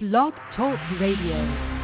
Blog 0.00 0.32
Talk 0.54 0.78
Radio. 1.00 1.77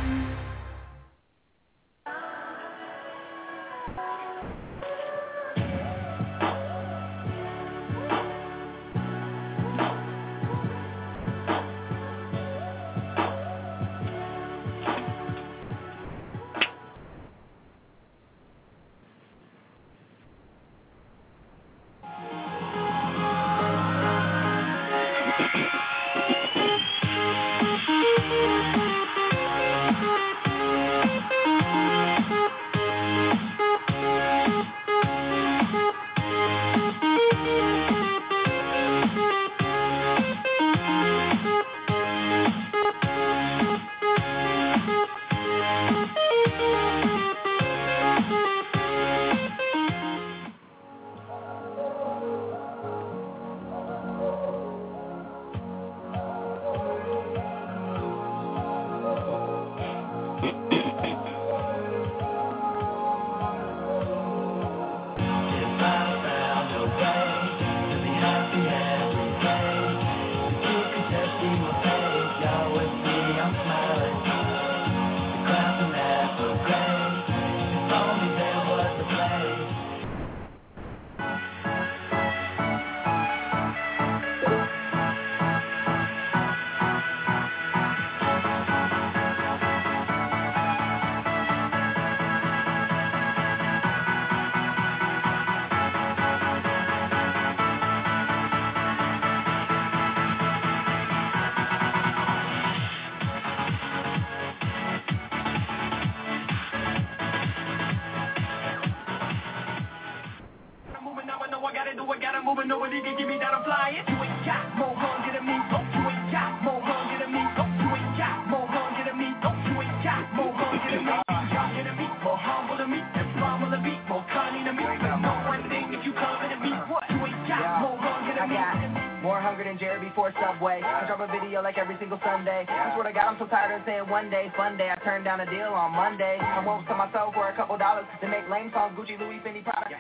One 133.87 134.31
day, 134.31 134.51
fun 134.57 134.77
day. 134.79 134.91
I 134.91 134.97
turned 135.05 135.25
down 135.25 135.41
a 135.41 135.51
deal 135.51 135.69
on 135.69 135.93
Monday. 135.93 136.39
I 136.41 136.65
won't 136.65 136.87
sell 136.87 136.97
myself 136.97 137.35
for 137.35 137.49
a 137.49 137.57
couple 137.57 137.77
dollars 137.77 138.07
to 138.21 138.29
make 138.29 138.49
lame 138.51 138.71
songs, 138.73 138.97
Gucci, 138.99 139.19
Louis, 139.19 139.41
Fendi, 139.45 139.63
Prada. 139.63 139.97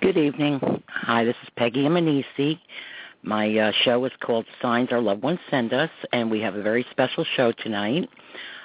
Good 0.00 0.16
evening. 0.16 0.60
Hi, 0.88 1.24
this 1.24 1.36
is 1.42 1.48
Peggy 1.56 1.84
Amanisi. 1.84 2.58
My 3.22 3.56
uh, 3.56 3.72
show 3.84 4.04
is 4.04 4.12
called 4.20 4.44
Signs 4.60 4.88
Our 4.90 5.00
Loved 5.00 5.22
Ones 5.22 5.38
Send 5.50 5.72
Us, 5.72 5.90
and 6.12 6.30
we 6.30 6.40
have 6.40 6.56
a 6.56 6.62
very 6.62 6.84
special 6.90 7.24
show 7.36 7.52
tonight. 7.52 8.08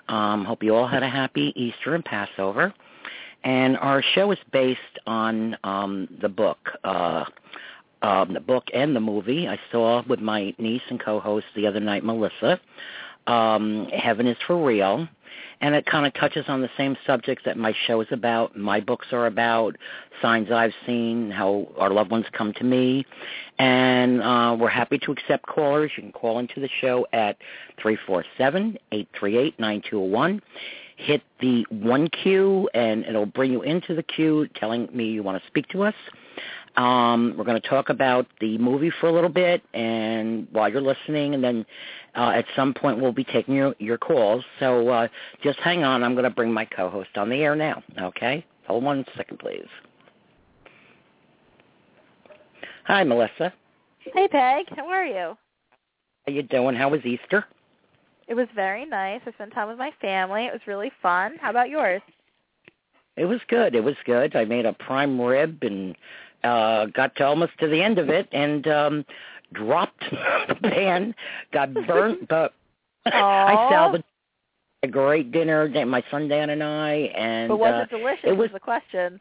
Um, 0.09 0.43
hope 0.43 0.63
you 0.63 0.75
all 0.75 0.87
had 0.87 1.03
a 1.03 1.09
happy 1.09 1.53
Easter 1.55 1.93
and 1.93 2.03
Passover. 2.03 2.73
And 3.43 3.77
our 3.77 4.03
show 4.15 4.31
is 4.31 4.39
based 4.51 4.79
on 5.07 5.57
um, 5.63 6.07
the 6.21 6.29
book, 6.29 6.57
uh, 6.83 7.25
um, 8.01 8.33
the 8.33 8.39
book 8.39 8.65
and 8.73 8.95
the 8.95 8.99
movie. 8.99 9.47
I 9.47 9.57
saw 9.71 10.03
with 10.07 10.19
my 10.19 10.53
niece 10.57 10.81
and 10.89 10.99
co-host 10.99 11.45
the 11.55 11.67
other 11.67 11.79
night, 11.79 12.03
Melissa. 12.03 12.59
Um, 13.27 13.87
Heaven 13.93 14.27
is 14.27 14.37
for 14.47 14.63
real, 14.63 15.07
and 15.61 15.75
it 15.75 15.85
kind 15.85 16.07
of 16.07 16.13
touches 16.15 16.45
on 16.47 16.61
the 16.61 16.69
same 16.77 16.97
subjects 17.05 17.43
that 17.45 17.57
my 17.57 17.73
show 17.85 18.01
is 18.01 18.07
about, 18.11 18.57
my 18.57 18.79
books 18.79 19.07
are 19.11 19.27
about, 19.27 19.75
signs 20.21 20.51
I've 20.51 20.73
seen, 20.85 21.29
how 21.29 21.67
our 21.77 21.91
loved 21.91 22.09
ones 22.09 22.25
come 22.31 22.53
to 22.53 22.63
me, 22.63 23.05
and 23.59 24.21
uh, 24.23 24.57
we're 24.59 24.69
happy 24.69 24.97
to 24.99 25.11
accept 25.11 25.45
callers. 25.45 25.91
You 25.95 26.03
can 26.03 26.11
call 26.11 26.39
into 26.39 26.59
the 26.59 26.69
show 26.81 27.05
at 27.13 27.37
three 27.79 27.97
four 28.07 28.25
seven 28.37 28.77
eight 28.91 29.07
three 29.17 29.37
eight 29.37 29.59
nine 29.59 29.81
two 29.81 29.97
zero 29.97 30.05
one. 30.05 30.41
Hit 30.99 31.21
the 31.39 31.65
one 31.69 32.09
queue, 32.09 32.69
and 32.73 33.05
it'll 33.05 33.25
bring 33.25 33.53
you 33.53 33.61
into 33.61 33.95
the 33.95 34.03
queue, 34.03 34.49
telling 34.55 34.89
me 34.93 35.05
you 35.05 35.23
want 35.23 35.41
to 35.41 35.47
speak 35.47 35.65
to 35.69 35.83
us. 35.83 35.93
Um, 36.75 37.35
we're 37.37 37.45
going 37.45 37.59
to 37.59 37.67
talk 37.67 37.87
about 37.87 38.27
the 38.41 38.57
movie 38.57 38.91
for 38.99 39.07
a 39.07 39.11
little 39.11 39.29
bit, 39.29 39.63
and 39.73 40.45
while 40.51 40.69
you're 40.69 40.81
listening, 40.81 41.35
and 41.35 41.43
then 41.43 41.65
uh, 42.15 42.31
at 42.35 42.43
some 42.53 42.73
point 42.73 42.99
we'll 42.99 43.13
be 43.13 43.23
taking 43.23 43.55
your, 43.55 43.73
your 43.79 43.97
calls. 43.97 44.43
So 44.59 44.89
uh, 44.89 45.07
just 45.41 45.57
hang 45.59 45.85
on. 45.85 46.03
I'm 46.03 46.15
going 46.15 46.25
to 46.25 46.29
bring 46.29 46.51
my 46.51 46.65
co-host 46.65 47.11
on 47.15 47.29
the 47.29 47.37
air 47.37 47.55
now. 47.55 47.81
Okay, 48.01 48.45
hold 48.67 48.83
one 48.83 49.05
second, 49.15 49.39
please. 49.39 49.67
Hi, 52.85 53.05
Melissa. 53.05 53.53
Hey, 53.99 54.27
Peg. 54.27 54.65
How 54.75 54.87
are 54.87 55.05
you? 55.05 55.13
How 55.13 55.37
are 56.27 56.31
you 56.31 56.43
doing? 56.43 56.75
How 56.75 56.89
was 56.89 57.05
Easter? 57.05 57.45
It 58.29 58.35
was 58.35 58.47
very 58.53 58.85
nice. 58.85 59.21
I 59.25 59.31
spent 59.31 59.53
time 59.53 59.67
with 59.67 59.79
my 59.79 59.91
family. 59.99 60.45
It 60.45 60.53
was 60.53 60.61
really 60.67 60.91
fun. 61.01 61.37
How 61.41 61.49
about 61.49 61.69
yours? 61.69 62.01
It 63.17 63.25
was 63.25 63.39
good. 63.49 63.73
It 63.73 63.83
was 63.83 63.95
good. 64.05 64.35
I 64.35 64.45
made 64.45 64.67
a 64.67 64.73
prime 64.73 65.19
rib 65.19 65.57
and 65.63 65.95
uh, 66.43 66.85
got 66.85 67.15
to 67.15 67.25
almost 67.25 67.53
to 67.59 67.67
the 67.67 67.81
end 67.81 67.97
of 67.97 68.09
it 68.09 68.29
and 68.31 68.67
um, 68.67 69.05
dropped 69.53 70.03
the 70.47 70.55
pan, 70.61 71.15
got 71.51 71.73
burnt, 71.73 72.27
but 72.29 72.53
I 73.07 73.67
salvaged 73.71 74.05
a 74.83 74.87
great 74.87 75.31
dinner. 75.31 75.67
My 75.85 76.03
son 76.11 76.27
Dan 76.27 76.51
and 76.51 76.63
I, 76.63 76.91
and 77.17 77.49
but 77.49 77.57
was 77.57 77.73
uh, 77.73 77.81
it 77.81 77.97
delicious? 77.97 78.23
It 78.25 78.37
was 78.37 78.49
the 78.53 78.59
question. 78.59 79.19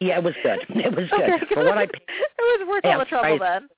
yeah, 0.00 0.18
it 0.18 0.22
was 0.22 0.34
good. 0.42 0.60
It 0.68 0.94
was 0.94 1.08
good 1.10 1.20
okay, 1.22 1.54
for 1.54 1.64
what 1.64 1.78
I. 1.78 1.84
It 1.84 1.90
was 2.38 2.68
worth 2.68 2.84
all 2.84 2.98
the 2.98 3.04
trouble 3.06 3.42
I, 3.42 3.60
then. 3.60 3.68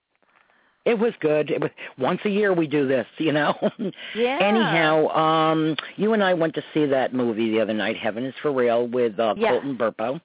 It 0.86 0.98
was 0.98 1.12
good. 1.20 1.50
It 1.50 1.60
was 1.60 1.70
once 1.98 2.20
a 2.24 2.30
year 2.30 2.54
we 2.54 2.66
do 2.66 2.88
this, 2.88 3.06
you 3.18 3.32
know. 3.32 3.54
Yeah. 4.14 4.38
Anyhow, 4.40 5.08
um, 5.08 5.76
you 5.96 6.12
and 6.12 6.22
I 6.24 6.34
went 6.34 6.54
to 6.54 6.62
see 6.72 6.86
that 6.86 7.14
movie 7.14 7.50
the 7.50 7.60
other 7.60 7.74
night, 7.74 7.96
Heaven 7.96 8.24
is 8.24 8.34
for 8.40 8.52
Real, 8.52 8.86
with 8.86 9.18
uh. 9.18 9.34
Colton 9.34 9.76
Burpo 9.76 10.20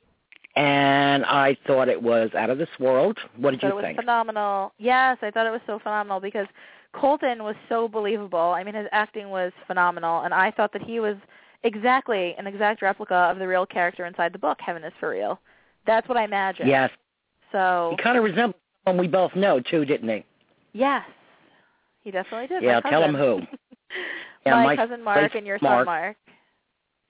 and 0.56 1.26
I 1.26 1.58
thought 1.68 1.90
it 1.90 2.02
was 2.02 2.30
out 2.34 2.50
of 2.50 2.58
this 2.58 2.70
world. 2.80 3.18
What 3.38 3.52
did 3.52 3.63
you 3.63 3.69
it 3.69 3.75
was 3.75 3.96
phenomenal. 3.96 4.74
Yes, 4.78 5.18
I 5.22 5.30
thought 5.30 5.46
it 5.46 5.52
was 5.52 5.62
so 5.68 5.80
phenomenal 5.80 6.19
because 6.19 6.48
Colton 6.94 7.44
was 7.44 7.56
so 7.68 7.88
believable. 7.88 8.40
I 8.40 8.63
mean, 8.63 8.75
his 8.75 8.88
acting 8.92 9.30
was 9.30 9.51
phenomenal, 9.68 10.22
and 10.22 10.34
I 10.34 10.51
thought 10.51 10.72
that 10.74 10.81
he 10.81 11.00
was 11.00 11.18
exactly 11.63 12.36
an 12.38 12.48
exact 12.48 12.81
replica 12.81 13.16
of 13.16 13.40
the 13.40 13.48
real 13.48 13.66
character 13.66 14.06
inside 14.06 14.34
the 14.34 14.40
book, 14.40 14.60
Heaven 14.66 14.84
is 14.84 14.94
for 15.00 15.10
Real. 15.10 15.40
That's 15.86 16.08
what 16.08 16.18
I 16.18 16.24
imagined. 16.24 16.69
Yes, 16.69 16.90
So, 17.51 17.96
he 17.98 18.01
kind 18.01 18.18
of 18.18 18.24
resembled 18.24 18.56
someone 18.86 19.01
we 19.01 19.08
both 19.08 19.36
know 19.36 19.60
too, 19.60 19.84
didn't 19.86 20.10
he? 20.10 20.25
Yes, 20.75 21.04
he 22.04 22.12
definitely 22.12 22.48
did. 22.48 22.63
Yeah, 22.63 22.81
my 22.83 22.89
tell 22.89 23.04
him 23.04 23.16
who. 23.16 23.39
Yeah, 24.45 24.63
my, 24.63 24.75
cousin 24.75 25.04
Mark 25.04 25.33
and 25.36 25.48
your 25.48 25.57
Mark. 25.62 25.80
son 25.80 25.86
Mark. 25.86 26.18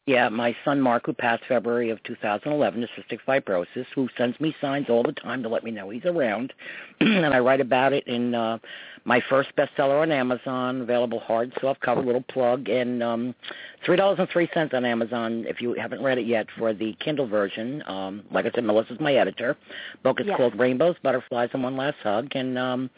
Yeah, 0.08 0.30
my 0.30 0.56
son 0.64 0.80
Mark, 0.82 1.08
who 1.08 1.14
passed 1.14 1.44
February 1.48 1.90
of 1.90 2.02
2011 2.04 2.82
to 2.82 2.88
cystic 2.88 3.20
fibrosis, 3.28 3.88
who 3.96 4.08
sends 4.16 4.40
me 4.40 4.56
signs 4.62 4.86
all 4.88 5.02
the 5.02 5.14
time 5.14 5.42
to 5.42 5.50
let 5.50 5.64
me 5.64 5.72
know 5.72 5.90
he's 5.90 6.06
around, 6.06 6.54
and 7.00 7.26
I 7.26 7.40
write 7.40 7.60
about 7.60 7.92
it 7.92 8.06
in 8.08 8.36
uh, 8.36 8.60
my 9.06 9.20
first 9.30 9.50
bestseller 9.58 10.04
on 10.04 10.12
Amazon, 10.12 10.82
available 10.82 11.20
hard 11.20 11.52
soft 11.60 11.80
cover, 11.82 12.04
little 12.04 12.22
plug, 12.22 12.70
and 12.70 13.02
um, 13.02 13.34
three 13.84 13.96
dollars 13.96 14.20
and 14.20 14.30
three 14.30 14.48
cents 14.54 14.76
on 14.76 14.86
Amazon 14.86 15.44
if 15.48 15.60
you 15.60 15.74
haven't 15.74 16.04
read 16.04 16.20
it 16.20 16.28
yet 16.28 16.46
for 16.58 16.72
the 16.72 16.94
Kindle 17.00 17.28
version. 17.28 17.84
Um, 17.88 18.24
like 18.32 18.46
I 18.46 18.52
said, 18.54 18.64
Melissa's 18.64 19.00
my 19.00 19.16
editor. 19.16 19.58
Book 20.04 20.20
is 20.22 20.28
Yes. 20.28 20.38
called 20.38 20.58
Rainbows, 20.60 20.98
Butterflies, 21.02 21.50
and 21.54 21.64
One 21.64 21.78
Last 21.78 21.98
Hug, 22.04 22.28
and 22.36 22.60
um, 22.60 22.92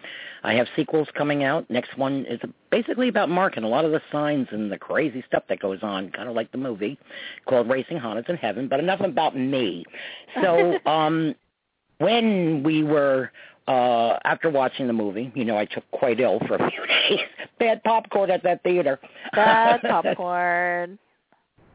I 0.44 0.56
have 0.56 0.68
sequels 0.76 1.08
coming 1.14 1.46
out. 1.46 1.70
Next 1.70 1.98
one 1.98 2.26
is 2.26 2.42
basically 2.70 3.08
about 3.08 3.30
Mark 3.30 3.58
and 3.58 3.66
a 3.66 3.68
lot 3.68 3.86
of 3.86 3.92
the 3.92 4.02
signs 4.12 4.48
and 4.52 4.72
the 4.72 4.78
crazy 4.78 5.24
stuff 5.28 5.44
that 5.50 5.60
goes 5.60 5.80
on, 5.82 6.10
kind 6.12 6.30
of 6.30 6.36
like 6.36 6.52
the 6.52 6.58
movie 6.58 6.98
called 7.48 7.70
Racing 7.70 7.98
Hondas 7.98 8.30
in 8.30 8.36
Heaven. 8.36 8.68
But 8.68 8.80
enough 8.80 9.02
about 9.02 9.38
me. 9.38 9.86
So 10.42 10.78
um, 10.86 11.36
when 12.00 12.64
we 12.64 12.84
were 12.84 13.32
uh 13.68 14.18
after 14.24 14.50
watching 14.50 14.88
the 14.88 14.94
movie, 14.94 15.32
you 15.36 15.46
know, 15.46 15.58
I 15.58 15.66
took 15.66 15.90
quite 15.92 16.20
ill 16.20 16.40
for 16.48 16.56
a 16.56 16.72
few 16.72 16.86
days. 17.10 17.26
Bad 17.60 17.84
popcorn 17.84 18.32
at 18.32 18.44
that 18.44 18.64
theater. 18.64 19.00
Bad 19.34 19.82
popcorn. 19.82 20.98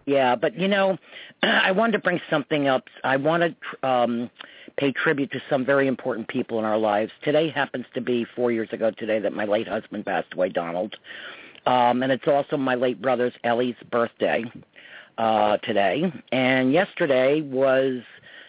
Yeah, 0.06 0.34
but 0.34 0.58
you 0.58 0.68
know, 0.68 0.98
I 1.42 1.72
wanted 1.72 1.92
to 1.92 1.98
bring 1.98 2.20
something 2.30 2.68
up. 2.68 2.84
I 3.04 3.16
wanted 3.16 3.56
um, 3.82 4.30
pay 4.76 4.92
tribute 4.92 5.30
to 5.32 5.42
some 5.48 5.64
very 5.64 5.86
important 5.86 6.28
people 6.28 6.58
in 6.58 6.64
our 6.64 6.78
lives. 6.78 7.12
Today 7.22 7.48
happens 7.48 7.86
to 7.94 8.00
be 8.00 8.26
four 8.36 8.52
years 8.52 8.68
ago 8.72 8.90
today 8.90 9.18
that 9.18 9.32
my 9.32 9.44
late 9.44 9.68
husband 9.68 10.06
passed 10.06 10.32
away, 10.34 10.48
Donald, 10.48 10.96
um, 11.66 12.02
and 12.02 12.10
it's 12.12 12.26
also 12.26 12.56
my 12.56 12.74
late 12.74 13.00
brother's 13.00 13.34
Ellie's 13.44 13.76
birthday 13.90 14.44
uh, 15.18 15.56
today. 15.58 16.12
And 16.32 16.72
yesterday 16.72 17.40
was 17.40 18.02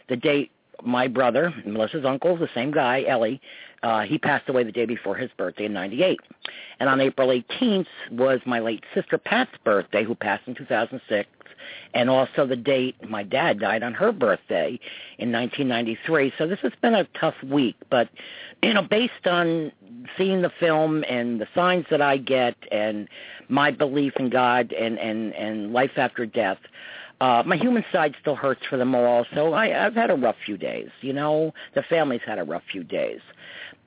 the 0.09 0.15
date 0.15 0.51
my 0.83 1.07
brother, 1.07 1.53
Melissa's 1.65 2.05
uncle, 2.05 2.35
the 2.35 2.49
same 2.53 2.71
guy, 2.71 3.03
Ellie, 3.07 3.39
uh, 3.83 4.01
he 4.01 4.17
passed 4.17 4.47
away 4.49 4.63
the 4.63 4.71
day 4.71 4.85
before 4.85 5.15
his 5.15 5.29
birthday 5.37 5.65
in 5.65 5.73
98. 5.73 6.19
And 6.79 6.89
on 6.89 7.01
April 7.01 7.27
18th 7.27 7.87
was 8.11 8.39
my 8.45 8.59
late 8.59 8.83
sister 8.93 9.17
Pat's 9.17 9.51
birthday, 9.63 10.03
who 10.03 10.15
passed 10.15 10.47
in 10.47 10.55
2006, 10.55 11.29
and 11.93 12.09
also 12.09 12.45
the 12.45 12.55
date 12.55 12.95
my 13.09 13.23
dad 13.23 13.59
died 13.59 13.83
on 13.83 13.93
her 13.93 14.11
birthday 14.11 14.79
in 15.17 15.31
1993. 15.31 16.33
So 16.37 16.47
this 16.47 16.59
has 16.59 16.73
been 16.81 16.95
a 16.95 17.07
tough 17.19 17.35
week, 17.43 17.75
but 17.89 18.09
you 18.61 18.73
know, 18.73 18.81
based 18.81 19.25
on 19.25 19.71
seeing 20.17 20.41
the 20.41 20.51
film 20.59 21.03
and 21.09 21.39
the 21.39 21.47
signs 21.53 21.85
that 21.89 22.01
I 22.01 22.17
get 22.17 22.55
and 22.71 23.07
my 23.49 23.71
belief 23.71 24.13
in 24.17 24.29
God 24.29 24.71
and 24.73 24.97
and 24.99 25.33
and 25.33 25.73
life 25.73 25.97
after 25.97 26.25
death, 26.25 26.59
uh, 27.21 27.43
my 27.45 27.57
human 27.57 27.85
side 27.91 28.15
still 28.19 28.35
hurts 28.35 28.61
for 28.69 28.77
them 28.77 28.95
all. 28.95 29.25
So 29.33 29.53
I, 29.53 29.85
I've 29.85 29.95
had 29.95 30.09
a 30.09 30.15
rough 30.15 30.35
few 30.45 30.57
days. 30.57 30.89
You 31.01 31.13
know, 31.13 31.53
the 31.75 31.83
family's 31.83 32.21
had 32.25 32.39
a 32.39 32.43
rough 32.43 32.63
few 32.71 32.83
days. 32.83 33.21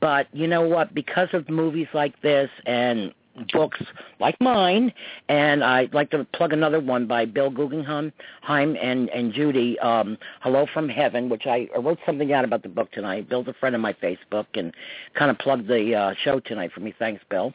But 0.01 0.29
you 0.33 0.47
know 0.47 0.63
what? 0.67 0.95
Because 0.95 1.29
of 1.33 1.49
movies 1.49 1.89
like 1.95 2.21
this 2.23 2.51
and 2.67 3.13
books 3.53 3.79
like 4.21 4.41
mine, 4.41 4.93
and 5.29 5.63
I'd 5.63 5.95
like 5.95 6.11
to 6.11 6.25
plug 6.25 6.53
another 6.53 6.81
one 6.81 7.07
by 7.07 7.25
Bill 7.25 7.51
Guggenheim 7.51 8.13
Heim 8.43 8.77
and 8.81 9.09
and 9.11 9.33
Judy, 9.33 9.79
um, 9.81 10.19
Hello 10.41 10.67
from 10.73 10.89
Heaven, 10.89 11.29
which 11.29 11.47
I, 11.47 11.69
I 11.75 11.79
wrote 11.79 11.99
something 12.07 12.33
out 12.33 12.45
about 12.45 12.63
the 12.63 12.69
book 12.69 12.91
tonight. 12.93 13.29
Bill's 13.29 13.49
a 13.49 13.55
friend 13.55 13.75
of 13.75 13.81
my 13.81 13.93
Facebook 13.95 14.47
and 14.55 14.73
kind 15.15 15.31
of 15.31 15.39
plugged 15.39 15.69
the 15.69 15.95
uh, 15.95 16.15
show 16.23 16.41
tonight 16.41 16.73
for 16.73 16.81
me. 16.81 16.95
Thanks, 16.99 17.23
Bill. 17.31 17.55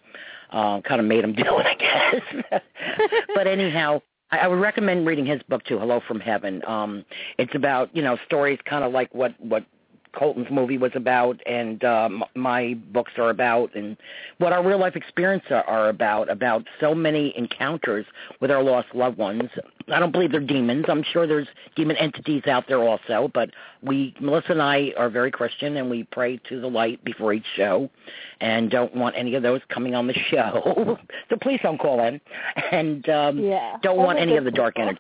Uh, 0.51 0.81
kind 0.81 0.99
of 0.99 1.07
made 1.07 1.23
him 1.23 1.33
do 1.35 1.43
it, 1.59 1.65
I 1.65 1.75
guess. 1.75 2.61
but 3.35 3.47
anyhow, 3.47 4.01
I, 4.31 4.47
would 4.47 4.59
recommend 4.59 5.05
reading 5.05 5.25
his 5.25 5.41
book 5.43 5.63
too, 5.65 5.79
Hello 5.79 6.01
from 6.07 6.19
Heaven. 6.19 6.61
Um, 6.65 7.05
it's 7.37 7.55
about 7.55 7.95
you 7.95 8.01
know 8.01 8.17
stories 8.25 8.59
kind 8.65 8.83
of 8.83 8.91
like 8.91 9.13
what 9.13 9.33
what 9.39 9.65
Colton's 10.13 10.51
movie 10.51 10.77
was 10.77 10.91
about 10.95 11.39
and 11.45 11.83
um, 11.83 12.23
my 12.35 12.73
books 12.91 13.13
are 13.17 13.29
about 13.29 13.73
and 13.75 13.97
what 14.39 14.53
our 14.53 14.65
real 14.65 14.79
life 14.79 14.95
experiences 14.95 15.51
are, 15.51 15.63
are 15.63 15.89
about, 15.89 16.29
about 16.29 16.65
so 16.79 16.93
many 16.93 17.33
encounters 17.37 18.05
with 18.39 18.51
our 18.51 18.63
lost 18.63 18.87
loved 18.93 19.17
ones. 19.17 19.49
I 19.89 19.99
don't 19.99 20.11
believe 20.11 20.31
they're 20.31 20.39
demons. 20.39 20.85
I'm 20.87 21.03
sure 21.03 21.27
there's 21.27 21.47
demon 21.75 21.95
entities 21.97 22.43
out 22.47 22.65
there 22.67 22.81
also, 22.83 23.29
but 23.33 23.49
we, 23.81 24.13
Melissa 24.19 24.51
and 24.51 24.61
I 24.61 24.93
are 24.97 25.09
very 25.09 25.31
Christian 25.31 25.77
and 25.77 25.89
we 25.89 26.03
pray 26.03 26.37
to 26.49 26.59
the 26.61 26.67
light 26.67 27.03
before 27.03 27.33
each 27.33 27.45
show 27.55 27.89
and 28.39 28.69
don't 28.69 28.95
want 28.95 29.15
any 29.17 29.35
of 29.35 29.43
those 29.43 29.61
coming 29.69 29.95
on 29.95 30.07
the 30.07 30.13
show. 30.13 30.97
so 31.29 31.35
please 31.41 31.59
don't 31.63 31.79
call 31.79 32.03
in 32.03 32.19
and 32.71 33.07
um, 33.09 33.39
Yeah. 33.39 33.77
don't 33.81 33.97
want 33.97 34.19
any 34.19 34.37
of 34.37 34.43
the 34.43 34.51
dark 34.51 34.75
energy. 34.79 34.99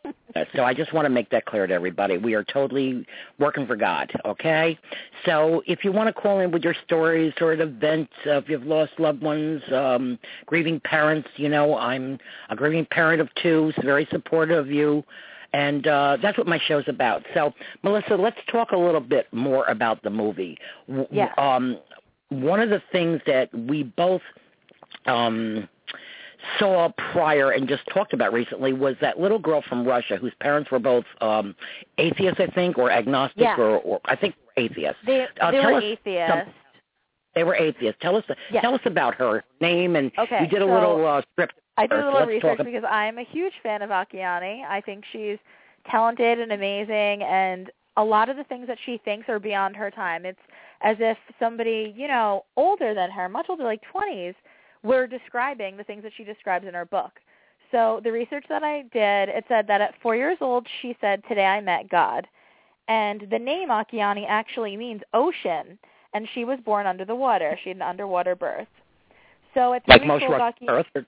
So 0.55 0.63
I 0.63 0.73
just 0.73 0.93
want 0.93 1.05
to 1.05 1.09
make 1.09 1.29
that 1.31 1.45
clear 1.45 1.67
to 1.67 1.73
everybody. 1.73 2.17
We 2.17 2.35
are 2.35 2.43
totally 2.43 3.05
working 3.37 3.67
for 3.67 3.75
God, 3.75 4.11
okay? 4.25 4.79
So 5.25 5.61
if 5.67 5.83
you 5.83 5.91
want 5.91 6.07
to 6.07 6.13
call 6.13 6.39
in 6.39 6.51
with 6.51 6.63
your 6.63 6.75
stories 6.85 7.33
or 7.41 7.51
an 7.51 7.59
event, 7.61 8.09
uh, 8.25 8.37
if 8.37 8.47
you've 8.47 8.65
lost 8.65 8.93
loved 8.97 9.21
ones, 9.21 9.61
um, 9.73 10.17
grieving 10.45 10.79
parents, 10.79 11.27
you 11.35 11.49
know, 11.49 11.77
I'm 11.77 12.17
a 12.49 12.55
grieving 12.55 12.85
parent 12.85 13.19
of 13.19 13.27
two, 13.35 13.73
very 13.81 14.07
supportive 14.09 14.70
you. 14.71 15.03
And 15.53 15.85
uh, 15.85 16.17
that's 16.21 16.37
what 16.37 16.47
my 16.47 16.59
show's 16.65 16.85
about. 16.87 17.25
So, 17.33 17.53
Melissa, 17.83 18.15
let's 18.15 18.37
talk 18.49 18.71
a 18.71 18.77
little 18.77 19.01
bit 19.01 19.27
more 19.33 19.65
about 19.65 20.01
the 20.01 20.09
movie. 20.09 20.57
Yeah. 21.11 21.33
Um, 21.37 21.77
one 22.29 22.61
of 22.61 22.69
the 22.69 22.81
things 22.93 23.19
that 23.27 23.53
we 23.53 23.83
both 23.83 24.21
um, 25.07 25.67
saw 26.57 26.89
prior 27.11 27.51
and 27.51 27.67
just 27.67 27.83
talked 27.93 28.13
about 28.13 28.33
recently 28.33 28.73
was 28.73 28.95
that 29.01 29.19
little 29.19 29.39
girl 29.39 29.61
from 29.67 29.85
Russia 29.85 30.15
whose 30.17 30.33
parents 30.39 30.71
were 30.71 30.79
both 30.79 31.05
um 31.19 31.55
atheists, 31.97 32.39
I 32.39 32.47
think, 32.47 32.77
or 32.77 32.89
agnostic, 32.91 33.41
Yeah. 33.41 33.55
or, 33.57 33.79
or 33.79 34.01
I 34.05 34.15
think 34.15 34.35
atheists. 34.57 34.99
They 35.05 35.27
Uh, 35.39 35.51
they 35.51 35.59
were 35.59 35.81
atheists. 35.81 36.29
some- 36.29 36.53
They 37.35 37.43
were 37.43 37.55
atheists. 37.55 37.99
Tell 38.01 38.15
us 38.15 38.23
Yes. 38.51 38.61
tell 38.61 38.73
us 38.73 38.81
about 38.85 39.15
her 39.15 39.43
name 39.61 39.95
and 39.95 40.11
Okay, 40.17 40.41
you 40.41 40.47
did 40.47 40.61
a 40.61 40.65
so 40.65 40.73
little 40.73 41.05
uh, 41.07 41.21
script. 41.33 41.55
I 41.77 41.87
did 41.87 41.99
a 41.99 42.05
little 42.05 42.27
research 42.27 42.59
because 42.63 42.83
I'm 42.89 43.17
a 43.17 43.23
huge 43.23 43.53
fan 43.63 43.81
of 43.81 43.89
Akiane. 43.89 44.65
I 44.65 44.81
think 44.81 45.03
she's 45.11 45.37
talented 45.89 46.39
and 46.39 46.51
amazing 46.51 47.23
and 47.23 47.71
a 47.97 48.03
lot 48.03 48.29
of 48.29 48.37
the 48.37 48.43
things 48.45 48.67
that 48.67 48.77
she 48.85 48.99
thinks 49.03 49.27
are 49.29 49.39
beyond 49.39 49.75
her 49.75 49.91
time. 49.91 50.25
It's 50.25 50.39
as 50.81 50.97
if 50.99 51.17
somebody, 51.39 51.93
you 51.95 52.07
know, 52.07 52.45
older 52.55 52.93
than 52.93 53.11
her, 53.11 53.27
much 53.27 53.47
older, 53.49 53.63
like 53.63 53.81
20s, 53.93 54.35
were 54.83 55.07
describing 55.07 55.77
the 55.77 55.83
things 55.83 56.03
that 56.03 56.13
she 56.15 56.23
describes 56.23 56.67
in 56.67 56.73
her 56.73 56.85
book. 56.85 57.11
So 57.71 58.01
the 58.03 58.11
research 58.11 58.45
that 58.49 58.63
I 58.63 58.83
did, 58.93 59.29
it 59.29 59.45
said 59.47 59.67
that 59.67 59.81
at 59.81 59.93
four 60.01 60.15
years 60.15 60.37
old, 60.41 60.67
she 60.81 60.95
said, 60.99 61.23
today 61.27 61.45
I 61.45 61.61
met 61.61 61.89
God. 61.89 62.27
And 62.87 63.27
the 63.29 63.39
name 63.39 63.69
Akiane 63.69 64.25
actually 64.27 64.75
means 64.75 65.01
ocean, 65.13 65.77
and 66.13 66.27
she 66.33 66.43
was 66.43 66.59
born 66.65 66.85
under 66.85 67.05
the 67.05 67.15
water. 67.15 67.57
She 67.63 67.69
had 67.69 67.77
an 67.77 67.83
underwater 67.83 68.35
birth. 68.35 68.67
So 69.53 69.73
at 69.73 69.85
three 69.85 69.93
like 69.93 70.01
weeks 70.01 70.09
most 70.09 70.23
old, 70.23 70.31
Russian 70.31 70.69
Aki- 70.69 70.69
Earth. 70.69 71.05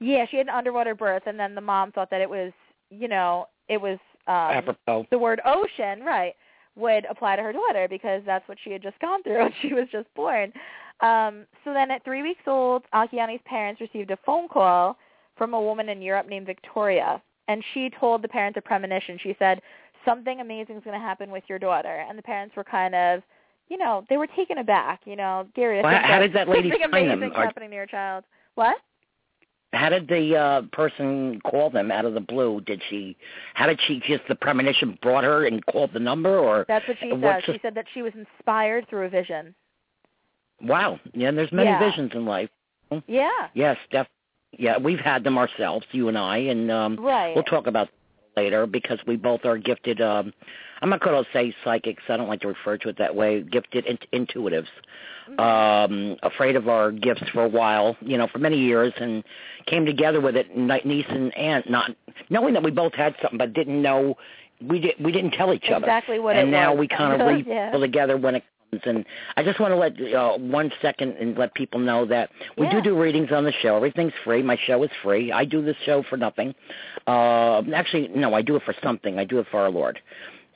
Yeah, 0.00 0.26
she 0.30 0.36
had 0.36 0.46
an 0.46 0.54
underwater 0.54 0.94
birth, 0.94 1.22
and 1.26 1.38
then 1.38 1.54
the 1.54 1.60
mom 1.60 1.92
thought 1.92 2.10
that 2.10 2.20
it 2.20 2.28
was, 2.28 2.52
you 2.90 3.08
know, 3.08 3.48
it 3.68 3.80
was 3.80 3.98
um, 4.26 4.76
the 5.10 5.18
word 5.18 5.40
ocean, 5.44 6.02
right, 6.02 6.34
would 6.74 7.04
apply 7.08 7.36
to 7.36 7.42
her 7.42 7.52
daughter 7.52 7.86
because 7.88 8.22
that's 8.26 8.46
what 8.48 8.58
she 8.62 8.70
had 8.70 8.82
just 8.82 8.98
gone 9.00 9.22
through 9.22 9.38
when 9.42 9.52
she 9.62 9.72
was 9.72 9.86
just 9.90 10.12
born. 10.14 10.52
Um, 11.00 11.46
so 11.64 11.72
then 11.72 11.90
at 11.90 12.04
three 12.04 12.22
weeks 12.22 12.42
old, 12.46 12.82
Akiane's 12.92 13.40
parents 13.44 13.80
received 13.80 14.10
a 14.10 14.18
phone 14.24 14.48
call 14.48 14.96
from 15.36 15.54
a 15.54 15.60
woman 15.60 15.88
in 15.88 16.00
Europe 16.00 16.28
named 16.28 16.46
Victoria, 16.46 17.22
and 17.48 17.62
she 17.74 17.90
told 18.00 18.22
the 18.22 18.28
parents 18.28 18.56
a 18.56 18.60
premonition. 18.60 19.18
She 19.22 19.36
said, 19.38 19.60
something 20.06 20.40
amazing 20.40 20.76
is 20.76 20.84
going 20.84 20.98
to 20.98 21.04
happen 21.04 21.30
with 21.30 21.44
your 21.48 21.58
daughter. 21.58 22.04
And 22.08 22.16
the 22.16 22.22
parents 22.22 22.56
were 22.56 22.64
kind 22.64 22.94
of, 22.94 23.22
you 23.68 23.76
know, 23.76 24.04
they 24.08 24.16
were 24.16 24.28
taken 24.28 24.58
aback, 24.58 25.00
you 25.04 25.16
know, 25.16 25.46
Gary, 25.54 25.82
Well, 25.82 26.00
how 26.02 26.20
did 26.20 26.32
that 26.32 26.48
lady 26.48 26.70
something 26.70 26.90
find 26.90 27.10
them? 27.10 27.18
amazing 27.18 27.36
Are- 27.36 27.44
happening 27.44 27.70
to 27.70 27.76
your 27.76 27.86
child. 27.86 28.24
What? 28.54 28.76
How 29.72 29.88
did 29.90 30.08
the 30.08 30.36
uh 30.36 30.62
person 30.72 31.40
call 31.40 31.70
them 31.70 31.90
out 31.90 32.04
of 32.04 32.14
the 32.14 32.20
blue? 32.20 32.60
Did 32.62 32.82
she? 32.88 33.16
How 33.54 33.66
did 33.66 33.80
she? 33.86 34.00
Just 34.06 34.22
the 34.28 34.34
premonition 34.34 34.98
brought 35.02 35.24
her 35.24 35.44
and 35.46 35.64
called 35.66 35.92
the 35.92 36.00
number, 36.00 36.38
or 36.38 36.64
That's 36.68 36.86
what 36.88 36.96
she 37.00 37.10
said. 37.20 37.42
She 37.44 37.58
said 37.60 37.74
that 37.74 37.86
she 37.92 38.02
was 38.02 38.12
inspired 38.14 38.88
through 38.88 39.06
a 39.06 39.08
vision. 39.08 39.54
wow? 40.62 40.98
Yeah, 41.12 41.28
and 41.28 41.36
there's 41.38 41.52
many 41.52 41.68
Yeah. 41.70 41.78
visions 41.78 42.12
in 42.14 42.24
life. 42.24 42.48
Yeah. 43.06 43.48
Yes, 43.54 43.76
def. 43.90 44.06
Yeah, 44.58 44.78
we've 44.78 45.00
had 45.00 45.22
them 45.24 45.36
ourselves, 45.36 45.84
you 45.90 46.08
and 46.08 46.16
I, 46.16 46.38
and 46.38 46.70
um 46.70 46.96
Right. 46.96 47.34
we'll 47.34 47.44
talk 47.44 47.66
about 47.66 47.88
later 48.36 48.66
because 48.66 48.98
we 49.06 49.16
both 49.16 49.44
are 49.44 49.58
gifted. 49.58 50.00
um 50.00 50.32
I'm 50.82 50.90
not 50.90 51.00
going 51.00 51.24
to 51.24 51.30
say 51.32 51.54
psychics. 51.64 52.02
I 52.10 52.18
don't 52.18 52.28
like 52.28 52.42
to 52.42 52.48
refer 52.48 52.76
to 52.76 52.90
it 52.90 52.98
that 52.98 53.14
way. 53.16 53.40
Gifted 53.42 53.86
int- 53.86 54.06
intuitives. 54.12 54.66
Mhm. 55.30 55.40
Um, 55.40 56.16
afraid 56.22 56.54
of 56.54 56.68
our 56.68 56.92
gifts 56.92 57.22
for 57.32 57.44
a 57.44 57.48
while, 57.48 57.96
you 58.00 58.18
know, 58.18 58.26
for 58.28 58.38
many 58.38 58.58
years, 58.58 58.92
and 58.98 59.24
came 59.66 59.86
together 59.86 60.20
with 60.20 60.36
it, 60.36 60.54
ni- 60.56 60.82
niece 60.84 61.06
and 61.08 61.36
aunt, 61.36 61.68
not 61.70 61.90
knowing 62.28 62.52
that 62.54 62.62
we 62.62 62.70
both 62.70 62.94
had 62.94 63.14
something, 63.22 63.38
but 63.38 63.54
didn't 63.54 63.80
know 63.80 64.16
we 64.60 64.80
did 64.80 64.94
we 65.00 65.12
didn't 65.12 65.32
tell 65.32 65.52
each 65.54 65.68
other. 65.70 65.86
exactly 65.86 66.18
what 66.18 66.36
and 66.36 66.48
it 66.48 66.52
now 66.52 66.72
was. 66.72 66.80
we 66.80 66.88
kind 66.88 67.20
of 67.20 67.26
read 67.26 67.46
yeah. 67.46 67.66
people 67.66 67.80
together 67.80 68.16
when 68.18 68.34
it 68.36 68.44
And 68.84 69.04
I 69.36 69.42
just 69.42 69.60
want 69.60 69.72
to 69.72 69.76
let 69.76 70.14
uh, 70.14 70.36
one 70.38 70.70
second 70.82 71.16
and 71.20 71.36
let 71.38 71.54
people 71.54 71.80
know 71.80 72.04
that 72.06 72.30
we 72.58 72.66
Yeah. 72.66 72.72
do 72.74 72.82
do 72.82 73.00
readings 73.00 73.30
on 73.32 73.44
the 73.44 73.52
show. 73.62 73.76
Everything's 73.76 74.12
free. 74.24 74.42
My 74.42 74.58
show 74.66 74.82
is 74.82 74.90
free. 75.02 75.32
I 75.32 75.44
do 75.44 75.62
this 75.62 75.76
show 75.84 76.02
for 76.10 76.16
nothing. 76.16 76.54
Uh, 77.06 77.62
actually, 77.74 78.08
no, 78.08 78.34
I 78.34 78.42
do 78.42 78.56
it 78.56 78.62
for 78.64 78.74
something. 78.82 79.18
I 79.18 79.24
do 79.24 79.38
it 79.38 79.46
for 79.50 79.60
our 79.60 79.70
Lord. 79.70 79.98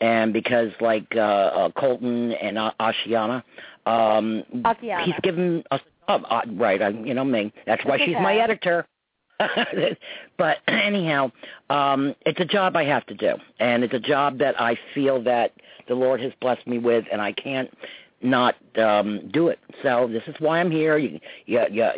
And 0.01 0.33
because 0.33 0.71
like 0.81 1.07
uh, 1.15 1.19
uh, 1.21 1.71
Colton 1.73 2.33
and 2.33 2.59
uh, 2.59 2.73
Ashiana, 2.81 3.43
um, 3.87 4.43
Akiana. 4.65 5.05
he's 5.05 5.15
given 5.23 5.63
us 5.71 5.81
job. 6.11 6.23
Uh, 6.29 6.43
right, 6.55 6.81
I, 6.83 6.89
you 6.89 7.15
know 7.15 7.25
me. 7.25 7.53
That's 7.67 7.85
why 7.85 7.99
That's 7.99 8.05
she's 8.05 8.15
okay. 8.15 8.23
my 8.23 8.37
editor. 8.37 8.87
but 10.39 10.59
anyhow, 10.69 11.33
um, 11.71 12.15
it's 12.27 12.41
a 12.41 12.45
job 12.45 12.77
I 12.77 12.85
have 12.85 13.07
to 13.07 13.15
do, 13.15 13.35
and 13.59 13.83
it's 13.83 13.95
a 13.95 14.01
job 14.01 14.39
that 14.39 14.61
I 14.61 14.77
feel 14.95 15.23
that 15.25 15.53
the 15.89 15.95
Lord 15.95 16.21
has 16.21 16.33
blessed 16.43 16.67
me 16.67 16.79
with, 16.79 17.07
and 17.11 17.23
I 17.23 17.33
can't 17.33 17.71
not 18.23 18.57
um 18.77 19.29
do 19.33 19.49
it. 19.49 19.59
So 19.83 20.09
this 20.11 20.23
is 20.27 20.35
why 20.41 20.61
I'm 20.61 20.71
here. 20.71 20.99
You, 20.99 21.19
you, 21.47 21.61
you, 21.71 21.89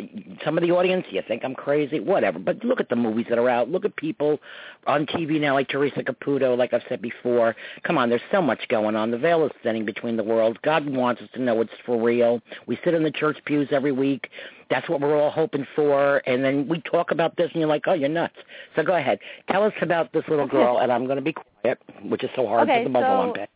some 0.43 0.57
of 0.57 0.63
the 0.63 0.71
audience, 0.71 1.05
you 1.09 1.21
think 1.27 1.43
I'm 1.43 1.55
crazy, 1.55 1.99
whatever. 1.99 2.39
But 2.39 2.63
look 2.63 2.79
at 2.79 2.89
the 2.89 2.95
movies 2.95 3.25
that 3.29 3.37
are 3.37 3.49
out. 3.49 3.69
Look 3.69 3.83
at 3.85 3.95
people 3.97 4.39
on 4.87 5.05
TV 5.05 5.39
now, 5.39 5.53
like 5.53 5.67
Teresa 5.67 6.01
Caputo, 6.01 6.57
like 6.57 6.73
I've 6.73 6.83
said 6.87 7.01
before. 7.01 7.55
Come 7.83 7.97
on, 7.97 8.09
there's 8.09 8.21
so 8.31 8.41
much 8.41 8.67
going 8.69 8.95
on. 8.95 9.11
The 9.11 9.17
veil 9.17 9.45
is 9.45 9.51
thinning 9.63 9.85
between 9.85 10.15
the 10.17 10.23
worlds. 10.23 10.57
God 10.63 10.87
wants 10.87 11.21
us 11.21 11.29
to 11.33 11.41
know 11.41 11.59
it's 11.61 11.71
for 11.85 12.01
real. 12.01 12.41
We 12.67 12.79
sit 12.83 12.93
in 12.93 13.03
the 13.03 13.11
church 13.11 13.37
pews 13.45 13.67
every 13.71 13.91
week. 13.91 14.29
That's 14.69 14.87
what 14.89 15.01
we're 15.01 15.19
all 15.19 15.29
hoping 15.29 15.67
for. 15.75 16.21
And 16.25 16.43
then 16.43 16.67
we 16.67 16.81
talk 16.81 17.11
about 17.11 17.35
this, 17.37 17.49
and 17.51 17.59
you're 17.59 17.69
like, 17.69 17.83
oh, 17.87 17.93
you're 17.93 18.09
nuts. 18.09 18.35
So 18.75 18.83
go 18.83 18.95
ahead. 18.95 19.19
Tell 19.51 19.63
us 19.63 19.73
about 19.81 20.11
this 20.13 20.23
little 20.27 20.47
girl, 20.47 20.79
and 20.79 20.91
I'm 20.91 21.05
going 21.05 21.17
to 21.17 21.21
be 21.21 21.33
quiet, 21.33 21.79
which 22.05 22.23
is 22.23 22.29
so 22.35 22.47
hard 22.47 22.69
Okay, 22.69 22.79
for 22.79 22.83
the 22.85 22.89
muzzle 22.89 23.09
so- 23.09 23.29
on 23.29 23.33
Pat. 23.33 23.49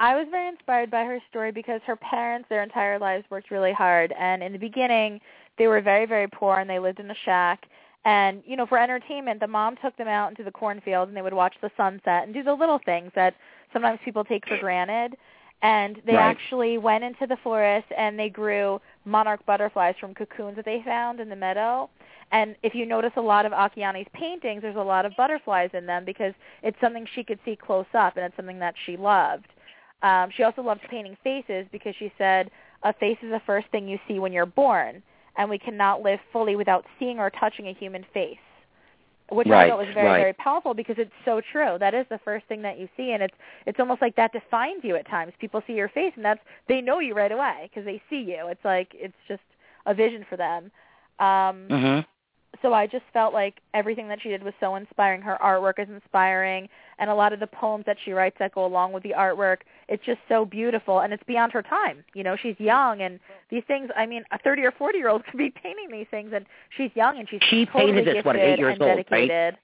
I 0.00 0.16
was 0.16 0.26
very 0.30 0.48
inspired 0.48 0.90
by 0.90 1.04
her 1.04 1.20
story 1.28 1.52
because 1.52 1.82
her 1.86 1.94
parents 1.94 2.48
their 2.48 2.62
entire 2.62 2.98
lives 2.98 3.24
worked 3.30 3.50
really 3.50 3.72
hard. 3.72 4.12
And 4.18 4.42
in 4.42 4.52
the 4.52 4.58
beginning 4.58 5.20
they 5.58 5.66
were 5.66 5.80
very 5.82 6.06
very 6.06 6.26
poor 6.26 6.58
and 6.58 6.68
they 6.68 6.78
lived 6.78 7.00
in 7.00 7.10
a 7.10 7.14
shack. 7.26 7.66
And 8.06 8.42
you 8.46 8.56
know 8.56 8.66
for 8.66 8.78
entertainment 8.78 9.40
the 9.40 9.46
mom 9.46 9.76
took 9.76 9.94
them 9.98 10.08
out 10.08 10.30
into 10.30 10.42
the 10.42 10.50
cornfield 10.50 11.08
and 11.08 11.16
they 11.16 11.22
would 11.22 11.34
watch 11.34 11.54
the 11.60 11.70
sunset 11.76 12.24
and 12.24 12.32
do 12.32 12.42
the 12.42 12.54
little 12.54 12.80
things 12.84 13.12
that 13.14 13.34
sometimes 13.74 14.00
people 14.02 14.24
take 14.24 14.48
for 14.48 14.56
granted. 14.58 15.18
And 15.62 16.00
they 16.06 16.14
Right. 16.14 16.22
actually 16.34 16.78
went 16.78 17.04
into 17.04 17.26
the 17.26 17.36
forest 17.36 17.86
and 17.94 18.18
they 18.18 18.30
grew 18.30 18.80
monarch 19.04 19.44
butterflies 19.44 19.94
from 20.00 20.14
cocoons 20.14 20.56
that 20.56 20.64
they 20.64 20.80
found 20.82 21.20
in 21.20 21.28
the 21.28 21.36
meadow. 21.36 21.90
And 22.32 22.56
if 22.62 22.74
you 22.74 22.86
notice 22.86 23.12
a 23.16 23.20
lot 23.20 23.44
of 23.44 23.52
Akiani's 23.52 24.08
paintings 24.14 24.62
there's 24.62 24.76
a 24.76 24.82
lot 24.82 25.04
of 25.04 25.14
butterflies 25.18 25.68
in 25.74 25.84
them 25.84 26.06
because 26.06 26.32
it's 26.62 26.80
something 26.80 27.06
she 27.14 27.22
could 27.22 27.38
see 27.44 27.54
close 27.54 27.84
up 27.92 28.16
and 28.16 28.24
it's 28.24 28.36
something 28.36 28.60
that 28.60 28.74
she 28.86 28.96
loved 28.96 29.48
um, 30.02 30.30
she 30.34 30.42
also 30.42 30.62
loved 30.62 30.80
painting 30.90 31.16
faces 31.22 31.66
because 31.72 31.94
she 31.98 32.12
said 32.18 32.50
a 32.82 32.92
face 32.92 33.18
is 33.22 33.30
the 33.30 33.40
first 33.46 33.66
thing 33.68 33.86
you 33.88 33.98
see 34.08 34.18
when 34.18 34.32
you're 34.32 34.46
born, 34.46 35.02
and 35.36 35.50
we 35.50 35.58
cannot 35.58 36.02
live 36.02 36.18
fully 36.32 36.56
without 36.56 36.84
seeing 36.98 37.18
or 37.18 37.30
touching 37.30 37.68
a 37.68 37.74
human 37.74 38.04
face. 38.14 38.38
Which 39.30 39.46
I 39.46 39.68
thought 39.68 39.78
was 39.78 39.86
very, 39.94 40.06
right. 40.08 40.18
very 40.18 40.32
powerful 40.32 40.74
because 40.74 40.96
it's 40.98 41.12
so 41.24 41.40
true. 41.52 41.76
That 41.78 41.94
is 41.94 42.04
the 42.10 42.18
first 42.24 42.46
thing 42.46 42.62
that 42.62 42.78
you 42.80 42.88
see, 42.96 43.12
and 43.12 43.22
it's 43.22 43.34
it's 43.64 43.78
almost 43.78 44.02
like 44.02 44.16
that 44.16 44.32
defines 44.32 44.82
you 44.82 44.96
at 44.96 45.06
times. 45.08 45.32
People 45.38 45.62
see 45.68 45.74
your 45.74 45.88
face, 45.88 46.12
and 46.16 46.24
that's 46.24 46.40
they 46.66 46.80
know 46.80 46.98
you 46.98 47.14
right 47.14 47.30
away 47.30 47.70
because 47.70 47.84
they 47.84 48.02
see 48.10 48.20
you. 48.20 48.48
It's 48.48 48.64
like 48.64 48.88
it's 48.92 49.14
just 49.28 49.42
a 49.86 49.94
vision 49.94 50.26
for 50.28 50.36
them. 50.36 50.72
Um, 51.20 51.68
Mhm. 51.68 52.06
So 52.62 52.74
I 52.74 52.86
just 52.86 53.04
felt 53.12 53.32
like 53.32 53.60
everything 53.74 54.08
that 54.08 54.20
she 54.22 54.28
did 54.28 54.42
was 54.42 54.54
so 54.60 54.74
inspiring. 54.76 55.22
Her 55.22 55.38
artwork 55.42 55.78
is 55.78 55.88
inspiring, 55.88 56.68
and 56.98 57.08
a 57.10 57.14
lot 57.14 57.32
of 57.32 57.40
the 57.40 57.46
poems 57.46 57.84
that 57.86 57.96
she 58.04 58.12
writes 58.12 58.36
that 58.38 58.54
go 58.54 58.66
along 58.66 58.92
with 58.92 59.02
the 59.02 59.14
artwork, 59.16 59.58
it's 59.88 60.04
just 60.04 60.18
so 60.28 60.44
beautiful, 60.44 61.00
and 61.00 61.12
it's 61.12 61.22
beyond 61.26 61.52
her 61.52 61.62
time. 61.62 62.04
You 62.14 62.22
know, 62.24 62.36
she's 62.36 62.56
young, 62.58 63.02
and 63.02 63.18
these 63.50 63.62
things. 63.66 63.90
I 63.96 64.06
mean, 64.06 64.24
a 64.32 64.38
thirty 64.38 64.62
or 64.62 64.72
forty 64.72 64.98
year 64.98 65.08
old 65.08 65.24
could 65.30 65.38
be 65.38 65.50
painting 65.50 65.88
these 65.90 66.06
things, 66.10 66.32
and 66.34 66.44
she's 66.76 66.90
young, 66.94 67.18
and 67.18 67.28
she's 67.28 67.40
She 67.48 67.66
totally 67.66 67.86
painted 67.92 68.06
this, 68.06 68.14
gifted 68.14 68.26
what, 68.26 68.36
eight 68.36 68.58
years 68.58 68.74
and 68.74 68.82
old, 68.82 68.88
right? 68.96 69.06
dedicated. 69.08 69.58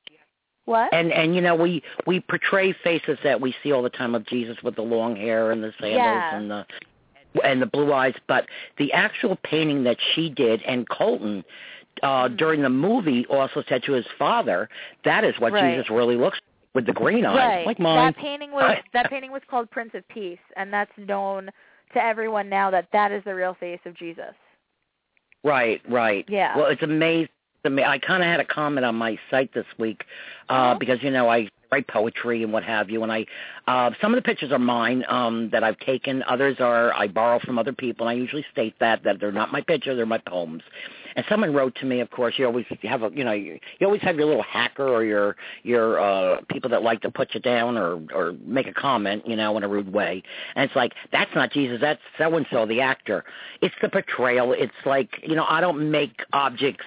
What? 0.65 0.93
And 0.93 1.13
and 1.13 1.35
you 1.35 1.41
know 1.41 1.55
we 1.55 1.83
we 2.07 2.21
portray 2.21 2.73
faces 2.85 3.19
that 3.23 3.41
we 3.41 3.55
see 3.63 3.73
all 3.73 3.83
the 3.83 3.91
time 3.91 4.15
of 4.15 4.27
Jesus 4.27 4.57
with 4.65 4.75
the 4.75 4.83
long 4.83 5.15
hair 5.15 5.53
and 5.53 5.63
the 5.63 5.73
sandals 5.81 6.03
Yes. 6.03 6.35
and 6.35 6.51
the 6.51 6.67
and 7.45 7.61
the 7.63 7.67
blue 7.67 7.93
eyes, 7.93 8.15
but 8.29 8.47
the 8.79 8.93
actual 8.93 9.37
painting 9.45 9.85
that 9.85 9.97
she 10.15 10.31
did 10.31 10.63
and 10.63 10.89
Colton 10.89 11.45
uh 12.03 12.29
during 12.29 12.63
the 12.63 12.69
movie 12.71 13.27
also 13.27 13.63
said 13.69 13.83
to 13.85 13.93
his 13.93 14.07
father, 14.19 14.69
that 15.05 15.25
is 15.25 15.35
what 15.39 15.53
Right. 15.53 15.75
Jesus 15.77 15.91
really 15.91 16.17
looks 16.17 16.37
like 16.37 16.75
with 16.75 16.87
the 16.87 16.93
green 16.93 17.25
eyes, 17.25 17.37
right. 17.37 17.67
like 17.67 17.79
mine. 17.79 17.97
That 18.13 18.17
painting 18.17 18.53
was 18.53 18.77
that 18.93 19.11
painting 19.11 19.31
was 19.33 19.43
called 19.51 19.71
Prince 19.71 19.93
of 19.95 20.07
Peace, 20.09 20.39
and 20.57 20.73
that's 20.73 20.93
known 20.99 21.51
to 21.95 22.05
everyone 22.05 22.49
now 22.49 22.71
that 22.71 22.89
that 22.93 23.13
is 23.13 23.23
the 23.25 23.35
real 23.35 23.55
face 23.59 23.81
of 23.87 23.95
Jesus. 23.95 24.35
Right, 25.45 25.81
right. 25.89 26.25
Yeah. 26.29 26.57
Well, 26.57 26.67
it's 26.67 26.83
amazing. 26.83 27.29
I 27.65 27.99
kind 27.99 28.23
of 28.23 28.29
had 28.29 28.39
a 28.41 28.45
comment 28.45 28.85
on 28.85 28.95
my 28.95 29.19
site 29.31 29.53
this 29.53 29.67
week 29.79 30.05
uh, 30.49 30.53
Uh-huh. 30.53 30.79
because 30.79 31.03
you 31.03 31.11
know 31.11 31.29
I 31.29 31.49
write 31.73 31.89
poetry 31.89 32.45
and 32.45 32.53
what 32.53 32.63
have 32.63 32.91
you, 32.91 33.03
and 33.03 33.11
I 33.11 33.27
uh, 33.67 33.91
some 34.01 34.13
of 34.15 34.17
the 34.19 34.23
pictures 34.23 34.53
are 34.53 34.59
mine 34.59 35.05
um, 35.09 35.51
that 35.51 35.65
I've 35.65 35.79
taken. 35.81 36.23
Others 36.29 36.57
are 36.61 36.93
I 36.95 37.09
borrow 37.09 37.41
from 37.41 37.59
other 37.59 37.73
people. 37.73 38.07
And 38.07 38.17
I 38.17 38.21
usually 38.21 38.45
state 38.53 38.75
that 38.81 39.03
that 39.05 39.19
they're 39.21 39.33
not 39.33 39.51
my 39.51 39.63
picture, 39.63 39.95
they're 39.97 40.07
my 40.07 40.19
poems. 40.19 40.63
And 41.17 41.25
someone 41.31 41.53
wrote 41.55 41.75
to 41.77 41.87
me, 41.87 42.01
of 42.01 42.11
course, 42.11 42.35
you 42.37 42.45
always 42.45 42.67
have 42.83 43.03
a, 43.03 43.11
you 43.13 43.25
know, 43.25 43.33
you, 43.33 43.59
you 43.79 43.87
always 43.87 44.03
have 44.03 44.17
your 44.17 44.27
little 44.27 44.43
hacker 44.43 44.87
or 44.87 45.03
your 45.03 45.35
your 45.63 45.99
uh 45.99 46.43
people 46.51 46.69
that 46.71 46.83
like 46.83 47.01
to 47.03 47.11
put 47.11 47.35
you 47.35 47.41
down 47.41 47.77
or 47.79 47.99
or 48.15 48.35
make 48.45 48.67
a 48.69 48.73
comment, 48.75 49.27
you 49.27 49.35
know, 49.35 49.57
in 49.57 49.65
a 49.65 49.69
rude 49.69 49.93
way. 49.93 50.23
And 50.55 50.65
it's 50.69 50.77
like 50.77 50.93
that's 51.11 51.35
not 51.35 51.51
Jesus, 51.51 51.79
that's 51.81 52.01
so 52.19 52.37
and 52.37 52.47
so, 52.51 52.67
the 52.67 52.81
actor. 52.83 53.25
It's 53.63 53.75
the 53.81 53.89
portrayal. 53.89 54.53
It's 54.53 54.73
like 54.85 55.09
you 55.23 55.35
know, 55.35 55.47
I 55.49 55.61
don't 55.63 55.91
make 55.91 56.21
objects, 56.35 56.85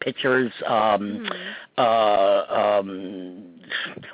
pictures, 0.00 0.52
um, 0.66 1.20
Mhm. 1.20 1.54
uh, 1.78 2.78
um, 2.80 3.57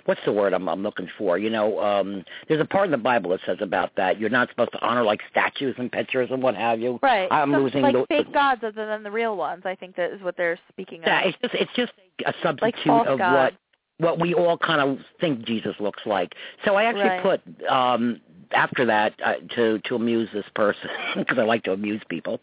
what's 0.05 0.21
the 0.25 0.33
word 0.33 0.53
I'm, 0.53 0.69
I'm 0.69 0.83
looking 0.83 1.09
for? 1.19 1.39
You 1.39 1.51
know, 1.51 1.81
um, 1.81 2.25
there's 2.49 2.61
a 2.61 2.65
part 2.65 2.87
in 2.87 2.91
the 2.91 2.97
Bible 2.99 3.31
that 3.31 3.41
says 3.47 3.59
about 3.61 3.93
that. 3.97 4.19
You're 4.19 4.31
not 4.31 4.49
supposed 4.51 4.73
to 4.73 4.81
honor 4.85 5.03
like 5.03 5.21
statues 5.31 5.75
and 5.79 5.91
pictures 5.91 6.29
and 6.31 6.43
what 6.43 6.55
have 6.57 6.81
you. 6.81 6.99
Right. 7.03 7.29
I'm 7.31 7.53
Some- 7.53 7.63
losing 7.63 7.83
like 7.83 7.95
the 7.95 8.07
fake 8.09 8.33
gods 8.33 8.63
other 8.65 8.87
than 8.87 9.03
the 9.03 9.11
real 9.11 9.37
ones. 9.37 9.63
I 9.65 9.75
think 9.75 9.97
that 9.97 10.13
is 10.13 10.23
what 10.23 10.37
they're 10.37 10.59
speaking 10.69 11.01
of. 11.01 11.07
Yeah, 11.07 11.21
it's 11.25 11.39
just 11.43 11.55
it's 11.55 11.73
just 11.75 11.93
a 12.27 12.35
substitute 12.43 12.85
false 12.87 13.07
of 13.09 13.19
what 13.19 13.55
what 13.99 14.21
we 14.21 14.35
all 14.35 14.59
kind 14.59 14.81
of 14.81 14.99
think 15.21 15.45
Jesus 15.45 15.75
looks 15.81 16.03
like. 16.07 16.35
So 16.65 16.75
I 16.75 16.85
actually 16.85 17.05
Right. 17.05 17.23
put 17.23 17.69
um 17.71 18.21
after 18.53 18.85
that 18.87 19.15
uh, 19.25 19.35
to 19.55 19.79
to 19.81 19.95
amuse 19.95 20.29
this 20.33 20.45
person 20.55 20.89
because 21.17 21.39
I 21.39 21.43
like 21.45 21.65
to 21.65 21.73
amuse 21.73 22.03
people. 22.09 22.41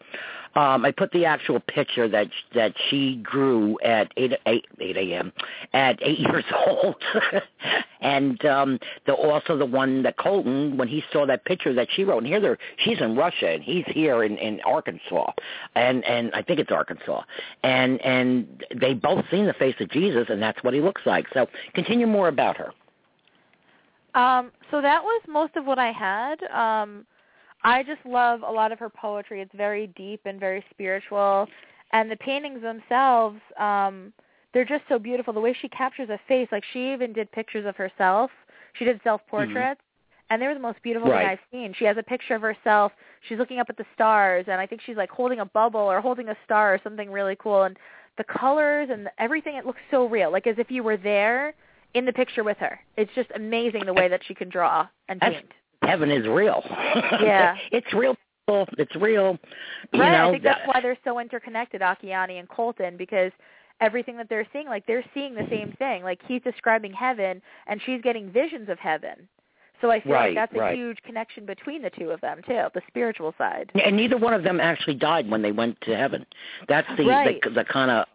Um, 0.54 0.84
I 0.84 0.90
put 0.90 1.10
the 1.12 1.24
actual 1.24 1.60
picture 1.60 2.08
that 2.08 2.28
that 2.54 2.74
she 2.88 3.22
drew 3.30 3.78
at 3.82 4.12
eight 4.16 4.34
eight 4.46 4.66
eight 4.80 4.96
a.m. 4.96 5.32
at 5.72 5.98
eight 6.02 6.18
years 6.20 6.44
old, 6.66 7.02
and 8.00 8.44
um, 8.44 8.78
the 9.06 9.14
also 9.14 9.56
the 9.56 9.66
one 9.66 10.02
that 10.02 10.16
Colton 10.18 10.76
when 10.76 10.88
he 10.88 11.02
saw 11.12 11.26
that 11.26 11.44
picture 11.44 11.72
that 11.74 11.88
she 11.90 12.04
wrote. 12.04 12.18
And 12.18 12.26
here 12.26 12.40
they're 12.40 12.58
she's 12.78 13.00
in 13.00 13.16
Russia 13.16 13.48
and 13.48 13.62
he's 13.62 13.86
here 13.86 14.24
in 14.24 14.36
in 14.38 14.60
Arkansas, 14.60 15.32
and 15.74 16.04
and 16.04 16.32
I 16.34 16.42
think 16.42 16.60
it's 16.60 16.70
Arkansas, 16.70 17.22
and 17.62 18.00
and 18.02 18.64
they 18.78 18.94
both 18.94 19.24
seen 19.30 19.46
the 19.46 19.54
face 19.54 19.76
of 19.80 19.90
Jesus, 19.90 20.26
and 20.28 20.42
that's 20.42 20.62
what 20.62 20.74
he 20.74 20.80
looks 20.80 21.02
like. 21.06 21.26
So 21.32 21.48
continue 21.74 22.06
more 22.06 22.28
about 22.28 22.56
her. 22.58 22.72
Um, 24.14 24.52
so 24.70 24.82
that 24.82 25.02
was 25.02 25.22
most 25.26 25.56
of 25.56 25.64
what 25.64 25.78
I 25.78 25.90
had. 25.90 26.42
Um, 26.44 27.06
I 27.64 27.82
just 27.82 28.04
love 28.04 28.42
a 28.42 28.50
lot 28.50 28.72
of 28.72 28.78
her 28.78 28.88
poetry. 28.90 29.40
It's 29.40 29.54
very 29.54 29.86
deep 29.88 30.22
and 30.24 30.38
very 30.40 30.64
spiritual, 30.70 31.46
and 31.92 32.10
the 32.10 32.16
paintings 32.16 32.62
themselves, 32.62 33.38
um, 33.58 34.12
they're 34.52 34.64
just 34.64 34.84
so 34.88 34.98
beautiful. 34.98 35.32
The 35.32 35.40
way 35.40 35.52
she 35.60 35.68
captures 35.68 36.08
a 36.10 36.18
face, 36.28 36.48
like 36.52 36.64
she 36.72 36.92
even 36.92 37.12
did 37.12 37.30
pictures 37.32 37.64
of 37.66 37.76
herself. 37.76 38.30
She 38.74 38.84
did 38.84 39.00
self-portraits, 39.04 39.80
and 40.30 40.40
they 40.40 40.46
were 40.46 40.54
the 40.54 40.60
most 40.60 40.82
beautiful 40.82 41.10
Right. 41.10 41.20
thing 41.20 41.28
I've 41.28 41.40
seen. 41.50 41.72
She 41.74 41.84
has 41.84 41.96
a 41.98 42.02
picture 42.02 42.34
of 42.34 42.42
herself. 42.42 42.92
She's 43.28 43.38
looking 43.38 43.58
up 43.60 43.68
at 43.70 43.76
the 43.76 43.86
stars, 43.94 44.46
and 44.48 44.60
I 44.60 44.66
think 44.66 44.80
she's 44.82 44.96
like 44.96 45.10
holding 45.10 45.40
a 45.40 45.44
bubble 45.46 45.80
or 45.80 46.00
holding 46.00 46.28
a 46.28 46.36
star 46.44 46.74
or 46.74 46.78
something 46.82 47.10
really 47.10 47.36
cool. 47.38 47.62
And 47.64 47.78
the 48.16 48.24
colors 48.24 48.88
and 48.90 49.08
everything, 49.18 49.56
it 49.56 49.64
looks 49.66 49.80
so 49.90 50.06
real, 50.06 50.30
like 50.30 50.46
as 50.46 50.58
if 50.58 50.70
you 50.70 50.82
were 50.82 50.96
there 50.96 51.54
in 51.94 52.04
the 52.06 52.12
picture 52.12 52.42
with 52.44 52.56
her. 52.58 52.80
It's 52.96 53.12
just 53.14 53.30
amazing 53.34 53.84
the 53.86 53.92
way 53.94 54.08
that 54.08 54.24
she 54.24 54.34
can 54.34 54.48
draw 54.48 54.86
and 55.08 55.20
That's- 55.20 55.40
paint. 55.40 55.52
Heaven 55.82 56.10
is 56.10 56.26
real. 56.26 56.62
Yeah. 57.22 57.56
it's 57.70 57.92
real. 57.92 58.16
people. 58.46 58.66
It's 58.78 58.94
real. 58.96 59.38
You 59.92 60.00
right. 60.00 60.12
know, 60.12 60.28
I 60.28 60.30
think 60.32 60.42
that's 60.42 60.58
that- 60.60 60.68
why 60.68 60.80
they're 60.80 60.98
so 61.04 61.18
interconnected, 61.20 61.80
Akiani 61.80 62.38
and 62.38 62.48
Colton, 62.48 62.96
because 62.96 63.32
everything 63.80 64.16
that 64.16 64.28
they're 64.28 64.46
seeing, 64.52 64.66
like 64.66 64.86
they're 64.86 65.04
seeing 65.14 65.34
the 65.34 65.46
same 65.50 65.72
thing. 65.78 66.02
Like 66.02 66.20
he's 66.26 66.42
describing 66.42 66.92
heaven, 66.92 67.40
and 67.66 67.80
she's 67.84 68.00
getting 68.02 68.30
visions 68.30 68.68
of 68.68 68.78
heaven. 68.78 69.28
So 69.80 69.90
I 69.90 70.00
feel 70.00 70.12
Right, 70.12 70.26
like 70.28 70.34
that's 70.36 70.54
a 70.56 70.60
right. 70.60 70.76
huge 70.76 70.98
connection 71.02 71.44
between 71.44 71.82
the 71.82 71.90
two 71.90 72.10
of 72.10 72.20
them 72.20 72.40
too, 72.46 72.66
the 72.72 72.82
spiritual 72.86 73.34
side. 73.36 73.70
And 73.84 73.96
neither 73.96 74.16
one 74.16 74.32
of 74.32 74.44
them 74.44 74.60
actually 74.60 74.94
died 74.94 75.28
when 75.28 75.42
they 75.42 75.50
went 75.50 75.80
to 75.82 75.96
heaven. 75.96 76.24
That's 76.68 76.86
the 76.96 77.04
Right. 77.06 77.40
the, 77.42 77.50
the 77.50 77.64
kind 77.64 77.90
of 77.90 78.06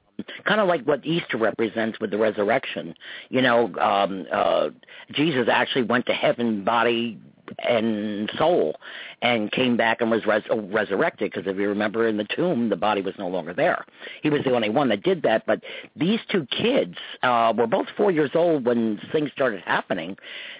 kind 0.45 0.61
of 0.61 0.67
like 0.69 0.83
what 0.85 1.05
Easter 1.05 1.37
represents 1.37 1.99
with 1.99 2.09
the 2.11 2.17
resurrection. 2.17 2.95
You 3.29 3.41
know, 3.41 3.65
um 3.81 4.25
uh 4.31 4.69
Jesus 5.11 5.47
actually 5.51 5.83
went 5.83 6.05
to 6.05 6.13
heaven 6.13 6.63
body 6.63 7.19
and 7.67 8.31
soul, 8.37 8.75
and 9.21 9.51
came 9.51 9.77
back 9.77 10.01
and 10.01 10.11
was 10.11 10.25
res- 10.25 10.43
resurrected. 10.49 11.31
Because 11.31 11.49
if 11.49 11.57
you 11.57 11.67
remember, 11.69 12.07
in 12.07 12.17
the 12.17 12.27
tomb, 12.35 12.69
the 12.69 12.75
body 12.75 13.01
was 13.01 13.13
no 13.17 13.27
longer 13.27 13.53
there. 13.53 13.85
He 14.21 14.29
was 14.29 14.43
the 14.43 14.53
only 14.53 14.69
one 14.69 14.89
that 14.89 15.03
did 15.03 15.21
that. 15.23 15.45
But 15.45 15.61
these 15.95 16.19
two 16.29 16.45
kids 16.51 16.95
uh, 17.23 17.53
were 17.57 17.67
both 17.67 17.87
four 17.95 18.11
years 18.11 18.31
old 18.35 18.65
when 18.65 18.99
things 19.11 19.31
started 19.31 19.61
happening. 19.61 20.17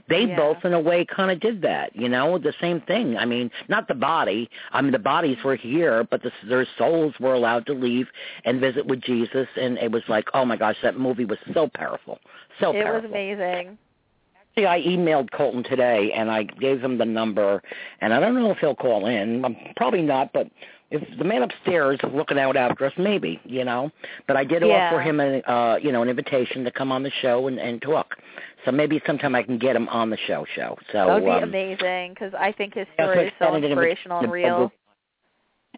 They 0.10 0.26
Yeah. 0.26 0.36
both, 0.36 0.66
in 0.66 0.74
a 0.74 0.80
way, 0.80 1.06
kind 1.06 1.32
of 1.32 1.40
did 1.40 1.62
that. 1.62 1.96
You 1.96 2.10
know, 2.10 2.38
the 2.38 2.54
same 2.60 2.82
thing. 2.82 3.18
I 3.18 3.26
mean, 3.26 3.52
not 3.68 3.88
the 3.88 3.96
body. 3.96 4.50
I 4.72 4.82
mean, 4.82 4.92
the 4.92 5.00
bodies 5.00 5.38
were 5.44 5.56
here, 5.56 6.04
but 6.04 6.22
the, 6.24 6.32
their 6.48 6.66
souls 6.78 7.14
were 7.20 7.34
allowed 7.34 7.66
to 7.68 7.74
leave 7.74 8.08
and 8.46 8.60
visit 8.60 8.86
with 8.86 9.02
Jesus. 9.02 9.48
And 9.60 9.78
it 9.78 9.92
was 9.92 10.04
like, 10.08 10.26
oh 10.34 10.46
my 10.46 10.58
gosh, 10.58 10.78
that 10.84 10.98
movie 10.98 11.26
was 11.26 11.38
so 11.54 11.70
powerful, 11.74 12.20
so 12.60 12.72
it 12.72 12.84
powerful. 12.84 13.10
was 13.10 13.12
amazing. 13.12 13.78
Actually, 14.58 14.68
I 14.68 14.82
emailed 14.82 15.30
Colton 15.30 15.62
today, 15.64 16.12
and 16.16 16.32
I 16.32 16.42
gave 16.42 16.82
him 16.82 16.98
the 16.98 17.06
number, 17.06 17.62
and 18.02 18.12
I 18.12 18.20
don't 18.20 18.34
know 18.34 18.50
if 18.50 18.58
he'll 18.58 18.74
call 18.74 19.06
in. 19.06 19.46
Um, 19.46 19.56
Probably 19.76 20.02
not, 20.02 20.34
but 20.34 20.50
if 20.90 21.04
the 21.20 21.24
man 21.24 21.44
upstairs 21.44 22.00
is 22.02 22.10
looking 22.12 22.40
out 22.40 22.58
after 22.58 22.86
us, 22.86 22.94
maybe, 22.98 23.40
you 23.46 23.64
know. 23.64 23.92
But 24.26 24.36
I 24.36 24.44
did 24.44 24.64
Yeah. 24.64 24.90
offer 24.90 25.00
him 25.00 25.20
a, 25.20 25.42
uh, 25.42 25.80
you 25.80 25.92
know, 25.92 26.02
an 26.02 26.10
invitation 26.10 26.64
to 26.64 26.72
come 26.72 26.92
on 26.92 27.04
the 27.04 27.12
show 27.22 27.46
and, 27.48 27.60
and 27.60 27.80
talk. 27.84 28.18
So 28.66 28.72
maybe 28.72 29.00
sometime 29.06 29.36
I 29.36 29.44
can 29.44 29.60
get 29.60 29.76
him 29.76 29.88
on 29.90 30.10
the 30.10 30.18
show. 30.18 30.44
Show. 30.56 30.76
So 30.92 31.06
That 31.06 31.14
would 31.14 31.26
be 31.26 31.30
um, 31.30 31.44
amazing 31.44 32.16
because 32.16 32.34
I 32.34 32.52
think 32.52 32.74
his 32.74 32.88
story 32.96 33.28
is 33.28 33.34
so 33.38 33.54
inspirational 33.54 34.22
and 34.22 34.32
real. 34.32 34.72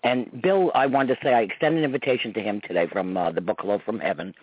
And 0.03 0.41
Bill, 0.41 0.72
I 0.75 0.86
wanted 0.86 1.15
to 1.15 1.22
say 1.24 1.34
I 1.34 1.41
extended 1.41 1.79
an 1.79 1.86
invitation 1.86 2.34
to 2.34 2.41
him 2.41 2.62
today 2.62 2.88
from 2.88 3.18
uh, 3.18 3.32
the 3.32 3.41
book 3.41 3.58
Hello 3.62 3.79
from 3.86 4.00
Heaven, 4.00 4.34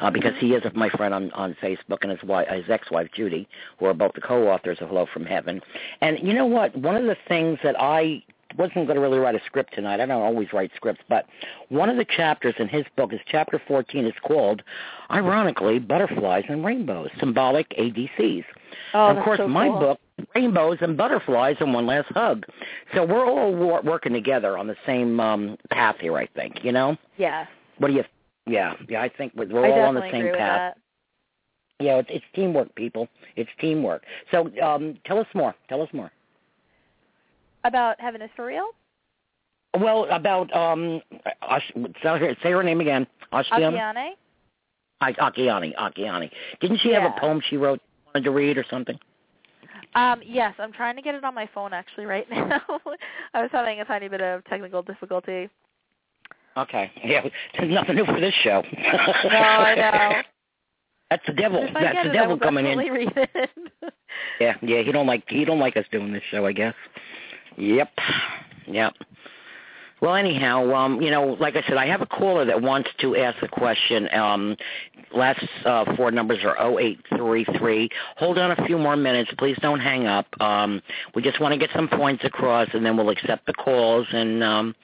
uh, 0.00 0.10
because 0.10 0.34
he 0.38 0.54
is 0.54 0.62
my 0.74 0.88
friend 0.90 1.14
on 1.14 1.30
on 1.32 1.56
Facebook 1.62 1.98
and 2.02 2.10
his 2.10 2.22
wife, 2.22 2.48
his 2.48 2.68
ex-wife 2.68 3.08
Judy, 3.14 3.48
who 3.78 3.86
are 3.86 3.94
both 3.94 4.12
the 4.14 4.20
co-authors 4.20 4.78
of 4.80 4.88
Hello 4.88 5.06
from 5.12 5.24
Heaven. 5.24 5.60
And 6.00 6.18
you 6.20 6.34
know 6.34 6.46
what? 6.46 6.76
One 6.76 6.96
of 6.96 7.04
the 7.04 7.16
things 7.28 7.58
that 7.62 7.76
I 7.80 8.22
wasn't 8.56 8.86
going 8.86 8.94
to 8.96 9.00
really 9.00 9.18
write 9.18 9.34
a 9.34 9.40
script 9.44 9.74
tonight. 9.74 10.00
I 10.00 10.06
don't 10.06 10.22
always 10.22 10.52
write 10.52 10.70
scripts, 10.76 11.02
but 11.08 11.26
one 11.68 11.88
of 11.88 11.96
the 11.96 12.04
chapters 12.04 12.54
in 12.58 12.68
his 12.68 12.84
book 12.96 13.12
is 13.12 13.20
chapter 13.26 13.60
14. 13.66 14.04
It's 14.04 14.18
called, 14.20 14.62
ironically, 15.10 15.78
Butterflies 15.78 16.44
and 16.48 16.64
Rainbows, 16.64 17.10
Symbolic 17.18 17.68
ADCs. 17.70 18.44
Oh, 18.94 19.08
And 19.08 19.18
of 19.18 19.24
course, 19.24 19.38
so 19.38 19.48
my 19.48 19.68
book, 19.68 20.00
Rainbows 20.34 20.78
and 20.80 20.96
Butterflies 20.96 21.56
and 21.60 21.74
One 21.74 21.86
Last 21.86 22.08
Hug. 22.10 22.46
So 22.94 23.04
we're 23.04 23.26
all 23.26 23.54
wor- 23.54 23.82
working 23.82 24.12
together 24.12 24.56
on 24.56 24.66
the 24.66 24.76
same 24.86 25.20
um 25.20 25.56
path 25.70 25.96
here, 26.00 26.16
I 26.16 26.26
think. 26.26 26.64
You 26.64 26.72
know, 26.72 26.96
Yes, 27.18 27.46
what 27.78 27.88
do 27.88 27.94
you? 27.94 28.04
Yeah, 28.46 28.74
yeah, 28.88 29.02
I 29.02 29.08
think 29.08 29.32
we're, 29.36 29.46
we're 29.48 29.66
I 29.66 29.70
all 29.72 29.86
on 29.88 29.94
the 29.94 30.00
same 30.02 30.14
agree 30.14 30.30
with 30.30 30.38
path. 30.38 30.74
that. 30.74 31.84
Yeah, 31.84 31.96
it's, 31.98 32.08
it's 32.10 32.24
teamwork, 32.34 32.74
people. 32.74 33.08
It's 33.36 33.50
teamwork. 33.60 34.04
So 34.30 34.50
um 34.62 34.98
tell 35.04 35.18
us 35.18 35.26
more. 35.34 35.54
Tell 35.68 35.82
us 35.82 35.88
more. 35.92 36.10
About 37.64 38.00
heaven 38.00 38.22
is 38.22 38.30
for 38.36 38.46
real. 38.46 38.68
Well, 39.78 40.06
about 40.10 40.54
um, 40.56 41.02
Ash- 41.42 41.72
say 42.02 42.36
say 42.42 42.50
her 42.52 42.62
name 42.62 42.80
again. 42.80 43.06
Ashtian? 43.32 43.74
Akiane. 43.74 44.10
I- 45.02 45.12
Akiani. 45.12 45.74
Akiani. 45.76 46.30
Didn't 46.60 46.78
she 46.78 46.90
have 46.94 47.02
a 47.04 47.20
poem 47.20 47.42
she 47.50 47.58
wrote 47.58 47.80
wanted 48.06 48.24
to 48.24 48.30
read 48.30 48.56
or 48.56 48.64
something? 48.70 48.98
Um, 49.96 50.20
yes, 50.24 50.54
I'm 50.58 50.72
trying 50.72 50.94
to 50.96 51.02
get 51.02 51.14
it 51.14 51.24
on 51.24 51.34
my 51.34 51.48
phone 51.54 51.72
actually 51.72 52.04
right 52.04 52.30
now. 52.30 52.60
I 53.34 53.40
was 53.40 53.50
having 53.50 53.80
a 53.80 53.84
tiny 53.84 54.08
bit 54.08 54.20
of 54.20 54.44
technical 54.44 54.82
difficulty. 54.82 55.48
Okay. 56.56 56.90
Yeah, 57.04 57.22
there's 57.58 57.72
nothing 57.72 57.96
new 57.96 58.04
for 58.04 58.20
this 58.20 58.34
show. 58.42 58.62
No, 59.24 59.38
I 59.38 59.74
know. 59.74 60.22
That's 61.10 61.22
the 61.26 61.32
devil. 61.34 61.66
That's 61.72 62.02
the 62.02 62.10
it, 62.10 62.14
devil 62.14 62.38
coming 62.38 62.66
in. 62.66 62.76
definitely 62.76 63.06
read 63.06 63.12
it. 63.16 63.92
Yeah, 64.40 64.54
yeah. 64.60 64.82
He 64.82 64.90
don't 64.90 65.06
like 65.06 65.22
he 65.28 65.44
don't 65.44 65.60
like 65.60 65.76
us 65.76 65.84
doing 65.92 66.12
this 66.12 66.22
show, 66.30 66.46
I 66.46 66.52
guess. 66.52 66.74
Yep. 67.56 67.90
Yep. 68.66 68.94
Well, 70.00 70.14
anyhow, 70.14 70.74
um, 70.74 71.00
you 71.00 71.10
know, 71.10 71.36
like 71.40 71.56
I 71.56 71.62
said, 71.62 71.78
I 71.78 71.86
have 71.86 72.02
a 72.02 72.06
caller 72.06 72.44
that 72.44 72.60
wants 72.60 72.90
to 73.00 73.16
ask 73.16 73.42
a 73.42 73.48
question. 73.48 74.12
Um, 74.12 74.56
last 75.14 75.42
uh, 75.64 75.96
four 75.96 76.10
numbers 76.10 76.40
are 76.44 76.54
0833. 76.58 77.88
Hold 78.18 78.38
on 78.38 78.50
a 78.50 78.66
few 78.66 78.76
more 78.76 78.94
minutes. 78.94 79.30
Please 79.38 79.56
don't 79.62 79.80
hang 79.80 80.06
up. 80.06 80.26
Um, 80.38 80.82
we 81.14 81.22
just 81.22 81.40
want 81.40 81.52
to 81.52 81.58
get 81.58 81.70
some 81.74 81.88
points 81.88 82.24
across, 82.24 82.68
and 82.74 82.84
then 82.84 82.98
we'll 82.98 83.08
accept 83.08 83.46
the 83.46 83.54
calls. 83.54 84.06
And, 84.12 84.44
um, 84.44 84.74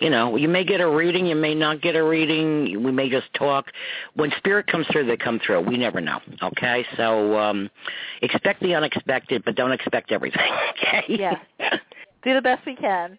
you 0.00 0.08
know, 0.08 0.36
you 0.36 0.48
may 0.48 0.64
get 0.64 0.80
a 0.80 0.88
reading. 0.88 1.26
You 1.26 1.36
may 1.36 1.54
not 1.54 1.82
get 1.82 1.94
a 1.94 2.02
reading. 2.02 2.82
We 2.82 2.92
may 2.92 3.10
just 3.10 3.32
talk. 3.34 3.66
When 4.14 4.32
spirit 4.38 4.68
comes 4.68 4.86
through, 4.90 5.04
they 5.06 5.18
come 5.18 5.38
through. 5.44 5.60
We 5.60 5.76
never 5.76 6.00
know. 6.00 6.20
Okay? 6.42 6.86
So 6.96 7.38
um, 7.38 7.68
expect 8.22 8.62
the 8.62 8.74
unexpected, 8.74 9.44
but 9.44 9.54
don't 9.54 9.72
expect 9.72 10.12
everything. 10.12 10.40
Okay? 10.82 11.04
Yeah. 11.08 11.36
Do 12.24 12.34
the 12.34 12.42
best 12.42 12.64
we 12.66 12.74
can. 12.74 13.18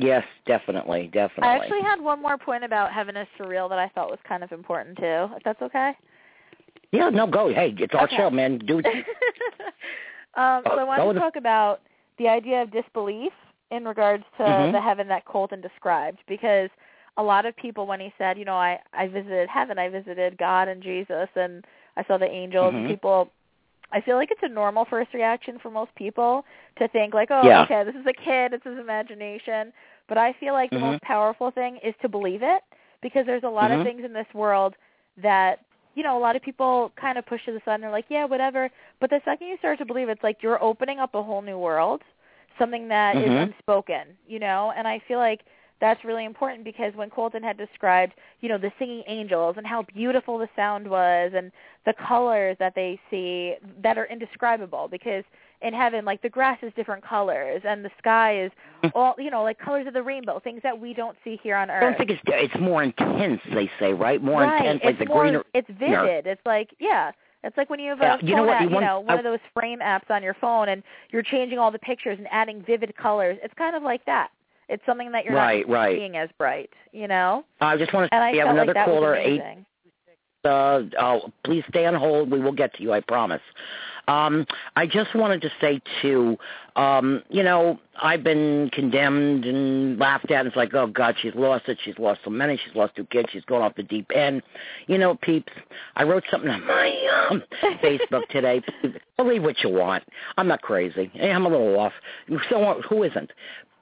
Yes, 0.00 0.24
definitely, 0.46 1.10
definitely. 1.12 1.48
I 1.48 1.56
actually 1.56 1.82
had 1.82 2.00
one 2.00 2.22
more 2.22 2.38
point 2.38 2.64
about 2.64 2.90
heaven 2.92 3.16
is 3.16 3.28
surreal 3.38 3.68
that 3.68 3.78
I 3.78 3.88
thought 3.88 4.08
was 4.08 4.18
kind 4.26 4.42
of 4.42 4.50
important 4.50 4.96
too. 4.96 5.28
If 5.36 5.42
that's 5.44 5.60
okay. 5.60 5.92
Yeah, 6.90 7.10
no, 7.10 7.26
go. 7.26 7.52
Hey, 7.52 7.74
it's 7.78 7.94
our 7.94 8.04
Okay. 8.04 8.16
show, 8.16 8.30
man. 8.30 8.58
Do 8.58 8.78
it. 8.78 8.86
um, 10.34 10.62
so 10.64 10.70
I 10.72 10.76
Go 10.76 10.86
wanted 10.86 11.12
to 11.12 11.16
it. 11.18 11.20
talk 11.20 11.36
about 11.36 11.82
the 12.18 12.28
idea 12.28 12.62
of 12.62 12.72
disbelief 12.72 13.32
in 13.70 13.84
regards 13.84 14.24
to 14.38 14.42
Mhm. 14.42 14.72
the 14.72 14.80
heaven 14.80 15.06
that 15.08 15.24
Colton 15.26 15.60
described, 15.60 16.18
because 16.26 16.70
a 17.18 17.22
lot 17.22 17.44
of 17.44 17.54
people, 17.56 17.86
when 17.86 18.00
he 18.00 18.12
said, 18.16 18.38
you 18.38 18.44
know, 18.46 18.56
I 18.56 18.80
I 18.94 19.06
visited 19.06 19.48
heaven, 19.50 19.78
I 19.78 19.88
visited 19.90 20.38
God 20.38 20.68
and 20.68 20.82
Jesus, 20.82 21.28
and 21.36 21.64
I 21.96 22.04
saw 22.04 22.16
the 22.16 22.28
angels, 22.28 22.74
and 22.74 22.84
Mhm. 22.84 22.88
people. 22.88 23.30
I 23.92 24.00
feel 24.00 24.14
like 24.16 24.30
it's 24.30 24.42
a 24.44 24.48
normal 24.48 24.84
first 24.84 25.12
reaction 25.12 25.58
for 25.58 25.68
most 25.68 25.92
people 25.96 26.44
to 26.76 26.86
think 26.88 27.12
like, 27.12 27.32
oh, 27.32 27.44
Yeah. 27.44 27.62
okay, 27.64 27.82
this 27.82 27.96
is 27.96 28.06
a 28.06 28.12
kid, 28.12 28.52
it's 28.52 28.62
his 28.64 28.78
imagination. 28.78 29.72
But 30.10 30.18
I 30.18 30.34
feel 30.34 30.52
like 30.52 30.70
the 30.70 30.76
Mhm. 30.76 30.90
most 30.90 31.02
powerful 31.02 31.52
thing 31.52 31.78
is 31.84 31.94
to 32.02 32.08
believe 32.08 32.42
it, 32.42 32.62
because 33.00 33.24
there's 33.26 33.44
a 33.44 33.48
lot 33.48 33.70
Mhm. 33.70 33.76
of 33.78 33.84
things 33.84 34.04
in 34.04 34.12
this 34.12 34.26
world 34.34 34.74
that 35.16 35.60
you 35.94 36.04
know, 36.04 36.16
a 36.16 36.20
lot 36.20 36.36
of 36.36 36.42
people 36.42 36.92
kind 36.94 37.18
of 37.18 37.26
push 37.26 37.44
to 37.44 37.52
the 37.52 37.60
side 37.64 37.74
and 37.74 37.82
they're 37.82 37.90
like, 37.90 38.04
yeah, 38.08 38.24
whatever. 38.24 38.70
But 39.00 39.10
the 39.10 39.20
second 39.24 39.48
you 39.48 39.58
start 39.58 39.78
to 39.78 39.84
believe, 39.84 40.08
it's 40.08 40.22
like 40.22 40.40
you're 40.40 40.62
opening 40.62 41.00
up 41.00 41.16
a 41.16 41.22
whole 41.22 41.42
new 41.42 41.58
world, 41.58 42.00
something 42.58 42.86
that 42.88 43.18
is 43.18 43.26
Mhm. 43.26 43.42
unspoken, 43.42 44.16
you 44.26 44.38
know. 44.38 44.72
And 44.76 44.86
I 44.86 45.00
feel 45.00 45.18
like 45.18 45.40
that's 45.80 46.04
really 46.04 46.24
important 46.24 46.62
because 46.64 46.94
when 46.94 47.10
Colton 47.10 47.42
had 47.42 47.56
described, 47.56 48.14
you 48.40 48.48
know, 48.48 48.56
the 48.56 48.70
singing 48.78 49.02
angels 49.08 49.56
and 49.58 49.66
how 49.66 49.82
beautiful 49.82 50.38
the 50.38 50.48
sound 50.54 50.88
was 50.88 51.32
and 51.34 51.50
the 51.84 51.94
colors 51.94 52.56
that 52.60 52.74
they 52.76 53.00
see 53.10 53.56
that 53.82 53.98
are 53.98 54.06
indescribable 54.06 54.86
because 54.88 55.24
in 55.62 55.74
heaven 55.74 56.04
like 56.04 56.22
the 56.22 56.28
grass 56.28 56.58
is 56.62 56.72
different 56.74 57.04
colors 57.04 57.60
and 57.64 57.84
the 57.84 57.90
sky 57.98 58.42
is 58.42 58.50
all 58.94 59.14
you 59.18 59.30
know 59.30 59.42
like 59.42 59.58
colors 59.58 59.86
of 59.86 59.92
the 59.92 60.02
rainbow 60.02 60.40
things 60.40 60.60
that 60.62 60.78
we 60.78 60.94
don't 60.94 61.16
see 61.22 61.38
here 61.42 61.56
on 61.56 61.70
earth 61.70 61.82
I 61.82 61.86
don't 61.90 61.98
think 61.98 62.10
it's 62.10 62.20
it's 62.26 62.60
more 62.60 62.82
intense. 62.82 63.40
They 63.52 63.70
say, 63.78 63.92
right? 63.92 64.22
More 64.22 64.40
right. 64.42 64.60
intense, 64.60 64.80
like 64.84 64.92
it's 64.94 64.98
the 65.00 65.06
more, 65.06 65.22
greener. 65.22 65.44
It's 65.54 65.68
vivid. 65.78 66.26
It's 66.26 66.40
like 66.46 66.70
yeah. 66.80 67.12
It's 67.42 67.56
like 67.56 67.70
when 67.70 67.80
you 67.80 67.88
have 67.90 68.00
a 68.00 68.04
Yeah, 68.04 68.16
phone 68.18 68.28
you 68.28 68.36
know 68.36 68.42
what, 68.44 68.56
app, 68.56 68.62
you 68.62 68.68
you 68.74 68.80
know, 68.80 69.00
one 69.00 69.14
I- 69.14 69.18
of 69.18 69.24
those 69.24 69.38
frame 69.54 69.78
apps 69.80 70.10
on 70.10 70.22
your 70.22 70.34
phone, 70.34 70.68
and 70.68 70.82
you're 71.10 71.22
changing 71.22 71.58
all 71.58 71.70
the 71.70 71.78
pictures 71.78 72.18
and 72.18 72.26
adding 72.30 72.62
vivid 72.66 72.94
colors. 72.96 73.38
It's 73.42 73.54
kind 73.54 73.74
of 73.74 73.82
like 73.82 74.04
that. 74.04 74.28
It's 74.68 74.84
something 74.84 75.10
that 75.12 75.24
you're 75.24 75.34
Right, 75.34 75.66
not 75.66 75.74
right. 75.74 75.96
seeing 75.96 76.16
as 76.16 76.28
bright, 76.38 76.70
you 76.92 77.08
know. 77.08 77.44
I 77.60 77.76
just 77.78 77.92
want 77.94 78.10
to 78.10 78.14
And 78.14 78.22
I 78.22 78.32
felt 78.36 78.50
another 78.50 78.74
like 78.74 78.84
caller. 78.84 79.14
Eight. 79.16 79.40
Uh, 80.44 80.82
oh, 80.98 81.30
please 81.44 81.64
stay 81.68 81.84
on 81.86 81.94
hold. 81.94 82.30
We 82.30 82.40
will 82.40 82.52
get 82.52 82.74
to 82.74 82.82
you. 82.82 82.92
I 82.92 83.00
promise. 83.00 83.42
Um, 84.10 84.44
I 84.74 84.86
just 84.86 85.14
wanted 85.14 85.40
to 85.42 85.50
say 85.60 85.80
too, 86.02 86.36
um, 86.74 87.22
you 87.28 87.44
know, 87.44 87.78
I've 88.02 88.24
been 88.24 88.68
condemned 88.72 89.44
and 89.44 89.98
laughed 90.00 90.32
at. 90.32 90.40
And 90.40 90.48
it's 90.48 90.56
like, 90.56 90.74
oh 90.74 90.88
God, 90.88 91.14
she's 91.22 91.34
lost 91.36 91.68
it. 91.68 91.78
She's 91.84 91.96
lost 91.96 92.20
so 92.24 92.30
many. 92.30 92.56
She's 92.56 92.74
lost 92.74 92.96
two 92.96 93.04
kids. 93.04 93.28
She's 93.32 93.44
going 93.44 93.62
off 93.62 93.76
the 93.76 93.84
deep 93.84 94.10
end. 94.12 94.42
You 94.88 94.98
know, 94.98 95.14
peeps. 95.14 95.52
I 95.94 96.02
wrote 96.02 96.24
something 96.28 96.50
on 96.50 96.66
my 96.66 97.28
um, 97.30 97.44
Facebook 97.84 98.26
today. 98.30 98.62
Believe 99.16 99.44
what 99.44 99.62
you 99.62 99.70
want. 99.70 100.02
I'm 100.36 100.48
not 100.48 100.62
crazy. 100.62 101.10
Hey, 101.14 101.30
I'm 101.30 101.46
a 101.46 101.48
little 101.48 101.78
off. 101.78 101.92
So 102.48 102.82
who 102.88 103.04
isn't? 103.04 103.30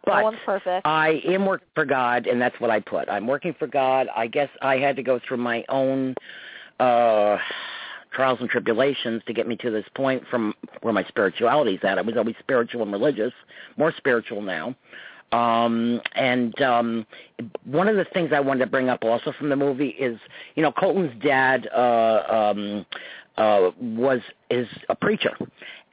no 0.07 0.13
But 0.13 0.25
one's 0.25 0.39
perfect. 0.45 0.87
I 0.87 1.23
am 1.27 1.47
working 1.47 1.69
for 1.75 1.87
God, 1.87 2.27
and 2.27 2.39
that's 2.39 2.59
what 2.61 2.71
I 2.71 2.81
put. 2.81 3.09
I'm 3.09 3.27
working 3.27 3.55
for 3.59 3.67
God. 3.67 4.09
I 4.15 4.27
guess 4.27 4.51
I 4.61 4.77
had 4.77 4.95
to 4.97 5.03
go 5.03 5.21
through 5.27 5.39
my 5.39 5.65
own 5.71 6.15
uh 6.81 7.39
trials 8.13 8.39
and 8.41 8.49
tribulations 8.49 9.23
to 9.27 9.33
get 9.33 9.47
me 9.47 9.57
to 9.57 9.71
this 9.71 9.85
point 9.95 10.23
from 10.31 10.55
where 10.83 10.93
my 10.93 11.05
spirituality's 11.05 11.81
at. 11.83 11.99
I 11.99 12.03
was 12.03 12.17
always 12.17 12.37
spiritual 12.41 12.83
and 12.83 12.93
religious, 12.93 13.33
more 13.77 13.93
spiritual 13.97 14.43
now. 14.43 14.75
Um 15.31 16.01
and 16.15 16.59
um 16.63 17.07
one 17.65 17.87
of 17.87 17.97
the 17.97 18.07
things 18.07 18.31
I 18.33 18.41
wanted 18.41 18.65
to 18.65 18.71
bring 18.71 18.89
up 18.89 19.05
also 19.05 19.33
from 19.39 19.51
the 19.51 19.57
movie 19.57 19.89
is, 19.89 20.19
you 20.55 20.63
know, 20.63 20.73
Colton's 20.73 21.13
dad 21.23 21.69
uh 21.75 22.53
um 22.55 22.87
uh 23.37 23.71
was 23.79 24.21
is 24.51 24.67
a 24.89 24.95
preacher 24.95 25.37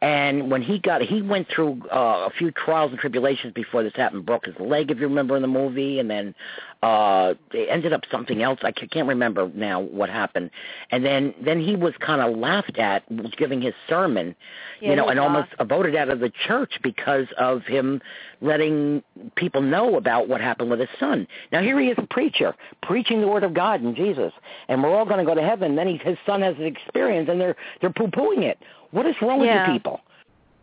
And 0.05 0.51
when 0.51 0.61
he 0.61 0.77
got, 0.77 1.01
he 1.01 1.23
went 1.23 1.47
through 1.49 1.81
uh, 1.91 2.27
a 2.27 2.29
few 2.37 2.51
trials 2.51 2.91
and 2.91 2.99
tribulations 2.99 3.53
before 3.53 3.81
this 3.81 3.93
happened. 3.95 4.23
Broke 4.23 4.45
his 4.45 4.53
leg, 4.59 4.91
if 4.91 4.99
you 4.99 5.07
remember 5.07 5.35
in 5.35 5.41
the 5.41 5.47
movie, 5.47 5.97
and 5.97 6.07
then 6.07 6.35
uh 6.83 7.33
it 7.51 7.67
ended 7.71 7.91
up 7.91 8.01
something 8.11 8.43
else. 8.43 8.59
I 8.61 8.71
can't 8.71 9.07
remember 9.07 9.49
now 9.55 9.79
what 9.79 10.11
happened. 10.11 10.51
And 10.91 11.03
then 11.03 11.33
then 11.43 11.59
he 11.59 11.75
was 11.75 11.93
kind 11.99 12.21
of 12.21 12.37
laughed 12.37 12.77
at 12.77 13.03
giving 13.35 13.61
his 13.63 13.73
sermon, 13.89 14.35
Yeah, 14.79 14.91
you 14.91 14.95
know, 14.95 15.07
and 15.07 15.19
was 15.19 15.25
almost 15.25 15.69
voted 15.69 15.95
out 15.95 16.09
of 16.09 16.19
the 16.19 16.31
church 16.45 16.73
because 16.83 17.25
of 17.39 17.63
him 17.63 17.99
letting 18.45 19.03
people 19.35 19.61
know 19.61 19.97
about 19.97 20.27
what 20.29 20.39
happened 20.39 20.69
with 20.69 20.79
his 20.79 20.89
son. 20.99 21.27
Now 21.51 21.61
here 21.61 21.79
he 21.79 21.87
is 21.87 21.97
a 21.97 22.07
preacher 22.07 22.55
preaching 22.83 23.19
the 23.21 23.27
word 23.27 23.43
of 23.43 23.53
God 23.53 23.81
and 23.81 23.95
Jesus, 23.95 24.31
and 24.67 24.81
we're 24.81 24.95
all 24.95 25.05
going 25.05 25.19
to 25.19 25.25
go 25.25 25.35
to 25.35 25.41
heaven. 25.41 25.75
Then 25.75 25.87
he, 25.87 25.97
his 25.97 26.17
son 26.25 26.41
has 26.41 26.55
an 26.57 26.65
experience, 26.65 27.27
and 27.29 27.41
they're 27.41 27.55
they're 27.81 27.93
poo 27.93 28.07
pooing 28.07 28.43
it. 28.43 28.57
What 28.91 29.05
is 29.05 29.15
wrong 29.21 29.41
Yeah. 29.41 29.61
with 29.61 29.67
you 29.67 29.79
people? 29.79 30.01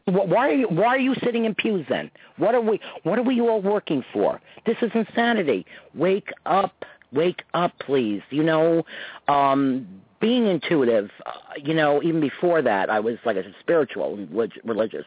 Why 0.07 0.49
are 0.49 0.55
you 0.55 0.69
why 0.69 0.89
are 0.89 0.99
you 0.99 1.15
sitting 1.23 1.45
in 1.45 1.55
pews 1.55 1.87
then? 1.89 2.11
What 2.37 2.55
are 2.55 2.61
we 2.61 2.81
what 3.03 3.19
are 3.19 3.23
we 3.23 3.41
all 3.41 3.61
working 3.61 4.05
for? 4.13 4.41
This 4.67 4.77
is 4.83 4.91
insanity. 4.95 5.67
Wake 5.95 6.31
up. 6.47 6.85
Wake 7.13 7.43
up, 7.55 7.73
please. 7.79 8.23
You 8.31 8.43
know, 8.43 8.85
um 9.29 9.87
being 10.21 10.47
intuitive, 10.47 11.11
uh, 11.27 11.33
you 11.57 11.75
know, 11.75 12.01
even 12.03 12.21
before 12.21 12.63
that 12.63 12.89
I 12.89 13.01
was 13.01 13.17
like 13.25 13.37
a 13.37 13.45
spiritual 13.61 14.15
and 14.15 14.31
relig- 14.31 14.61
religious. 14.65 15.05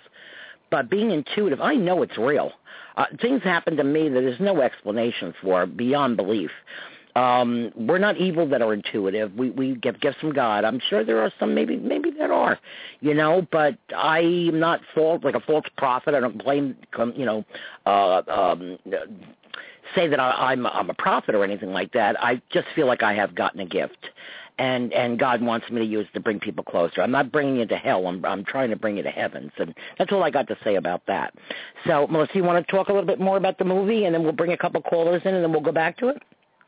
But 0.76 0.90
being 0.90 1.12
intuitive, 1.12 1.62
I 1.62 1.76
know 1.76 2.02
it's 2.02 2.18
real. 2.18 2.52
Uh, 2.98 3.06
things 3.22 3.42
happen 3.44 3.78
to 3.78 3.84
me 3.86 4.10
that 4.10 4.20
there's 4.20 4.42
no 4.42 4.60
explanation 4.60 5.34
for 5.42 5.66
beyond 5.66 6.18
belief. 6.18 6.52
Um, 7.16 7.72
we're 7.78 7.98
not 7.98 8.18
evil 8.18 8.46
that 8.50 8.62
are 8.62 8.74
intuitive. 8.74 9.34
We 9.36 9.52
we 9.52 9.76
get 9.76 10.02
gifts 10.02 10.20
from 10.20 10.34
God. 10.34 10.66
I'm 10.66 10.82
sure 10.90 11.06
there 11.06 11.22
are 11.22 11.32
some 11.40 11.56
maybe 11.56 11.78
maybe 11.78 12.12
that 12.20 12.30
are, 12.30 12.60
you 13.00 13.14
know. 13.14 13.48
But 13.54 13.78
I 13.96 14.20
am 14.20 14.60
not 14.60 14.82
false 14.94 15.24
like 15.24 15.36
a 15.36 15.40
false 15.40 15.64
prophet. 15.78 16.14
I 16.14 16.20
don't 16.20 16.44
come 16.92 17.14
you 17.16 17.26
know 17.26 17.46
uh, 17.86 18.22
um, 18.28 18.78
say 19.96 20.10
that 20.10 20.20
I, 20.20 20.52
I'm 20.52 20.68
I'm 20.68 20.90
a 20.90 20.94
prophet 20.94 21.36
or 21.36 21.46
anything 21.46 21.72
like 21.72 21.94
that. 21.94 22.22
I 22.22 22.42
just 22.52 22.68
feel 22.76 22.86
like 22.86 23.02
I 23.02 23.14
have 23.14 23.34
gotten 23.34 23.62
a 23.62 23.66
gift, 23.66 24.10
and 24.58 24.94
and 24.94 25.20
God 25.20 25.41
wants 25.41 25.70
me 25.70 25.80
to 25.80 25.86
use 25.86 26.08
to 26.13 26.20
bring 26.20 26.39
people 26.39 26.63
closer. 26.63 27.02
I'm 27.02 27.12
not 27.12 27.32
bringing 27.32 27.58
you 27.58 27.65
to 27.65 27.76
hell. 27.76 28.08
I'm 28.08 28.24
I'm 28.26 28.44
trying 28.46 28.70
to 28.70 28.76
bring 28.76 28.98
you 28.98 29.04
to 29.04 29.10
heavens, 29.10 29.52
and 29.58 29.74
that's 29.98 30.12
all 30.12 30.24
I 30.24 30.30
got 30.30 30.48
to 30.48 30.58
say 30.63 30.76
about 30.76 31.06
that. 31.08 31.34
So 31.86 32.08
Melissa, 32.08 32.36
you 32.36 32.44
want 32.44 32.65
to 32.65 32.72
talk 32.72 32.89
a 32.89 32.94
little 32.94 33.08
bit 33.08 33.20
more 33.20 33.38
about 33.38 33.58
the 33.58 33.65
movie, 33.65 34.06
and 34.06 34.13
then 34.13 34.24
we'll 34.24 34.32
bring 34.32 34.54
a 34.54 34.58
couple 34.58 34.82
callers 34.82 35.22
in, 35.26 35.34
and 35.34 35.44
then 35.44 35.52
we'll 35.52 35.62
go 35.62 35.72
back 35.72 35.98
to 35.98 36.10
it. 36.10 36.22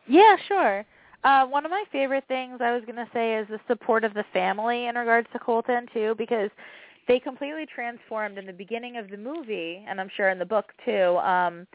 Yeah, 0.08 0.36
sure. 0.48 0.86
Uh, 1.24 1.46
one 1.46 1.66
of 1.66 1.72
my 1.72 1.84
favorite 1.92 2.24
things 2.28 2.60
I 2.62 2.74
was 2.74 2.84
going 2.86 2.96
to 2.96 3.08
say 3.14 3.36
is 3.36 3.48
the 3.50 3.60
support 3.68 4.04
of 4.04 4.14
the 4.14 4.24
family 4.34 4.88
in 4.88 4.96
regards 4.96 5.28
to 5.34 5.40
Colton 5.40 5.88
too, 5.94 6.16
because 6.18 6.50
they 7.08 7.20
completely 7.20 7.66
transformed 7.66 8.38
in 8.38 8.46
the 8.46 8.54
beginning 8.54 8.98
of 8.98 9.10
the 9.10 9.18
movie, 9.18 9.84
and 9.88 10.00
I'm 10.00 10.10
sure 10.16 10.30
in 10.30 10.40
the 10.40 10.46
book 10.46 10.72
too. 10.86 11.18
Um, 11.18 11.68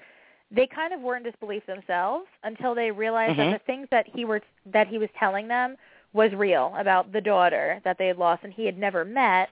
they 0.50 0.66
kind 0.66 0.92
of 0.92 1.00
were 1.00 1.16
in 1.16 1.22
disbelief 1.22 1.64
themselves 1.66 2.26
until 2.44 2.74
they 2.74 2.90
realized 2.90 3.34
Mhm. 3.38 3.50
that 3.50 3.52
the 3.52 3.64
things 3.64 3.88
that 3.90 4.06
he 4.06 4.24
were 4.26 4.42
that 4.66 4.86
he 4.86 4.98
was 4.98 5.08
telling 5.18 5.48
them 5.48 5.76
was 6.12 6.32
real 6.32 6.74
about 6.76 7.12
the 7.12 7.20
daughter 7.20 7.80
that 7.84 7.96
they 7.98 8.06
had 8.06 8.18
lost 8.18 8.44
and 8.44 8.52
he 8.52 8.66
had 8.66 8.76
never 8.78 9.04
met, 9.04 9.48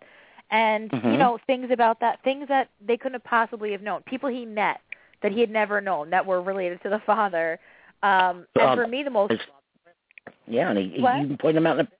and 0.51 0.91
you 0.93 0.99
Mhm. 0.99 1.19
know 1.19 1.39
things 1.47 1.71
about 1.71 2.01
that 2.01 2.21
things 2.23 2.49
that 2.49 2.69
they 2.81 2.97
couldn't 2.97 3.15
have 3.15 3.25
possibly 3.25 3.73
have 3.73 3.83
known, 3.83 4.03
people 4.03 4.29
he 4.29 4.45
met 4.45 4.81
that 5.23 5.33
he 5.33 5.41
had 5.41 5.51
never 5.51 5.81
known 5.81 6.11
that 6.11 6.25
were 6.25 6.41
related 6.43 6.83
to 6.83 6.89
the 6.89 6.99
father. 7.01 7.59
Um, 8.03 8.47
and 8.57 8.65
Um, 8.71 8.79
for 8.79 8.87
me, 8.87 9.03
the 9.03 9.11
most 9.11 9.35
yeah, 10.47 10.71
and 10.71 10.79
he, 10.79 10.89
he 10.89 10.97
you 10.99 11.03
can 11.03 11.37
point 11.39 11.57
him 11.57 11.67
out 11.67 11.79
in 11.79 11.87
the 11.87 11.93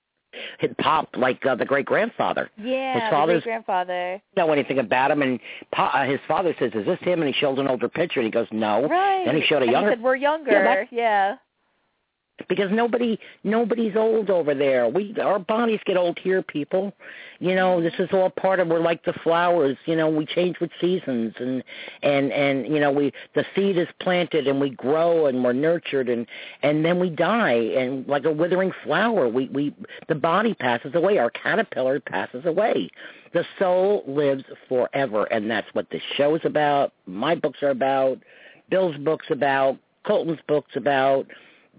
hit 0.59 0.77
pop 0.77 1.09
like 1.17 1.45
uh, 1.45 1.55
the 1.55 1.65
great 1.65 1.85
grandfather. 1.85 2.49
yeah, 2.57 2.93
his 2.93 3.03
the 3.03 3.09
father's- 3.09 3.43
grandfather. 3.43 4.21
know 4.37 4.51
anything 4.51 4.79
about 4.79 5.11
him, 5.11 5.21
and 5.21 5.39
pa, 5.71 5.87
uh, 5.93 6.05
his 6.05 6.19
father 6.27 6.55
says, 6.57 6.71
"Is 6.73 6.85
this 6.85 6.99
him?" 7.01 7.21
And 7.21 7.27
he 7.33 7.39
shows 7.39 7.59
an 7.59 7.67
older 7.67 7.89
picture, 7.89 8.19
and 8.19 8.25
he 8.25 8.31
goes, 8.31 8.47
"No." 8.51 8.87
Right. 8.87 9.25
Then 9.25 9.35
he 9.35 9.41
showed 9.41 9.61
a 9.61 9.63
and 9.63 9.71
younger 9.71 9.89
He 9.91 9.95
said 9.95 10.03
we're 10.03 10.15
younger. 10.15 10.51
Yeah, 10.51 10.85
yeah. 10.91 11.35
Because 12.47 12.71
nobody 12.71 13.19
nobody's 13.43 13.95
old 13.95 14.29
over 14.29 14.53
there. 14.53 14.87
We 14.87 15.15
our 15.21 15.39
bodies 15.39 15.79
get 15.85 15.97
old 15.97 16.19
here, 16.19 16.41
people. 16.41 16.93
You 17.39 17.55
know, 17.55 17.81
this 17.81 17.93
is 17.99 18.09
all 18.13 18.29
part 18.29 18.59
of 18.59 18.67
we're 18.67 18.79
like 18.79 19.03
the 19.03 19.13
flowers, 19.23 19.77
you 19.85 19.95
know, 19.95 20.09
we 20.09 20.25
change 20.25 20.59
with 20.59 20.71
seasons 20.79 21.33
and 21.39 21.63
and 22.03 22.31
and 22.31 22.67
you 22.67 22.79
know, 22.79 22.91
we 22.91 23.11
the 23.35 23.45
seed 23.55 23.77
is 23.77 23.87
planted 23.99 24.47
and 24.47 24.59
we 24.59 24.69
grow 24.69 25.25
and 25.25 25.43
we're 25.43 25.53
nurtured 25.53 26.09
and 26.09 26.27
and 26.63 26.85
then 26.85 26.99
we 26.99 27.09
die 27.09 27.51
and 27.51 28.07
like 28.07 28.25
a 28.25 28.31
withering 28.31 28.71
flower, 28.83 29.27
we 29.27 29.47
we 29.49 29.75
the 30.07 30.15
body 30.15 30.53
passes 30.53 30.93
away, 30.95 31.17
our 31.17 31.31
caterpillar 31.31 31.99
passes 31.99 32.45
away. 32.45 32.89
The 33.33 33.45
soul 33.57 34.03
lives 34.07 34.43
forever 34.67 35.25
and 35.25 35.49
that's 35.49 35.67
what 35.73 35.89
this 35.89 36.03
show 36.15 36.35
is 36.35 36.41
about, 36.43 36.93
my 37.05 37.35
books 37.35 37.63
are 37.63 37.69
about, 37.69 38.19
Bill's 38.69 38.97
books 38.97 39.27
about, 39.29 39.77
Colton's 40.05 40.39
books 40.47 40.71
about 40.75 41.27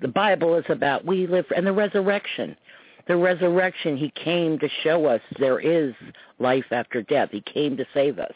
the 0.02 0.08
Bible 0.08 0.54
is 0.56 0.64
about 0.68 1.04
we 1.04 1.26
live 1.26 1.46
and 1.56 1.66
the 1.66 1.72
resurrection. 1.72 2.56
The 3.08 3.16
resurrection, 3.16 3.96
he 3.96 4.10
came 4.10 4.58
to 4.60 4.68
show 4.84 5.06
us 5.06 5.20
there 5.40 5.58
is 5.58 5.92
life 6.38 6.66
after 6.70 7.02
death. 7.02 7.30
He 7.32 7.40
came 7.40 7.76
to 7.76 7.84
save 7.94 8.18
us. 8.20 8.32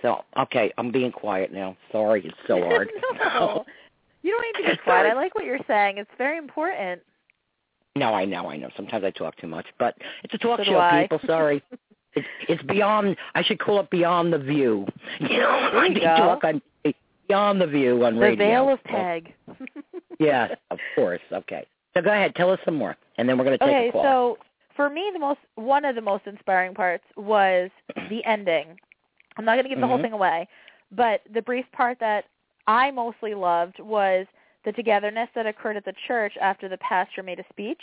So, 0.00 0.22
okay, 0.38 0.72
I'm 0.78 0.90
being 0.90 1.12
quiet 1.12 1.52
now. 1.52 1.76
Sorry, 1.92 2.24
it's 2.24 2.36
so 2.46 2.60
hard. 2.64 2.88
no. 3.18 3.64
You 4.22 4.30
don't 4.32 4.42
need 4.62 4.64
to 4.68 4.70
be 4.76 4.82
quiet. 4.82 5.06
I 5.10 5.14
like 5.14 5.34
what 5.34 5.44
you're 5.44 5.58
saying. 5.66 5.98
It's 5.98 6.10
very 6.16 6.38
important. 6.38 7.02
No, 7.94 8.12
I 8.14 8.24
know, 8.24 8.48
I 8.50 8.56
know. 8.56 8.68
Sometimes 8.76 9.04
I 9.04 9.10
talk 9.10 9.36
too 9.36 9.46
much, 9.46 9.66
but 9.78 9.94
it's 10.24 10.32
a 10.34 10.38
talk 10.38 10.58
So 10.60 10.64
show, 10.64 10.78
I. 10.78 11.02
people. 11.02 11.20
Sorry. 11.26 11.62
It's 12.18 12.26
it's 12.48 12.62
beyond. 12.62 13.14
I 13.34 13.42
should 13.42 13.58
call 13.58 13.78
it 13.80 13.90
Beyond 13.90 14.32
the 14.32 14.38
View. 14.38 14.86
You 15.20 15.36
know, 15.36 15.50
I 15.50 15.84
you 15.84 15.92
need 15.94 16.00
go. 16.00 16.16
talk 16.16 16.44
on 16.44 16.62
Beyond 17.28 17.60
the 17.60 17.66
View 17.66 18.02
on 18.06 18.14
The 18.14 18.20
radio. 18.22 18.46
veil 18.46 18.68
of 18.70 18.82
Peg. 18.84 19.34
Yes, 20.18 20.56
of 20.70 20.78
course. 20.94 21.20
Okay. 21.32 21.66
So 21.94 22.02
go 22.02 22.10
ahead, 22.10 22.34
tell 22.34 22.50
us 22.50 22.58
some 22.64 22.74
more, 22.74 22.96
and 23.16 23.28
then 23.28 23.38
we're 23.38 23.44
going 23.44 23.58
to 23.58 23.64
take 23.64 23.74
okay, 23.74 23.88
a 23.88 23.92
call. 23.92 24.02
so 24.02 24.38
for 24.74 24.90
me, 24.90 25.10
the 25.12 25.18
most 25.18 25.40
one 25.54 25.84
of 25.84 25.94
the 25.94 26.02
most 26.02 26.26
inspiring 26.26 26.74
parts 26.74 27.04
was 27.16 27.70
the 28.10 28.24
ending. 28.24 28.78
I'm 29.36 29.44
not 29.44 29.54
going 29.54 29.64
to 29.64 29.70
give 29.70 29.80
the 29.80 29.86
whole 29.86 29.98
Mhm. 29.98 30.02
thing 30.02 30.12
away, 30.12 30.48
but 30.92 31.22
the 31.32 31.42
brief 31.42 31.64
part 31.72 31.98
that 32.00 32.24
I 32.66 32.90
mostly 32.90 33.34
loved 33.34 33.78
was 33.80 34.26
the 34.64 34.72
togetherness 34.72 35.28
that 35.34 35.46
occurred 35.46 35.76
at 35.76 35.84
the 35.84 35.94
church 36.06 36.36
after 36.40 36.68
the 36.68 36.78
pastor 36.78 37.22
made 37.22 37.38
a 37.38 37.44
speech, 37.50 37.82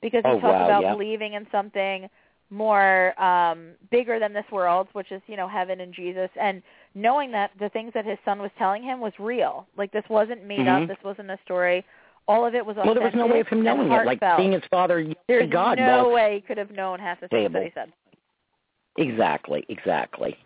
because 0.00 0.22
he 0.24 0.30
Oh, 0.30 0.40
talked 0.40 0.60
wow, 0.60 0.64
about 0.64 0.82
yeah. 0.82 0.92
believing 0.92 1.34
in 1.34 1.46
something 1.50 2.08
more 2.50 3.20
um 3.20 3.72
bigger 3.90 4.18
than 4.18 4.32
this 4.32 4.44
world, 4.52 4.88
which 4.92 5.10
is 5.10 5.20
you 5.26 5.36
know 5.36 5.48
heaven 5.48 5.80
and 5.80 5.92
Jesus, 5.92 6.30
and 6.40 6.62
knowing 6.94 7.30
that 7.32 7.50
the 7.58 7.68
things 7.70 7.92
that 7.94 8.04
his 8.04 8.18
son 8.24 8.40
was 8.40 8.50
telling 8.58 8.82
him 8.82 9.00
was 9.00 9.12
real. 9.18 9.66
Like 9.76 9.92
this 9.92 10.04
wasn't 10.08 10.44
made 10.44 10.60
Mhm. 10.60 10.82
up. 10.82 10.88
This 10.88 11.02
wasn't 11.04 11.30
a 11.30 11.38
story. 11.44 11.84
All 12.28 12.44
of 12.44 12.54
it 12.54 12.64
was 12.64 12.76
well, 12.76 12.94
there 12.94 13.04
was 13.04 13.14
no 13.14 13.26
way 13.26 13.40
of 13.40 13.48
him 13.48 13.62
knowing 13.62 13.90
it, 13.90 14.04
like 14.06 14.20
seeing 14.36 14.52
his 14.52 14.64
father 14.70 15.06
There's 15.28 15.50
God. 15.50 15.78
no 15.78 16.04
well, 16.04 16.12
way 16.12 16.36
he 16.36 16.40
could 16.40 16.58
have 16.58 16.70
known 16.70 16.98
half 16.98 17.20
the 17.20 17.28
things 17.28 17.52
that 17.52 17.62
he 17.62 17.70
said. 17.74 17.92
Exactly, 18.98 19.64
exactly. 19.68 20.36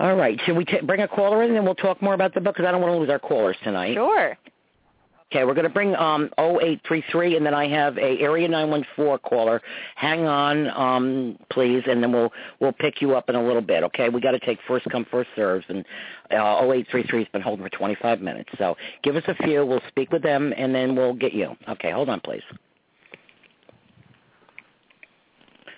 All 0.00 0.14
right, 0.14 0.40
should 0.44 0.56
we 0.56 0.64
t- 0.64 0.80
bring 0.80 1.00
a 1.00 1.08
caller 1.08 1.42
in, 1.42 1.48
and 1.50 1.56
then 1.56 1.64
we'll 1.64 1.74
talk 1.74 2.00
more 2.00 2.14
about 2.14 2.32
the 2.32 2.40
book 2.40 2.54
because 2.54 2.68
I 2.68 2.72
don't 2.72 2.80
want 2.80 2.94
to 2.94 2.98
lose 2.98 3.10
our 3.10 3.18
callers 3.18 3.56
tonight. 3.64 3.94
Sure. 3.94 4.36
Okay, 5.30 5.44
we're 5.44 5.52
going 5.52 5.64
to 5.64 5.72
bring 5.72 5.94
um 5.96 6.30
0833, 6.38 7.36
and 7.36 7.44
then 7.44 7.52
I 7.52 7.68
have 7.68 7.98
a 7.98 8.18
area 8.18 8.48
914 8.48 9.18
caller. 9.28 9.60
Hang 9.94 10.24
on, 10.24 10.68
um, 10.68 11.38
please, 11.50 11.82
and 11.86 12.02
then 12.02 12.12
we'll 12.12 12.32
we'll 12.60 12.72
pick 12.72 13.02
you 13.02 13.14
up 13.14 13.28
in 13.28 13.34
a 13.34 13.44
little 13.44 13.60
bit. 13.60 13.82
Okay, 13.84 14.08
we 14.08 14.22
got 14.22 14.30
to 14.30 14.38
take 14.38 14.58
first 14.66 14.86
come 14.90 15.04
first 15.10 15.28
serves, 15.36 15.66
and 15.68 15.84
uh, 16.30 16.64
0833 16.64 17.18
has 17.18 17.28
been 17.28 17.42
holding 17.42 17.62
for 17.62 17.68
25 17.76 18.22
minutes. 18.22 18.48
So 18.56 18.74
give 19.02 19.16
us 19.16 19.24
a 19.28 19.34
few. 19.34 19.66
We'll 19.66 19.82
speak 19.88 20.10
with 20.10 20.22
them, 20.22 20.54
and 20.56 20.74
then 20.74 20.96
we'll 20.96 21.14
get 21.14 21.34
you. 21.34 21.54
Okay, 21.68 21.90
hold 21.90 22.08
on, 22.08 22.20
please. 22.20 22.42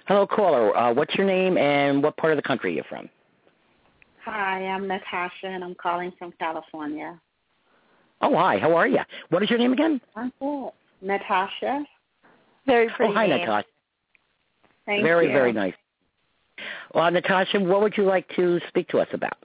Hello, 0.06 0.28
caller. 0.28 0.76
Uh, 0.76 0.92
what's 0.94 1.14
your 1.16 1.26
name 1.26 1.58
and 1.58 2.04
what 2.04 2.16
part 2.16 2.32
of 2.32 2.36
the 2.36 2.42
country 2.42 2.72
are 2.72 2.74
you 2.76 2.82
from? 2.88 3.08
Hi, 4.24 4.64
I'm 4.66 4.86
Natasha, 4.86 5.46
and 5.46 5.64
I'm 5.64 5.74
calling 5.74 6.12
from 6.18 6.32
California. 6.38 7.20
Oh, 8.20 8.36
hi. 8.36 8.58
How 8.58 8.74
are 8.76 8.86
you? 8.86 9.00
What 9.30 9.42
is 9.42 9.50
your 9.50 9.58
name 9.58 9.72
again? 9.72 10.00
I'm 10.16 10.32
good. 10.40 10.70
Natasha. 11.02 11.84
Very 12.66 12.88
pretty 12.90 13.12
oh, 13.12 13.16
hi, 13.16 13.26
name. 13.26 13.40
Natasha. 13.40 13.66
Thank 14.86 15.02
very, 15.02 15.26
you. 15.26 15.32
very 15.32 15.52
nice. 15.52 15.74
Well, 16.94 17.10
Natasha, 17.10 17.60
what 17.60 17.80
would 17.80 17.96
you 17.96 18.04
like 18.04 18.28
to 18.36 18.60
speak 18.68 18.88
to 18.88 18.98
us 18.98 19.08
about? 19.12 19.36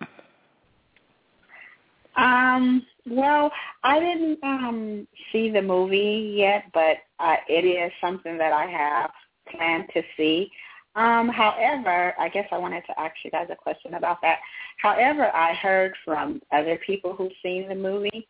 Um, 2.18 2.86
well, 3.06 3.52
I 3.84 4.00
didn't 4.00 4.44
um 4.44 5.08
see 5.32 5.50
the 5.50 5.62
movie 5.62 6.36
yet, 6.38 6.64
but 6.74 6.98
uh, 7.20 7.36
it 7.48 7.66
is 7.66 7.92
something 8.02 8.38
that 8.38 8.54
I 8.54 8.66
have 8.66 9.12
planned 9.52 9.86
to 9.94 10.02
see. 10.18 10.50
Um, 10.96 11.28
however, 11.28 12.14
I 12.18 12.30
guess 12.30 12.48
I 12.54 12.58
wanted 12.58 12.84
to 12.88 12.98
ask 13.00 13.14
you 13.24 13.32
guys 13.32 13.48
a 13.52 13.56
question 13.56 13.96
about 13.96 14.22
that. 14.22 14.40
However, 14.78 15.30
I 15.36 15.54
heard 15.54 15.94
from 16.06 16.42
other 16.54 16.80
people 16.86 17.14
who've 17.14 17.34
seen 17.44 17.68
the 17.68 17.76
movie, 17.76 18.28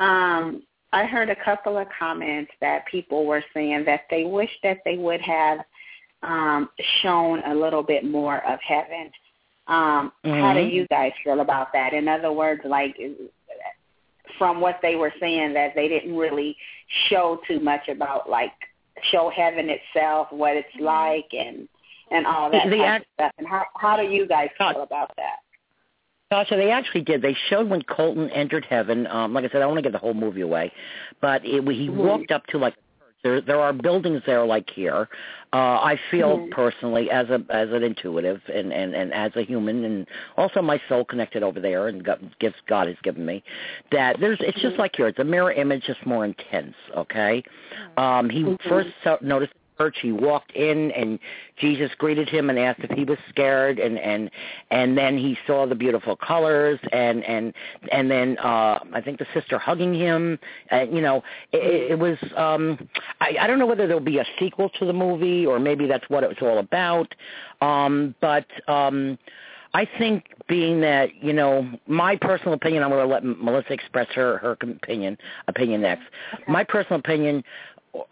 um, 0.00 0.62
I 0.92 1.04
heard 1.06 1.30
a 1.30 1.36
couple 1.44 1.78
of 1.78 1.86
comments 1.96 2.50
that 2.60 2.86
people 2.86 3.24
were 3.24 3.44
saying 3.54 3.84
that 3.84 4.02
they 4.10 4.24
wish 4.24 4.50
that 4.64 4.78
they 4.84 4.96
would 4.96 5.20
have 5.20 5.60
um, 6.22 6.68
shown 7.02 7.40
a 7.46 7.54
little 7.54 7.82
bit 7.82 8.04
more 8.04 8.38
of 8.46 8.58
heaven 8.66 9.10
Um, 9.68 10.12
mm-hmm. 10.24 10.40
How 10.40 10.52
do 10.54 10.60
you 10.62 10.86
guys 10.88 11.12
feel 11.22 11.40
about 11.40 11.72
that? 11.72 11.92
In 11.92 12.08
other 12.08 12.32
words, 12.32 12.62
like 12.64 12.96
from 14.36 14.60
what 14.60 14.80
they 14.82 14.96
were 14.96 15.12
saying, 15.20 15.54
that 15.54 15.74
they 15.76 15.86
didn't 15.86 16.16
really 16.16 16.56
show 17.08 17.40
too 17.46 17.60
much 17.60 17.88
about 17.88 18.28
like 18.28 18.52
show 19.12 19.30
heaven 19.30 19.70
itself, 19.70 20.26
what 20.30 20.56
it's 20.56 20.68
mm-hmm. 20.74 20.84
like, 20.84 21.28
and 21.32 21.68
and 22.10 22.26
all 22.26 22.50
that 22.50 22.68
the, 22.68 22.78
type 22.78 22.86
act- 22.86 23.04
of 23.04 23.08
stuff. 23.14 23.32
And 23.38 23.46
how 23.46 23.64
how 23.76 23.96
do 23.96 24.02
you 24.02 24.26
guys 24.26 24.48
feel 24.58 24.82
about 24.82 25.12
that? 25.16 25.36
Tasha, 26.32 26.50
they 26.50 26.70
actually 26.70 27.02
did. 27.02 27.22
They 27.22 27.36
showed 27.48 27.68
when 27.68 27.82
Colton 27.82 28.30
entered 28.30 28.64
heaven. 28.68 29.06
Um, 29.08 29.34
like 29.34 29.44
I 29.44 29.48
said, 29.48 29.56
I 29.56 29.60
don't 29.60 29.70
want 29.70 29.78
to 29.78 29.82
give 29.82 29.92
the 29.92 29.98
whole 29.98 30.14
movie 30.14 30.42
away, 30.42 30.72
but 31.20 31.44
it, 31.44 31.66
he 31.74 31.88
walked 31.88 32.30
up 32.30 32.46
to 32.48 32.58
like 32.58 32.74
there 33.22 33.40
there 33.40 33.60
are 33.60 33.72
buildings 33.72 34.22
there 34.26 34.44
like 34.44 34.70
here. 34.70 35.08
Uh, 35.52 35.56
I 35.56 35.98
feel 36.10 36.38
mm-hmm. 36.38 36.52
personally 36.52 37.10
as 37.10 37.28
a 37.28 37.44
as 37.50 37.70
an 37.72 37.82
intuitive 37.82 38.40
and, 38.52 38.72
and 38.72 38.94
and 38.94 39.12
as 39.12 39.32
a 39.34 39.42
human 39.42 39.84
and 39.84 40.06
also 40.36 40.62
my 40.62 40.80
soul 40.88 41.04
connected 41.04 41.42
over 41.42 41.60
there 41.60 41.88
and 41.88 42.06
gifts 42.38 42.58
God 42.68 42.86
has 42.86 42.96
given 43.02 43.26
me 43.26 43.42
that 43.90 44.16
there's 44.20 44.38
it's 44.40 44.60
just 44.60 44.72
mm-hmm. 44.72 44.82
like 44.82 44.96
here. 44.96 45.08
It's 45.08 45.18
a 45.18 45.24
mirror 45.24 45.52
image, 45.52 45.82
just 45.84 46.04
more 46.06 46.24
intense. 46.24 46.74
Okay. 46.96 47.42
Um, 47.96 48.30
he 48.30 48.44
mm-hmm. 48.44 48.68
first 48.68 48.90
noticed 49.20 49.52
church. 49.80 49.96
He 50.02 50.12
walked 50.12 50.52
in 50.52 50.90
and 50.92 51.18
Jesus 51.58 51.90
greeted 51.96 52.28
him 52.28 52.50
and 52.50 52.58
asked 52.58 52.80
if 52.80 52.90
he 52.90 53.04
was 53.04 53.18
scared 53.28 53.78
and 53.78 53.98
and 53.98 54.30
and 54.70 54.96
then 54.96 55.16
he 55.16 55.38
saw 55.46 55.66
the 55.66 55.74
beautiful 55.74 56.16
colors 56.16 56.78
and 56.92 57.24
and 57.24 57.54
and 57.90 58.10
then 58.10 58.38
uh 58.38 58.78
I 58.92 59.00
think 59.02 59.18
the 59.18 59.26
sister 59.32 59.58
hugging 59.58 59.94
him 59.94 60.38
and 60.70 60.94
you 60.94 61.00
know 61.00 61.22
it, 61.52 61.92
it 61.92 61.98
was 61.98 62.18
um 62.36 62.88
I 63.20 63.36
I 63.40 63.46
don't 63.46 63.58
know 63.58 63.66
whether 63.66 63.86
there'll 63.86 64.00
be 64.00 64.18
a 64.18 64.26
sequel 64.38 64.68
to 64.78 64.84
the 64.84 64.92
movie 64.92 65.46
or 65.46 65.58
maybe 65.58 65.86
that's 65.86 66.08
what 66.08 66.24
it 66.24 66.28
was 66.28 66.38
all 66.42 66.58
about 66.58 67.14
um 67.62 68.14
but 68.20 68.46
um 68.68 69.18
I 69.72 69.86
think 69.98 70.24
being 70.48 70.80
that, 70.80 71.10
you 71.22 71.32
know, 71.32 71.70
my 71.86 72.16
personal 72.16 72.54
opinion, 72.54 72.82
I'm 72.82 72.90
going 72.90 73.06
to 73.06 73.12
let 73.12 73.24
Melissa 73.24 73.72
express 73.72 74.08
her, 74.14 74.38
her 74.38 74.52
opinion, 74.52 75.16
opinion 75.46 75.82
next. 75.82 76.02
Okay. 76.34 76.42
My 76.48 76.64
personal 76.64 76.98
opinion, 76.98 77.44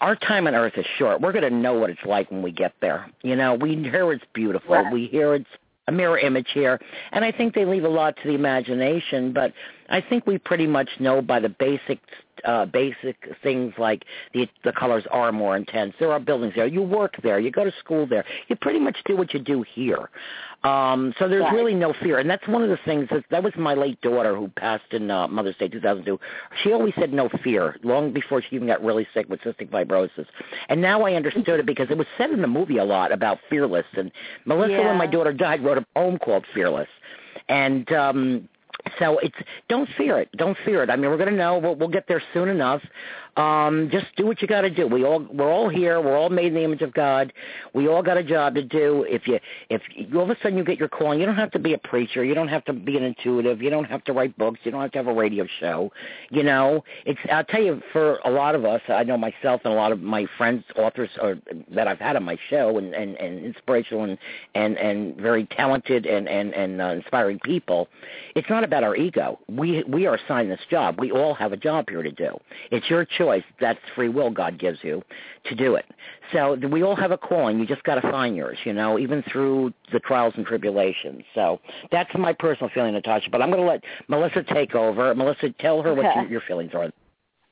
our 0.01 0.17
time 0.17 0.47
on 0.47 0.55
earth 0.55 0.75
is 0.77 0.87
short. 0.99 1.21
We're 1.21 1.33
going 1.33 1.45
to 1.45 1.57
know 1.57 1.75
what 1.75 1.91
it's 1.91 2.05
like 2.05 2.31
when 2.31 2.43
we 2.43 2.51
get 2.51 2.75
there. 2.81 3.11
You 3.23 3.37
know, 3.37 3.55
we 3.55 3.77
hear 3.77 4.13
it's 4.13 4.25
beautiful. 4.33 4.75
Right. 4.75 4.93
We 4.93 5.07
hear 5.07 5.35
it's 5.35 5.49
a 5.87 5.93
mirror 5.93 6.19
image 6.19 6.49
here, 6.53 6.81
and 7.13 7.25
I 7.25 7.33
think 7.33 7.55
they 7.55 7.65
leave 7.65 7.85
a 7.85 7.89
lot 7.89 8.17
to 8.17 8.29
the 8.29 8.35
imagination. 8.35 9.33
But 9.33 9.53
I 9.89 10.01
think 10.01 10.27
we 10.27 10.39
pretty 10.39 10.67
much 10.67 10.89
know 10.99 11.23
by 11.23 11.41
the 11.41 11.49
basic 11.49 12.01
uh, 12.45 12.67
basic 12.67 13.17
things 13.43 13.73
like 13.79 14.05
the 14.33 14.49
the 14.65 14.73
colors 14.73 15.05
are 15.11 15.33
more 15.33 15.57
intense. 15.57 15.95
There 15.99 16.13
are 16.13 16.21
buildings 16.21 16.55
there. 16.55 16.67
You 16.67 16.83
work 16.83 17.15
there. 17.23 17.41
You 17.41 17.51
go 17.51 17.65
to 17.65 17.73
school 17.81 18.07
there. 18.07 18.25
You 18.49 18.57
pretty 18.57 18.79
much 18.79 18.97
do 19.07 19.17
what 19.17 19.35
you 19.35 19.41
do 19.41 19.65
here. 19.75 20.11
Um, 20.65 21.15
so 21.19 21.29
there's 21.29 21.43
right. 21.43 21.55
really 21.55 21.75
no 21.75 21.95
fear, 22.03 22.19
and 22.19 22.29
that's 22.29 22.47
one 22.49 22.63
of 22.63 22.69
the 22.69 22.79
things 22.85 23.09
that 23.11 23.25
that 23.31 23.43
was 23.43 23.53
my 23.57 23.75
late 23.75 24.01
daughter 24.01 24.37
who 24.37 24.49
passed 24.49 24.93
in 24.93 25.11
uh, 25.11 25.29
Mother's 25.29 25.57
Day 25.57 25.69
2002. 25.69 26.19
She 26.63 26.73
always 26.73 26.95
said 26.99 27.13
no 27.13 27.29
fear 27.45 27.77
long 27.85 28.13
before 28.13 28.43
she 28.43 28.57
even 28.57 28.67
got 28.67 28.83
really 28.83 29.07
sick 29.15 29.29
with 29.29 29.41
cystic 29.41 29.71
fibrosis, 29.71 30.27
and 30.69 30.81
now 30.81 31.03
I 31.03 31.15
understood 31.15 31.61
it 31.61 31.67
because 31.67 31.89
it 31.91 31.97
was 31.97 32.09
said 32.17 32.31
in 32.31 32.43
the 32.43 32.49
movie 32.49 32.79
a 32.79 32.85
lot 32.85 33.13
about 33.13 33.39
fearless. 33.49 33.87
And 33.97 34.11
Melissa, 34.45 34.73
yeah. 34.73 34.89
when 34.89 34.99
my 34.99 35.07
daughter 35.07 35.33
died, 35.33 35.65
wrote 35.65 35.79
a 35.79 35.87
poem 35.95 36.19
called 36.19 36.45
Fearless, 36.55 36.89
and 37.49 37.91
um 37.93 38.49
so 38.99 39.19
it's 39.19 39.37
don't 39.69 39.89
fear 39.97 40.19
it. 40.19 40.29
Don't 40.37 40.57
fear 40.65 40.83
it. 40.83 40.91
I 40.91 40.97
mean, 40.97 41.11
we're 41.11 41.17
going 41.17 41.31
to 41.31 41.37
know. 41.37 41.59
We'll, 41.59 41.75
we'll 41.75 41.89
get 41.89 42.07
there 42.09 42.23
soon 42.33 42.49
enough. 42.49 42.83
Um, 43.37 43.89
just 43.93 44.07
do 44.17 44.27
what 44.27 44.43
you 44.43 44.49
got 44.49 44.63
to 44.63 44.71
do. 44.71 44.87
We 44.87 45.05
all 45.05 45.21
we're 45.33 45.53
all 45.53 45.69
here. 45.69 46.01
We're 46.01 46.17
all 46.17 46.31
made 46.31 46.47
in 46.47 46.55
the 46.55 46.65
image 46.65 46.83
of 46.83 46.93
God. 46.93 47.33
We 47.73 47.87
all 47.87 48.03
got 48.03 48.17
a 48.17 48.25
job 48.25 48.55
to 48.57 48.63
do. 48.65 49.07
If 49.09 49.29
you 49.29 49.39
if 49.71 49.83
you, 49.95 50.19
all 50.19 50.25
of 50.25 50.31
a 50.31 50.37
sudden 50.43 50.59
you 50.59 50.65
get 50.65 50.79
your 50.79 50.89
calling, 50.89 51.21
you 51.21 51.27
don't 51.27 51.37
have 51.37 51.53
to 51.53 51.59
be 51.59 51.75
a 51.75 51.79
preacher. 51.79 52.25
You 52.25 52.35
don't 52.35 52.49
have 52.49 52.65
to 52.65 52.73
be 52.73 52.97
an 52.97 53.05
intuitive. 53.05 53.63
You 53.63 53.71
don't 53.71 53.85
have 53.85 54.03
to 54.05 54.13
write 54.13 54.37
books. 54.37 54.59
You 54.65 54.73
don't 54.73 54.83
have 54.83 54.93
to 54.93 54.99
have 54.99 55.07
a 55.07 55.13
radio 55.13 55.47
show. 55.61 55.93
You 56.31 56.43
know, 56.43 56.83
it's 57.07 57.21
I'll 57.31 57.45
tell 57.45 57.63
you 57.63 57.81
for 57.93 58.19
a 58.25 58.31
lot 58.31 58.55
of 58.57 58.65
us. 58.65 58.81
I 58.89 59.05
know 59.05 59.17
myself 59.17 59.61
and 59.65 59.73
a 59.73 59.77
lot 59.77 59.93
of 59.93 60.01
my 60.01 60.27
friends, 60.37 60.65
authors, 60.77 61.11
or 61.21 61.39
that 61.71 61.87
I've 61.87 62.01
had 62.01 62.17
on 62.17 62.25
my 62.25 62.39
show, 62.51 62.79
and 62.79 62.93
and, 62.93 63.15
and 63.17 63.45
inspirational 63.45 64.05
and 64.05 64.19
and 64.55 64.77
and 64.79 65.17
very 65.17 65.47
talented 65.47 66.07
and 66.07 66.29
and 66.29 66.53
and 66.55 66.81
uh, 66.81 66.87
inspiring 66.87 67.39
people. 67.45 67.89
It's 68.35 68.51
not 68.51 68.65
about 68.65 68.83
our 68.83 68.97
ego. 68.97 69.39
We 69.49 69.85
we 69.85 70.07
are 70.07 70.17
assigned 70.17 70.51
this 70.51 70.61
job. 70.69 70.97
We 70.99 71.13
all 71.13 71.35
have 71.35 71.53
a 71.53 71.57
job 71.57 71.89
here 71.89 72.03
to 72.03 72.11
do. 72.11 72.37
It's 72.73 72.91
your 72.91 73.05
choice 73.05 73.28
choice. 73.29 73.45
That's 73.61 73.79
free 73.95 74.09
will 74.09 74.31
God 74.31 74.59
gives 74.59 74.79
you 74.83 75.03
to 75.47 75.55
do 75.55 75.75
it. 75.75 75.85
So 76.33 76.57
we 76.71 76.83
all 76.83 76.97
have 76.97 77.11
a 77.11 77.19
calling. 77.19 77.59
You 77.59 77.67
just 77.67 77.83
got 77.85 77.97
to 77.97 78.03
find 78.03 78.37
yours, 78.37 78.59
you 78.65 78.73
know, 78.73 78.99
even 78.99 79.23
through 79.31 79.73
the 79.93 80.01
trials 80.01 80.35
and 80.37 80.47
tribulations. 80.47 81.23
So 81.35 81.61
that's 81.91 82.11
my 82.19 82.33
personal 82.33 82.71
feeling, 82.73 82.95
Natasha. 82.95 83.31
But 83.31 83.43
I'm 83.43 83.51
going 83.51 83.63
to 83.63 83.69
let 83.69 83.85
Melissa 84.09 84.43
take 84.43 84.75
over. 84.75 85.15
Melissa, 85.15 85.51
tell 85.61 85.83
her 85.83 85.91
okay. 85.91 86.03
what 86.03 86.17
your, 86.17 86.27
your 86.27 86.41
feelings 86.43 86.73
are. 86.75 86.91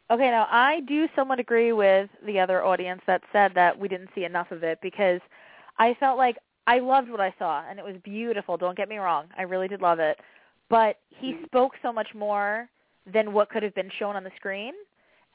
Okay, 0.08 0.30
now 0.30 0.46
I 0.50 0.80
do 0.86 1.08
somewhat 1.16 1.40
agree 1.40 1.72
with 1.72 2.08
the 2.24 2.38
other 2.38 2.64
audience 2.64 3.02
that 3.06 3.22
said 3.32 3.52
that 3.54 3.76
we 3.78 3.88
didn't 3.88 4.10
see 4.14 4.24
enough 4.24 4.52
of 4.52 4.62
it 4.62 4.78
because 4.80 5.20
I 5.78 5.96
felt 5.98 6.16
like 6.16 6.36
I 6.68 6.78
loved 6.78 7.10
what 7.10 7.20
I 7.20 7.34
saw 7.38 7.64
and 7.68 7.78
it 7.78 7.84
was 7.84 7.96
beautiful. 8.04 8.56
Don't 8.56 8.76
get 8.76 8.88
me 8.88 8.98
wrong. 8.98 9.26
I 9.36 9.42
really 9.42 9.68
did 9.68 9.82
love 9.82 9.98
it. 9.98 10.18
But 10.68 10.98
he 11.08 11.32
mm-hmm. 11.32 11.44
spoke 11.46 11.72
so 11.82 11.92
much 11.92 12.08
more 12.14 12.68
than 13.12 13.32
what 13.32 13.50
could 13.50 13.62
have 13.62 13.74
been 13.74 13.90
shown 13.98 14.16
on 14.16 14.24
the 14.24 14.30
screen 14.36 14.72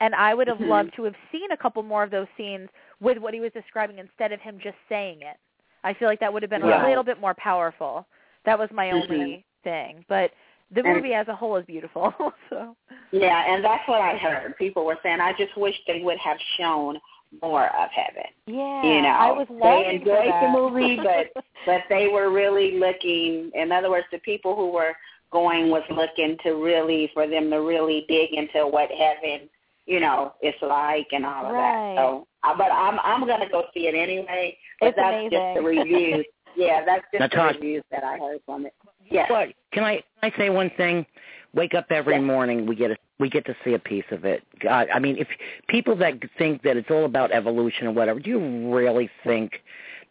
and 0.01 0.15
I 0.15 0.33
would 0.33 0.47
have 0.47 0.57
mm-hmm. 0.57 0.69
loved 0.69 0.95
to 0.97 1.03
have 1.03 1.13
seen 1.31 1.51
a 1.51 1.57
couple 1.57 1.81
more 1.83 2.03
of 2.03 2.11
those 2.11 2.27
scenes 2.35 2.67
with 2.99 3.19
what 3.19 3.33
he 3.33 3.39
was 3.39 3.51
describing 3.53 3.99
instead 3.99 4.31
of 4.33 4.41
him 4.41 4.57
just 4.61 4.75
saying 4.89 5.19
it. 5.21 5.37
I 5.83 5.93
feel 5.93 6.07
like 6.07 6.19
that 6.19 6.33
would 6.33 6.43
have 6.43 6.49
been 6.49 6.65
yeah. 6.65 6.85
a 6.85 6.89
little 6.89 7.03
bit 7.03 7.21
more 7.21 7.35
powerful. 7.35 8.05
That 8.45 8.57
was 8.57 8.67
my 8.73 8.87
mm-hmm. 8.87 9.11
only 9.11 9.45
thing. 9.63 10.03
But 10.09 10.31
the 10.73 10.83
movie 10.83 11.13
as 11.13 11.27
a 11.27 11.35
whole 11.35 11.55
is 11.55 11.65
beautiful. 11.65 12.13
so 12.49 12.75
Yeah, 13.11 13.53
and 13.53 13.63
that's 13.63 13.87
what 13.87 14.01
I 14.01 14.17
heard. 14.17 14.57
People 14.57 14.85
were 14.85 14.97
saying, 15.03 15.19
I 15.21 15.33
just 15.37 15.55
wish 15.55 15.75
they 15.87 16.01
would 16.01 16.17
have 16.17 16.37
shown 16.57 16.97
more 17.41 17.67
of 17.67 17.89
heaven. 17.91 18.29
Yeah, 18.47 18.83
you 18.83 19.01
know, 19.03 19.09
I 19.09 19.31
was 19.31 19.47
they 19.49 19.95
enjoyed 19.95 20.33
the 20.41 20.49
movie, 20.51 20.97
but 20.97 21.43
but 21.65 21.81
they 21.89 22.07
were 22.07 22.29
really 22.31 22.77
looking. 22.77 23.51
In 23.53 23.71
other 23.71 23.89
words, 23.89 24.07
the 24.11 24.19
people 24.19 24.55
who 24.55 24.71
were 24.71 24.93
going 25.31 25.69
was 25.69 25.83
looking 25.89 26.37
to 26.43 26.55
really 26.55 27.09
for 27.13 27.27
them 27.27 27.49
to 27.51 27.57
really 27.57 28.05
dig 28.09 28.33
into 28.33 28.67
what 28.67 28.89
heaven 28.91 29.47
you 29.91 29.99
know, 29.99 30.33
it's 30.41 30.57
like 30.61 31.07
and 31.11 31.25
all 31.25 31.47
of 31.47 31.51
right. 31.51 31.95
that. 31.95 32.01
So, 32.01 32.27
uh, 32.43 32.55
but 32.57 32.71
I'm 32.71 32.97
I'm 33.03 33.27
gonna 33.27 33.49
go 33.51 33.63
see 33.73 33.87
it 33.87 33.93
anyway. 33.93 34.57
But 34.79 34.87
it's 34.89 34.95
that's 34.95 35.13
amazing. 35.13 35.31
just 35.31 35.55
the 35.55 35.61
reviews. 35.61 36.25
yeah, 36.55 36.85
that's 36.85 37.03
just 37.11 37.19
Natasha, 37.19 37.53
the 37.53 37.59
reviews 37.59 37.83
that 37.91 38.03
I 38.05 38.17
heard 38.17 38.39
from 38.45 38.65
it. 38.65 38.73
Yeah. 39.09 39.29
What 39.29 39.49
can 39.73 39.83
I 39.83 39.95
can 40.21 40.31
I 40.31 40.37
say 40.37 40.49
one 40.49 40.71
thing? 40.77 41.05
Wake 41.53 41.73
up 41.73 41.87
every 41.89 42.15
yes. 42.15 42.23
morning. 42.23 42.65
We 42.65 42.77
get 42.77 42.91
a 42.91 42.97
we 43.19 43.29
get 43.29 43.45
to 43.47 43.55
see 43.65 43.73
a 43.73 43.79
piece 43.79 44.05
of 44.11 44.23
it. 44.23 44.43
God, 44.61 44.87
I 44.93 44.99
mean, 44.99 45.17
if 45.17 45.27
people 45.67 45.97
that 45.97 46.13
think 46.37 46.63
that 46.63 46.77
it's 46.77 46.89
all 46.89 47.03
about 47.03 47.33
evolution 47.33 47.85
or 47.87 47.91
whatever, 47.91 48.21
do 48.21 48.29
you 48.29 48.73
really 48.73 49.09
think 49.25 49.61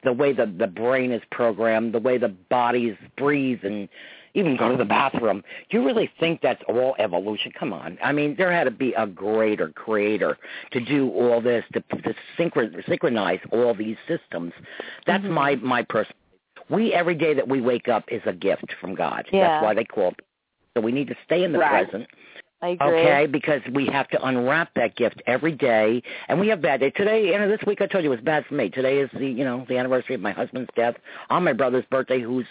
the 0.04 0.12
way 0.12 0.34
the 0.34 0.44
the 0.44 0.66
brain 0.66 1.10
is 1.10 1.22
programmed, 1.30 1.94
the 1.94 2.00
way 2.00 2.18
the 2.18 2.36
bodies 2.50 2.96
breathe 3.16 3.60
and 3.64 3.88
even 4.34 4.56
go 4.56 4.70
to 4.70 4.76
the 4.76 4.84
bathroom. 4.84 5.42
Do 5.68 5.78
you 5.78 5.84
really 5.84 6.10
think 6.18 6.40
that's 6.40 6.62
all 6.68 6.94
evolution? 6.98 7.52
Come 7.58 7.72
on. 7.72 7.98
I 8.02 8.12
mean, 8.12 8.36
there 8.36 8.52
had 8.52 8.64
to 8.64 8.70
be 8.70 8.92
a 8.94 9.06
greater 9.06 9.68
creator 9.70 10.38
to 10.72 10.80
do 10.80 11.10
all 11.10 11.40
this, 11.40 11.64
to, 11.72 11.80
to 11.80 12.14
synchron, 12.38 12.86
synchronize 12.88 13.40
all 13.52 13.74
these 13.74 13.96
systems. 14.06 14.52
That's 15.06 15.24
mm-hmm. 15.24 15.32
my 15.32 15.56
my 15.56 15.82
person. 15.82 16.14
We 16.68 16.92
every 16.92 17.16
day 17.16 17.34
that 17.34 17.48
we 17.48 17.60
wake 17.60 17.88
up 17.88 18.04
is 18.08 18.22
a 18.26 18.32
gift 18.32 18.74
from 18.80 18.94
God. 18.94 19.26
Yeah. 19.32 19.48
That's 19.48 19.64
why 19.64 19.74
they 19.74 19.84
call 19.84 20.08
it. 20.08 20.20
So 20.76 20.80
we 20.80 20.92
need 20.92 21.08
to 21.08 21.16
stay 21.24 21.42
in 21.42 21.52
the 21.52 21.58
right. 21.58 21.88
present. 21.90 22.08
Okay, 22.62 23.26
because 23.26 23.62
we 23.72 23.86
have 23.86 24.08
to 24.08 24.22
unwrap 24.22 24.74
that 24.74 24.94
gift 24.94 25.22
every 25.26 25.52
day, 25.52 26.02
and 26.28 26.38
we 26.38 26.48
have 26.48 26.60
bad 26.60 26.80
days. 26.80 26.92
Today, 26.94 27.32
and 27.32 27.50
this 27.50 27.60
week, 27.66 27.80
I 27.80 27.86
told 27.86 28.04
you 28.04 28.12
it 28.12 28.16
was 28.16 28.24
bad 28.24 28.44
for 28.46 28.54
me. 28.54 28.68
Today 28.68 28.98
is 28.98 29.10
the 29.14 29.26
you 29.26 29.44
know 29.44 29.64
the 29.68 29.78
anniversary 29.78 30.14
of 30.14 30.20
my 30.20 30.32
husband's 30.32 30.70
death 30.76 30.96
on 31.30 31.42
my 31.42 31.54
brother's 31.54 31.86
birthday, 31.90 32.20
who's 32.20 32.46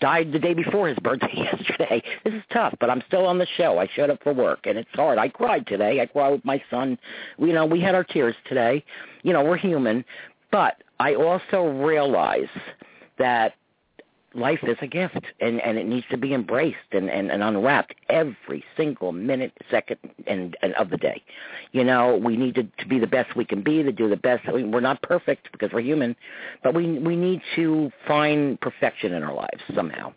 died 0.00 0.30
the 0.32 0.38
day 0.38 0.52
before 0.52 0.88
his 0.88 0.98
birthday 0.98 1.32
yesterday. 1.34 2.02
This 2.24 2.34
is 2.34 2.42
tough, 2.52 2.74
but 2.80 2.90
I'm 2.90 3.02
still 3.06 3.24
on 3.24 3.38
the 3.38 3.46
show. 3.56 3.78
I 3.78 3.88
showed 3.94 4.10
up 4.10 4.22
for 4.22 4.34
work, 4.34 4.60
and 4.64 4.76
it's 4.76 4.90
hard. 4.92 5.18
I 5.18 5.28
cried 5.28 5.66
today. 5.66 6.00
I 6.00 6.06
cried 6.06 6.32
with 6.32 6.44
my 6.44 6.62
son. 6.70 6.98
You 7.38 7.52
know, 7.52 7.64
we 7.64 7.80
had 7.80 7.94
our 7.94 8.04
tears 8.04 8.36
today. 8.46 8.84
You 9.22 9.32
know, 9.32 9.42
we're 9.42 9.56
human, 9.56 10.04
but 10.52 10.82
I 11.00 11.14
also 11.14 11.64
realize 11.64 12.48
that 13.18 13.54
life 14.36 14.60
is 14.62 14.76
a 14.80 14.86
gift 14.86 15.20
and 15.40 15.60
and 15.60 15.78
it 15.78 15.86
needs 15.86 16.06
to 16.10 16.16
be 16.16 16.34
embraced 16.34 16.76
and 16.92 17.08
and, 17.10 17.30
and 17.30 17.42
unwrapped 17.42 17.94
every 18.08 18.64
single 18.76 19.12
minute 19.12 19.52
second 19.70 19.98
and, 20.26 20.56
and 20.62 20.74
of 20.74 20.90
the 20.90 20.96
day. 20.96 21.22
You 21.72 21.84
know 21.84 22.16
we 22.16 22.36
need 22.36 22.54
to, 22.56 22.64
to 22.64 22.86
be 22.86 22.98
the 22.98 23.06
best 23.06 23.34
we 23.36 23.44
can 23.44 23.62
be 23.62 23.82
to 23.82 23.92
do 23.92 24.08
the 24.08 24.16
best 24.16 24.48
I 24.48 24.52
mean, 24.52 24.70
we're 24.70 24.80
not 24.80 25.00
perfect 25.02 25.50
because 25.52 25.72
we're 25.72 25.80
human 25.80 26.14
but 26.62 26.74
we 26.74 26.98
we 26.98 27.16
need 27.16 27.40
to 27.56 27.90
find 28.06 28.60
perfection 28.60 29.12
in 29.12 29.22
our 29.22 29.34
lives 29.34 29.62
somehow 29.74 30.12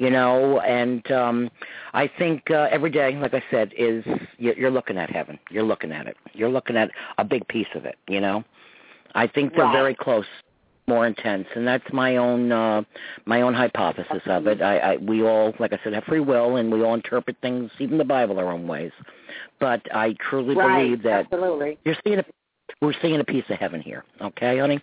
you 0.00 0.10
know? 0.10 0.60
And 0.60 1.10
um 1.10 1.50
i 1.94 2.06
think 2.06 2.50
uh, 2.50 2.68
every 2.70 2.90
day 2.90 3.16
like 3.16 3.34
i 3.34 3.42
said 3.50 3.72
is 3.76 4.04
you're, 4.38 4.54
you're 4.54 4.70
looking 4.70 4.98
at 4.98 5.10
heaven. 5.10 5.38
You're 5.50 5.62
looking 5.62 5.92
at 5.92 6.06
it. 6.06 6.16
You're 6.32 6.50
looking 6.50 6.76
at 6.76 6.90
a 7.18 7.24
big 7.24 7.46
piece 7.48 7.72
of 7.74 7.84
it 7.84 7.96
you 8.08 8.20
know? 8.20 8.44
I 9.14 9.26
think 9.26 9.54
they're 9.54 9.64
right. 9.64 9.72
very 9.72 9.94
close 9.94 10.26
more 10.86 11.06
intense, 11.06 11.46
and 11.54 11.66
that's 11.66 11.84
my 11.92 12.16
own 12.16 12.50
uh, 12.50 12.82
my 13.24 13.42
own 13.42 13.54
hypothesis 13.54 14.22
of 14.26 14.46
it. 14.46 14.60
I, 14.60 14.78
I 14.78 14.96
we 14.96 15.22
all, 15.22 15.54
like 15.58 15.72
I 15.72 15.78
said, 15.84 15.92
have 15.92 16.04
free 16.04 16.20
will, 16.20 16.56
and 16.56 16.72
we 16.72 16.82
all 16.82 16.94
interpret 16.94 17.36
things, 17.40 17.70
even 17.78 17.98
the 17.98 18.04
Bible, 18.04 18.38
our 18.38 18.50
own 18.50 18.66
ways. 18.66 18.92
But 19.60 19.82
I 19.94 20.14
truly 20.28 20.54
right, 20.56 20.82
believe 20.82 21.02
that 21.04 21.26
absolutely. 21.26 21.78
you're 21.84 21.96
seeing 22.04 22.18
a 22.18 22.24
we're 22.80 22.94
seeing 23.00 23.20
a 23.20 23.24
piece 23.24 23.44
of 23.48 23.58
heaven 23.58 23.80
here. 23.80 24.04
Okay, 24.20 24.58
honey. 24.58 24.80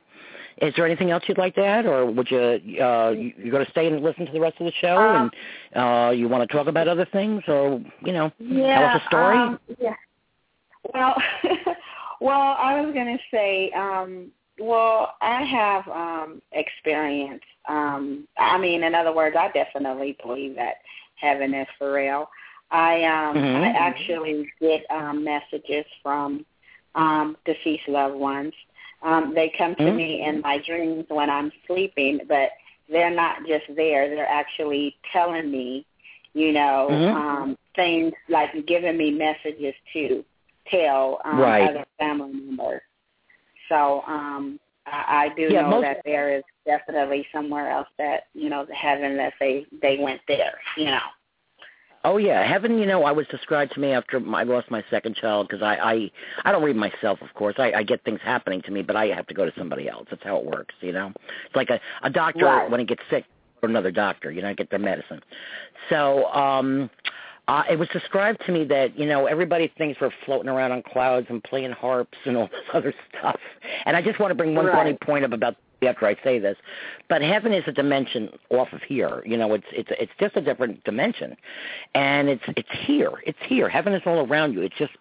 Is 0.61 0.73
there 0.75 0.85
anything 0.85 1.09
else 1.09 1.23
you'd 1.27 1.37
like 1.37 1.55
to 1.55 1.63
add, 1.63 1.85
or 1.85 2.05
would 2.05 2.29
you 2.29 2.37
uh, 2.81 3.11
you, 3.11 3.33
you're 3.37 3.51
going 3.51 3.65
to 3.65 3.71
stay 3.71 3.87
and 3.87 4.01
listen 4.01 4.25
to 4.25 4.31
the 4.31 4.39
rest 4.41 4.57
of 4.59 4.65
the 4.65 4.73
show, 4.81 4.97
Um, 4.97 5.31
and 5.73 5.83
uh, 5.83 6.11
you 6.11 6.27
want 6.27 6.47
to 6.47 6.53
talk 6.53 6.67
about 6.67 6.87
other 6.87 7.05
things, 7.05 7.43
or 7.47 7.81
you 8.03 8.13
know, 8.13 8.31
yeah, 8.39 8.79
tell 8.79 8.89
us 8.89 9.01
a 9.03 9.07
story? 9.07 9.37
Um, 9.37 9.59
yeah. 9.79 9.93
Well, 10.93 11.15
well, 12.21 12.55
I 12.59 12.81
was 12.81 12.93
going 12.93 13.17
to 13.17 13.23
say, 13.31 13.71
um, 13.71 14.31
well, 14.59 15.15
I 15.21 15.43
have 15.43 15.87
um, 15.87 16.41
experience. 16.51 17.43
Um, 17.67 18.27
I 18.37 18.57
mean, 18.57 18.83
in 18.83 18.95
other 18.95 19.13
words, 19.13 19.35
I 19.37 19.49
definitely 19.49 20.17
believe 20.23 20.55
that 20.55 20.75
heaven 21.15 21.53
is 21.53 21.67
for 21.77 21.93
real. 21.93 22.29
I 22.71 23.03
um, 23.05 23.37
Mhm. 23.37 23.63
I 23.63 23.69
actually 23.69 24.51
get 24.59 24.85
um, 24.91 25.23
messages 25.23 25.85
from 26.03 26.45
um, 26.95 27.37
deceased 27.45 27.87
loved 27.87 28.15
ones. 28.15 28.53
Um, 29.01 29.33
they 29.33 29.49
come 29.49 29.75
to 29.75 29.83
Mhm. 29.83 29.95
me 29.95 30.21
in 30.21 30.41
my 30.41 30.57
dreams 30.59 31.05
when 31.09 31.29
I'm 31.29 31.51
sleeping, 31.67 32.21
but 32.27 32.51
they're 32.89 33.09
not 33.11 33.45
just 33.47 33.65
there. 33.75 34.09
They're 34.09 34.27
actually 34.29 34.95
telling 35.11 35.49
me, 35.51 35.85
you 36.33 36.51
know, 36.51 36.89
Mhm. 36.89 37.13
um, 37.13 37.57
things 37.75 38.13
like 38.27 38.65
giving 38.65 38.97
me 38.97 39.11
messages 39.11 39.75
to 39.93 40.25
tell 40.67 41.21
um, 41.25 41.39
Right. 41.39 41.69
other 41.69 41.85
family 41.97 42.33
members. 42.33 42.81
So 43.69 44.03
um, 44.07 44.59
I, 44.85 45.25
I 45.25 45.35
do 45.35 45.43
Yeah, 45.43 45.61
know 45.61 45.69
most- 45.69 45.83
that 45.83 46.01
there 46.05 46.35
is 46.35 46.43
definitely 46.65 47.25
somewhere 47.33 47.71
else 47.71 47.87
that 47.97 48.23
you 48.33 48.49
know 48.49 48.65
heaven 48.73 49.17
that 49.17 49.33
they 49.39 49.65
they 49.81 49.97
went 49.99 50.21
there. 50.27 50.59
You 50.77 50.85
know. 50.85 50.99
Oh 52.05 52.15
yeah, 52.17 52.45
heaven. 52.47 52.77
You 52.77 52.85
know, 52.85 53.03
I 53.03 53.11
was 53.11 53.27
described 53.27 53.73
to 53.73 53.79
me 53.81 53.91
after 53.91 54.21
I 54.33 54.43
lost 54.43 54.71
my 54.71 54.83
second 54.89 55.15
child 55.17 55.47
because 55.49 55.61
I, 55.61 55.75
I 55.75 56.11
I 56.45 56.51
don't 56.53 56.63
read 56.63 56.77
myself, 56.77 57.21
of 57.21 57.33
course. 57.33 57.55
I, 57.57 57.73
I 57.73 57.83
get 57.83 58.03
things 58.05 58.21
happening 58.23 58.61
to 58.63 58.71
me, 58.71 58.81
but 58.81 58.95
I 58.95 59.07
have 59.07 59.27
to 59.27 59.33
go 59.33 59.45
to 59.45 59.51
somebody 59.57 59.89
else. 59.89 60.07
That's 60.09 60.23
how 60.23 60.37
it 60.37 60.45
works. 60.45 60.73
You 60.79 60.93
know, 60.93 61.11
it's 61.45 61.55
like 61.55 61.69
a 61.69 61.79
a 62.03 62.09
doctor 62.09 62.45
Right. 62.45 62.71
when 62.71 62.79
he 62.79 62.85
gets 62.85 63.01
sick, 63.09 63.25
or 63.61 63.67
another 63.67 63.91
doctor. 63.91 64.31
You 64.31 64.41
know, 64.41 64.53
get 64.53 64.69
their 64.69 64.79
medicine. 64.79 65.19
So 65.89 66.25
um, 66.27 66.89
uh, 67.49 67.63
it 67.67 67.79
was 67.79 67.87
described 67.89 68.39
to 68.45 68.51
me 68.51 68.63
that 68.63 68.97
you 68.97 69.07
know 69.07 69.25
everybody 69.25 69.73
thinks 69.75 69.99
we're 69.99 70.11
floating 70.23 70.49
around 70.49 70.71
on 70.71 70.83
clouds 70.83 71.25
and 71.29 71.43
playing 71.43 71.71
harps 71.71 72.17
and 72.25 72.37
all 72.37 72.47
this 72.47 72.61
other 72.75 72.93
stuff. 73.09 73.39
And 73.85 73.97
I 73.97 74.03
just 74.03 74.19
want 74.19 74.29
to 74.29 74.35
bring 74.35 74.53
one 74.53 74.67
Right. 74.67 74.75
funny 74.75 74.97
point 75.01 75.25
up 75.25 75.33
about 75.33 75.55
after 75.81 76.05
I 76.05 76.15
say 76.23 76.37
this, 76.39 76.57
but 77.07 77.21
heaven 77.21 77.53
is 77.53 77.63
a 77.65 77.71
dimension 77.71 78.29
off 78.51 78.67
of 78.71 78.81
here. 78.83 79.23
You 79.25 79.35
know, 79.37 79.53
it's 79.55 79.65
it's 79.71 79.89
it's 79.99 80.11
just 80.19 80.35
a 80.35 80.41
different 80.41 80.83
dimension, 80.83 81.35
and 81.95 82.29
it's 82.29 82.43
it's 82.55 82.69
here. 82.85 83.13
It's 83.25 83.39
here. 83.47 83.67
Heaven 83.67 83.93
is 83.93 84.03
all 84.05 84.27
around 84.27 84.53
you. 84.53 84.61
It's 84.61 84.77
just 84.77 84.91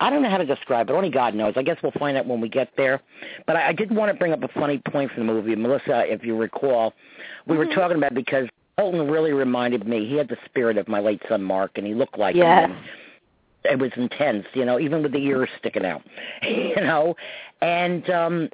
I 0.00 0.10
don't 0.10 0.22
know 0.22 0.28
how 0.30 0.38
to 0.38 0.44
describe 0.46 0.90
it. 0.90 0.92
Only 0.92 1.10
God 1.10 1.34
knows. 1.34 1.54
I 1.56 1.62
guess 1.62 1.78
we'll 1.82 1.92
find 1.92 2.18
out 2.18 2.26
when 2.26 2.40
we 2.42 2.50
get 2.50 2.68
there. 2.76 3.00
But 3.46 3.56
I, 3.56 3.68
I 3.68 3.72
did 3.72 3.94
want 3.94 4.12
to 4.12 4.18
bring 4.18 4.32
up 4.32 4.42
a 4.42 4.48
funny 4.48 4.78
point 4.92 5.10
from 5.12 5.26
the 5.26 5.32
movie, 5.32 5.56
Melissa. 5.56 6.04
If 6.12 6.22
you 6.22 6.36
recall, 6.36 6.92
we 7.46 7.56
were 7.56 7.66
talking 7.66 7.96
about 7.96 8.12
because 8.14 8.46
Colton 8.78 9.10
really 9.10 9.32
reminded 9.32 9.86
me. 9.88 10.06
He 10.08 10.16
had 10.16 10.28
the 10.28 10.36
spirit 10.44 10.78
of 10.78 10.86
my 10.88 11.00
late 11.00 11.20
son 11.28 11.42
Mark, 11.42 11.72
and 11.76 11.86
he 11.86 11.94
looked 11.94 12.18
like 12.18 12.36
Yes. 12.36 12.68
him. 12.70 12.76
It 13.64 13.78
was 13.78 13.90
intense, 13.96 14.46
you 14.54 14.64
know, 14.64 14.78
even 14.78 15.02
with 15.02 15.12
the 15.12 15.18
ears 15.18 15.48
sticking 15.58 15.84
out, 15.84 16.02
you 16.42 16.76
know, 16.76 17.16
and 17.60 18.08
um 18.08 18.48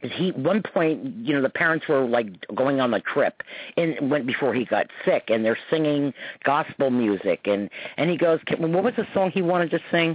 he 0.00 0.30
one 0.32 0.62
point 0.62 1.04
you 1.16 1.34
know 1.34 1.42
the 1.42 1.48
parents 1.50 1.86
were 1.88 2.04
like 2.06 2.26
going 2.54 2.80
on 2.80 2.90
the 2.90 3.00
trip 3.00 3.42
and 3.76 4.10
went 4.10 4.26
before 4.26 4.54
he 4.54 4.64
got 4.64 4.86
sick 5.04 5.24
and 5.28 5.44
they're 5.44 5.58
singing 5.70 6.12
gospel 6.44 6.90
music 6.90 7.40
and 7.46 7.68
and 7.98 8.08
he 8.08 8.16
goes 8.16 8.38
what 8.58 8.82
was 8.84 8.94
the 8.96 9.06
song 9.12 9.30
he 9.30 9.42
wanted 9.42 9.70
to 9.70 9.78
sing 9.90 10.14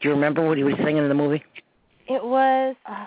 do 0.00 0.08
you 0.08 0.14
remember 0.14 0.46
what 0.46 0.56
he 0.56 0.62
was 0.62 0.74
singing 0.76 0.98
in 0.98 1.08
the 1.08 1.14
movie 1.14 1.42
It 2.08 2.22
was. 2.24 2.76
Oh, 2.88 3.06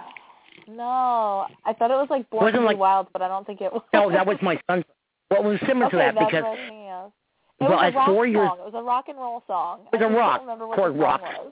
no, 0.68 1.46
I 1.66 1.72
thought 1.74 1.90
it 1.92 1.96
was 1.96 2.08
like 2.10 2.30
Born 2.30 2.52
to 2.54 2.60
like- 2.62 2.78
Wild, 2.78 3.08
but 3.14 3.22
I 3.22 3.28
don't 3.30 3.48
think 3.48 3.62
it 3.62 3.72
was. 3.72 3.84
no 3.94 4.10
that 4.12 4.26
was 4.28 4.38
my 4.42 4.60
son 4.70 4.84
well 5.32 5.42
it 5.42 5.46
was 5.50 5.60
similar 5.68 5.88
okay, 5.88 5.92
to 5.92 5.98
that 5.98 6.16
that's 6.16 6.26
because 6.26 6.44
was. 6.44 7.12
It 7.60 7.64
well, 7.64 7.72
was 7.72 7.82
at 7.88 7.94
a 7.94 7.98
rock 7.98 8.06
four 8.08 8.26
song. 8.26 8.32
years- 8.34 8.52
It 8.60 8.66
was 8.66 8.74
a 8.76 8.84
rock 8.84 9.06
and 9.10 9.18
roll 9.18 9.44
song. 9.48 9.80
It 9.92 10.00
was 10.00 10.02
I 10.08 10.14
a 10.14 10.16
rock, 10.18 10.38
don't 10.40 10.46
remember 10.48 10.68
what 10.68 10.76
called 10.78 10.98
rock. 11.00 11.22
was. 11.22 11.52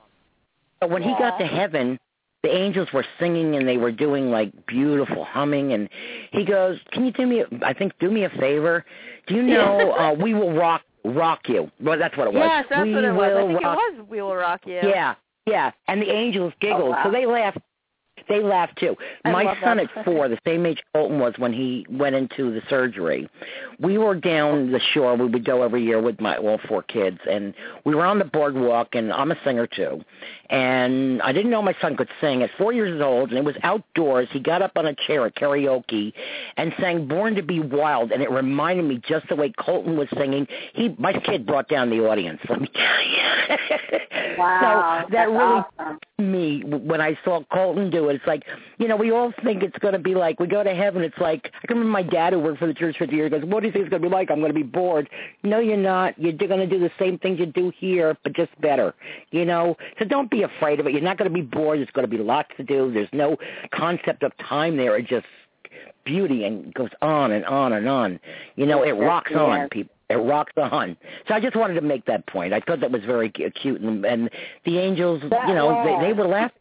But 0.79 0.89
when 0.91 1.01
he 1.01 1.09
got 1.17 1.39
to 1.39 1.45
heaven, 1.45 1.99
the 2.43 2.55
angels 2.55 2.87
were 2.93 3.05
singing 3.19 3.55
and 3.55 3.67
they 3.67 3.77
were 3.77 3.91
doing 3.91 4.29
like 4.29 4.51
beautiful 4.67 5.23
humming 5.25 5.73
and 5.73 5.89
he 6.31 6.45
goes, 6.45 6.77
"Can 6.91 7.05
you 7.05 7.11
do 7.11 7.25
me 7.25 7.39
a, 7.41 7.45
I 7.65 7.73
think 7.73 7.93
do 7.99 8.11
me 8.11 8.25
a 8.25 8.29
favor? 8.29 8.85
Do 9.25 9.33
you 9.33 9.41
know 9.41 9.91
uh 9.99 10.13
we 10.13 10.33
will 10.35 10.53
rock 10.53 10.81
rock 11.03 11.49
you." 11.49 11.71
Well, 11.81 11.97
that's 11.97 12.15
what 12.17 12.27
it 12.27 12.33
was. 12.33 12.43
Yes, 12.45 12.65
that's 12.69 12.83
we 12.85 12.93
what 12.93 13.03
it 13.03 13.11
was. 13.13 13.31
I 13.35 13.47
think 13.47 13.61
rock- 13.63 13.77
it 13.79 13.97
was 13.97 14.07
We 14.07 14.21
Will 14.21 14.35
Rock 14.35 14.61
You. 14.67 14.75
Yeah. 14.83 15.15
Yeah, 15.47 15.71
and 15.87 16.01
the 16.01 16.09
angels 16.11 16.53
giggled. 16.59 16.81
Oh, 16.81 16.89
wow. 16.91 17.03
So 17.05 17.11
they 17.11 17.25
laughed. 17.27 17.59
They 18.27 18.41
laughed 18.41 18.79
too. 18.79 18.95
I 19.23 19.31
My 19.31 19.57
son 19.61 19.77
that. 19.77 19.89
at 19.97 20.05
four, 20.05 20.27
the 20.27 20.39
same 20.45 20.65
age 20.65 20.81
Colton 20.93 21.19
was 21.19 21.33
when 21.37 21.53
he 21.53 21.85
went 21.89 22.15
into 22.15 22.51
the 22.51 22.61
surgery. 22.69 23.29
We 23.79 23.97
were 23.97 24.15
down 24.15 24.71
the 24.71 24.79
shore. 24.93 25.15
We 25.15 25.27
would 25.27 25.45
go 25.45 25.63
every 25.63 25.83
year 25.83 26.01
with 26.01 26.19
my 26.19 26.37
all 26.37 26.59
four 26.67 26.83
kids, 26.83 27.19
and 27.29 27.53
we 27.83 27.93
were 27.95 28.05
on 28.05 28.19
the 28.19 28.25
boardwalk. 28.25 28.89
And 28.93 29.11
I'm 29.11 29.31
a 29.31 29.37
singer 29.43 29.67
too, 29.67 30.03
and 30.49 31.21
I 31.21 31.31
didn't 31.31 31.51
know 31.51 31.61
my 31.61 31.75
son 31.81 31.95
could 31.95 32.09
sing. 32.21 32.43
At 32.43 32.49
four 32.57 32.73
years 32.73 33.01
old, 33.01 33.29
and 33.29 33.37
it 33.37 33.43
was 33.43 33.55
outdoors. 33.63 34.27
He 34.31 34.39
got 34.39 34.61
up 34.61 34.73
on 34.75 34.85
a 34.85 34.95
chair 35.07 35.25
at 35.25 35.35
karaoke 35.35 36.13
and 36.57 36.73
sang 36.79 37.07
"Born 37.07 37.35
to 37.35 37.43
Be 37.43 37.59
Wild," 37.59 38.11
and 38.11 38.21
it 38.21 38.31
reminded 38.31 38.85
me 38.85 39.01
just 39.07 39.27
the 39.29 39.35
way 39.35 39.51
Colton 39.57 39.97
was 39.97 40.07
singing. 40.17 40.47
He, 40.73 40.95
my 40.99 41.13
kid, 41.13 41.45
brought 41.45 41.67
down 41.67 41.89
the 41.89 41.99
audience. 42.05 42.39
Let 42.49 42.61
me 42.61 42.69
tell 42.73 43.03
you. 43.03 43.99
Wow, 44.37 45.05
so 45.05 45.11
that 45.13 45.29
really 45.29 45.63
awesome. 45.79 45.99
me 46.17 46.63
when 46.63 47.01
I 47.01 47.17
saw 47.23 47.43
Colton 47.51 47.89
do 47.89 48.09
it. 48.09 48.15
It's 48.15 48.27
like, 48.27 48.43
you 48.77 48.87
know, 48.87 48.95
we 48.95 49.11
all 49.11 49.33
think 49.43 49.63
it's 49.63 49.77
going 49.79 49.93
to 49.93 49.99
be 49.99 50.15
like, 50.15 50.39
we 50.39 50.47
go 50.47 50.63
to 50.63 50.73
heaven, 50.73 51.03
it's 51.03 51.17
like, 51.19 51.51
I 51.63 51.67
can 51.67 51.77
remember 51.77 51.91
my 51.91 52.03
dad 52.03 52.33
who 52.33 52.39
worked 52.39 52.59
for 52.59 52.67
the 52.67 52.73
church 52.73 52.97
for 52.97 53.05
50 53.05 53.15
years 53.15 53.31
goes, 53.31 53.43
what 53.45 53.61
do 53.61 53.67
you 53.67 53.73
think 53.73 53.85
it's 53.85 53.89
going 53.89 54.01
to 54.01 54.09
be 54.09 54.13
like? 54.13 54.31
I'm 54.31 54.39
going 54.39 54.51
to 54.51 54.55
be 54.55 54.63
bored. 54.63 55.09
No, 55.43 55.59
you're 55.59 55.77
not. 55.77 56.17
You're 56.19 56.33
going 56.33 56.59
to 56.59 56.67
do 56.67 56.79
the 56.79 56.91
same 56.99 57.17
things 57.19 57.39
you 57.39 57.45
do 57.45 57.71
here, 57.77 58.17
but 58.23 58.33
just 58.33 58.49
better, 58.61 58.93
you 59.31 59.45
know? 59.45 59.75
So 59.99 60.05
don't 60.05 60.29
be 60.29 60.34
afraid 60.43 60.79
of 60.79 60.87
it. 60.87 60.93
You're 60.93 61.01
not 61.01 61.17
going 61.17 61.29
to 61.29 61.33
be 61.33 61.41
bored. 61.41 61.79
There's 61.79 61.89
going 61.91 62.09
to 62.09 62.17
be 62.17 62.21
lots 62.21 62.49
to 62.57 62.63
do. 62.63 62.91
There's 62.91 63.09
no 63.13 63.37
concept 63.71 64.23
of 64.23 64.31
time 64.37 64.77
there. 64.77 64.97
It 64.97 65.07
just 65.07 65.25
beauty 66.05 66.45
and 66.45 66.73
goes 66.73 66.89
on 67.01 67.31
and 67.31 67.45
on 67.45 67.73
and 67.73 67.87
on. 67.89 68.19
You 68.55 68.65
know, 68.65 68.83
it 68.83 68.91
rocks 68.91 69.31
on 69.35 69.69
people. 69.69 69.95
It 70.07 70.15
rocks 70.15 70.53
on. 70.55 70.95
So 71.27 71.33
I 71.33 71.39
just 71.39 71.55
wanted 71.55 71.73
to 71.75 71.81
make 71.81 72.05
that 72.05 72.27
point. 72.27 72.53
I 72.53 72.59
thought 72.59 72.79
that 72.81 72.91
was 72.91 73.03
very 73.05 73.31
cu- 73.31 73.49
cute, 73.49 73.81
and, 73.81 74.05
and 74.05 74.29
the 74.63 74.77
angels, 74.77 75.21
you 75.47 75.55
know, 75.55 75.69
they, 75.83 76.07
they 76.07 76.13
were 76.13 76.27
laughing. 76.27 76.55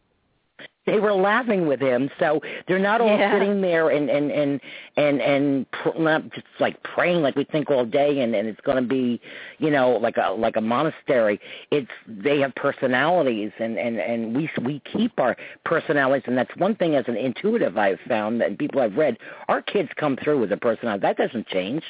They 0.87 0.99
were 0.99 1.15
laughing 1.15 1.67
with 1.67 1.81
him, 1.81 2.11
so 2.19 2.43
they're 2.69 2.79
not 2.79 3.01
all 3.01 3.09
Yeah. 3.09 3.33
sitting 3.33 3.63
there 3.63 3.89
and 3.89 4.11
and 4.11 4.31
and 4.31 4.61
and 4.97 5.23
and 5.23 5.71
pr- 5.71 5.99
not 5.99 6.29
just 6.31 6.47
like 6.61 6.83
praying 6.83 7.23
like 7.23 7.37
we 7.37 7.45
think 7.45 7.71
all 7.71 7.87
day, 7.87 8.21
and 8.21 8.35
and 8.35 8.47
it's 8.49 8.61
going 8.61 8.77
to 8.77 8.89
be, 8.89 9.21
you 9.59 9.71
know, 9.71 9.93
like 9.93 10.17
a 10.19 10.33
like 10.33 10.57
a 10.57 10.61
monastery. 10.61 11.41
It's 11.71 11.91
they 12.07 12.41
have 12.41 12.55
personalities, 12.55 13.53
and 13.59 13.79
and 13.79 13.99
and 13.99 14.37
we 14.37 14.51
we 14.63 14.81
keep 14.81 15.19
our 15.19 15.37
personalities, 15.65 16.25
and 16.27 16.37
that's 16.37 16.55
one 16.57 16.75
thing 16.75 16.97
as 16.97 17.05
an 17.09 17.17
intuitive 17.17 17.79
I've 17.79 18.01
found 18.07 18.41
that 18.43 18.59
people 18.59 18.81
I've 18.83 18.97
read, 18.97 19.17
our 19.49 19.63
kids 19.63 19.89
come 19.97 20.17
through 20.17 20.41
with 20.41 20.53
a 20.53 20.57
personality 20.59 21.01
that 21.01 21.17
doesn't 21.17 21.47
change 21.49 21.83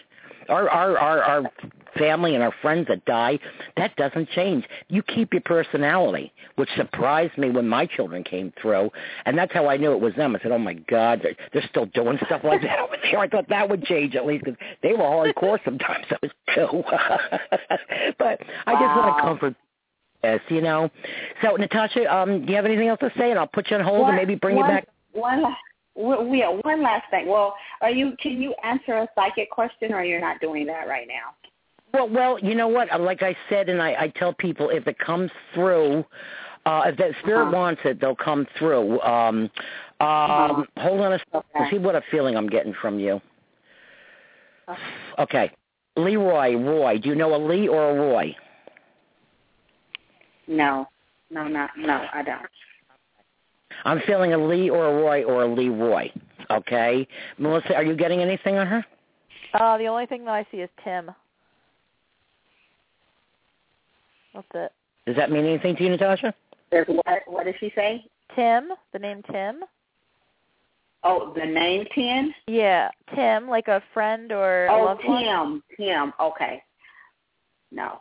our 0.48 0.68
our 0.68 0.98
our 0.98 1.22
our 1.22 1.52
family 1.98 2.34
and 2.34 2.42
our 2.42 2.54
friends 2.60 2.88
that 2.88 3.04
die 3.04 3.38
that 3.76 3.94
doesn't 3.96 4.28
change 4.30 4.64
you 4.88 5.02
keep 5.02 5.32
your 5.32 5.42
personality 5.42 6.32
which 6.56 6.68
surprised 6.76 7.36
me 7.38 7.50
when 7.50 7.68
my 7.68 7.86
children 7.86 8.24
came 8.24 8.52
through 8.60 8.90
and 9.26 9.38
that's 9.38 9.52
how 9.52 9.68
i 9.68 9.76
knew 9.76 9.92
it 9.92 10.00
was 10.00 10.14
them 10.14 10.34
i 10.34 10.40
said 10.40 10.50
oh 10.50 10.58
my 10.58 10.74
god 10.74 11.20
they're, 11.22 11.36
they're 11.52 11.68
still 11.68 11.86
doing 11.86 12.18
stuff 12.26 12.42
like 12.42 12.60
that 12.62 12.80
over 12.80 12.96
there 13.02 13.18
i 13.20 13.28
thought 13.28 13.48
that 13.48 13.68
would 13.68 13.84
change 13.84 14.14
at 14.16 14.26
least 14.26 14.44
because 14.44 14.58
they 14.82 14.92
were 14.92 14.98
hardcore 14.98 15.58
sometimes 15.64 16.04
those 16.10 16.30
two 16.54 16.82
but 18.18 18.40
i 18.66 18.72
just 18.72 18.96
want 18.96 19.16
to 19.16 19.22
comfort 19.22 19.54
Yes, 20.22 20.40
you 20.48 20.62
know. 20.62 20.90
So, 21.42 21.56
Natasha, 21.56 22.10
um, 22.12 22.46
do 22.46 22.50
you 22.50 22.56
have 22.56 22.64
anything 22.64 22.88
else 22.88 22.98
to 23.00 23.12
say? 23.18 23.28
And 23.28 23.38
I'll 23.38 23.46
put 23.46 23.70
you 23.70 23.76
on 23.76 23.84
hold 23.84 24.08
and 24.08 24.16
maybe 24.16 24.36
bring 24.36 24.56
one, 24.56 24.70
you 24.70 24.76
back. 24.76 24.88
One, 25.12 25.44
la- 25.96 26.16
w- 26.16 26.40
yeah, 26.40 26.48
one 26.62 26.82
last 26.82 27.04
thing. 27.10 27.26
Well, 27.26 27.54
are 27.80 27.90
you? 27.90 28.16
Can 28.20 28.40
you 28.40 28.54
answer 28.62 28.94
a 28.94 29.08
psychic 29.14 29.50
question, 29.50 29.92
or 29.92 30.02
you're 30.04 30.20
not 30.20 30.40
doing 30.40 30.66
that 30.66 30.86
right 30.88 31.06
now? 31.08 31.34
Well, 31.92 32.08
well, 32.08 32.38
you 32.40 32.54
know 32.54 32.68
what? 32.68 32.88
Like 33.00 33.22
I 33.22 33.36
said, 33.48 33.68
and 33.68 33.80
I, 33.80 33.94
I 33.98 34.08
tell 34.16 34.32
people, 34.34 34.70
if 34.70 34.86
it 34.88 34.98
comes 34.98 35.30
through, 35.54 36.04
uh, 36.66 36.82
if 36.86 36.96
the 36.96 37.14
spirit 37.22 37.42
Uh-huh. 37.42 37.56
wants 37.56 37.82
it, 37.84 38.00
they'll 38.00 38.16
come 38.16 38.46
through. 38.58 39.00
Um, 39.02 39.42
um, 39.42 39.50
Uh-huh. 40.00 40.64
Hold 40.78 41.00
on 41.02 41.12
a 41.12 41.18
second. 41.18 41.42
Okay. 41.54 41.70
See 41.70 41.78
what 41.78 41.94
a 41.94 42.02
feeling 42.10 42.36
I'm 42.36 42.48
getting 42.48 42.74
from 42.74 42.98
you. 42.98 43.20
Uh. 44.66 44.74
Okay. 45.20 45.52
Leroy, 45.96 46.56
Roy. 46.56 46.98
Do 46.98 47.08
you 47.08 47.14
know 47.14 47.34
a 47.36 47.38
Lee 47.38 47.68
or 47.68 47.90
a 47.90 47.94
Roy? 47.94 48.34
No, 50.48 50.88
no, 51.30 51.46
not 51.46 51.70
no. 51.78 52.04
I 52.12 52.22
don't. 52.22 52.42
I'm 53.84 54.00
feeling 54.06 54.32
a 54.32 54.38
Lee 54.38 54.70
or 54.70 54.86
a 54.86 54.94
Roy 54.94 55.24
or 55.24 55.42
a 55.42 55.46
Leroy. 55.46 56.10
Okay, 56.50 57.06
Melissa, 57.38 57.74
are 57.74 57.84
you 57.84 57.96
getting 57.96 58.20
anything 58.20 58.56
on 58.56 58.66
her? 58.66 58.84
Uh, 59.54 59.78
the 59.78 59.86
only 59.86 60.06
thing 60.06 60.24
that 60.24 60.32
I 60.32 60.46
see 60.50 60.58
is 60.58 60.70
Tim. 60.82 61.10
That's 64.34 64.46
it. 64.54 64.72
Does 65.06 65.16
that 65.16 65.30
mean 65.30 65.44
anything 65.44 65.76
to 65.76 65.84
you, 65.84 65.90
Natasha? 65.90 66.34
There's 66.70 66.88
what? 66.88 67.22
What 67.26 67.44
did 67.44 67.54
she 67.60 67.72
say? 67.74 68.04
Tim, 68.34 68.70
the 68.92 68.98
name 68.98 69.22
Tim. 69.30 69.60
Oh, 71.04 71.32
the 71.38 71.44
name 71.44 71.84
Tim. 71.94 72.34
Yeah, 72.46 72.88
Tim, 73.14 73.48
like 73.48 73.68
a 73.68 73.82
friend 73.92 74.32
or 74.32 74.66
a 74.66 74.72
Oh, 74.74 74.84
loved 74.84 75.02
one. 75.04 75.22
Tim. 75.22 75.62
Tim. 75.78 76.12
Okay. 76.18 76.62
No. 77.70 78.00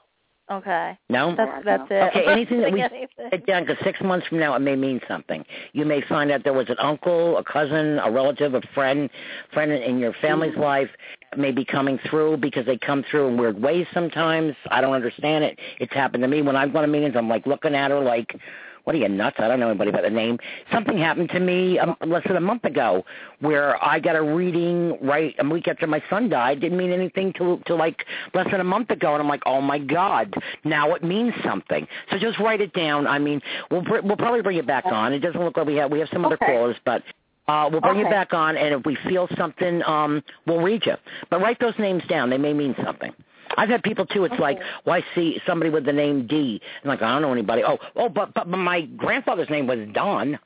Okay, 0.51 0.97
No. 1.09 1.35
that's 1.35 1.63
that's 1.63 1.89
it. 1.89 2.09
Okay, 2.09 2.25
anything 2.27 2.61
that 2.61 2.71
we 2.73 2.81
Anything. 2.81 3.07
It 3.31 3.45
down 3.45 3.65
because 3.65 3.77
six 3.83 4.01
months 4.01 4.27
from 4.27 4.39
now 4.39 4.53
it 4.55 4.59
may 4.59 4.75
mean 4.75 4.99
something. 5.07 5.45
You 5.71 5.85
may 5.85 6.01
find 6.01 6.31
out 6.31 6.43
there 6.43 6.53
was 6.53 6.69
an 6.69 6.77
uncle, 6.79 7.37
a 7.37 7.43
cousin, 7.43 7.99
a 7.99 8.11
relative, 8.11 8.53
a 8.53 8.61
friend, 8.73 9.09
friend 9.53 9.71
in 9.71 9.99
your 9.99 10.13
family's 10.21 10.51
mm-hmm. 10.51 10.61
life 10.61 10.89
may 11.37 11.51
be 11.51 11.65
coming 11.65 11.97
through 12.09 12.37
because 12.37 12.65
they 12.65 12.77
come 12.77 13.03
through 13.09 13.29
in 13.29 13.37
weird 13.37 13.61
ways 13.61 13.87
sometimes. 13.93 14.55
I 14.69 14.81
don't 14.81 14.93
understand 14.93 15.43
it. 15.43 15.57
It's 15.79 15.93
happened 15.93 16.23
to 16.23 16.27
me 16.27 16.41
when 16.41 16.55
I've 16.55 16.73
gone 16.73 16.83
to 16.83 16.87
meetings. 16.87 17.15
I'm 17.17 17.29
like 17.29 17.47
looking 17.47 17.73
at 17.73 17.91
her 17.91 17.99
like, 17.99 18.35
what 18.83 18.95
are 18.95 18.99
you 18.99 19.07
nuts? 19.07 19.37
I 19.39 19.47
don't 19.47 19.59
know 19.59 19.69
anybody 19.69 19.91
by 19.91 20.01
the 20.01 20.09
name. 20.09 20.39
Something 20.71 20.97
happened 20.97 21.29
to 21.29 21.39
me 21.39 21.79
um, 21.79 21.95
less 22.05 22.23
than 22.27 22.35
a 22.35 22.41
month 22.41 22.65
ago 22.65 23.05
where 23.39 23.83
I 23.83 23.99
got 23.99 24.15
a 24.15 24.21
reading 24.21 24.97
right 25.01 25.35
a 25.39 25.47
week 25.47 25.67
after 25.67 25.87
my 25.87 26.03
son 26.09 26.29
died. 26.29 26.59
Didn't 26.59 26.77
mean 26.77 26.91
anything 26.91 27.33
to 27.33 27.61
to 27.65 27.75
like 27.75 28.05
less 28.33 28.49
than 28.51 28.59
a 28.59 28.65
month 28.65 28.89
ago, 28.89 29.13
and 29.13 29.21
I'm 29.21 29.29
like, 29.29 29.43
oh 29.45 29.61
my 29.61 29.79
god, 29.79 30.33
now 30.63 30.93
it 30.95 31.03
means 31.03 31.33
something. 31.43 31.87
So 32.11 32.17
just 32.17 32.39
write 32.39 32.61
it 32.61 32.73
down. 32.73 33.07
I 33.07 33.19
mean, 33.19 33.41
we'll 33.71 33.83
br- 33.83 34.01
we'll 34.03 34.17
probably 34.17 34.41
bring 34.41 34.57
it 34.57 34.67
back 34.67 34.85
on. 34.85 35.13
It 35.13 35.19
doesn't 35.19 35.41
look 35.41 35.57
like 35.57 35.67
we 35.67 35.75
have 35.75 35.91
we 35.91 35.99
have 35.99 36.09
some 36.11 36.25
other 36.25 36.37
callers, 36.37 36.77
but. 36.85 37.03
Uh, 37.45 37.67
we'll 37.69 37.81
bring 37.81 37.99
you 37.99 38.05
back 38.05 38.33
on, 38.33 38.55
and 38.55 38.73
if 38.73 38.85
we 38.85 38.97
feel 39.05 39.27
something, 39.37 39.83
um, 39.83 40.23
we'll 40.47 40.61
read 40.61 40.81
you. 40.85 40.93
But 41.29 41.41
write 41.41 41.59
those 41.59 41.73
names 41.77 42.01
down; 42.07 42.29
they 42.29 42.37
may 42.37 42.53
mean 42.53 42.73
something. 42.85 43.11
I've 43.57 43.69
had 43.69 43.83
people 43.83 44.05
too. 44.05 44.25
It's 44.25 44.39
like, 44.39 44.59
why 44.83 45.03
see 45.15 45.41
somebody 45.45 45.69
with 45.69 45.85
the 45.85 45.93
name 45.93 46.27
D? 46.27 46.61
I'm 46.83 46.87
like, 46.87 47.01
I 47.01 47.13
don't 47.13 47.21
know 47.21 47.31
anybody. 47.31 47.63
Oh, 47.63 47.77
oh, 47.95 48.09
but, 48.09 48.33
but 48.33 48.47
my 48.47 48.81
grandfather's 48.97 49.49
name 49.49 49.67
was 49.67 49.79
Don. 49.93 50.39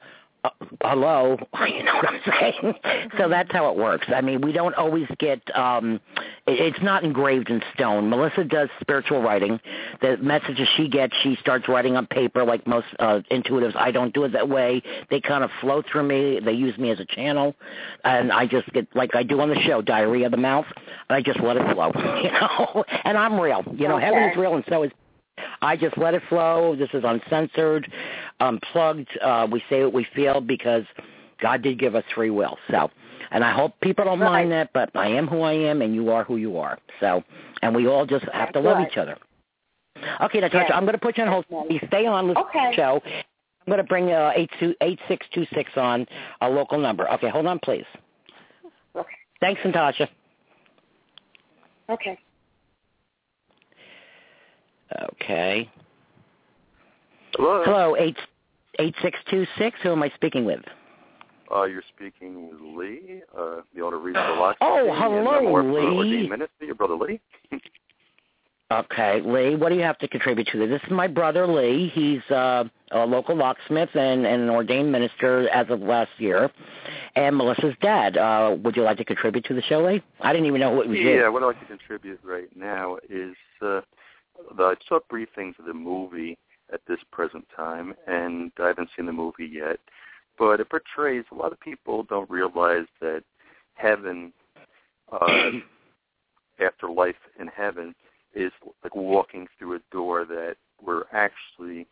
Uh, 0.48 0.66
hello, 0.82 1.38
you 1.68 1.84
know 1.84 1.96
what 1.96 2.08
I'm 2.08 2.22
saying? 2.40 2.74
so 3.18 3.28
that's 3.30 3.52
how 3.52 3.70
it 3.70 3.78
works. 3.78 4.08
I 4.14 4.22
mean, 4.22 4.42
we 4.42 4.52
don't 4.52 4.76
always 4.76 5.08
get. 5.20 5.42
um 5.56 6.00
it, 6.48 6.60
It's 6.60 6.82
not 6.82 7.04
engraved 7.04 7.50
in 7.50 7.62
stone. 7.74 8.10
Melissa 8.10 8.44
does 8.44 8.70
spiritual 8.80 9.22
writing. 9.22 9.60
The 10.02 10.18
messages 10.18 10.68
she 10.78 10.88
gets, 10.88 11.14
she 11.22 11.38
starts 11.42 11.68
writing 11.68 11.96
on 11.98 12.08
paper, 12.08 12.46
like 12.46 12.66
most 12.66 12.88
uh 13.00 13.22
intuitives. 13.32 13.76
I 13.76 13.92
don't 13.92 14.14
do 14.14 14.24
it 14.24 14.34
that 14.34 14.48
way. 14.48 14.82
They 15.10 15.20
kind 15.20 15.44
of 15.44 15.50
flow 15.60 15.82
through 15.92 16.04
me. 16.04 16.40
They 16.40 16.54
use 16.54 16.78
me 16.78 16.92
as 16.92 17.00
a 17.00 17.06
channel, 17.06 17.56
and 18.04 18.32
I 18.32 18.46
just 18.48 18.72
get 18.74 18.88
like 18.96 19.16
I 19.16 19.24
do 19.24 19.42
on 19.42 19.50
the 19.50 19.60
show, 19.62 19.82
diarrhea 19.82 20.28
of 20.28 20.32
the 20.32 20.38
mouth. 20.38 20.66
I 21.10 21.22
just 21.22 21.40
let 21.40 21.58
it 21.58 21.74
flow, 21.74 21.92
you 22.24 22.32
know. 22.32 22.84
And 23.04 23.18
I'm 23.18 23.40
real. 23.40 23.64
You 23.76 23.88
know, 23.88 23.98
heaven 23.98 24.24
is 24.24 24.38
real, 24.38 24.56
and 24.56 24.64
so 24.70 24.84
is 24.84 24.92
I 25.62 25.76
just 25.76 25.98
let 25.98 26.14
it 26.14 26.24
flow. 26.30 26.76
This 26.76 26.90
is 26.94 27.04
uncensored, 27.06 27.92
unplugged. 28.40 29.10
Uh, 29.22 29.48
we 29.52 29.64
say 29.70 29.84
what 29.84 29.94
we 29.94 30.08
feel 30.16 30.42
because 30.42 30.84
God 31.42 31.62
did 31.62 31.80
give 31.80 31.96
us 31.96 32.04
free 32.16 32.30
will. 32.30 32.58
So, 32.70 32.90
and 33.32 33.44
I 33.44 33.52
hope 33.54 33.80
people 33.82 34.06
don't 34.06 34.20
mind 34.20 34.52
that, 34.52 34.72
but 34.74 34.90
I 34.96 35.08
am 35.08 35.28
who 35.28 35.42
I 35.42 35.54
am, 35.54 35.82
and 35.82 35.94
you 35.94 36.10
are 36.12 36.24
who 36.24 36.38
you 36.38 36.58
are. 36.58 36.80
So, 37.00 37.24
and 37.62 37.76
we 37.76 37.88
all 37.88 38.06
just 38.06 38.26
have 38.34 38.54
to 38.54 38.60
love 38.60 38.78
right. 38.78 38.88
each 38.92 38.98
other. 38.98 39.18
Okay, 40.22 40.40
Natasha, 40.40 40.68
Yes. 40.70 40.72
I'm 40.74 40.84
going 40.84 40.94
to 40.94 41.00
put 41.00 41.18
you 41.18 41.24
on 41.24 41.30
hold. 41.30 41.46
You 41.70 41.80
stay 41.88 42.06
on, 42.06 42.28
to 42.28 42.40
Okay. 42.40 42.70
the 42.70 42.76
show. 42.76 43.02
I'm 43.04 43.72
going 43.72 43.78
to 43.80 43.84
bring 43.84 44.12
uh, 44.12 44.32
8626 44.36 45.72
on 45.76 46.08
a 46.42 46.50
local 46.50 46.78
number. 46.78 47.12
Okay, 47.14 47.30
hold 47.30 47.48
on, 47.48 47.60
please. 47.60 47.86
Okay. 48.96 49.16
Thanks, 49.42 49.60
Natasha. 49.66 50.08
Okay. 51.90 52.18
Okay. 55.14 55.70
Hello. 57.36 57.64
Hello, 57.66 57.96
eight 57.98 58.18
eight 58.80 58.96
six 59.02 59.18
two 59.30 59.46
six. 59.58 59.78
Who 59.84 59.92
am 59.92 60.04
I 60.04 60.10
speaking 60.16 60.46
with? 60.46 60.62
Uh, 61.54 61.64
you're 61.64 61.84
speaking 61.96 62.50
with 62.50 62.60
Lee, 62.78 63.22
uh, 63.38 63.62
the 63.74 63.82
owner 63.82 63.98
of 63.98 64.04
Reach 64.04 64.16
the 64.16 64.20
Lock. 64.20 64.58
Oh, 64.60 64.90
and 64.90 64.98
hello, 64.98 65.42
Memoir 65.42 65.64
for 65.64 65.72
Lee. 65.72 65.98
Ordained 65.98 66.30
Ministry, 66.30 66.68
your 66.68 66.76
brother 66.76 66.96
Lee. 66.96 67.22
Okay, 68.70 69.22
Lee, 69.22 69.56
what 69.56 69.70
do 69.70 69.76
you 69.76 69.84
have 69.84 69.98
to 70.00 70.10
contribute 70.10 70.46
to 70.48 70.60
this? 70.60 70.68
This 70.68 70.82
is 70.84 70.92
my 70.92 71.08
brother 71.08 71.48
Lee. 71.48 71.90
He's 71.94 72.22
uh, 72.30 72.66
a 72.92 73.06
local 73.06 73.34
locksmith 73.34 73.96
and, 73.96 74.28
and 74.28 74.42
an 74.42 74.50
ordained 74.50 74.92
minister 74.92 75.48
as 75.50 75.68
of 75.70 75.80
last 75.80 76.12
year. 76.18 76.52
And 77.16 77.38
Melissa's 77.38 77.76
dad. 77.82 78.18
Uh, 78.18 78.58
would 78.62 78.76
you 78.76 78.84
like 78.84 78.98
to 78.98 79.06
contribute 79.06 79.46
to 79.46 79.54
the 79.54 79.62
show, 79.62 79.86
Lee? 79.86 80.04
I 80.20 80.34
didn't 80.34 80.48
even 80.48 80.60
know 80.60 80.72
what 80.72 80.88
it 80.88 80.90
was 80.90 80.98
you. 80.98 81.12
Yeah, 81.12 81.30
what 81.30 81.44
I'd 81.44 81.46
like 81.46 81.62
to 81.62 81.66
contribute 81.66 82.20
right 82.26 82.50
now 82.58 82.98
is 83.10 83.38
uh, 83.62 83.66
the, 83.66 83.84
I 84.60 84.76
saw 84.88 85.00
briefings 85.12 85.58
of 85.60 85.66
the 85.66 85.74
movie 85.74 86.38
at 86.74 86.82
this 86.88 87.00
present 87.12 87.46
time, 87.56 87.94
and 88.08 88.52
I 88.60 88.68
haven't 88.68 88.90
seen 88.96 89.06
the 89.06 89.14
movie 89.14 89.50
yet. 89.52 89.80
But 90.38 90.60
it 90.60 90.70
portrays 90.70 91.26
a 91.32 91.36
lot 91.36 91.52
of 91.52 91.60
people 91.60 92.04
don't 92.04 92.30
realize 92.30 92.86
that 93.02 93.24
heaven, 93.76 94.34
uh, 95.12 95.50
after 96.64 96.90
life 96.90 97.16
in 97.40 97.48
heaven, 97.48 97.96
is 98.36 98.52
like 98.84 98.96
walking 98.96 99.48
through 99.58 99.78
a 99.78 99.80
door 99.92 100.26
that 100.26 100.56
we're 100.84 101.06
actually 101.12 101.88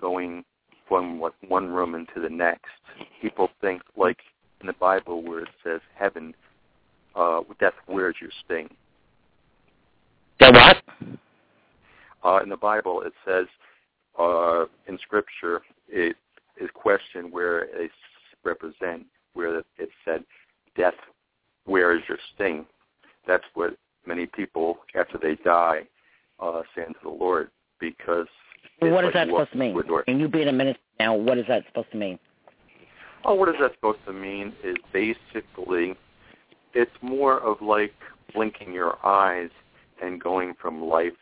going 0.00 0.44
from 0.88 1.18
what 1.18 1.34
one 1.46 1.68
room 1.68 1.94
into 1.94 2.20
the 2.20 2.28
next. 2.28 2.70
People 3.20 3.48
think 3.60 3.82
like 3.96 4.18
in 4.60 4.66
the 4.66 4.72
Bible 4.74 5.22
where 5.22 5.40
it 5.40 5.48
says 5.62 5.80
heaven, 5.94 6.34
uh, 7.14 7.40
death 7.58 7.74
wears 7.86 8.16
your 8.20 8.30
sting. 8.44 8.68
The 10.38 10.50
what? 10.52 11.18
Uh, 12.24 12.40
in 12.42 12.48
the 12.48 12.56
Bible, 12.56 13.02
it 13.02 13.12
says 13.26 13.46
uh, 14.18 14.64
in 14.86 14.98
Scripture, 14.98 15.62
it 15.88 16.16
is 16.60 16.68
questioned 16.74 17.32
where 17.32 17.62
it 17.62 17.90
represent 18.44 19.06
where 19.34 19.58
it 19.58 19.90
said, 20.04 20.24
"Death, 20.76 20.94
where 21.64 21.96
is 21.96 22.02
your 22.08 22.18
sting?" 22.34 22.66
That's 23.26 23.44
what 23.54 23.76
many 24.06 24.26
people, 24.26 24.78
after 24.94 25.18
they 25.18 25.36
die, 25.44 25.82
uh, 26.40 26.62
say 26.74 26.82
unto 26.82 27.00
the 27.02 27.10
Lord, 27.10 27.50
because 27.78 28.26
it's 28.80 28.92
what 28.92 29.04
is 29.04 29.08
like 29.08 29.14
that 29.14 29.28
supposed 29.28 29.52
to 29.52 29.58
mean? 29.58 29.72
through 29.72 29.82
a 29.82 29.86
door. 29.86 30.04
And 30.06 30.20
you 30.20 30.28
being 30.28 30.48
a 30.48 30.52
minister 30.52 30.80
now, 30.98 31.14
what 31.14 31.38
is 31.38 31.46
that 31.48 31.64
supposed 31.68 31.90
to 31.92 31.96
mean? 31.96 32.18
Oh, 33.24 33.34
what 33.34 33.48
is 33.48 33.56
that 33.60 33.72
supposed 33.74 34.04
to 34.06 34.12
mean? 34.12 34.54
Is 34.64 34.76
basically, 34.92 35.94
it's 36.74 36.90
more 37.02 37.38
of 37.40 37.60
like 37.60 37.94
blinking 38.34 38.72
your 38.72 39.04
eyes 39.04 39.50
and 40.02 40.20
going 40.20 40.54
from 40.60 40.82
life 40.82 41.12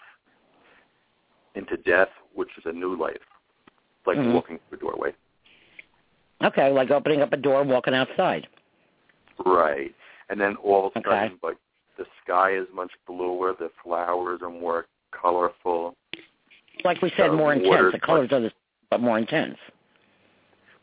into 1.59 1.77
death, 1.77 2.09
which 2.35 2.49
is 2.57 2.65
a 2.67 2.73
new 2.73 2.95
life, 2.97 3.27
like 4.07 4.17
Mhm. 4.17 4.33
walking 4.33 4.59
through 4.69 4.79
a 4.79 4.81
doorway. 4.81 5.15
Okay, 6.43 6.71
like 6.71 6.91
opening 6.91 7.21
up 7.21 7.33
a 7.33 7.37
door, 7.37 7.61
and 7.61 7.69
walking 7.69 7.95
outside. 7.95 8.49
Right. 9.45 9.95
And 10.29 10.41
then 10.41 10.57
all 10.57 10.87
of 10.87 10.97
a 10.97 10.99
Okay. 11.01 11.11
sudden, 11.11 11.39
like 11.43 11.59
the 11.97 12.07
sky 12.23 12.51
is 12.53 12.67
much 12.73 12.93
bluer, 13.07 13.55
the 13.55 13.71
flowers 13.83 14.41
are 14.43 14.51
more 14.51 14.87
colorful. 15.11 15.97
Like 16.85 17.03
we 17.03 17.11
said, 17.11 17.31
Uh, 17.31 17.35
more 17.35 17.53
intense. 17.53 17.93
The 17.93 17.99
colors 17.99 18.33
are 18.33 18.41
the 18.41 18.53
but 18.91 19.01
more 19.01 19.19
intense. 19.19 19.59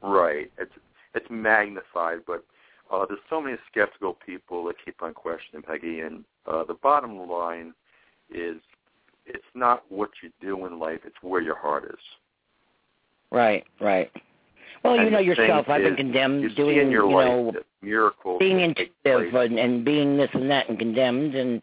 Right. 0.02 0.52
It's 0.58 0.78
it's 1.14 1.30
magnified, 1.30 2.26
but 2.26 2.44
uh, 2.92 3.06
there's 3.06 3.22
so 3.30 3.40
many 3.40 3.58
skeptical 3.68 4.14
people 4.14 4.66
that 4.66 4.76
keep 4.84 5.02
on 5.02 5.14
questioning 5.14 5.64
Peggy. 5.64 6.02
And 6.02 6.26
uh, 6.46 6.66
the 6.66 6.74
bottom 6.74 7.18
line 7.30 7.74
is, 8.30 8.62
it's 9.26 9.44
not 9.54 9.84
what 9.90 10.10
you 10.22 10.32
do 10.42 10.66
in 10.66 10.80
life; 10.80 11.00
it's 11.06 11.16
where 11.22 11.42
your 11.42 11.58
heart 11.58 11.86
is. 11.86 12.00
Right, 13.32 13.66
right. 13.82 14.12
Well, 14.84 14.98
you 14.98 15.10
know 15.10 15.20
yourself. 15.20 15.68
I've 15.68 15.82
been 15.82 15.96
condemned 15.96 16.56
doing, 16.56 16.78
in 16.78 16.92
your 16.92 17.10
you 17.10 17.16
know, 17.16 17.54
miracles 17.86 18.40
being 18.40 18.60
intuitive 18.62 19.34
and, 19.34 19.60
and 19.60 19.86
being 19.86 20.18
this 20.18 20.30
and 20.34 20.50
that 20.50 20.68
and 20.70 20.78
condemned 20.78 21.36
and 21.36 21.62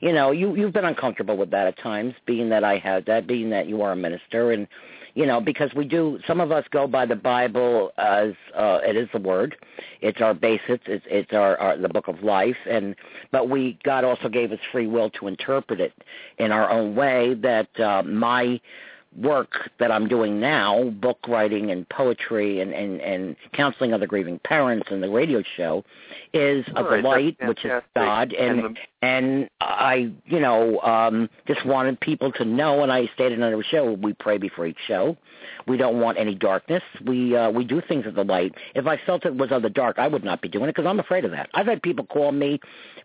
you 0.00 0.12
know 0.12 0.32
you 0.32 0.54
you've 0.56 0.72
been 0.72 0.84
uncomfortable 0.84 1.36
with 1.36 1.50
that 1.50 1.66
at 1.66 1.78
times 1.78 2.14
being 2.26 2.48
that 2.48 2.64
i 2.64 2.76
had 2.76 3.06
that 3.06 3.26
being 3.26 3.48
that 3.50 3.68
you 3.68 3.80
are 3.82 3.92
a 3.92 3.96
minister 3.96 4.52
and 4.52 4.66
you 5.14 5.26
know 5.26 5.40
because 5.40 5.72
we 5.74 5.84
do 5.84 6.18
some 6.26 6.40
of 6.40 6.52
us 6.52 6.64
go 6.70 6.86
by 6.86 7.04
the 7.06 7.16
bible 7.16 7.92
as 7.98 8.32
uh 8.56 8.78
it 8.84 8.96
is 8.96 9.08
the 9.12 9.18
word. 9.18 9.56
It's 10.00 10.20
our 10.20 10.34
basis. 10.34 10.80
It's 10.86 11.04
it's 11.08 11.32
our, 11.32 11.56
our 11.58 11.76
the 11.76 11.88
book 11.88 12.08
of 12.08 12.22
life. 12.22 12.56
And 12.68 12.94
but 13.30 13.48
we 13.48 13.78
god 13.84 14.04
also 14.04 14.28
gave 14.28 14.52
us 14.52 14.58
free 14.72 14.86
will 14.86 15.10
to 15.10 15.26
interpret 15.26 15.80
it 15.80 15.92
in 16.38 16.52
our 16.52 16.70
own 16.70 16.94
way 16.94 17.34
that 17.34 17.68
uh 17.80 18.02
my 18.02 18.60
work 19.16 19.70
that 19.78 19.90
I'm 19.90 20.06
doing 20.06 20.38
now, 20.38 20.84
book 20.90 21.18
writing 21.26 21.70
and 21.70 21.88
poetry 21.88 22.60
and, 22.60 22.72
and, 22.72 23.00
and 23.00 23.36
counseling 23.52 23.92
other 23.92 24.06
grieving 24.06 24.38
parents 24.44 24.88
and 24.90 25.02
the 25.02 25.10
radio 25.10 25.42
show, 25.56 25.84
is 26.32 26.64
a 26.76 26.84
right, 26.84 27.02
delight, 27.02 27.36
which 27.42 27.64
is 27.64 27.82
God, 27.96 28.32
and 28.32 28.60
and, 28.60 28.76
the, 28.76 29.06
and 29.06 29.50
I, 29.60 30.12
you 30.26 30.38
know, 30.38 30.80
um, 30.80 31.28
just 31.46 31.64
wanted 31.66 31.98
people 32.00 32.30
to 32.32 32.44
know, 32.44 32.82
and 32.82 32.92
I 32.92 33.08
stated 33.14 33.42
on 33.42 33.50
the 33.50 33.64
show, 33.64 33.92
we 33.92 34.12
pray 34.12 34.38
before 34.38 34.66
each 34.66 34.78
show. 34.86 35.16
We 35.66 35.76
don't 35.76 36.00
want 36.00 36.18
any 36.18 36.34
darkness. 36.34 36.82
We 37.04 37.36
uh, 37.36 37.50
we 37.50 37.64
do 37.64 37.82
things 37.86 38.06
of 38.06 38.14
the 38.14 38.24
light. 38.24 38.54
If 38.74 38.86
I 38.86 38.96
felt 39.04 39.24
it 39.24 39.34
was 39.34 39.50
of 39.50 39.62
the 39.62 39.70
dark, 39.70 39.98
I 39.98 40.06
would 40.06 40.24
not 40.24 40.40
be 40.40 40.48
doing 40.48 40.64
it 40.64 40.74
because 40.74 40.86
I'm 40.86 41.00
afraid 41.00 41.24
of 41.24 41.30
that. 41.32 41.50
I've 41.54 41.66
had 41.66 41.82
people 41.82 42.06
call 42.06 42.32
me, 42.32 42.60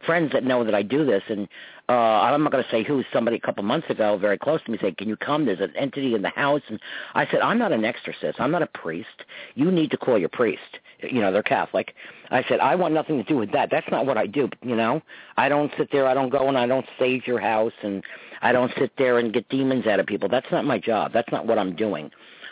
friends 0.06 0.32
that 0.34 0.44
know 0.44 0.64
that 0.64 0.76
I 0.76 0.82
do 0.82 1.06
this, 1.06 1.24
and 1.30 1.48
uh, 1.88 1.92
I'm 1.92 2.44
not 2.44 2.52
going 2.52 2.64
to 2.64 2.70
say 2.70 2.84
who. 2.84 3.04
Somebody 3.14 3.38
a 3.38 3.40
couple 3.40 3.64
months 3.64 3.90
ago, 3.90 4.18
very 4.18 4.38
close 4.38 4.62
to 4.64 4.72
me, 4.72 4.78
said, 4.82 4.98
"Can 4.98 5.08
you 5.08 5.16
come? 5.16 5.46
There's 5.46 5.60
an 5.60 5.74
entity 5.76 6.16
in 6.16 6.22
the 6.22 6.30
house." 6.30 6.62
And 6.68 6.80
I 7.14 7.28
said, 7.28 7.42
"I'm 7.42 7.60
not 7.60 7.72
an 7.72 7.86
exorcist. 7.86 8.40
I'm 8.40 8.52
not 8.52 8.64
a 8.64 8.68
priest. 8.68 9.24
You 9.54 9.72
need 9.72 9.92
to 9.92 9.98
call 9.98 10.18
your 10.18 10.30
priest. 10.30 10.80
You 11.02 11.22
know, 11.22 11.32
they're 11.32 11.44
Catholic." 11.44 11.94
I 12.32 12.44
said, 12.48 12.60
"I 12.60 12.76
want 12.76 12.94
nothing 12.94 13.18
to 13.18 13.24
do 13.24 13.38
with 13.38 13.52
that. 13.52 13.70
That's 13.70 13.90
not 13.92 14.06
what 14.06 14.18
I 14.18 14.26
do. 14.26 14.50
You 14.64 14.76
know, 14.76 15.02
I 15.38 15.48
don't 15.48 15.72
sit 15.78 15.92
there. 15.92 16.08
I 16.08 16.14
don't 16.14 16.30
go 16.30 16.48
and 16.48 16.58
I 16.58 16.66
don't 16.66 16.88
save 16.98 17.28
your 17.28 17.40
house, 17.40 17.74
and 17.84 18.04
I 18.42 18.52
don't 18.52 18.72
sit 18.80 18.92
there 18.98 19.20
and 19.20 19.32
get 19.32 19.48
demons 19.50 19.86
out 19.86 20.00
of 20.00 20.08
people. 20.08 20.28
That's 20.28 20.52
not 20.52 20.66
my 20.66 20.80
job. 20.80 21.14
That's 21.14 21.32
not 21.32 21.46
what 21.46 21.60
I'm 21.60 21.76
doing." 21.76 22.12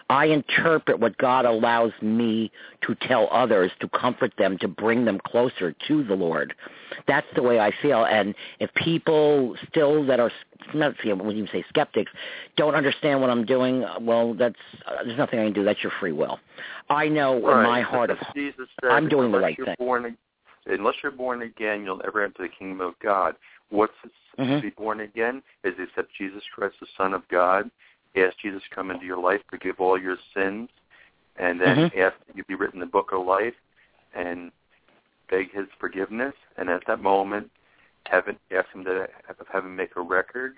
I 0.09 0.25
interpret 0.25 0.99
what 0.99 1.17
God 1.17 1.45
allows 1.45 1.91
me 2.01 2.51
to 2.81 2.95
tell 2.95 3.27
others 3.31 3.71
to 3.79 3.89
comfort 3.89 4.33
them, 4.37 4.57
to 4.59 4.67
bring 4.67 5.05
them 5.05 5.19
closer 5.25 5.73
to 5.87 6.03
the 6.03 6.13
Lord. 6.13 6.53
That's 7.07 7.27
the 7.35 7.41
way 7.41 7.59
I 7.59 7.71
feel. 7.81 8.05
And 8.05 8.35
if 8.59 8.73
people 8.75 9.55
still 9.69 10.05
that 10.07 10.19
are 10.19 10.31
not 10.73 10.93
when 11.03 11.35
you 11.35 11.47
say 11.51 11.63
skeptics 11.69 12.11
don't 12.55 12.75
understand 12.75 13.21
what 13.21 13.29
I'm 13.29 13.45
doing, 13.45 13.85
well, 14.01 14.33
that's 14.33 14.55
uh, 14.85 15.03
there's 15.03 15.17
nothing 15.17 15.39
I 15.39 15.45
can 15.45 15.53
do. 15.53 15.63
That's 15.63 15.81
your 15.83 15.91
free 15.99 16.11
will. 16.11 16.39
I 16.89 17.07
know 17.07 17.41
right. 17.41 17.57
in 17.57 17.63
my 17.63 17.81
heart 17.81 18.09
of 18.09 18.17
Jesus 18.35 18.67
said, 18.81 18.91
I'm 18.91 19.09
doing 19.09 19.31
the 19.31 19.39
right 19.39 19.57
thing. 19.57 19.75
Born, 19.77 20.17
unless 20.65 20.95
you're 21.01 21.11
born 21.11 21.41
again, 21.41 21.83
you'll 21.83 21.97
never 21.97 22.23
enter 22.23 22.43
the 22.43 22.49
kingdom 22.49 22.81
of 22.81 22.93
God. 22.99 23.35
What's 23.69 23.93
Mhm. 24.37 24.57
to 24.57 24.61
be 24.61 24.69
born 24.71 25.01
again 25.01 25.43
is 25.63 25.75
to 25.75 25.83
accept 25.83 26.13
Jesus 26.17 26.43
Christ, 26.53 26.79
the 26.79 26.87
Son 26.97 27.13
of 27.13 27.27
God, 27.27 27.69
ask 28.15 28.37
Jesus 28.37 28.61
to 28.63 28.75
come 28.75 28.91
into 28.91 29.05
your 29.05 29.17
life, 29.17 29.41
forgive 29.49 29.79
all 29.79 29.99
your 29.99 30.17
sins, 30.33 30.69
and 31.37 31.59
then 31.59 31.89
Mhm. 31.89 31.97
ask 31.97 32.15
that 32.25 32.35
you 32.35 32.43
be 32.43 32.55
written 32.55 32.75
in 32.75 32.79
the 32.79 32.91
book 32.91 33.11
of 33.11 33.25
life, 33.25 33.55
and 34.13 34.51
beg 35.29 35.51
His 35.51 35.67
forgiveness. 35.79 36.35
And 36.57 36.69
at 36.69 36.85
that 36.85 37.01
moment, 37.01 37.49
heaven 38.05 38.37
ask 38.51 38.69
Him 38.69 38.83
to 38.85 39.09
have 39.27 39.47
heaven 39.47 39.75
make 39.75 39.95
a 39.95 40.01
record 40.01 40.57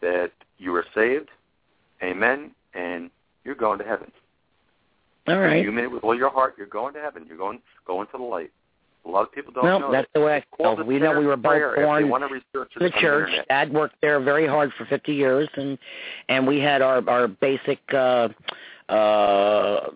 that 0.00 0.32
you 0.58 0.74
are 0.74 0.86
saved. 0.94 1.30
Amen. 2.02 2.54
And 2.74 3.10
you're 3.44 3.54
going 3.54 3.78
to 3.78 3.84
heaven. 3.84 4.12
All 5.28 5.38
right. 5.38 5.62
You 5.62 5.72
mean 5.72 5.86
it 5.86 5.90
with 5.90 6.04
all 6.04 6.14
your 6.14 6.30
heart. 6.30 6.54
You're 6.56 6.66
going 6.66 6.94
to 6.94 7.00
heaven. 7.00 7.26
You're 7.26 7.38
going 7.38 7.60
going 7.84 8.06
to 8.08 8.18
the 8.18 8.22
light. 8.22 8.52
A 9.06 9.10
lot 9.10 9.22
of 9.22 9.32
people 9.32 9.52
don't 9.52 9.64
Well, 9.64 9.80
know 9.80 9.92
that's 9.92 10.08
that. 10.12 10.18
the 10.18 10.24
way 10.24 10.36
I 10.36 10.56
feel. 10.56 10.84
We 10.84 10.98
know 10.98 11.18
we 11.18 11.26
were 11.26 11.36
both 11.36 11.76
born 11.76 12.02
they 12.02 12.08
want 12.08 12.24
to 12.26 12.34
research 12.34 12.72
it 12.74 12.80
the 12.80 12.90
church. 13.00 13.28
internet. 13.28 13.48
Dad 13.48 13.72
worked 13.72 13.96
there 14.00 14.18
very 14.20 14.46
hard 14.48 14.72
for 14.76 14.84
50 14.86 15.12
years, 15.14 15.48
and 15.54 15.78
and 16.28 16.46
we 16.46 16.58
had 16.58 16.82
our 16.82 17.08
our 17.08 17.28
basic 17.28 17.78
uh, 17.94 18.28
uh, 18.88 19.90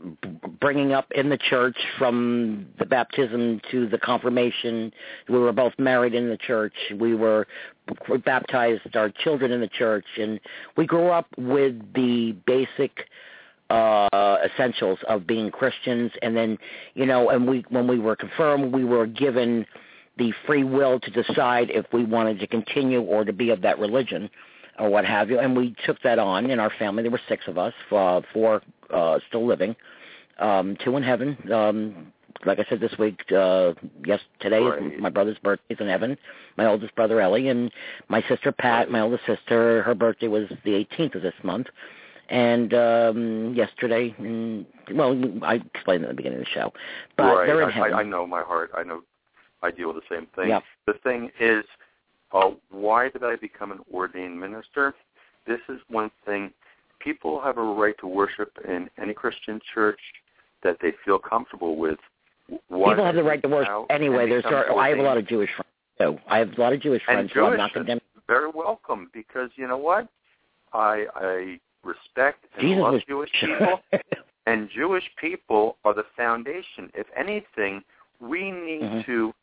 bringing 0.61 0.93
up 0.93 1.07
in 1.13 1.29
the 1.29 1.39
church 1.39 1.77
from 1.99 2.67
the 2.79 2.87
baptism 2.87 3.61
to 3.71 3.89
the 3.89 3.99
confirmation. 3.99 4.93
We 5.29 5.39
were 5.39 5.53
both 5.53 5.73
married 5.79 6.15
in 6.15 6.29
the 6.29 6.37
church. 6.37 6.75
We 6.99 7.15
were 7.15 7.47
we 8.09 8.19
baptized 8.19 8.95
our 8.97 9.11
children 9.11 9.51
in 9.51 9.61
the 9.61 9.69
church, 9.69 10.07
and 10.19 10.39
we 10.77 10.87
grew 10.87 11.09
up 11.09 11.27
with 11.37 11.75
the 11.95 12.33
basic 12.47 13.07
uh 13.71 14.37
essentials 14.45 14.99
of 15.09 15.27
being 15.27 15.51
Christians. 15.51 16.11
And 16.23 16.37
then 16.37 16.59
you 16.95 17.07
know 17.07 17.31
and 17.31 17.47
we 17.49 17.65
when 17.69 17.87
we 17.87 17.99
were 17.99 18.17
confirmed 18.17 18.73
we 18.75 18.85
were 18.85 19.07
given 19.07 19.67
the 20.19 20.33
free 20.47 20.65
will 20.65 21.01
to 21.01 21.11
decide 21.11 21.71
if 21.71 21.87
we 21.93 22.05
wanted 22.05 22.41
to 22.41 22.47
continue 22.47 23.01
or 23.01 23.25
to 23.25 23.33
be 23.33 23.51
of 23.51 23.63
that 23.63 23.79
religion 23.79 24.29
or 24.79 24.91
what 24.91 25.05
have 25.05 25.31
you. 25.31 25.39
And 25.39 25.57
we 25.57 25.75
took 25.87 26.01
that 26.03 26.19
on 26.19 26.51
in 26.51 26.59
our 26.59 26.71
family. 26.79 27.03
There 27.03 27.13
were 27.13 27.21
six 27.29 27.45
of 27.49 27.57
us 27.59 27.73
uh, 27.93 28.21
four 28.33 28.63
uh 28.91 29.19
still 29.29 29.47
living 29.47 29.75
um 30.39 30.77
two 30.85 30.97
in 30.97 31.03
heaven. 31.03 31.37
Um 31.53 32.13
like 32.47 32.59
I 32.59 32.65
said 32.71 32.81
this 32.81 32.93
week 32.99 33.21
uh 33.33 33.75
yes 34.07 34.21
today 34.41 34.61
Right. 34.63 34.83
is 34.95 35.01
my 35.01 35.11
brother's 35.11 35.39
birthday 35.39 35.75
is 35.75 35.81
in 35.81 35.89
heaven. 35.89 36.17
My 36.57 36.67
oldest 36.67 36.95
brother 36.97 37.21
Ellie 37.21 37.49
and 37.49 37.71
my 38.09 38.23
sister 38.29 38.51
Pat 38.53 38.91
my 38.91 39.01
oldest 39.01 39.25
sister 39.27 39.83
her 39.83 39.95
birthday 39.95 40.29
was 40.29 40.49
the 40.65 40.71
18th 40.99 41.15
of 41.17 41.23
this 41.23 41.35
month 41.43 41.67
and 42.31 42.73
um 42.75 43.55
yesterday 43.55 44.15
and 44.19 44.65
well 44.95 45.21
I 45.43 45.61
explained 45.75 46.05
at 46.05 46.09
the 46.09 46.15
beginning 46.15 46.39
of 46.39 46.45
the 46.45 46.51
show 46.51 46.73
but 47.17 47.25
right. 47.25 47.47
they're 47.47 47.63
in 47.63 47.69
I, 47.69 47.73
heaven 47.73 47.95
I, 47.95 48.01
I 48.01 48.03
know 48.03 48.27
my 48.27 48.43
heart. 48.43 48.71
I 48.75 48.83
know. 48.83 49.03
I 49.63 49.71
deal 49.71 49.93
with 49.93 50.03
the 50.03 50.15
same 50.15 50.27
thing. 50.35 50.49
Yep. 50.49 50.63
The 50.87 50.95
thing 51.03 51.31
is, 51.39 51.65
uh, 52.33 52.53
why 52.71 53.11
did 53.11 53.23
I 53.23 53.37
become 53.37 53.73
an 53.73 53.81
ordained 53.93 54.41
minister? 54.41 54.95
This 55.47 55.61
is 55.69 55.81
one 55.89 56.11
thing. 56.25 56.51
People 56.99 57.41
have 57.43 57.59
a 57.59 57.63
right 57.63 57.95
to 58.01 58.07
worship 58.07 58.57
in 58.67 58.89
any 59.01 59.13
Christian 59.13 59.61
church 59.75 60.01
that 60.63 60.79
they 60.81 60.93
feel 61.05 61.19
comfortable 61.19 61.77
with. 61.77 61.99
Why 62.69 62.93
people 62.93 63.05
have 63.05 63.15
the 63.15 63.23
right 63.23 63.43
to 63.43 63.49
worship 63.49 63.87
anyway 63.91 64.29
there's 64.29 64.43
become 64.43 64.79
I 64.79 64.89
have 64.89 64.99
a 64.99 65.03
lot 65.03 65.19
of 65.19 65.29
Jewish 65.29 65.51
friends 65.51 65.69
too 65.99 66.19
I 66.29 66.39
have 66.39 66.57
a 66.57 66.61
lot 66.61 66.73
of 66.73 66.81
Jewish 66.81 67.03
And 67.07 67.17
friends 67.17 67.31
who 67.33 67.45
I'm 67.45 67.51
Jewish 67.51 67.59
not 67.59 67.73
condemning 67.73 68.03
very 68.27 68.51
welcome 68.55 69.11
because 69.13 69.51
you 69.57 69.67
know 69.67 69.77
what? 69.77 70.09
I 70.73 71.07
I 71.15 71.61
respect 71.85 72.45
and 72.57 72.63
Jesus 72.63 72.81
love 72.83 72.93
was 72.95 73.03
Jewish 73.09 73.31
people. 73.41 73.81
And 74.47 74.69
Jewish 74.75 75.05
people 75.21 75.77
are 75.85 75.95
the 75.95 76.05
foundation. 76.17 76.91
If 76.95 77.07
anything, 77.17 77.83
we 78.21 78.51
need 78.51 78.83
Mhm. 78.83 79.07
to 79.07 79.35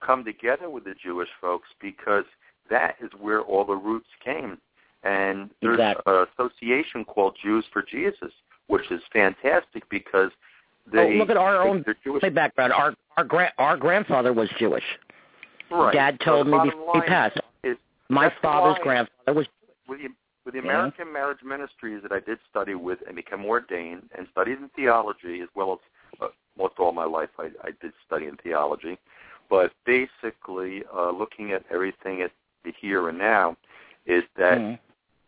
come 0.00 0.24
together 0.24 0.68
with 0.68 0.84
the 0.84 0.94
Jewish 1.02 1.28
folks 1.40 1.68
because 1.80 2.24
that 2.68 2.96
is 3.00 3.10
where 3.20 3.40
all 3.42 3.64
the 3.64 3.74
roots 3.76 4.08
came. 4.24 4.58
And 5.02 5.50
there's 5.60 5.74
Exactly. 5.74 6.12
an 6.14 6.26
association 6.34 7.04
called 7.04 7.36
Jews 7.42 7.64
for 7.72 7.82
Jesus, 7.82 8.32
which 8.68 8.90
is 8.90 9.02
fantastic 9.12 9.88
because 9.88 10.30
they 10.86 11.14
oh, 11.14 11.18
look 11.18 11.30
at 11.30 11.36
our 11.36 11.62
own 11.62 11.84
Jewish. 12.02 12.22
background. 12.34 12.72
Our 12.72 12.94
our 13.16 13.24
gra- 13.24 13.52
our 13.58 13.76
grandfather 13.76 14.32
was 14.32 14.48
Jewish. 14.58 14.84
Right. 15.70 15.92
Dad 15.94 16.20
told 16.20 16.46
the 16.46 16.50
me 16.50 16.70
before 16.70 16.94
he 17.02 17.08
passed. 17.08 17.38
is 17.62 17.76
My 18.08 18.30
father's 18.42 18.78
grandfather 18.82 19.32
was 19.32 19.46
the 19.88 20.08
with 20.44 20.54
the 20.54 20.60
Yeah. 20.60 20.66
American 20.66 21.12
marriage 21.12 21.42
ministries 21.42 22.02
that 22.02 22.12
I 22.12 22.20
did 22.20 22.38
study 22.50 22.74
with 22.74 23.00
and 23.06 23.16
become 23.16 23.44
ordained 23.44 24.10
and 24.16 24.28
studied 24.32 24.58
in 24.58 24.68
theology 24.70 25.40
as 25.40 25.48
well 25.54 25.72
as 25.72 25.78
uh, 26.20 26.28
most 26.56 26.78
all 26.78 26.92
my 26.92 27.04
life 27.04 27.30
I, 27.38 27.50
I 27.62 27.70
did 27.80 27.92
study 28.06 28.26
in 28.26 28.36
theology, 28.36 28.98
but 29.50 29.72
basically 29.84 30.84
uh, 30.94 31.10
looking 31.10 31.52
at 31.52 31.64
everything 31.70 32.22
at 32.22 32.30
the 32.64 32.72
here 32.80 33.08
and 33.08 33.18
now 33.18 33.56
is 34.06 34.24
that 34.36 34.58
Mhm. 34.58 34.78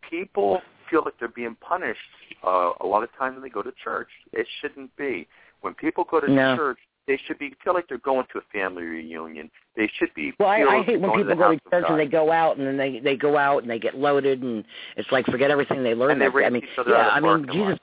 people 0.01 0.61
feel 0.89 1.03
like 1.03 1.17
they're 1.19 1.27
being 1.27 1.55
punished 1.55 1.99
uh, 2.43 2.71
a 2.79 2.85
lot 2.85 3.03
of 3.03 3.09
times 3.17 3.33
when 3.35 3.43
they 3.43 3.49
go 3.49 3.61
to 3.61 3.71
church. 3.83 4.09
It 4.31 4.47
shouldn't 4.59 4.95
be. 4.95 5.27
When 5.61 5.73
people 5.73 6.03
go 6.05 6.19
to 6.19 6.29
No. 6.29 6.55
church, 6.55 6.79
they 7.07 7.19
should 7.25 7.39
be 7.39 7.53
feel 7.63 7.73
like 7.73 7.87
they're 7.87 7.97
going 7.99 8.25
to 8.33 8.39
a 8.39 8.41
family 8.51 8.83
reunion. 8.83 9.49
They 9.75 9.89
should 9.97 10.13
be. 10.13 10.33
Well, 10.39 10.49
I, 10.49 10.61
I 10.63 10.83
hate 10.83 10.99
when 10.99 11.11
people 11.11 11.29
to 11.29 11.35
go 11.35 11.51
to 11.51 11.59
church 11.69 11.85
and 11.87 11.99
they 11.99 12.05
go 12.05 12.31
out 12.31 12.57
and 12.57 12.67
then 12.67 12.77
they 12.77 12.99
they 12.99 13.15
go 13.15 13.37
out 13.37 13.63
and 13.63 13.71
they 13.71 13.79
get 13.79 13.95
loaded 13.95 14.41
and 14.43 14.63
it's 14.97 15.11
like 15.11 15.25
forget 15.25 15.49
everything 15.49 15.83
they 15.83 15.95
learned. 15.95 16.21
And 16.21 16.33
they. 16.33 16.45
I 16.45 16.49
mean, 16.49 16.63
yeah, 16.85 17.09
I 17.09 17.19
mean, 17.19 17.47
Jesus, 17.51 17.79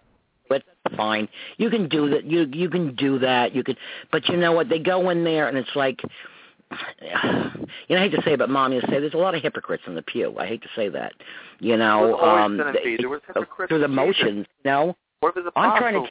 but 0.48 0.62
fine. 0.96 1.28
You 1.56 1.70
can 1.70 1.88
do 1.88 2.10
that. 2.10 2.24
You 2.24 2.46
you 2.52 2.68
can 2.68 2.94
do 2.96 3.18
that. 3.20 3.54
You 3.54 3.64
could, 3.64 3.78
but 4.12 4.28
you 4.28 4.36
know 4.36 4.52
what? 4.52 4.68
They 4.68 4.78
go 4.78 5.08
in 5.10 5.24
there 5.24 5.48
and 5.48 5.56
it's 5.56 5.74
like, 5.74 6.00
you 7.00 7.08
know, 7.10 7.96
I 7.96 8.08
hate 8.08 8.12
to 8.12 8.22
say 8.24 8.34
it, 8.34 8.38
but 8.38 8.50
mom, 8.50 8.74
you 8.74 8.80
say 8.82 9.00
there's 9.00 9.14
a 9.14 9.18
lot 9.18 9.34
of 9.34 9.42
hypocrites 9.42 9.84
in 9.86 9.94
the 9.94 10.02
pew. 10.02 10.36
I 10.38 10.46
hate 10.46 10.62
to 10.62 10.68
say 10.76 10.90
that. 10.90 11.12
You 11.60 11.78
know, 11.78 12.18
um, 12.20 12.60
be. 12.82 12.96
There 12.98 13.08
was 13.08 13.20
hypocrites 13.26 13.70
through 13.70 13.80
the 13.80 13.88
motions. 13.88 14.46
You 14.64 14.70
know, 14.70 14.96
What 15.20 15.34
was 15.34 15.46
the 15.46 15.58
I'm 15.58 15.78
trying 15.78 15.94
to 15.94 16.10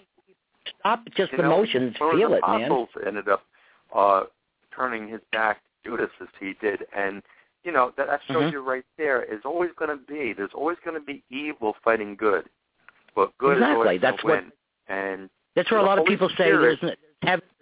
stop 0.79 1.01
just 1.15 1.31
you 1.31 1.37
the 1.37 1.43
know, 1.43 1.49
motions. 1.49 1.95
one 1.99 2.11
of 2.11 2.17
Feel 2.17 2.33
it, 2.33 2.41
man. 2.47 2.61
apostles 2.63 2.89
ended 3.05 3.27
up 3.29 3.43
uh, 3.95 4.23
turning 4.75 5.07
his 5.07 5.21
back 5.31 5.61
to 5.83 5.89
Judas 5.91 6.09
as 6.21 6.27
he 6.39 6.53
did, 6.61 6.85
and 6.95 7.21
you 7.63 7.71
know 7.71 7.91
that, 7.97 8.07
that 8.07 8.21
shows 8.27 8.43
Mhm. 8.43 8.51
you 8.53 8.61
right 8.61 8.85
there. 8.97 9.23
Is 9.23 9.41
always 9.45 9.69
going 9.77 9.89
to 9.91 9.97
be. 10.05 10.33
There's 10.33 10.53
always 10.53 10.77
going 10.83 10.99
to 10.99 11.05
be 11.05 11.23
evil 11.29 11.75
fighting 11.83 12.15
good, 12.15 12.45
but 13.15 13.37
good 13.37 13.57
Exactly. 13.57 13.73
is 13.73 13.77
always 13.77 14.01
That's 14.01 14.23
what- 14.23 14.33
win. 14.43 14.51
And 14.89 15.29
That's 15.55 15.71
where 15.71 15.79
a 15.79 15.83
lot 15.83 15.97
of 15.97 16.05
people 16.05 16.27
say 16.37 16.51
there's 16.51 16.79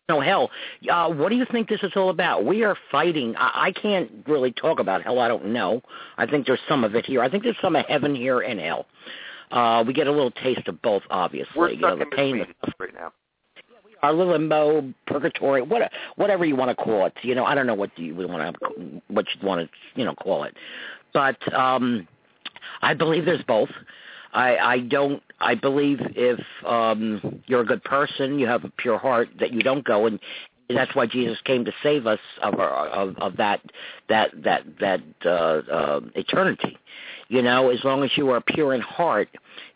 no 0.09 0.19
hell. 0.19 0.49
Uh, 0.89 1.09
what 1.09 1.29
do 1.29 1.35
you 1.35 1.45
think 1.51 1.69
this 1.69 1.83
is 1.83 1.91
all 1.95 2.09
about? 2.09 2.43
We 2.45 2.63
are 2.63 2.75
fighting. 2.91 3.35
I, 3.37 3.67
I 3.67 3.71
can't 3.71 4.09
really 4.27 4.51
talk 4.51 4.79
about 4.79 5.03
hell. 5.03 5.19
I 5.19 5.27
don't 5.27 5.45
know. 5.47 5.81
I 6.17 6.25
think 6.25 6.47
there's 6.47 6.59
some 6.67 6.83
of 6.83 6.95
it 6.95 7.05
here. 7.05 7.21
I 7.21 7.29
think 7.29 7.43
there's 7.43 7.59
some 7.61 7.75
of 7.75 7.85
heaven 7.85 8.15
here 8.15 8.39
and 8.41 8.59
hell. 8.59 8.87
Uh, 9.51 9.83
we 9.85 9.93
get 9.93 10.07
a 10.07 10.11
little 10.11 10.31
taste 10.31 10.67
of 10.67 10.81
both, 10.81 11.03
obviously. 11.09 11.51
we're 11.55 11.69
you 11.71 11.81
know, 11.81 11.95
the 11.95 12.03
in 12.03 12.09
pain, 12.11 12.37
between 12.37 12.73
right 12.79 12.93
now. 12.93 13.11
our 14.01 14.13
little 14.13 14.33
limbo, 14.33 14.93
purgatory, 15.07 15.61
what, 15.61 15.91
whatever 16.15 16.45
you 16.45 16.55
want 16.55 16.69
to 16.69 16.83
call 16.83 17.05
it. 17.05 17.13
You 17.21 17.35
know, 17.35 17.45
I 17.45 17.53
don't 17.55 17.67
know 17.67 17.75
what 17.75 17.97
you 17.97 18.15
would 18.15 18.29
want 18.29 18.55
to, 18.59 19.01
what 19.09 19.25
you 19.33 19.45
want 19.45 19.69
to, 19.69 19.99
you 19.99 20.05
know, 20.05 20.15
call 20.15 20.43
it. 20.43 20.55
But 21.13 21.53
um, 21.53 22.07
I 22.81 22.93
believe 22.93 23.25
there's 23.25 23.43
both. 23.43 23.69
I 24.33 24.55
I 24.57 24.79
don't. 24.79 25.21
I 25.41 25.55
believe 25.55 25.99
if 26.15 26.39
um 26.65 27.41
you're 27.47 27.61
a 27.61 27.65
good 27.65 27.83
person, 27.83 28.39
you 28.39 28.47
have 28.47 28.63
a 28.63 28.69
pure 28.77 28.97
heart, 28.97 29.29
that 29.39 29.51
you 29.51 29.61
don't 29.61 29.83
go 29.83 30.05
and. 30.05 30.19
That's 30.69 30.95
why 30.95 31.05
Jesus 31.05 31.37
came 31.43 31.65
to 31.65 31.73
save 31.83 32.07
us 32.07 32.19
of 32.41 32.57
our, 32.57 32.87
of, 32.87 33.17
of 33.17 33.35
that 33.35 33.59
that 34.07 34.31
that 34.45 34.63
that 34.79 35.01
uh, 35.25 35.29
uh, 35.69 35.99
eternity. 36.15 36.77
You 37.31 37.41
know, 37.41 37.69
as 37.69 37.81
long 37.85 38.03
as 38.03 38.09
you 38.17 38.29
are 38.31 38.41
pure 38.41 38.73
in 38.73 38.81
heart, 38.81 39.29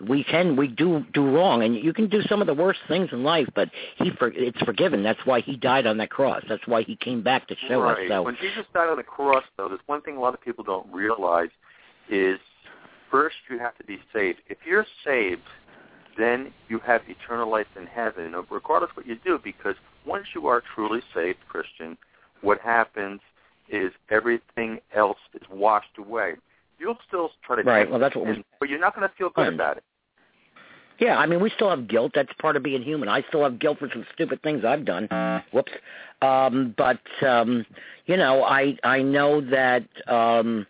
we 0.06 0.26
can 0.26 0.58
we 0.58 0.68
do 0.68 1.06
do 1.14 1.26
wrong, 1.26 1.64
and 1.64 1.74
you 1.74 1.93
can 1.93 2.10
do 2.10 2.22
some 2.24 2.41
of 2.41 2.47
the 2.47 2.53
worst 2.53 2.82
things 2.89 3.08
in 3.14 3.24
life, 3.24 3.47
but 3.56 3.70
he 3.95 4.12
for, 4.20 4.28
it's 4.36 4.60
forgiven. 4.64 5.03
That's 5.03 5.22
why 5.24 5.39
he 5.39 5.56
died 5.56 5.88
on 5.88 5.95
that 5.99 6.10
cross. 6.10 6.43
That's 6.49 6.68
why 6.68 6.82
he 6.82 6.97
came 6.97 7.24
back 7.24 7.47
to 7.47 7.56
show 7.70 7.80
right. 7.80 8.03
us. 8.03 8.10
So 8.10 8.24
when 8.24 8.36
Jesus 8.41 8.66
died 8.74 8.89
on 8.89 8.97
the 8.97 9.03
cross, 9.03 9.45
though, 9.56 9.70
there's 9.70 9.80
one 9.86 10.01
thing 10.01 10.18
a 10.18 10.20
lot 10.20 10.34
of 10.34 10.41
people 10.41 10.66
don't 10.66 10.86
realize 10.91 11.47
is 12.10 12.39
first 13.10 13.38
you 13.49 13.58
have 13.58 13.78
to 13.78 13.86
be 13.86 13.99
saved. 14.12 14.39
If 14.49 14.58
you're 14.68 14.86
saved, 15.06 15.43
then 16.18 16.51
you 16.68 16.80
have 16.80 17.03
eternal 17.08 17.49
life 17.49 17.68
in 17.80 17.88
heaven, 17.88 18.36
regardless 18.51 18.91
what 18.95 19.08
you 19.08 19.18
do, 19.24 19.39
because 19.41 19.76
once 20.06 20.26
you 20.36 20.47
are 20.47 20.62
truly 20.76 20.99
saved, 21.14 21.39
Christian, 21.47 21.97
what 22.41 22.60
happens 22.60 23.22
is 23.70 23.93
everything 24.12 24.80
else 24.93 25.20
is 25.34 25.47
washed 25.49 25.97
away. 25.97 26.34
You'll 26.80 26.97
still 27.07 27.32
try 27.45 27.57
to 27.57 27.63
right. 27.63 27.89
Well, 27.89 27.99
that's 27.99 28.15
what 28.15 28.26
we. 28.26 28.43
But 28.59 28.69
you're 28.69 28.80
not 28.80 28.95
going 28.95 29.07
to 29.07 29.15
feel 29.15 29.30
good 29.30 29.41
Right. 29.41 29.53
about 29.53 29.78
it. 29.78 29.84
Yeah, 30.99 31.17
I 31.17 31.26
mean, 31.26 31.41
we 31.41 31.49
still 31.49 31.69
have 31.69 31.88
guilt. 31.88 32.13
That's 32.15 32.32
part 32.39 32.55
of 32.55 32.63
being 32.63 32.82
human. 32.82 33.09
I 33.09 33.21
still 33.28 33.43
have 33.43 33.59
guilt 33.59 33.80
for 33.80 33.89
some 33.91 34.05
stupid 34.13 34.41
things 34.43 34.63
I've 34.63 34.86
done. 34.86 35.09
Whoops. 35.51 35.73
Um, 36.21 36.73
but 36.78 37.01
um, 37.26 37.65
you 38.05 38.15
know, 38.15 38.43
I 38.43 38.78
I 38.84 39.01
know 39.01 39.41
that 39.41 39.84
um, 40.07 40.65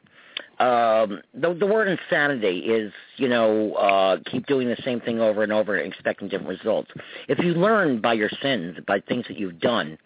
um, 0.60 1.22
the 1.34 1.54
the 1.60 1.68
word 1.68 1.88
insanity 1.88 2.60
is 2.60 2.92
you 3.18 3.28
know 3.28 3.74
uh, 3.74 4.18
keep 4.26 4.48
doing 4.48 4.68
the 4.68 4.82
same 4.84 5.00
thing 5.00 5.20
over 5.20 5.44
and 5.44 5.54
over 5.54 5.76
and 5.76 5.92
expecting 5.92 6.28
different 6.28 6.50
results. 6.50 6.90
If 7.28 7.40
you 7.40 7.54
learn 7.54 8.02
by 8.02 8.14
your 8.14 8.30
sins, 8.42 8.78
by 8.88 9.02
things 9.02 9.26
that 9.28 9.38
you've 9.38 9.60
done, 9.60 9.98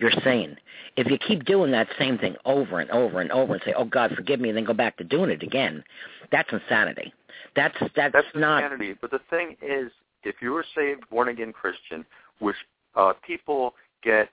you're 0.00 0.10
sane. 0.24 0.56
If 0.96 1.10
you 1.10 1.18
keep 1.18 1.44
doing 1.44 1.70
that 1.72 1.88
same 1.98 2.18
thing 2.18 2.34
over 2.44 2.80
and 2.80 2.90
over 2.90 3.20
and 3.20 3.30
over 3.30 3.54
and 3.54 3.62
say, 3.64 3.72
"Oh 3.74 3.84
God, 3.84 4.12
forgive 4.16 4.40
me," 4.40 4.48
and 4.48 4.56
then 4.56 4.64
go 4.64 4.72
back 4.72 4.96
to 4.96 5.04
doing 5.04 5.30
it 5.30 5.42
again, 5.42 5.84
that's 6.32 6.50
insanity. 6.52 7.12
That's 7.54 7.76
that's, 7.94 8.12
That's 8.12 8.26
not 8.34 8.62
insanity. 8.64 8.94
But 9.00 9.10
the 9.10 9.20
thing 9.30 9.56
is, 9.62 9.90
if 10.24 10.36
you're 10.40 10.60
a 10.60 10.64
saved, 10.74 11.08
born 11.10 11.28
again 11.28 11.52
Christian, 11.52 12.04
which 12.40 12.56
uh, 12.96 13.12
people 13.26 13.74
get 14.02 14.28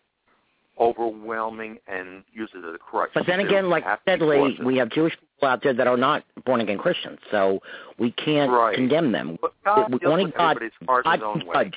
overwhelming 0.80 1.78
and 1.88 2.24
use 2.32 2.50
it 2.54 2.60
as 2.60 2.76
a 2.76 2.78
crutch. 2.78 3.10
But 3.14 3.26
then 3.26 3.40
again, 3.40 3.70
like 3.70 3.84
have 3.84 4.00
to 4.00 4.06
be 4.06 4.12
steadily, 4.12 4.38
cautious. 4.38 4.66
we 4.66 4.78
have 4.78 4.90
Jewish 4.90 5.14
people 5.14 5.50
out 5.50 5.64
there 5.64 5.74
that 5.74 5.88
are 5.88 5.98
not 5.98 6.24
born 6.46 6.62
again 6.62 6.78
Christians, 6.78 7.20
so 7.32 7.60
we 7.98 8.12
can't 8.12 8.52
Right. 8.52 8.76
condemn 8.76 9.12
them. 9.12 9.38
But 9.42 9.54
God 9.66 9.92
we- 9.92 10.08
only 10.08 10.26
God- 10.32 10.60
God 10.86 11.22
can 11.34 11.42
judge. 11.46 11.76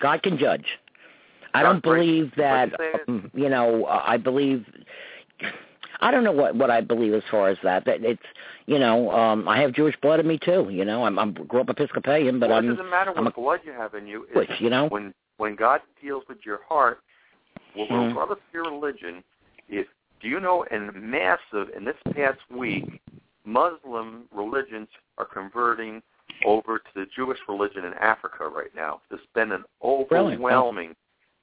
God 0.00 0.22
can 0.22 0.38
judge. 0.38 0.78
I 1.54 1.62
don't 1.62 1.82
believe 1.82 2.32
that. 2.36 2.70
You 2.78 3.00
Um, 3.08 3.30
you 3.34 3.48
know, 3.48 3.86
I 3.86 4.16
believe. 4.16 4.64
I 6.02 6.10
don't 6.10 6.24
know 6.24 6.32
what 6.32 6.54
what 6.54 6.70
I 6.70 6.80
believe 6.80 7.12
as 7.12 7.22
far 7.30 7.48
as 7.48 7.58
that. 7.62 7.84
That 7.84 8.02
it's 8.02 8.22
you 8.66 8.78
know, 8.78 9.10
um 9.10 9.48
I 9.48 9.60
have 9.60 9.72
Jewish 9.72 9.96
blood 10.00 10.20
in 10.20 10.26
me 10.26 10.38
too. 10.38 10.68
You 10.70 10.84
know, 10.84 11.04
I'm 11.04 11.18
I'm 11.18 11.32
grew 11.32 11.60
up 11.60 11.68
Episcopalian, 11.68 12.40
but 12.40 12.48
well, 12.48 12.58
I'm 12.58 12.66
it 12.66 12.76
doesn't 12.76 12.90
matter 12.90 13.12
I'm 13.16 13.24
what 13.24 13.32
a 13.32 13.40
blood 13.40 13.60
you 13.64 13.72
have 13.72 13.94
in 13.94 14.06
you. 14.06 14.24
It's 14.24 14.34
Jewish. 14.48 14.60
You 14.60 14.70
know, 14.70 14.88
when 14.88 15.12
when 15.36 15.56
God 15.56 15.80
deals 16.00 16.24
with 16.28 16.38
your 16.44 16.60
heart, 16.68 17.00
well, 17.76 17.86
Mhm. 17.86 18.08
regardless 18.08 18.38
of 18.38 18.54
your 18.54 18.64
religion, 18.64 19.22
if 19.68 19.86
do 20.20 20.28
you 20.28 20.40
know 20.40 20.62
in 20.64 20.90
massive 20.94 21.70
in 21.76 21.84
this 21.84 21.96
past 22.14 22.38
week, 22.50 23.00
Muslim 23.44 24.24
religions 24.32 24.88
are 25.18 25.24
converting 25.24 26.02
over 26.44 26.78
to 26.78 26.90
the 26.94 27.06
Jewish 27.14 27.38
religion 27.48 27.84
in 27.84 27.94
Africa 27.94 28.48
right 28.48 28.74
now. 28.74 29.00
There's 29.08 29.20
been 29.34 29.52
an 29.52 29.64
overwhelming. 29.82 30.94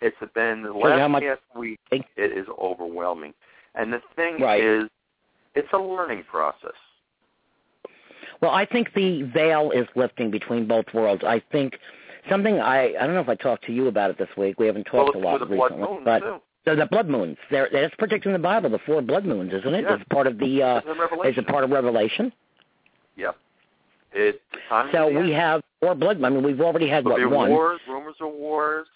It's 0.02 0.16
been 0.36 0.62
the 0.64 0.70
Shows 0.70 0.76
you 0.84 0.90
how 0.90 0.98
last 0.98 1.10
much- 1.12 1.24
past 1.24 1.42
week. 1.56 1.80
It 1.92 2.04
is 2.18 2.48
overwhelming, 2.60 3.34
and 3.76 3.92
the 3.92 4.02
thing 4.16 4.38
Right. 4.40 4.64
is, 4.64 4.90
it's 5.56 5.72
a 5.74 5.78
learning 5.78 6.24
process. 6.26 6.76
Well, 8.42 8.52
I 8.52 8.66
think 8.66 8.94
the 8.94 9.24
veil 9.24 9.72
is 9.72 9.88
lifting 9.96 10.30
between 10.30 10.68
both 10.68 10.94
worlds. 10.94 11.24
I 11.24 11.40
think 11.52 11.80
something 12.30 12.60
I 12.60 12.90
I 13.00 13.06
don't 13.08 13.16
know 13.16 13.22
if 13.22 13.30
I 13.30 13.36
talked 13.36 13.64
to 13.66 13.72
you 13.72 13.88
about 13.88 14.12
it 14.12 14.18
this 14.20 14.30
week. 14.38 14.60
We 14.60 14.68
haven't 14.68 14.84
talked 14.84 15.10
it's 15.10 15.16
a 15.16 15.20
lot 15.20 15.40
with 15.40 15.50
the 15.50 15.56
blood 15.56 15.72
recently, 15.72 16.02
but 16.06 16.20
too. 16.20 16.42
the, 16.66 16.76
the 16.76 16.86
blood 16.86 17.10
moons. 17.10 17.38
They're, 17.50 17.70
that's 17.72 17.96
predicting 17.96 18.34
the 18.34 18.40
Bible, 18.40 18.70
the 18.70 18.78
four 18.80 19.02
blood 19.02 19.26
moons, 19.26 19.52
isn't 19.54 19.74
it? 19.74 19.82
Yeah. 19.86 19.96
It's 19.96 20.04
part 20.12 20.28
of 20.28 20.38
the. 20.38 20.62
uh 20.62 20.78
It's 20.86 20.86
in 21.26 21.30
Is 21.32 21.38
it 21.40 21.48
part 21.48 21.64
of 21.64 21.72
Revelation? 21.72 22.32
Yeah. 23.16 23.32
It's 24.14 24.38
time 24.70 24.90
So 24.92 25.08
we 25.08 25.16
end. 25.18 25.34
have 25.34 25.62
four 25.82 25.96
blood. 25.96 26.18
Moons. 26.20 26.26
I 26.26 26.30
mean, 26.36 26.44
we've 26.44 26.62
already 26.62 26.88
had 26.88 27.04
There'll 27.06 27.30
what 27.30 27.38
one. 27.38 27.50
wars, 27.50 27.80
rumors 27.90 28.16
of 28.22 28.32
wars, 28.34 28.88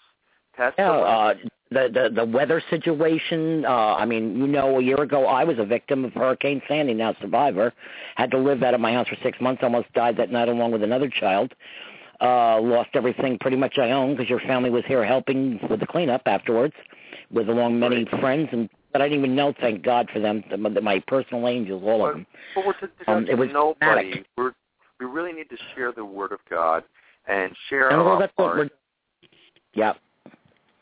Yeah, 0.58 0.90
uh, 0.90 1.34
the 1.70 1.88
the 1.92 2.10
the 2.14 2.24
weather 2.24 2.62
situation. 2.70 3.64
Uh, 3.64 3.94
I 3.94 4.04
mean, 4.04 4.36
you 4.36 4.46
know, 4.46 4.78
a 4.78 4.82
year 4.82 5.00
ago 5.00 5.26
I 5.26 5.44
was 5.44 5.58
a 5.58 5.64
victim 5.64 6.04
of 6.04 6.12
Hurricane 6.12 6.60
Sandy. 6.68 6.94
Now 6.94 7.14
survivor, 7.20 7.72
had 8.16 8.30
to 8.32 8.38
live 8.38 8.62
out 8.62 8.74
of 8.74 8.80
my 8.80 8.92
house 8.92 9.08
for 9.08 9.16
six 9.22 9.40
months. 9.40 9.62
Almost 9.62 9.92
died 9.94 10.16
that 10.18 10.30
night 10.30 10.48
along 10.48 10.72
with 10.72 10.82
another 10.82 11.08
child. 11.08 11.52
Uh, 12.20 12.60
lost 12.60 12.90
everything 12.94 13.38
pretty 13.40 13.56
much 13.56 13.78
I 13.78 13.90
own 13.90 14.14
because 14.14 14.30
your 14.30 14.40
family 14.40 14.70
was 14.70 14.84
here 14.86 15.04
helping 15.04 15.58
with 15.68 15.80
the 15.80 15.86
cleanup 15.86 16.22
afterwards, 16.26 16.74
with 17.32 17.48
along 17.48 17.78
many 17.80 18.04
Right. 18.04 18.20
friends 18.20 18.48
and. 18.52 18.68
But 18.92 19.00
I 19.00 19.08
didn't 19.08 19.20
even 19.24 19.34
know. 19.34 19.54
Thank 19.58 19.82
God 19.82 20.10
for 20.12 20.18
them, 20.20 20.44
the, 20.50 20.58
my 20.82 21.02
personal 21.06 21.48
angels, 21.48 21.82
all 21.82 22.06
of 22.06 22.12
them. 22.12 22.26
but 22.54 22.66
we're 22.66 22.74
to, 22.74 22.88
to 22.88 23.10
um, 23.10 23.26
it 23.26 23.38
was 23.38 23.48
nobody. 23.50 23.78
dramatic. 24.02 24.26
We're, 24.36 24.52
we 25.00 25.06
really 25.06 25.32
need 25.32 25.48
to 25.48 25.56
share 25.74 25.92
the 25.92 26.04
word 26.04 26.30
of 26.30 26.40
God 26.50 26.84
and 27.26 27.56
share 27.70 27.88
And 27.88 28.00
well, 28.04 28.08
our 28.16 28.20
that's 28.20 28.32
what 28.36 28.44
heart. 28.48 28.58
we're. 28.58 29.28
Yeah, 29.72 29.94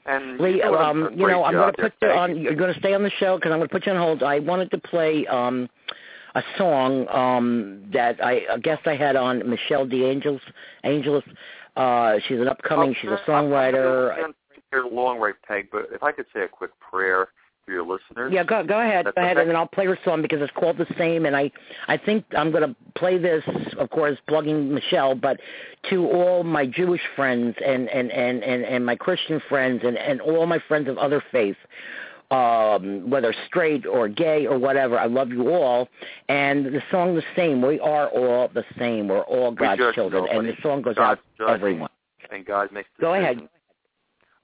and 0.07 0.38
Lee, 0.38 0.61
a- 0.62 0.72
um, 0.72 1.11
you 1.14 1.26
know, 1.26 1.44
I'm 1.44 1.55
going 1.55 1.72
to 1.74 1.82
put 1.82 1.92
you 2.03 2.09
on. 2.09 2.36
You're 2.38 2.55
going 2.55 2.72
to 2.72 2.78
stay 2.80 2.94
on 2.94 3.03
the 3.03 3.11
show 3.18 3.36
because 3.36 3.53
I'm 3.53 3.59
going 3.59 3.68
to 3.68 3.72
put 3.72 3.86
you 3.86 3.92
on 3.92 3.98
hold. 3.98 4.22
I 4.22 4.38
wanted 4.38 4.70
to 4.72 4.78
play 4.78 5.26
um, 5.26 5.68
a 6.34 6.42
song 6.57 7.07
um, 7.09 7.82
that 7.92 8.22
I, 8.24 8.42
a 8.51 8.59
guest 8.59 8.86
I 8.86 8.96
had 8.96 9.16
on, 9.16 9.48
Michelle 9.48 9.86
DeAngelis. 9.86 10.40
Angelis. 10.84 11.24
Uh, 11.76 12.14
she's 12.26 12.38
an 12.40 12.48
upcoming. 12.48 12.94
She's 13.01 13.11
a 13.11 13.14
Okay, 13.14 13.32
I'm- 13.32 13.44
I'm 13.46 13.51
songwriter. 13.51 14.16
gonna 14.16 14.32
Hear 14.72 14.84
long 14.84 15.18
right, 15.18 15.34
Peg, 15.46 15.68
but 15.72 15.88
if 15.92 16.03
I 16.05 16.12
could 16.12 16.26
say 16.32 16.42
a 16.42 16.48
quick 16.48 16.70
prayer 16.78 17.28
for 17.64 17.72
your 17.72 17.82
listeners. 17.82 18.32
Yeah, 18.32 18.44
go 18.44 18.64
go 18.64 18.80
ahead, 18.80 19.06
That's 19.06 19.14
go 19.14 19.22
ahead, 19.22 19.36
okay. 19.36 19.42
and 19.42 19.50
then 19.50 19.56
I'll 19.56 19.66
play 19.66 19.86
her 19.86 19.98
song 20.04 20.22
because 20.22 20.40
it's 20.40 20.52
called 20.52 20.78
the 20.78 20.86
same. 20.98 21.26
And 21.26 21.36
I, 21.36 21.50
I 21.88 21.96
think 21.96 22.24
I'm 22.36 22.50
going 22.50 22.68
to 22.68 22.76
play 22.96 23.18
this, 23.18 23.44
of 23.78 23.90
course, 23.90 24.18
plugging 24.28 24.72
Michelle, 24.74 25.14
but 25.14 25.40
to 25.90 26.06
all 26.11 26.42
my 26.42 26.66
Jewish 26.66 27.02
friends 27.16 27.56
and 27.64 27.88
and 27.88 28.11
and 28.11 28.42
and, 28.42 28.64
and 28.64 28.84
my 28.84 28.96
Christian 28.96 29.40
friends 29.48 29.82
and 29.84 29.96
and 29.96 30.20
all 30.20 30.46
my 30.46 30.58
friends 30.68 30.88
of 30.88 30.98
other 30.98 31.22
faiths. 31.30 31.58
Um, 32.32 33.11
whether 33.11 33.34
straight 33.48 33.84
or 33.86 34.06
gay 34.06 34.46
or 34.46 34.56
whatever, 34.56 34.96
I 34.96 35.06
love 35.06 35.30
you 35.30 35.52
all. 35.52 35.88
And 36.28 36.64
the 36.66 36.80
song 36.88 37.16
the 37.16 37.24
same. 37.34 37.61
We 37.61 37.80
are 37.80 38.06
all 38.06 38.48
the 38.54 38.62
same. 38.78 39.08
We're 39.08 39.22
all 39.22 39.50
God's 39.50 39.80
judge 39.80 39.94
children, 39.96 40.28
and 40.30 40.46
the 40.46 40.54
song 40.62 40.82
goes 40.82 40.94
God's 40.94 41.18
out 41.40 41.44
to 41.44 41.52
everyone. 41.52 41.90
And 42.30 42.46
God 42.46 42.70
makes 42.70 42.88
Go 43.00 43.14
ahead. 43.14 43.38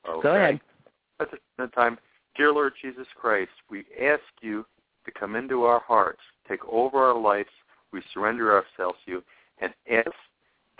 Okay. 0.08 0.22
Go 0.22 0.34
ahead. 0.34 0.60
At 1.20 1.28
the 1.58 1.66
time, 1.68 1.96
dear 2.36 2.52
Lord 2.52 2.74
Jesus 2.80 3.06
Christ, 3.18 3.50
we 3.70 3.84
ask 4.00 4.22
you 4.40 4.66
to 5.04 5.10
come 5.10 5.36
into 5.36 5.64
our 5.64 5.80
hearts, 5.80 6.20
take 6.48 6.64
over 6.68 6.98
our 6.98 7.18
lives. 7.18 7.48
We 7.92 8.02
surrender 8.12 8.52
ourselves 8.52 8.98
to 9.04 9.10
you, 9.12 9.22
and 9.60 9.72
ask 9.90 10.10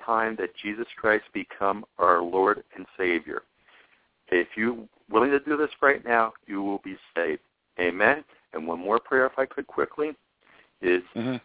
time 0.04 0.36
that 0.38 0.50
Jesus 0.62 0.86
Christ 0.96 1.24
become 1.32 1.84
our 1.98 2.20
Lord 2.20 2.62
and 2.76 2.86
Savior. 2.96 3.42
If 4.28 4.48
you're 4.57 4.76
willing 5.11 5.30
to 5.30 5.40
do 5.40 5.57
this 5.57 5.70
right 5.80 6.04
now, 6.04 6.32
you 6.46 6.62
will 6.62 6.80
be 6.84 6.96
saved. 7.14 7.40
Amen. 7.78 8.24
And 8.52 8.66
one 8.66 8.80
more 8.80 8.98
prayer, 8.98 9.26
if 9.26 9.38
I 9.38 9.46
could 9.46 9.66
quickly, 9.66 10.12
is 10.82 11.02
hmm 11.14 11.36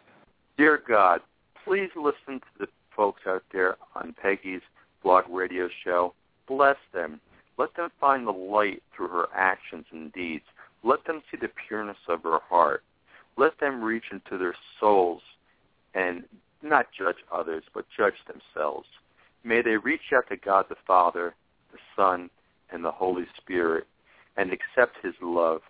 Dear 0.58 0.82
God, 0.86 1.20
please 1.64 1.88
listen 1.96 2.38
to 2.40 2.58
the 2.60 2.66
folks 2.94 3.22
out 3.26 3.42
there 3.52 3.76
on 3.94 4.14
Peggy's 4.22 4.60
blog 5.02 5.24
radio 5.30 5.68
show. 5.82 6.12
Bless 6.46 6.76
them. 6.92 7.20
Let 7.62 7.76
them 7.76 7.90
find 8.00 8.26
the 8.26 8.32
light 8.32 8.82
through 8.92 9.06
her 9.10 9.28
actions 9.32 9.84
and 9.92 10.12
deeds. 10.12 10.42
Let 10.82 11.04
them 11.04 11.22
see 11.30 11.38
the 11.40 11.48
pureness 11.68 11.96
of 12.08 12.24
her 12.24 12.40
heart. 12.48 12.82
Let 13.36 13.60
them 13.60 13.84
reach 13.84 14.06
into 14.10 14.36
their 14.36 14.56
souls 14.80 15.22
and 15.94 16.24
not 16.60 16.88
judge 16.90 17.18
others, 17.32 17.62
but 17.72 17.84
judge 17.96 18.16
themselves. 18.26 18.88
May 19.44 19.62
they 19.62 19.76
reach 19.76 20.12
out 20.12 20.28
to 20.30 20.36
God 20.36 20.66
the 20.68 20.74
Father, 20.88 21.36
the 21.70 21.78
Son, 21.94 22.30
and 22.72 22.84
the 22.84 22.90
Holy 22.90 23.26
Spirit 23.36 23.86
and 24.36 24.50
accept 24.52 24.96
his 25.00 25.14
love. 25.22 25.60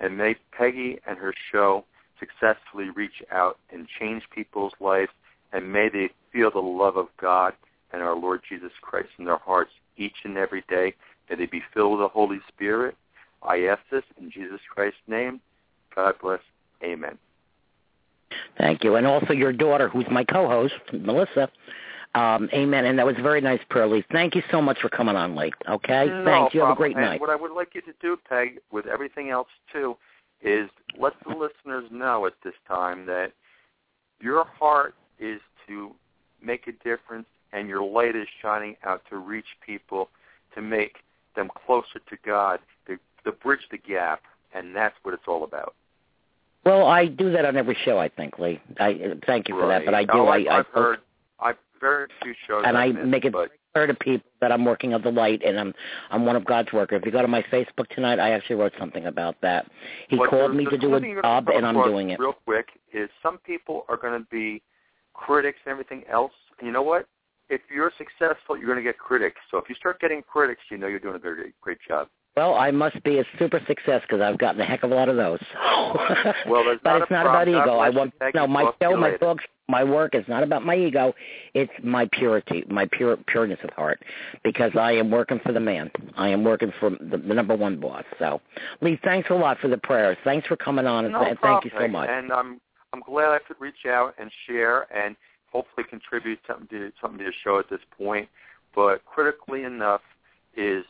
And 0.00 0.18
may 0.18 0.36
Peggy 0.54 0.98
and 1.06 1.16
her 1.16 1.32
show 1.50 1.86
successfully 2.20 2.90
reach 2.90 3.22
out 3.30 3.58
and 3.72 3.88
change 3.98 4.24
people's 4.34 4.74
lives, 4.80 5.12
and 5.54 5.72
may 5.72 5.88
they 5.88 6.10
feel 6.30 6.50
the 6.50 6.58
love 6.58 6.98
of 6.98 7.06
God 7.18 7.54
and 7.90 8.02
our 8.02 8.14
Lord 8.14 8.42
Jesus 8.46 8.72
Christ 8.82 9.08
in 9.18 9.24
their 9.24 9.38
hearts 9.38 9.70
each 9.96 10.16
and 10.24 10.36
every 10.36 10.64
day. 10.68 10.94
May 11.28 11.36
they 11.36 11.46
be 11.46 11.62
filled 11.72 11.92
with 11.92 12.00
the 12.00 12.08
Holy 12.08 12.40
Spirit. 12.48 12.96
I 13.42 13.64
ask 13.64 13.80
this 13.90 14.04
in 14.20 14.30
Jesus 14.30 14.60
Christ's 14.72 15.00
name. 15.06 15.40
God 15.94 16.14
bless. 16.22 16.40
Amen. 16.82 17.18
Thank 18.58 18.84
you. 18.84 18.96
And 18.96 19.06
also 19.06 19.32
your 19.32 19.52
daughter, 19.52 19.88
who's 19.88 20.06
my 20.10 20.24
co-host, 20.24 20.74
Melissa. 20.92 21.50
Um, 22.14 22.48
amen. 22.52 22.84
And 22.84 22.98
that 22.98 23.06
was 23.06 23.16
a 23.18 23.22
very 23.22 23.40
nice 23.40 23.60
prayer, 23.70 23.86
Lee. 23.86 24.04
Thank 24.12 24.34
you 24.34 24.42
so 24.50 24.60
much 24.60 24.78
for 24.80 24.88
coming 24.88 25.16
on 25.16 25.34
late. 25.34 25.54
Okay? 25.68 26.06
No 26.06 26.24
Thanks. 26.24 26.54
You 26.54 26.60
have 26.60 26.70
a 26.70 26.76
great 26.76 26.96
and 26.96 27.04
night. 27.04 27.20
What 27.20 27.30
I 27.30 27.36
would 27.36 27.52
like 27.52 27.74
you 27.74 27.80
to 27.82 27.92
do, 28.00 28.18
Peg, 28.28 28.58
with 28.70 28.86
everything 28.86 29.30
else 29.30 29.48
too, 29.72 29.96
is 30.42 30.68
let 30.98 31.14
the 31.26 31.34
listeners 31.34 31.84
know 31.90 32.26
at 32.26 32.34
this 32.44 32.54
time 32.68 33.06
that 33.06 33.32
your 34.20 34.44
heart 34.44 34.94
is 35.18 35.40
to 35.68 35.92
make 36.42 36.66
a 36.66 36.72
difference 36.84 37.26
and 37.52 37.68
your 37.68 37.82
light 37.82 38.16
is 38.16 38.26
shining 38.40 38.76
out 38.84 39.02
to 39.08 39.18
reach 39.18 39.46
people 39.64 40.08
to 40.54 40.60
make 40.60 40.96
them 41.34 41.50
closer 41.66 41.98
to 42.08 42.16
God, 42.24 42.60
to, 42.86 42.96
to 43.24 43.32
bridge 43.32 43.66
the 43.70 43.78
gap, 43.78 44.22
and 44.54 44.74
that's 44.74 44.94
what 45.02 45.14
it's 45.14 45.24
all 45.26 45.44
about. 45.44 45.74
Well, 46.64 46.86
I 46.86 47.06
do 47.06 47.32
that 47.32 47.44
on 47.44 47.56
every 47.56 47.76
show, 47.84 47.98
I 47.98 48.08
think, 48.08 48.38
Lee. 48.38 48.60
I 48.78 49.14
thank 49.26 49.48
you 49.48 49.56
for 49.56 49.66
that, 49.66 49.84
but 49.84 49.94
I 49.94 50.04
do. 50.04 50.12
Oh, 50.14 50.26
I, 50.26 50.36
I've, 50.36 50.46
I 50.46 50.58
I've 50.58 50.66
heard. 50.66 50.98
I've 51.40 51.56
very 51.80 52.06
few 52.22 52.32
shows. 52.46 52.62
and 52.64 52.78
I 52.78 52.92
missed, 52.92 53.06
make 53.06 53.24
it 53.24 53.32
but 53.32 53.50
clear 53.74 53.86
to 53.86 53.94
people 53.94 54.30
that 54.40 54.52
I'm 54.52 54.64
working 54.64 54.94
of 54.94 55.02
the 55.02 55.10
light 55.10 55.42
and 55.44 55.58
I'm 55.58 55.74
I'm 56.10 56.24
one 56.24 56.36
of 56.36 56.44
God's 56.44 56.72
workers. 56.72 57.00
If 57.00 57.06
you 57.06 57.12
go 57.12 57.20
to 57.20 57.28
my 57.28 57.42
Facebook 57.42 57.88
tonight, 57.88 58.18
I 58.18 58.30
actually 58.30 58.56
wrote 58.56 58.72
something 58.78 59.06
about 59.06 59.36
that. 59.42 59.66
He 60.08 60.16
But 60.16 60.30
called 60.30 60.54
me 60.54 60.64
to 60.66 60.78
do 60.78 60.88
a 60.88 60.96
something 60.96 61.10
you're 61.10 61.22
gonna 61.22 61.42
job, 61.42 61.54
and 61.54 61.66
I'm 61.66 61.82
doing 61.82 62.10
it. 62.10 62.20
Real 62.20 62.34
quick 62.44 62.68
is 62.94 63.10
some 63.22 63.38
people 63.38 63.84
are 63.88 63.96
going 63.96 64.18
to 64.18 64.26
be 64.30 64.62
critics 65.14 65.58
and 65.66 65.72
everything 65.72 66.04
else. 66.10 66.32
And 66.58 66.66
you 66.66 66.72
know 66.72 66.82
what? 66.82 67.08
If 67.52 67.60
you're 67.70 67.92
successful, 67.98 68.56
you're 68.56 68.66
going 68.66 68.78
to 68.78 68.82
get 68.82 68.98
critics. 68.98 69.36
So 69.50 69.58
if 69.58 69.68
you 69.68 69.74
start 69.74 70.00
getting 70.00 70.22
critics, 70.22 70.62
you 70.70 70.78
know 70.78 70.86
you're 70.86 70.98
doing 70.98 71.16
a 71.16 71.18
very 71.18 71.52
great 71.60 71.76
job. 71.86 72.08
Well, 72.34 72.54
I 72.54 72.70
must 72.70 73.02
be 73.04 73.18
a 73.18 73.24
super 73.38 73.60
success 73.66 74.00
because 74.08 74.22
I've 74.22 74.38
gotten 74.38 74.58
a 74.62 74.64
heck 74.64 74.84
of 74.84 74.90
a 74.90 74.94
lot 74.94 75.10
of 75.10 75.16
those. 75.16 75.38
Well, 76.46 76.64
but 76.82 77.02
it's 77.02 77.10
not 77.10 77.26
about 77.26 77.48
ego. 77.48 77.78
I 77.78 77.90
want 77.90 78.14
no 78.34 78.46
my 78.46 78.70
show, 78.80 78.96
my 78.96 79.16
books, 79.18 79.44
my 79.68 79.84
work 79.84 80.14
is 80.14 80.24
not 80.28 80.42
about 80.42 80.64
my 80.64 80.74
ego. 80.74 81.14
It's 81.52 81.72
my 81.82 82.08
purity, 82.12 82.64
my 82.68 82.88
pure 82.90 83.18
pureness 83.26 83.58
of 83.62 83.70
heart, 83.70 84.00
because 84.42 84.70
I 84.78 84.92
am 84.92 85.10
working 85.10 85.40
for 85.44 85.52
the 85.52 85.60
man. 85.60 85.90
I 86.16 86.28
am 86.28 86.44
working 86.44 86.72
for 86.80 86.90
the, 86.90 87.18
the 87.18 87.34
number 87.34 87.54
one 87.54 87.78
boss. 87.78 88.04
So, 88.18 88.40
Lee, 88.80 88.98
thanks 89.04 89.28
a 89.30 89.34
lot 89.34 89.58
for 89.58 89.68
the 89.68 89.76
prayers. 89.76 90.16
Thanks 90.24 90.46
for 90.46 90.56
coming 90.56 90.86
on, 90.86 91.04
and 91.04 91.12
no 91.12 91.24
th- 91.24 91.36
problem, 91.38 91.60
thank 91.62 91.72
you 91.72 91.78
so 91.78 91.88
much. 91.88 92.08
And 92.08 92.32
I'm 92.32 92.60
I'm 92.94 93.00
glad 93.00 93.28
I 93.28 93.38
could 93.46 93.60
reach 93.60 93.86
out 93.86 94.14
and 94.18 94.30
share 94.46 94.86
and 94.94 95.16
hopefully 95.52 95.86
contribute 95.88 96.40
something 96.46 96.66
to 96.68 96.92
something 97.00 97.18
to 97.18 97.24
the 97.26 97.32
show 97.44 97.58
at 97.58 97.68
this 97.68 97.80
point. 97.96 98.28
But 98.74 99.04
critically 99.04 99.64
enough 99.64 100.00
is 100.56 100.84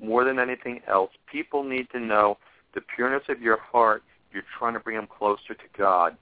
more 0.00 0.24
than 0.24 0.38
anything 0.38 0.80
else, 0.88 1.10
people 1.30 1.62
need 1.62 1.88
to 1.92 2.00
know 2.00 2.38
the 2.74 2.80
pureness 2.80 3.22
of 3.28 3.40
your 3.40 3.58
heart. 3.58 4.02
You're 4.32 4.42
trying 4.58 4.74
to 4.74 4.80
bring 4.80 4.96
them 4.96 5.06
closer 5.06 5.54
to 5.54 5.64
God, 5.78 6.16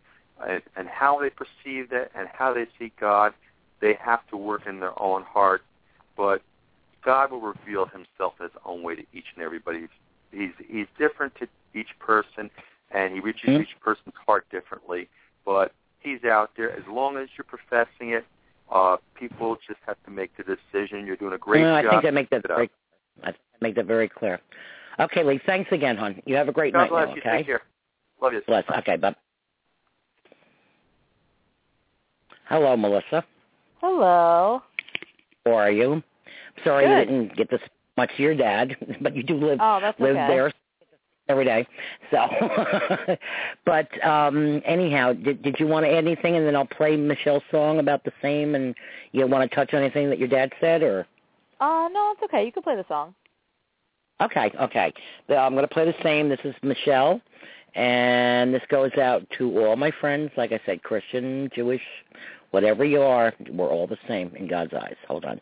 and, 0.47 0.63
and 0.77 0.87
how 0.89 1.19
they 1.19 1.31
perceive 1.31 1.89
that 1.91 2.11
and 2.15 2.29
how 2.33 2.53
they 2.53 2.67
see 2.79 2.93
God. 3.01 3.33
They 3.81 3.95
have 3.95 4.27
to 4.29 4.37
work 4.37 4.67
in 4.67 4.79
their 4.81 5.01
own 5.03 5.23
heart, 5.23 5.63
but 6.17 6.43
God 7.03 7.33
will 7.33 7.41
reveal 7.41 7.87
Himself 7.87 8.35
in 8.39 8.45
His 8.45 8.57
own 8.65 8.83
way 8.83 8.95
to 8.97 9.03
each 9.13 9.25
and 9.35 9.43
everybody. 9.43 9.89
He's 10.31 10.51
He's 10.69 10.87
different 10.99 11.35
to 11.37 11.49
each 11.75 11.99
person, 11.99 12.51
and 12.91 13.15
He 13.15 13.21
reaches 13.21 13.51
Mhm. 13.51 13.63
each 13.63 13.81
person's 13.81 14.15
heart 14.27 14.47
differently. 14.51 15.09
But 15.45 15.73
He's 16.03 16.25
out 16.25 16.51
there 16.57 16.73
as 16.73 16.83
long 16.91 17.17
as 17.17 17.29
you're 17.37 17.45
professing 17.45 18.11
it. 18.11 18.25
Uh, 18.71 18.97
people 19.15 19.57
just 19.67 19.79
have 19.87 19.97
to 20.05 20.11
make 20.11 20.31
the 20.37 20.43
decision. 20.43 21.07
You're 21.07 21.17
doing 21.17 21.35
a 21.35 21.39
great 21.39 21.61
No, 21.61 21.75
I 21.75 21.83
think 21.83 22.05
I 22.05 22.11
make 22.11 22.31
that 22.31 22.43
Keep 22.43 22.45
it 22.47 22.51
up. 22.51 22.57
very, 22.59 22.71
I 23.25 23.33
make 23.61 23.75
that 23.77 23.87
very 23.87 24.09
clear. 24.09 24.41
Okay, 24.99 25.23
Lee, 25.25 25.41
thanks 25.47 25.71
again, 25.73 25.97
hon. 25.97 26.21
You 26.27 26.35
have 26.37 26.49
a 26.49 26.53
great 26.53 26.73
God 26.73 26.81
night 26.83 26.91
bless 26.91 27.09
now, 27.09 27.15
you. 27.15 27.21
okay? 27.21 27.37
Take 27.39 27.47
care. 27.47 27.63
Love 28.21 28.33
you. 28.33 28.43
Bless. 28.47 28.65
Okay, 28.79 28.97
bye. 28.97 29.15
Hello, 32.49 32.77
Melissa. 32.77 33.25
Hello. 33.81 34.63
How 35.45 35.53
are 35.53 35.71
you? 35.71 36.03
Sorry 36.65 36.85
you 36.85 36.91
Good. 36.95 37.05
didn't 37.07 37.37
get 37.37 37.51
this 37.51 37.61
much 37.97 38.11
to 38.17 38.23
your 38.23 38.35
dad, 38.35 38.77
but 39.01 39.17
you 39.17 39.23
do 39.23 39.35
live 39.37 39.59
Oh, 39.61 39.79
that's 39.81 39.99
live 40.01 40.17
okay. 40.17 40.27
there 40.29 40.53
every 41.29 41.45
day. 41.45 41.67
So, 42.11 42.27
but 43.65 43.89
um 44.07 44.63
anyhow, 44.65 45.13
did 45.13 45.43
did 45.43 45.57
you 45.59 45.67
want 45.67 45.85
to 45.87 45.91
add 45.91 46.07
anything, 46.07 46.37
and 46.37 46.47
then 46.47 46.57
I'll 46.57 46.67
play 46.67 46.97
Michelle's 46.97 47.43
song 47.51 47.79
about 47.79 48.05
the 48.05 48.13
same, 48.21 48.55
and 48.55 48.75
you 49.13 49.27
want 49.27 49.49
to 49.49 49.55
touch 49.55 49.75
on 49.75 49.81
anything 49.81 50.11
that 50.11 50.19
your 50.19 50.29
dad 50.29 50.53
said, 50.61 50.83
or? 50.83 51.07
Uh, 51.61 51.89
no, 51.93 52.13
it's 52.13 52.23
okay. 52.25 52.45
You 52.45 52.53
can 52.53 52.63
play 52.63 52.75
the 52.75 52.85
song. 52.89 53.15
Okay, 54.21 54.53
okay. 54.61 54.93
I'm 55.29 55.55
going 55.55 55.67
to 55.67 55.73
play 55.73 55.85
the 55.85 55.95
same. 56.03 56.29
This 56.29 56.41
is 56.45 56.55
Michelle, 56.63 57.21
and 57.75 58.53
this 58.55 58.63
goes 58.69 58.93
out 59.01 59.27
to 59.39 59.65
all 59.65 59.77
my 59.77 59.91
friends. 60.01 60.31
Like 60.37 60.53
I 60.53 60.61
said, 60.67 60.83
Christian, 60.83 61.49
Jewish, 61.55 61.83
whatever 62.51 62.85
you 62.85 63.01
are, 63.01 63.33
we're 63.51 63.69
all 63.69 63.87
the 63.87 63.99
same 64.07 64.35
in 64.37 64.49
God's 64.49 64.75
eyes. 64.75 64.97
Hold 65.09 65.25
on. 65.25 65.41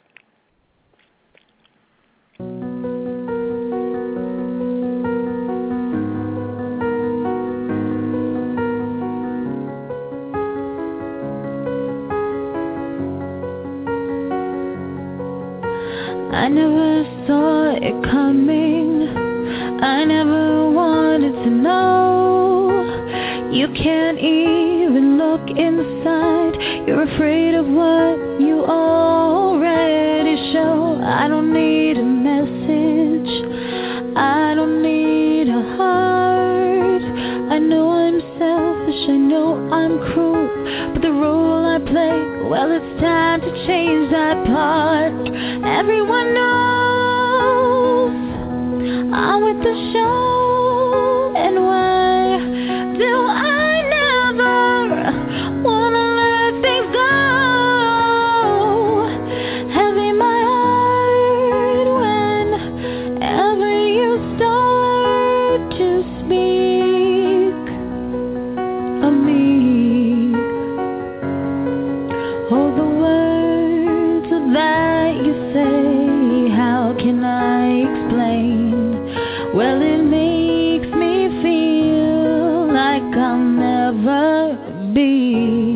Coming. 18.10 19.08
I 19.82 20.04
never 20.04 20.70
wanted 20.70 21.32
to 21.44 21.50
know. 21.50 23.50
You 23.52 23.68
can't 23.68 24.18
even 24.18 25.18
look 25.18 25.48
inside. 25.50 26.86
You're 26.86 27.02
afraid 27.02 27.54
of 27.54 27.66
what 27.66 28.40
you 28.40 28.64
already 28.64 30.36
show. 30.52 31.00
I 31.02 31.28
don't 31.28 31.52
need 31.52 31.98
a 31.98 32.04
message. 32.04 33.30
I 34.16 34.54
don't 34.54 34.82
need 34.82 35.48
a 35.48 35.62
heart. 35.76 37.02
I 37.54 37.58
know 37.58 37.90
I'm 37.90 38.20
selfish. 38.38 39.08
I 39.08 39.16
know 39.16 39.68
I'm 39.70 39.98
cruel. 40.12 40.48
But 40.92 41.02
the 41.02 41.12
role 41.12 41.64
I 41.64 41.78
play, 41.78 42.48
well, 42.48 42.70
it's 42.72 43.00
time 43.00 43.40
to 43.40 43.66
change 43.66 44.10
that 44.10 44.44
part. 44.46 45.12
Everyone 45.64 46.34
knows 46.34 46.59
Well, 79.52 79.82
it 79.82 80.02
makes 80.04 80.86
me 80.94 81.42
feel 81.42 82.72
like 82.72 83.02
I'll 83.16 83.36
never 83.36 84.56
be 84.94 85.69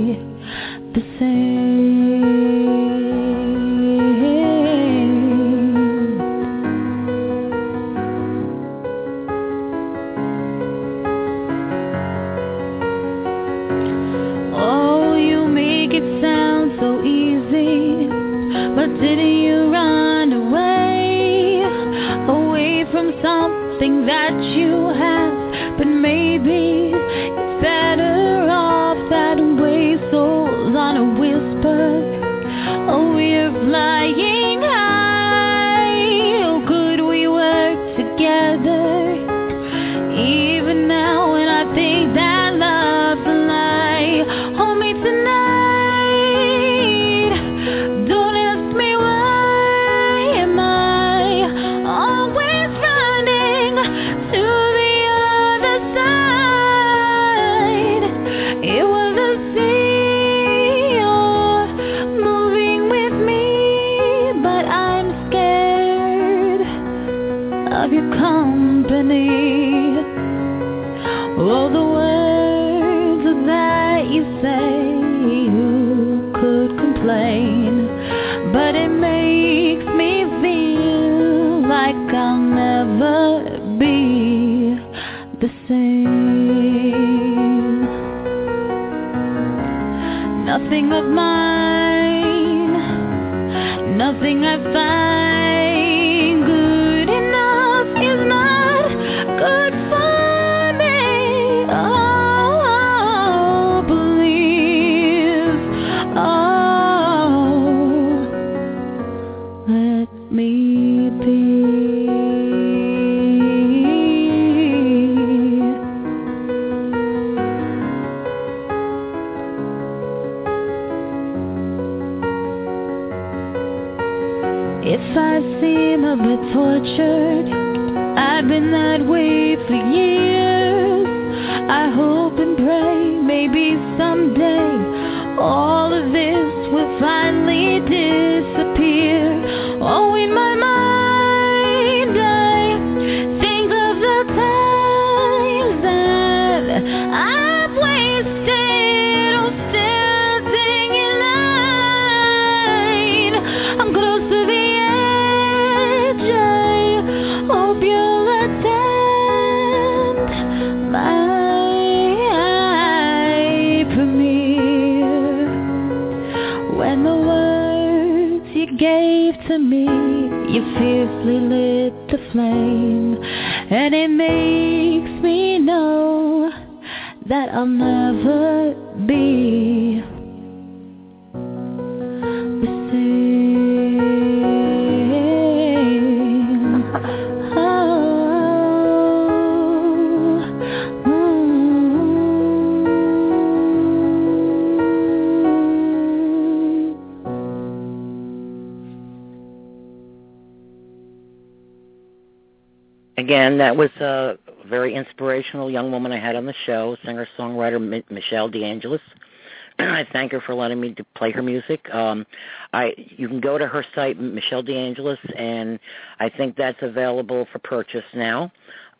Again, 203.54 203.66
that 203.68 203.76
was 203.76 203.90
a 204.00 204.36
very 204.68 204.96
inspirational 204.96 205.70
young 205.70 205.92
woman 205.92 206.10
I 206.10 206.18
had 206.18 206.34
on 206.34 206.44
the 206.44 206.54
show, 206.66 206.96
singer-songwriter 207.04 207.80
Mi- 207.80 208.02
Michelle 208.10 208.50
DeAngelis. 208.50 208.98
I 209.78 210.04
thank 210.12 210.32
her 210.32 210.40
for 210.40 210.56
letting 210.56 210.80
me 210.80 210.92
to 210.94 211.04
play 211.14 211.30
her 211.30 211.40
music. 211.40 211.88
Um, 211.94 212.26
I 212.72 212.94
you 212.96 213.28
can 213.28 213.38
go 213.38 213.56
to 213.56 213.68
her 213.68 213.86
site, 213.94 214.18
Michelle 214.18 214.64
DeAngelis, 214.64 215.18
and 215.38 215.78
I 216.18 216.30
think 216.30 216.56
that's 216.56 216.82
available 216.82 217.46
for 217.52 217.60
purchase 217.60 218.02
now, 218.12 218.50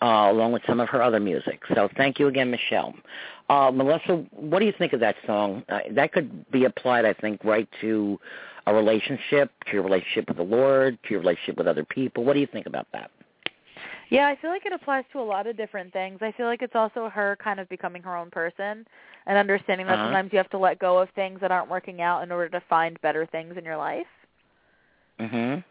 uh, 0.01 0.29
along 0.31 0.53
with 0.53 0.63
some 0.69 0.79
of 0.79 0.89
her 0.89 1.03
other 1.03 1.19
music. 1.19 1.63
So 1.75 1.89
thank 1.97 2.21
you 2.21 2.29
again, 2.29 2.53
Michelle. 2.53 2.95
Uh, 3.49 3.73
Melissa, 3.75 4.25
what 4.31 4.61
do 4.61 4.67
you 4.67 4.75
think 4.79 4.93
of 4.93 5.01
that 5.01 5.17
song? 5.27 5.65
Uh, 5.69 5.81
that 5.91 6.13
could 6.13 6.49
be 6.53 6.65
applied, 6.65 7.05
I 7.05 7.15
think, 7.15 7.43
right 7.43 7.69
to 7.81 8.21
a 8.69 8.73
relationship, 8.73 9.51
to 9.67 9.73
your 9.73 9.83
relationship 9.83 10.29
with 10.29 10.37
the 10.37 10.45
Lord, 10.45 10.97
to 11.03 11.11
your 11.11 11.21
relationship 11.21 11.59
with 11.59 11.67
other 11.67 11.85
people. 11.85 12.23
What 12.23 12.35
do 12.35 12.39
you 12.39 12.47
think 12.47 12.67
about 12.67 12.87
that? 12.93 13.11
Yeah, 14.11 14.27
I 14.29 14.37
feel 14.37 14.51
like 14.51 14.67
it 14.67 14.73
applies 14.73 15.05
to 15.13 15.21
a 15.21 15.23
lot 15.23 15.47
of 15.47 15.57
different 15.57 15.93
things. 15.93 16.19
I 16.23 16.33
feel 16.33 16.47
like 16.47 16.63
it's 16.63 16.75
also 16.75 17.09
her 17.09 17.37
kind 17.43 17.59
of 17.59 17.69
becoming 17.69 18.03
her 18.03 18.17
own 18.17 18.31
person 18.31 18.87
and 19.27 19.39
understanding 19.39 19.87
that 19.87 19.95
Uh-huh. 19.95 20.05
sometimes 20.07 20.33
you 20.33 20.39
have 20.39 20.51
to 20.51 20.59
let 20.59 20.79
go 20.79 20.99
of 20.99 21.09
things 21.11 21.41
that 21.41 21.51
aren't 21.51 21.71
working 21.71 22.01
out 22.03 22.23
in 22.23 22.31
order 22.31 22.49
to 22.51 22.61
find 22.69 23.01
better 23.01 23.27
things 23.27 23.57
in 23.57 23.65
your 23.65 23.77
life. 23.77 24.07
Mhm. 25.21 25.65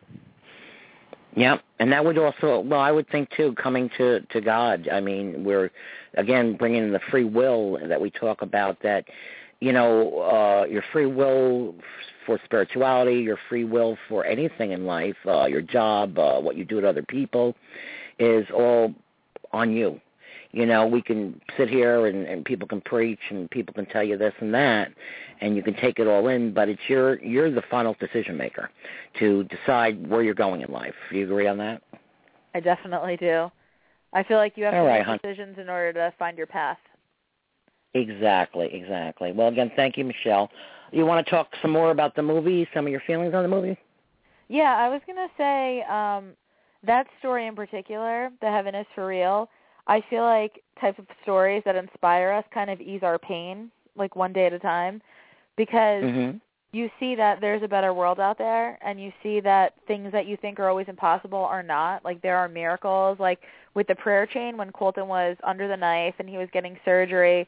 Yep, 1.36 1.62
and 1.80 1.92
that 1.92 2.04
would 2.06 2.18
also 2.18 2.60
well, 2.60 2.80
I 2.80 2.92
would 2.92 3.08
think 3.10 3.30
too, 3.32 3.54
coming 3.54 3.90
to 3.98 4.20
to 4.22 4.42
God. 4.42 4.88
I 4.92 5.00
mean, 5.00 5.44
we're 5.44 5.72
again 6.16 6.56
bringing 6.56 6.84
in 6.84 6.92
the 6.92 7.00
free 7.12 7.24
will 7.24 7.80
that 7.88 8.00
we 8.00 8.12
talk 8.12 8.42
about. 8.44 8.80
That 8.82 9.06
you 9.60 9.74
know, 9.74 10.20
uh 10.20 10.66
your 10.66 10.84
free 10.92 11.08
will 11.08 11.76
for 12.26 12.40
spirituality, 12.46 13.16
your 13.22 13.38
free 13.50 13.64
will 13.66 13.98
for 14.08 14.26
anything 14.26 14.72
in 14.72 14.86
life, 14.86 15.18
uh 15.26 15.46
your 15.46 15.62
job, 15.62 16.18
uh 16.20 16.40
what 16.40 16.56
you 16.56 16.66
do 16.66 16.82
to 16.82 16.88
other 16.88 17.04
people, 17.04 17.56
is 18.20 18.46
all 18.54 18.94
on 19.52 19.72
you. 19.72 20.00
You 20.52 20.68
know, 20.68 20.86
we 20.86 21.02
can 21.02 21.42
sit 21.58 21.68
here 21.68 22.06
and, 22.06 22.28
and 22.28 22.46
people 22.46 22.68
can 22.68 22.82
preach 22.82 23.20
and 23.32 23.50
people 23.50 23.74
can 23.74 23.88
tell 23.88 24.04
you 24.04 24.18
this 24.18 24.34
and 24.40 24.54
that, 24.54 24.92
and 25.42 25.56
you 25.56 25.64
can 25.64 25.74
take 25.76 25.98
it 25.98 26.08
all 26.08 26.28
in, 26.28 26.54
but 26.54 26.70
it's 26.70 26.82
your 26.88 27.20
you're 27.24 27.50
the 27.50 27.64
final 27.72 27.96
decision 28.00 28.38
maker 28.38 28.70
to 29.20 29.46
decide 29.46 30.08
where 30.08 30.22
you're 30.22 30.36
going 30.36 30.62
in 30.62 30.72
life. 30.72 30.94
Do 31.12 31.18
you 31.18 31.26
agree 31.26 31.48
on 31.48 31.58
that? 31.58 31.82
I 32.54 32.60
definitely 32.60 33.18
do. 33.18 33.52
I 34.14 34.22
feel 34.22 34.38
like 34.38 34.56
you 34.56 34.66
have 34.66 34.76
All 34.76 34.82
to 34.82 34.86
right, 34.86 35.08
make 35.08 35.22
decisions 35.24 35.58
in 35.58 35.70
order 35.70 35.92
to 35.94 36.14
find 36.20 36.38
your 36.38 36.46
path. 36.46 36.78
Exactly, 37.96 38.70
exactly. 38.74 39.32
Well, 39.32 39.48
again, 39.48 39.72
thank 39.76 39.98
you, 39.98 40.06
Michelle. 40.06 40.52
You 40.92 41.08
want 41.08 41.26
to 41.26 41.30
talk 41.32 41.48
some 41.64 41.72
more 41.72 41.90
about 41.90 42.16
the 42.16 42.22
movie, 42.22 42.68
some 42.76 42.86
of 42.86 42.92
your 42.92 43.02
feelings 43.08 43.34
on 43.34 43.42
the 43.42 43.50
movie? 43.50 43.78
Yeah, 44.50 44.76
I 44.78 44.90
was 44.90 45.02
gonna 45.08 45.28
say 45.36 45.82
um, 45.90 46.34
that 46.84 47.08
story 47.20 47.48
in 47.48 47.56
particular, 47.56 48.32
"The 48.42 48.52
Heaven 48.52 48.76
Is 48.76 48.88
for 48.94 49.08
Real." 49.08 49.50
I 49.88 50.02
feel 50.02 50.24
like 50.24 50.62
type 50.80 50.98
of 51.00 51.08
stories 51.24 51.64
that 51.66 51.76
inspire 51.76 52.32
us 52.32 52.46
kind 52.52 52.70
of 52.70 52.80
ease 52.80 53.04
our 53.04 53.20
pain, 53.20 53.70
like 53.96 54.16
one 54.16 54.34
day 54.34 54.46
at 54.46 54.54
a 54.54 54.60
time, 54.60 55.02
because 55.56 56.04
Mhm. 56.04 56.40
you 56.72 56.90
see 57.00 57.16
that 57.16 57.40
there's 57.40 57.62
a 57.64 57.68
better 57.68 57.94
world 57.94 58.20
out 58.20 58.38
there, 58.38 58.78
and 58.82 59.00
you 59.00 59.12
see 59.22 59.40
that 59.42 59.74
things 59.86 60.12
that 60.12 60.26
you 60.26 60.36
think 60.38 60.60
are 60.60 60.70
always 60.70 60.88
impossible 60.88 61.44
are 61.46 61.62
not. 61.64 62.04
Like 62.04 62.22
there 62.22 62.38
are 62.38 62.48
miracles, 62.48 63.20
like 63.20 63.42
with 63.76 63.88
the 63.88 63.96
prayer 63.96 64.26
chain 64.26 64.58
when 64.58 64.72
Colton 64.72 65.08
was 65.08 65.38
under 65.44 65.68
the 65.68 65.78
knife 65.78 66.16
and 66.20 66.28
he 66.28 66.38
was 66.38 66.50
getting 66.52 66.80
surgery. 66.84 67.48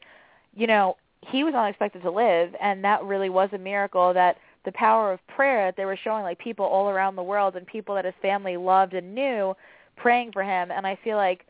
You 0.54 0.66
know, 0.66 0.96
he 1.22 1.42
was 1.42 1.54
unexpected 1.54 2.02
to 2.02 2.10
live, 2.10 2.54
and 2.60 2.84
that 2.84 3.02
really 3.02 3.30
was 3.30 3.52
a 3.52 3.58
miracle. 3.58 4.12
That 4.14 4.38
the 4.66 4.72
power 4.72 5.12
of 5.12 5.26
prayer 5.28 5.68
that 5.68 5.76
they 5.78 5.86
were 5.86 5.96
showing 5.96 6.22
like 6.24 6.38
people 6.38 6.66
all 6.66 6.90
around 6.90 7.16
the 7.16 7.22
world 7.22 7.56
and 7.56 7.66
people 7.66 7.94
that 7.94 8.04
his 8.04 8.14
family 8.20 8.58
loved 8.58 8.92
and 8.92 9.14
knew 9.14 9.54
praying 9.96 10.32
for 10.32 10.42
him 10.42 10.70
and 10.70 10.86
I 10.86 10.98
feel 11.02 11.16
like 11.16 11.46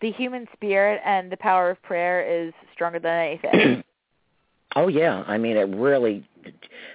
the 0.00 0.10
human 0.10 0.48
spirit 0.52 1.00
and 1.04 1.30
the 1.30 1.36
power 1.36 1.70
of 1.70 1.80
prayer 1.82 2.20
is 2.20 2.52
stronger 2.72 2.98
than 2.98 3.12
anything. 3.12 3.84
oh 4.76 4.88
yeah, 4.88 5.22
I 5.28 5.38
mean 5.38 5.56
it 5.56 5.68
really 5.68 6.28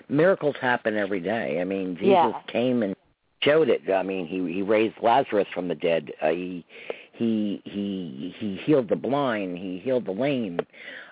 miracles 0.09 0.55
happen 0.59 0.97
every 0.97 1.21
day. 1.21 1.61
I 1.61 1.63
mean 1.63 1.95
Jesus 1.95 2.11
Yeah. 2.11 2.41
came 2.47 2.83
and 2.83 2.95
showed 3.41 3.69
it. 3.69 3.89
I 3.89 4.03
mean 4.03 4.27
he 4.27 4.51
he 4.51 4.61
raised 4.61 4.95
Lazarus 5.01 5.47
from 5.53 5.69
the 5.69 5.75
dead. 5.75 6.11
Uh, 6.21 6.29
he 6.29 6.65
he 7.13 7.61
he 7.63 8.35
he 8.37 8.55
healed 8.65 8.89
the 8.89 8.95
blind. 8.95 9.57
He 9.57 9.79
healed 9.79 10.05
the 10.05 10.11
lame. 10.11 10.59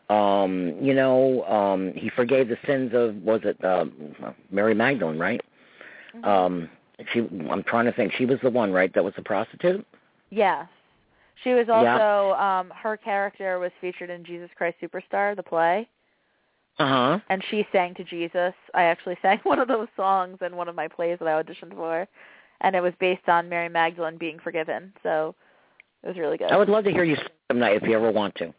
Um, 0.09 0.73
you 0.81 0.93
know, 0.93 1.43
um, 1.45 1.91
he 1.93 2.09
forgave 2.09 2.47
the 2.47 2.57
sins 2.65 2.91
of 2.93 3.15
was 3.17 3.41
it 3.43 3.63
um, 3.65 3.91
Mary 4.51 4.73
Magdalene, 4.73 5.19
right? 5.19 5.41
Mm-hmm. 6.15 6.25
Um, 6.27 6.69
she 7.13 7.19
I'm 7.51 7.63
trying 7.63 7.85
to 7.85 7.91
think. 7.91 8.13
She 8.13 8.25
was 8.25 8.39
the 8.41 8.49
one, 8.49 8.71
right? 8.71 8.93
That 8.93 9.03
was 9.03 9.13
the 9.15 9.21
prostitute. 9.23 9.85
yes. 10.29 10.67
She 11.43 11.53
was 11.53 11.67
Yeah. 11.67 11.99
also 11.99 12.33
um 12.41 12.71
her 12.75 12.97
character 12.97 13.59
was 13.59 13.71
featured 13.79 14.09
in 14.09 14.23
Jesus 14.23 14.49
Christ 14.55 14.77
Superstar, 14.81 15.35
the 15.35 15.43
play, 15.43 15.87
Uh 16.79 16.87
huh. 16.87 17.19
and 17.29 17.43
she 17.51 17.67
sang 17.71 17.93
to 17.95 18.03
Jesus. 18.03 18.53
I 18.73 18.83
actually 18.83 19.17
sang 19.21 19.39
one 19.43 19.59
of 19.59 19.67
those 19.67 19.87
songs 19.95 20.37
in 20.41 20.55
one 20.55 20.67
of 20.69 20.75
my 20.75 20.87
plays 20.87 21.19
that 21.19 21.27
I 21.27 21.43
auditioned 21.43 21.75
for, 21.75 22.07
and 22.61 22.75
it 22.75 22.81
was 22.81 22.93
based 22.99 23.27
on 23.29 23.49
Mary 23.49 23.69
Magdalene 23.69 24.17
being 24.17 24.39
forgiven. 24.39 24.91
So 25.03 25.35
It 26.03 26.07
was 26.07 26.17
really 26.17 26.37
good. 26.37 26.51
I 26.51 26.57
would 26.57 26.69
love 26.69 26.85
to 26.85 26.91
hear 26.91 27.03
you 27.03 27.17
some 27.51 27.59
night 27.59 27.75
if 27.75 27.83
you 27.83 27.95
ever 27.95 28.09
want 28.11 28.33
to. 28.35 28.53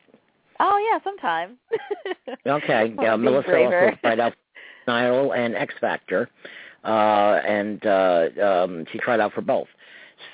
Oh 0.61 0.91
yeah, 0.91 0.99
sometime. 1.05 1.57
Okay. 2.47 2.95
Yeah, 3.01 3.17
Melissa 3.17 3.49
braver. 3.49 3.85
also 3.87 3.97
tried 4.03 4.21
out 4.21 4.35
Idol 4.87 5.33
and 5.33 5.55
X 5.55 5.75
Factor, 5.81 6.31
uh, 6.85 7.41
and 7.47 7.85
uh, 7.85 8.29
um, 8.43 8.87
she 8.91 8.99
tried 8.99 9.21
out 9.21 9.33
for 9.35 9.43
both. 9.43 9.69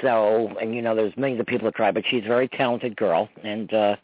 So, 0.00 0.54
and 0.60 0.74
you 0.74 0.80
know, 0.80 0.94
there's 0.94 1.16
millions 1.16 1.40
of 1.40 1.46
people 1.46 1.66
that 1.66 1.74
try, 1.74 1.90
but 1.90 2.04
she's 2.08 2.24
a 2.24 2.28
very 2.28 2.48
talented 2.48 2.96
girl, 2.96 3.28
and 3.42 3.72
uh, 3.74 3.96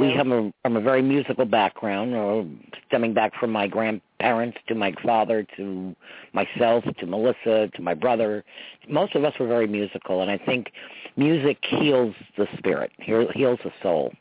we 0.00 0.14
come 0.16 0.32
a, 0.32 0.52
from 0.62 0.76
a 0.76 0.80
very 0.80 1.02
musical 1.02 1.44
background, 1.44 2.14
or 2.14 2.46
stemming 2.86 3.14
back 3.14 3.32
from 3.38 3.50
my 3.50 3.66
grandparents 3.66 4.58
to 4.68 4.74
my 4.74 4.94
father 5.04 5.46
to 5.56 5.94
myself 6.32 6.84
to 6.98 7.06
Melissa 7.06 7.68
to 7.74 7.82
my 7.82 7.94
brother. 7.94 8.44
Most 8.88 9.14
of 9.16 9.24
us 9.24 9.34
were 9.40 9.48
very 9.48 9.66
musical, 9.66 10.22
and 10.22 10.30
I 10.30 10.38
think 10.38 10.70
music 11.16 11.58
heals 11.62 12.14
the 12.36 12.46
spirit, 12.58 12.92
heal- 12.98 13.30
heals 13.34 13.58
the 13.64 13.72
soul. 13.82 14.12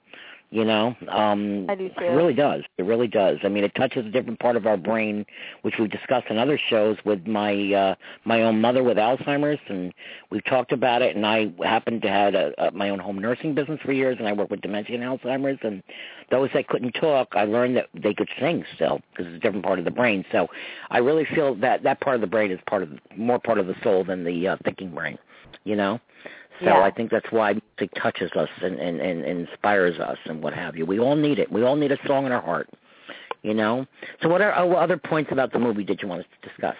You 0.54 0.66
know, 0.66 0.95
um, 1.10 1.66
I 1.68 1.74
do 1.74 1.89
too. 1.89 2.06
it 2.06 2.10
really 2.10 2.36
does. 2.36 2.62
It 2.78 2.84
really 2.84 3.08
does. 3.08 3.39
I 3.43 3.47
mean, 3.47 3.64
it 3.64 3.74
touches 3.74 4.06
a 4.06 4.10
different 4.10 4.39
part 4.39 4.56
of 4.56 4.68
our 4.68 4.78
brain, 4.78 5.26
which 5.64 5.80
we've 5.80 5.89
discussed 5.89 6.28
in 6.30 6.38
other 6.38 6.60
shows 6.60 6.95
with 7.04 7.26
my 7.26 7.74
uh, 7.74 7.95
my 8.24 8.43
own 8.43 8.62
mother 8.62 8.84
with 8.84 8.97
Alzheimer's, 8.97 9.60
and 9.68 9.91
we've 10.30 10.45
talked 10.45 10.72
about 10.72 11.01
it. 11.01 11.16
And 11.16 11.26
I 11.26 11.51
happened 11.64 12.04
to 12.04 12.08
had 12.08 12.36
a, 12.36 12.68
a, 12.68 12.72
my 12.72 12.91
own 12.91 12.99
home 12.99 13.18
nursing 13.18 13.56
business 13.56 13.80
for 13.84 13.93
years, 13.93 14.18
and 14.20 14.28
I 14.28 14.34
work 14.34 14.51
with 14.51 14.62
dementia 14.62 14.95
and 14.95 15.04
Alzheimer's. 15.04 15.58
And 15.64 15.82
those 16.30 16.51
that 16.54 16.68
couldn't 16.68 16.91
talk, 16.91 17.30
I 17.32 17.45
learned 17.45 17.76
that 17.78 17.88
they 17.95 18.14
could 18.14 18.30
sing 18.39 18.64
still 18.76 19.01
because 19.10 19.26
it's 19.26 19.38
a 19.38 19.39
different 19.39 19.66
part 19.66 19.80
of 19.80 19.86
the 19.86 19.91
brain. 19.91 20.24
So 20.32 20.49
I 20.91 20.99
really 20.99 21.26
feel 21.34 21.56
that 21.56 21.82
that 21.82 21.99
part 21.99 22.14
of 22.14 22.22
the 22.22 22.28
brain 22.28 22.51
is 22.51 22.60
part 22.68 22.84
of 22.84 22.91
more 23.18 23.39
part 23.39 23.58
of 23.58 23.66
the 23.66 23.76
soul 23.82 24.04
than 24.04 24.24
the 24.24 24.49
uh, 24.49 24.58
thinking 24.64 24.93
brain. 24.93 25.18
You 25.64 25.78
know. 25.78 25.99
So 26.60 26.66
Yeah. 26.66 26.84
I 26.84 26.91
think 26.91 27.12
that's 27.12 27.32
why 27.32 27.54
music 27.54 27.93
touches 28.01 28.32
us 28.34 28.49
and, 28.62 28.80
and, 28.80 28.99
and 29.01 29.26
inspires 29.26 29.99
us 29.99 30.18
and 30.26 30.41
what 30.41 30.54
have 30.54 30.76
you. 30.76 30.86
We 30.86 30.99
all 30.99 31.16
need 31.16 31.39
it. 31.39 31.51
We 31.51 31.64
all 31.64 31.76
need 31.76 31.91
a 31.91 31.97
song 32.08 32.26
in 32.26 32.32
our 32.32 32.41
heart, 32.41 32.70
you 33.41 33.54
know. 33.54 33.86
So 34.22 34.30
what 34.30 34.41
are 34.41 34.66
what 34.68 34.78
other 34.78 34.97
points 34.97 35.32
about 35.32 35.51
the 35.51 35.60
movie 35.60 35.84
did 35.84 36.01
you 36.01 36.08
want 36.08 36.22
us 36.22 36.28
to 36.41 36.49
discuss? 36.49 36.78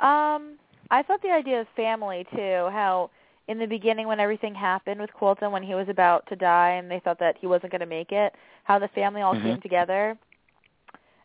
Um, 0.00 0.58
I 0.90 1.02
thought 1.02 1.22
the 1.22 1.30
idea 1.30 1.60
of 1.60 1.66
family 1.74 2.26
too, 2.34 2.68
how 2.72 3.10
in 3.48 3.58
the 3.58 3.66
beginning 3.66 4.06
when 4.06 4.20
everything 4.20 4.54
happened 4.54 5.00
with 5.00 5.12
Colton 5.12 5.50
when 5.50 5.62
he 5.62 5.74
was 5.74 5.88
about 5.88 6.26
to 6.28 6.36
die 6.36 6.72
and 6.72 6.90
they 6.90 7.00
thought 7.00 7.18
that 7.20 7.36
he 7.40 7.46
wasn't 7.46 7.72
going 7.72 7.80
to 7.80 7.86
make 7.86 8.12
it, 8.12 8.34
how 8.64 8.78
the 8.78 8.88
family 8.88 9.22
all 9.22 9.34
Mhm. 9.34 9.42
came 9.42 9.60
together 9.60 10.16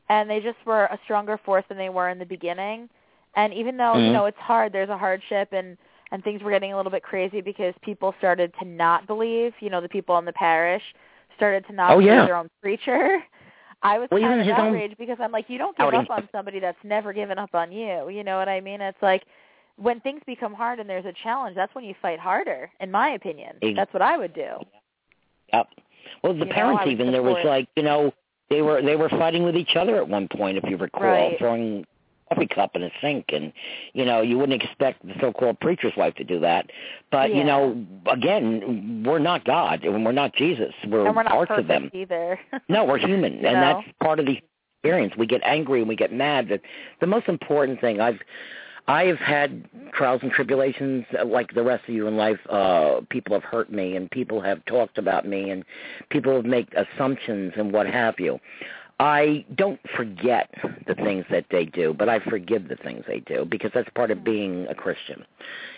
and 0.09 0.29
they 0.29 0.39
just 0.39 0.57
were 0.65 0.85
a 0.85 0.99
stronger 1.03 1.37
force 1.37 1.63
than 1.69 1.77
they 1.77 1.89
were 1.89 2.09
in 2.09 2.19
the 2.19 2.25
beginning. 2.25 2.89
And 3.35 3.53
even 3.53 3.77
though, 3.77 3.97
you 3.97 4.09
Mhm. 4.09 4.13
know, 4.13 4.25
it's 4.25 4.37
hard, 4.37 4.73
there's 4.73 4.89
a 4.89 4.97
hardship 4.97 5.53
and 5.53 5.77
and 6.11 6.23
things 6.23 6.41
were 6.41 6.51
getting 6.51 6.73
a 6.73 6.77
little 6.77 6.91
bit 6.91 7.03
crazy 7.03 7.41
because 7.41 7.73
people 7.81 8.13
started 8.17 8.53
to 8.59 8.65
not 8.67 9.07
believe, 9.07 9.53
you 9.59 9.69
know, 9.69 9.81
the 9.81 9.89
people 9.89 10.17
in 10.17 10.25
the 10.25 10.33
parish 10.33 10.83
started 11.35 11.65
to 11.67 11.73
not 11.73 11.91
Oh, 11.91 11.95
believe 11.95 12.07
yeah. 12.07 12.25
their 12.25 12.35
own 12.35 12.49
preacher. 12.61 13.19
I 13.81 13.97
was 13.97 14.09
Well, 14.11 14.19
kind 14.21 14.41
of 14.41 14.47
outraged 14.49 14.97
because 14.97 15.17
I'm 15.21 15.31
like, 15.31 15.45
you 15.49 15.57
don't 15.57 15.77
give 15.77 15.85
outing. 15.87 16.01
up 16.01 16.09
on 16.09 16.27
somebody 16.33 16.59
that's 16.59 16.77
never 16.83 17.13
given 17.13 17.37
up 17.37 17.51
on 17.55 17.71
you. 17.71 18.09
You 18.09 18.23
know 18.25 18.37
what 18.37 18.49
I 18.49 18.59
mean? 18.59 18.81
It's 18.81 19.01
like 19.01 19.23
when 19.77 20.01
things 20.01 20.21
become 20.25 20.53
hard 20.53 20.79
and 20.79 20.89
there's 20.89 21.05
a 21.05 21.13
challenge, 21.23 21.55
that's 21.55 21.73
when 21.73 21.85
you 21.85 21.95
fight 22.01 22.19
harder, 22.19 22.69
in 22.81 22.91
my 22.91 23.11
opinion. 23.11 23.55
Ex- 23.61 23.75
That's 23.77 23.93
what 23.93 24.01
I 24.01 24.17
would 24.17 24.33
do. 24.33 24.57
Yep. 25.53 25.67
Well, 26.23 26.33
the 26.33 26.45
You 26.45 26.51
parents 26.51 26.83
would 26.85 26.91
even 26.91 27.11
there 27.13 27.23
was 27.23 27.37
like 27.45 27.67
you 27.77 27.83
know 27.83 28.11
they 28.49 28.61
were 28.61 28.81
they 28.81 28.95
were 28.97 29.09
fighting 29.09 29.43
with 29.43 29.55
each 29.55 29.75
other 29.77 29.95
at 29.95 30.07
one 30.07 30.27
point 30.27 30.57
if 30.57 30.63
you 30.69 30.75
recall, 30.75 31.01
Right. 31.03 31.37
throwing 31.39 31.85
coffee 32.29 32.47
cup 32.47 32.75
in 32.75 32.83
a 32.83 32.91
sink, 33.01 33.25
and 33.29 33.51
you 33.93 34.05
know 34.05 34.21
you 34.21 34.37
wouldn't 34.37 34.61
expect 34.61 35.05
the 35.05 35.13
so-called 35.19 35.59
preacher's 35.59 35.93
wife 35.97 36.15
to 36.15 36.23
do 36.23 36.39
that. 36.39 36.69
But 37.11 37.33
you 37.33 37.43
know, 37.43 37.85
again, 38.11 39.03
we're 39.05 39.19
not 39.19 39.45
God 39.45 39.83
and 39.83 40.05
we're 40.05 40.11
not 40.11 40.33
Jesus. 40.33 40.73
We're, 40.87 41.07
and 41.07 41.15
we're 41.15 41.23
not 41.23 41.33
parts 41.33 41.51
of 41.55 41.67
them. 41.67 41.89
either. 41.93 42.39
No, 42.69 42.85
we're 42.85 42.99
human, 42.99 43.33
and 43.33 43.41
know? 43.41 43.51
that's 43.61 43.87
part 44.01 44.19
of 44.19 44.25
the 44.25 44.39
experience. 44.77 45.13
We 45.17 45.25
get 45.25 45.41
angry 45.43 45.79
and 45.79 45.89
we 45.89 45.95
get 45.95 46.13
mad. 46.13 46.49
But 46.49 46.61
the 46.99 47.07
most 47.07 47.27
important 47.27 47.81
thing 47.81 47.99
I've 47.99 48.19
I 48.89 49.05
have 49.05 49.19
had 49.19 49.69
trials 49.93 50.21
and 50.23 50.31
tribulations 50.31 51.05
uh, 51.17 51.23
like 51.23 51.53
the 51.53 51.61
rest 51.63 51.83
of 51.87 51.93
you 51.93 52.07
in 52.07 52.17
life. 52.17 52.39
Uh, 52.49 53.01
people 53.11 53.35
have 53.35 53.43
hurt 53.43 53.71
me, 53.71 53.95
and 53.95 54.09
people 54.09 54.41
have 54.41 54.65
talked 54.65 54.97
about 54.97 55.27
me, 55.27 55.51
and 55.51 55.63
people 56.09 56.35
have 56.35 56.45
made 56.45 56.67
assumptions 56.73 57.53
and 57.55 57.71
what 57.71 57.85
have 57.85 58.19
you. 58.19 58.39
I 58.99 59.45
don't 59.55 59.79
forget 59.95 60.53
the 60.85 60.95
things 60.95 61.25
that 61.31 61.45
they 61.49 61.65
do, 61.65 61.93
but 61.93 62.09
I 62.09 62.19
forgive 62.19 62.67
the 62.67 62.75
things 62.75 63.05
they 63.07 63.21
do 63.21 63.45
because 63.45 63.71
that's 63.73 63.89
part 63.95 64.11
of 64.11 64.25
being 64.25 64.67
a 64.67 64.75
Christian. 64.75 65.25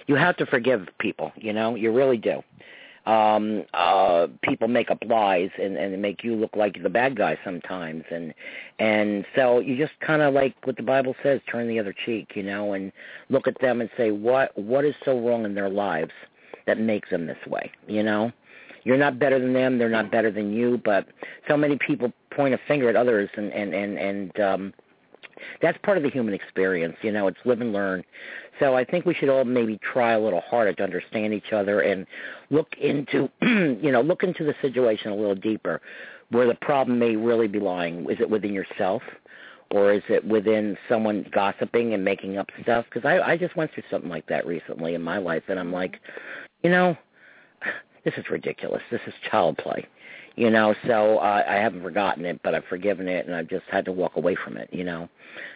You 0.08 0.16
have 0.16 0.36
to 0.38 0.46
forgive 0.46 0.88
people, 1.00 1.32
you 1.36 1.54
know, 1.54 1.76
you 1.76 1.92
really 1.92 2.18
do. 2.18 2.42
Um 3.06 3.64
uh 3.74 4.28
people 4.44 4.68
make 4.68 4.92
up 4.92 5.00
lies 5.08 5.50
and 5.60 5.76
and 5.76 6.00
make 6.00 6.24
you 6.24 6.36
look 6.36 6.56
like 6.56 6.84
the 6.84 6.90
bad 6.90 7.16
guy 7.18 7.36
sometimes 7.44 8.04
and 8.12 8.32
and 8.78 9.26
so 9.36 9.58
you 9.58 9.76
just 9.76 10.00
kind 10.02 10.22
of 10.22 10.36
like 10.36 10.54
what 10.66 10.78
the 10.78 10.84
bible 10.84 11.16
says 11.24 11.42
turn 11.50 11.68
the 11.68 11.80
other 11.80 11.96
cheek 12.06 12.34
you 12.36 12.44
know 12.44 12.74
and 12.74 12.92
look 13.30 13.48
at 13.48 13.60
them 13.60 13.82
and 13.82 13.90
say 13.98 14.12
what 14.12 14.56
what 14.56 14.86
is 14.86 14.94
so 15.04 15.20
wrong 15.20 15.46
in 15.46 15.56
their 15.56 15.68
lives 15.68 16.12
that 16.68 16.80
makes 16.80 17.10
them 17.10 17.26
this 17.26 17.44
way? 17.48 17.72
You 17.88 18.04
know 18.04 18.32
you're 18.84 18.98
not 18.98 19.20
better 19.20 19.40
than 19.40 19.54
them. 19.54 19.78
They're 19.78 19.90
not 19.90 20.12
better 20.12 20.32
than 20.32 20.52
you. 20.52 20.82
But 20.84 21.08
so 21.48 21.58
many 21.58 21.78
people 21.78 22.12
point 22.32 22.54
a 22.54 22.60
finger 22.68 22.90
at 22.90 22.96
others 22.96 23.30
and 23.36 23.52
and 23.52 23.74
and 23.74 24.00
and 24.00 24.40
um 24.40 24.74
that's 25.62 25.78
part 25.84 25.98
of 25.98 26.04
the 26.04 26.10
human 26.10 26.34
experience 26.34 26.96
you 27.02 27.12
know 27.12 27.28
it's 27.28 27.38
live 27.46 27.62
and 27.62 27.74
learn. 27.74 28.04
So 28.60 28.76
i 28.76 28.86
think 28.86 29.06
we 29.06 29.14
should 29.14 29.30
all 29.30 29.44
maybe 29.44 29.80
try 29.80 30.14
a 30.14 30.20
little 30.20 30.42
harder 30.42 30.74
to 30.74 30.84
understand 30.84 31.34
each 31.34 31.52
other 31.52 31.82
and 31.82 32.08
look 32.50 32.74
into 32.80 33.30
you 33.42 33.92
know 33.92 34.02
look 34.02 34.24
into 34.24 34.44
the 34.44 34.56
situation 34.62 35.12
a 35.12 35.16
little 35.16 35.36
deeper 35.36 35.82
where 36.30 36.48
the 36.48 36.56
problem 36.56 36.98
may 36.98 37.18
really 37.18 37.48
be 37.48 37.60
lying. 37.60 38.10
Is 38.10 38.22
it 38.22 38.30
within 38.30 38.54
yourself 38.54 39.02
or 39.72 39.92
is 39.92 40.04
it 40.08 40.26
within 40.26 40.78
someone 40.88 41.26
gossiping 41.34 41.94
and 41.94 42.06
making 42.06 42.38
up 42.38 42.50
stuff? 42.62 42.86
Because 42.86 43.06
i 43.06 43.20
i 43.32 43.38
just 43.38 43.56
went 43.58 43.74
through 43.74 43.84
something 43.92 44.10
like 44.10 44.28
that 44.28 44.46
recently 44.48 44.94
in 44.94 45.02
my 45.02 45.18
life 45.18 45.44
and 45.50 45.60
i'm 45.60 45.74
like 45.74 46.00
you 46.64 46.70
know 46.70 46.96
this 48.04 48.14
is 48.18 48.30
ridiculous 48.30 48.82
this 48.92 49.02
is 49.08 49.14
child 49.30 49.58
play 49.58 49.86
you 50.36 50.50
know 50.50 50.74
so 50.88 51.18
uh, 51.20 51.44
i 51.48 51.56
haven't 51.56 51.82
forgotten 51.84 52.26
it 52.26 52.40
but 52.44 52.54
i've 52.56 52.66
forgiven 52.66 53.08
it 53.08 53.26
and 53.26 53.36
i've 53.36 53.48
just 53.50 53.66
had 53.72 53.86
to 53.86 53.92
walk 53.92 54.16
away 54.16 54.36
from 54.44 54.58
it 54.58 54.70
you 54.72 54.84
know 54.84 55.08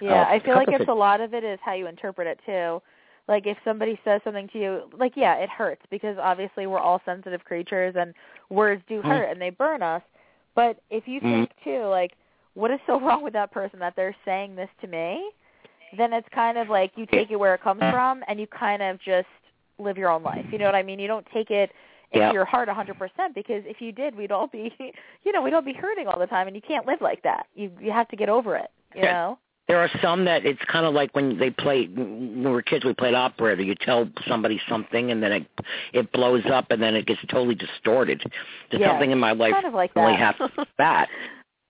Yeah, 0.02 0.22
Uh, 0.22 0.26
I 0.26 0.40
feel 0.40 0.56
like 0.56 0.70
it's 0.72 0.90
a 0.90 0.94
lot 0.94 1.22
of 1.22 1.34
it 1.34 1.44
is 1.44 1.60
how 1.64 1.74
you 1.74 1.88
interpret 1.88 2.28
it 2.28 2.40
too. 2.46 2.82
Like 3.28 3.48
if 3.48 3.58
somebody 3.66 4.00
says 4.04 4.22
something 4.24 4.48
to 4.50 4.60
you, 4.60 4.82
like 4.98 5.14
yeah, 5.16 5.36
it 5.36 5.50
hurts 5.50 5.82
because 5.90 6.18
obviously 6.20 6.68
we're 6.68 6.80
all 6.80 7.02
sensitive 7.06 7.44
creatures 7.44 7.96
and 7.98 8.14
words 8.50 8.84
do 8.88 9.02
Mm. 9.02 9.06
hurt 9.06 9.32
and 9.32 9.42
they 9.42 9.50
burn 9.50 9.82
us. 9.82 10.04
But 10.54 10.82
if 10.90 11.08
you 11.08 11.20
Mhm. 11.22 11.32
think 11.32 11.52
too, 11.64 11.86
like 11.86 12.14
what 12.54 12.72
is 12.72 12.80
so 12.86 13.00
wrong 13.06 13.24
with 13.24 13.34
that 13.34 13.52
person 13.52 13.80
that 13.80 13.96
they're 13.96 14.16
saying 14.26 14.56
this 14.56 14.70
to 14.82 14.88
me, 14.88 15.32
then 15.98 16.14
it's 16.14 16.28
kind 16.30 16.58
of 16.58 16.70
like 16.70 16.92
you 16.98 17.06
take 17.08 17.32
it 17.32 17.38
where 17.38 17.56
it 17.56 17.62
comes 17.62 17.82
from 17.90 18.24
and 18.28 18.40
you 18.40 18.48
kind 18.48 18.84
of 18.84 19.00
just 19.02 19.28
live 19.80 19.98
your 19.98 20.10
own 20.12 20.24
life. 20.24 20.46
You 20.52 20.60
know 20.60 20.66
what 20.66 20.76
I 20.76 20.84
mean? 20.84 21.00
You 21.00 21.08
don't 21.08 21.26
take 21.34 21.50
it 21.52 21.72
into 22.12 22.26
Yeah. 22.28 22.32
your 22.34 22.46
heart 22.46 22.70
a 22.70 22.74
100% 22.74 23.34
because 23.34 23.64
if 23.66 23.82
you 23.82 23.92
did, 23.92 24.16
we'd 24.16 24.32
all 24.32 24.48
be, 24.48 24.74
you 25.24 25.32
know, 25.32 25.42
we'd 25.42 25.54
all 25.54 25.62
be 25.62 25.74
hurting 25.74 26.08
all 26.08 26.20
the 26.20 26.28
time 26.28 26.48
and 26.48 26.56
you 26.56 26.62
can't 26.62 26.86
live 26.86 27.02
like 27.02 27.22
that. 27.24 27.48
You 27.56 27.72
you 27.82 27.92
have 27.92 28.08
to 28.10 28.16
get 28.16 28.30
over 28.30 28.56
it, 28.56 28.70
you 28.94 29.02
Yeah. 29.04 29.14
know? 29.14 29.40
There 29.68 29.80
are 29.80 29.90
some 30.00 30.26
that 30.26 30.46
it's 30.46 30.62
kind 30.68 30.86
of 30.86 30.94
like 30.94 31.16
when 31.16 31.40
they 31.40 31.50
play 31.50 31.88
when 31.88 32.44
we 32.44 32.52
were 32.52 32.62
kids. 32.62 32.86
We 32.86 32.94
played 32.94 33.16
operator. 33.16 33.64
You 33.64 33.74
tell 33.74 34.08
somebody 34.28 34.62
something, 34.70 35.10
and 35.10 35.24
then 35.24 35.32
it 35.32 35.48
it 35.92 36.12
blows 36.12 36.44
up, 36.46 36.70
and 36.70 36.84
then 36.84 36.94
it 36.96 37.08
gets 37.08 37.20
totally 37.30 37.56
distorted. 37.56 38.22
There's 38.70 38.82
Yeah, 38.82 38.92
something 38.92 39.10
in 39.10 39.18
my 39.20 39.32
life 39.32 39.54
kind 39.54 39.66
of 39.66 39.74
like 39.74 39.90
only 39.96 40.14
that. 40.14 40.36
happens 40.36 40.52
that, 40.78 41.10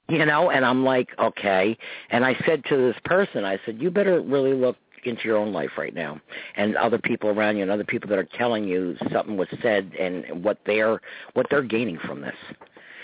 you 0.10 0.26
know. 0.26 0.52
And 0.52 0.66
I'm 0.66 0.84
like, 0.84 1.08
okay. 1.18 1.78
And 2.10 2.26
I 2.26 2.36
said 2.46 2.66
to 2.66 2.76
this 2.76 2.98
person, 3.06 3.46
I 3.46 3.60
said, 3.66 3.82
you 3.82 3.90
better 3.90 4.20
really 4.20 4.52
look 4.54 4.76
into 5.06 5.24
your 5.24 5.38
own 5.38 5.54
life 5.54 5.72
right 5.78 5.94
now, 5.94 6.20
and 6.56 6.76
other 6.76 6.98
people 6.98 7.30
around 7.30 7.58
you, 7.58 7.64
and 7.64 7.72
other 7.72 7.84
people 7.84 8.10
that 8.10 8.20
are 8.20 8.28
telling 8.38 8.66
you 8.66 8.96
something 9.12 9.38
was 9.38 9.48
said, 9.62 9.92
and 10.00 10.44
what 10.44 10.60
they're 10.66 11.02
what 11.34 11.48
they're 11.50 11.64
gaining 11.64 11.98
from 12.00 12.22
this. 12.22 12.36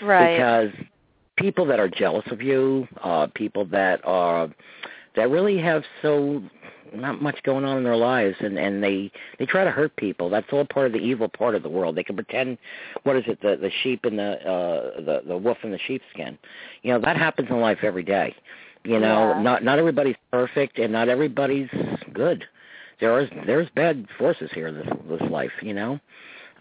Right. 0.02 0.36
because 0.36 0.86
people 1.36 1.64
that 1.66 1.80
are 1.80 1.88
jealous 1.88 2.24
of 2.30 2.42
you, 2.42 2.88
uh, 3.02 3.28
people 3.34 3.64
that 3.66 4.00
are 4.04 4.50
that 5.16 5.30
really 5.30 5.58
have 5.58 5.82
so 6.00 6.42
not 6.94 7.22
much 7.22 7.42
going 7.42 7.64
on 7.64 7.78
in 7.78 7.84
their 7.84 7.96
lives 7.96 8.36
and 8.40 8.58
and 8.58 8.82
they 8.82 9.10
they 9.38 9.46
try 9.46 9.64
to 9.64 9.70
hurt 9.70 9.94
people. 9.96 10.28
That's 10.28 10.46
all 10.52 10.64
part 10.64 10.86
of 10.86 10.92
the 10.92 10.98
evil 10.98 11.28
part 11.28 11.54
of 11.54 11.62
the 11.62 11.68
world. 11.68 11.96
They 11.96 12.04
can 12.04 12.16
pretend 12.16 12.58
what 13.04 13.16
is 13.16 13.24
it 13.26 13.40
the 13.40 13.56
the 13.56 13.70
sheep 13.82 14.04
and 14.04 14.18
the 14.18 14.32
uh 14.48 15.00
the 15.00 15.22
the 15.26 15.36
wolf 15.36 15.58
in 15.62 15.70
the 15.70 15.78
sheepskin. 15.78 16.38
You 16.82 16.92
know 16.92 17.00
that 17.00 17.16
happens 17.16 17.48
in 17.50 17.60
life 17.60 17.78
every 17.82 18.02
day 18.02 18.34
you 18.84 18.98
know 18.98 19.32
Yeah. 19.36 19.42
not 19.42 19.64
not 19.64 19.78
everybody's 19.78 20.16
perfect 20.30 20.78
and 20.78 20.92
not 20.92 21.08
everybody's 21.08 21.68
good 22.12 22.44
there 23.00 23.18
is 23.20 23.28
there's 23.46 23.68
bad 23.74 24.06
forces 24.18 24.50
here 24.52 24.68
in 24.68 24.74
this 24.76 24.88
this 25.08 25.30
life 25.30 25.52
you 25.62 25.74
know 25.74 25.98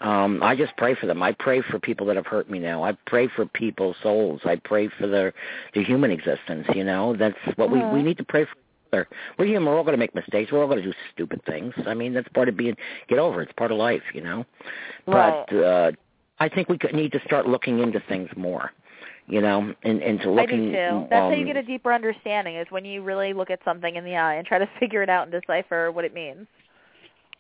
um 0.02 0.42
i 0.42 0.56
just 0.56 0.76
pray 0.78 0.96
for 0.96 1.06
them 1.06 1.22
i 1.22 1.32
pray 1.32 1.62
for 1.62 1.80
people 1.80 2.06
that 2.08 2.16
have 2.16 2.26
hurt 2.26 2.50
me 2.50 2.60
now 2.60 2.84
i 2.84 2.92
pray 3.06 3.28
for 3.28 3.46
people's 3.46 3.96
souls 4.02 4.42
i 4.46 4.56
pray 4.56 4.88
for 5.00 5.08
their 5.08 5.34
their 5.74 5.84
human 5.84 6.12
existence 6.12 6.66
you 6.74 6.84
know 6.84 7.16
that's 7.16 7.38
what 7.56 7.70
we 7.72 7.80
Uh-huh. 7.80 7.94
we 7.94 8.02
need 8.04 8.18
to 8.18 8.24
pray 8.24 8.46
for. 8.46 9.08
We're 9.40 9.46
human. 9.46 9.70
We're 9.70 9.78
all 9.78 9.86
going 9.86 9.94
to 9.94 9.98
make 10.06 10.14
mistakes. 10.14 10.52
We're 10.52 10.60
all 10.62 10.68
going 10.68 10.84
to 10.84 10.92
do 10.92 10.94
stupid 11.14 11.42
things. 11.46 11.74
I 11.88 11.94
mean, 11.94 12.14
that's 12.14 12.28
part 12.28 12.50
of 12.50 12.58
being. 12.58 12.76
Get 13.08 13.20
over 13.20 13.42
it. 13.42 13.46
It's 13.48 13.58
part 13.58 13.72
of 13.72 13.78
life, 13.78 14.02
you 14.14 14.20
know. 14.20 14.46
Right. 15.08 15.46
But 15.50 15.56
uh, 15.56 15.92
I 16.42 16.50
think 16.50 16.68
we 16.68 16.78
could 16.78 16.94
need 16.94 17.14
to 17.14 17.22
start 17.24 17.48
looking 17.48 17.80
into 17.80 18.02
things 18.10 18.28
more. 18.36 18.74
You 19.28 19.42
know, 19.42 19.74
and 19.84 20.02
into 20.02 20.30
looking. 20.30 20.76
I 20.76 20.90
do 20.90 21.00
too. 21.02 21.08
That's 21.10 21.24
um, 21.24 21.32
how 21.32 21.34
you 21.34 21.46
get 21.46 21.58
a 21.58 21.64
deeper 21.64 21.94
understanding 21.94 22.56
is 22.56 22.68
when 22.70 22.86
you 22.86 23.02
really 23.04 23.34
look 23.34 23.50
at 23.50 23.60
something 23.64 23.96
in 23.96 24.04
the 24.04 24.16
eye 24.16 24.36
and 24.36 24.46
try 24.46 24.58
to 24.58 24.70
figure 24.80 25.04
it 25.04 25.10
out 25.10 25.24
and 25.24 25.32
decipher 25.32 25.92
what 25.92 26.06
it 26.06 26.14
means. 26.14 26.48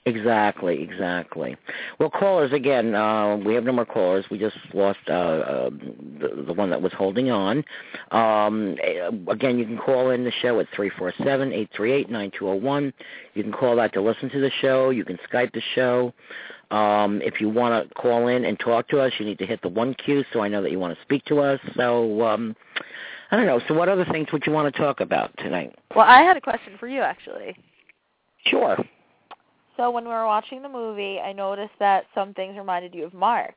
Exactly, 0.05 0.81
exactly. 0.81 1.55
Well, 1.99 2.09
callers 2.09 2.51
again. 2.53 2.95
Uh, 2.95 3.37
we 3.37 3.53
have 3.53 3.63
no 3.63 3.71
more 3.71 3.85
callers. 3.85 4.25
We 4.31 4.39
just 4.39 4.55
lost 4.73 4.97
uh, 5.07 5.11
uh, 5.11 5.69
the, 5.69 6.43
the 6.47 6.53
one 6.53 6.71
that 6.71 6.81
was 6.81 6.91
holding 6.93 7.29
on. 7.29 7.63
Um, 8.09 8.77
eh, 8.83 9.11
again, 9.27 9.59
you 9.59 9.65
can 9.65 9.77
call 9.77 10.09
in 10.09 10.23
the 10.23 10.31
show 10.41 10.59
at 10.59 10.65
three 10.75 10.89
four 10.97 11.13
seven 11.23 11.53
eight 11.53 11.69
three 11.75 11.91
eight 11.91 12.09
nine 12.09 12.31
two 12.31 12.45
zero 12.45 12.55
one. 12.55 12.93
You 13.35 13.43
can 13.43 13.51
call 13.51 13.75
that 13.75 13.93
to 13.93 14.01
listen 14.01 14.31
to 14.31 14.41
the 14.41 14.49
show. 14.59 14.89
You 14.89 15.05
can 15.05 15.19
Skype 15.31 15.53
the 15.53 15.61
show. 15.75 16.13
Um, 16.71 17.21
if 17.21 17.41
you 17.41 17.49
want 17.49 17.87
to 17.87 17.93
call 17.95 18.27
in 18.27 18.45
and 18.45 18.57
talk 18.59 18.87
to 18.89 18.99
us, 18.99 19.11
you 19.19 19.25
need 19.25 19.37
to 19.39 19.45
hit 19.45 19.61
the 19.61 19.69
one 19.69 19.93
Q 19.93 20.23
so 20.31 20.41
I 20.41 20.47
know 20.47 20.61
that 20.61 20.71
you 20.71 20.79
want 20.79 20.95
to 20.95 21.01
speak 21.03 21.25
to 21.25 21.39
us. 21.39 21.59
So 21.75 22.21
um, 22.25 22.55
I 23.29 23.35
don't 23.35 23.45
know. 23.45 23.59
So 23.67 23.73
what 23.73 23.89
other 23.89 24.05
things 24.05 24.27
would 24.31 24.45
you 24.45 24.53
want 24.53 24.73
to 24.73 24.81
talk 24.81 25.01
about 25.01 25.35
tonight? 25.37 25.75
Well, 25.95 26.05
I 26.07 26.21
had 26.21 26.37
a 26.37 26.41
question 26.41 26.73
for 26.79 26.87
you 26.87 27.01
actually. 27.01 27.57
Sure. 28.45 28.77
So 29.77 29.91
when 29.91 30.03
we 30.05 30.09
were 30.11 30.25
watching 30.25 30.61
the 30.61 30.69
movie, 30.69 31.19
I 31.19 31.33
noticed 31.33 31.73
that 31.79 32.05
some 32.15 32.33
things 32.33 32.57
reminded 32.57 32.95
you 32.95 33.05
of 33.05 33.13
Mark. 33.13 33.55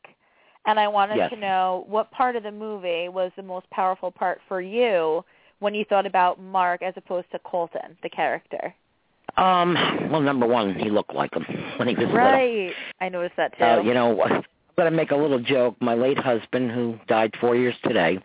And 0.66 0.80
I 0.80 0.88
wanted 0.88 1.16
Yes. 1.16 1.30
to 1.30 1.36
know 1.36 1.84
what 1.88 2.10
part 2.10 2.36
of 2.36 2.42
the 2.42 2.50
movie 2.50 3.08
was 3.08 3.30
the 3.36 3.42
most 3.42 3.68
powerful 3.70 4.10
part 4.10 4.40
for 4.48 4.60
you 4.60 5.24
when 5.58 5.74
you 5.74 5.84
thought 5.84 6.06
about 6.06 6.40
Mark 6.40 6.82
as 6.82 6.94
opposed 6.96 7.30
to 7.32 7.38
Colton, 7.40 7.96
the 8.02 8.08
character. 8.08 8.74
Um, 9.36 9.74
well, 10.10 10.20
number 10.20 10.46
one, 10.46 10.74
he 10.74 10.90
looked 10.90 11.14
like 11.14 11.34
him 11.34 11.44
when 11.76 11.88
he 11.88 11.94
was 11.94 12.04
little. 12.04 12.18
Right. 12.18 12.72
I 13.00 13.08
noticed 13.08 13.36
that 13.36 13.56
too. 13.58 13.64
Uh, 13.64 13.80
you 13.82 13.94
know, 13.94 14.22
I'm 14.22 14.44
going 14.76 14.90
to 14.90 14.96
make 14.96 15.10
a 15.10 15.16
little 15.16 15.40
joke. 15.40 15.76
My 15.80 15.94
late 15.94 16.18
husband, 16.18 16.70
who 16.70 16.98
died 17.08 17.32
four 17.40 17.56
years 17.56 17.74
today, 17.82 18.18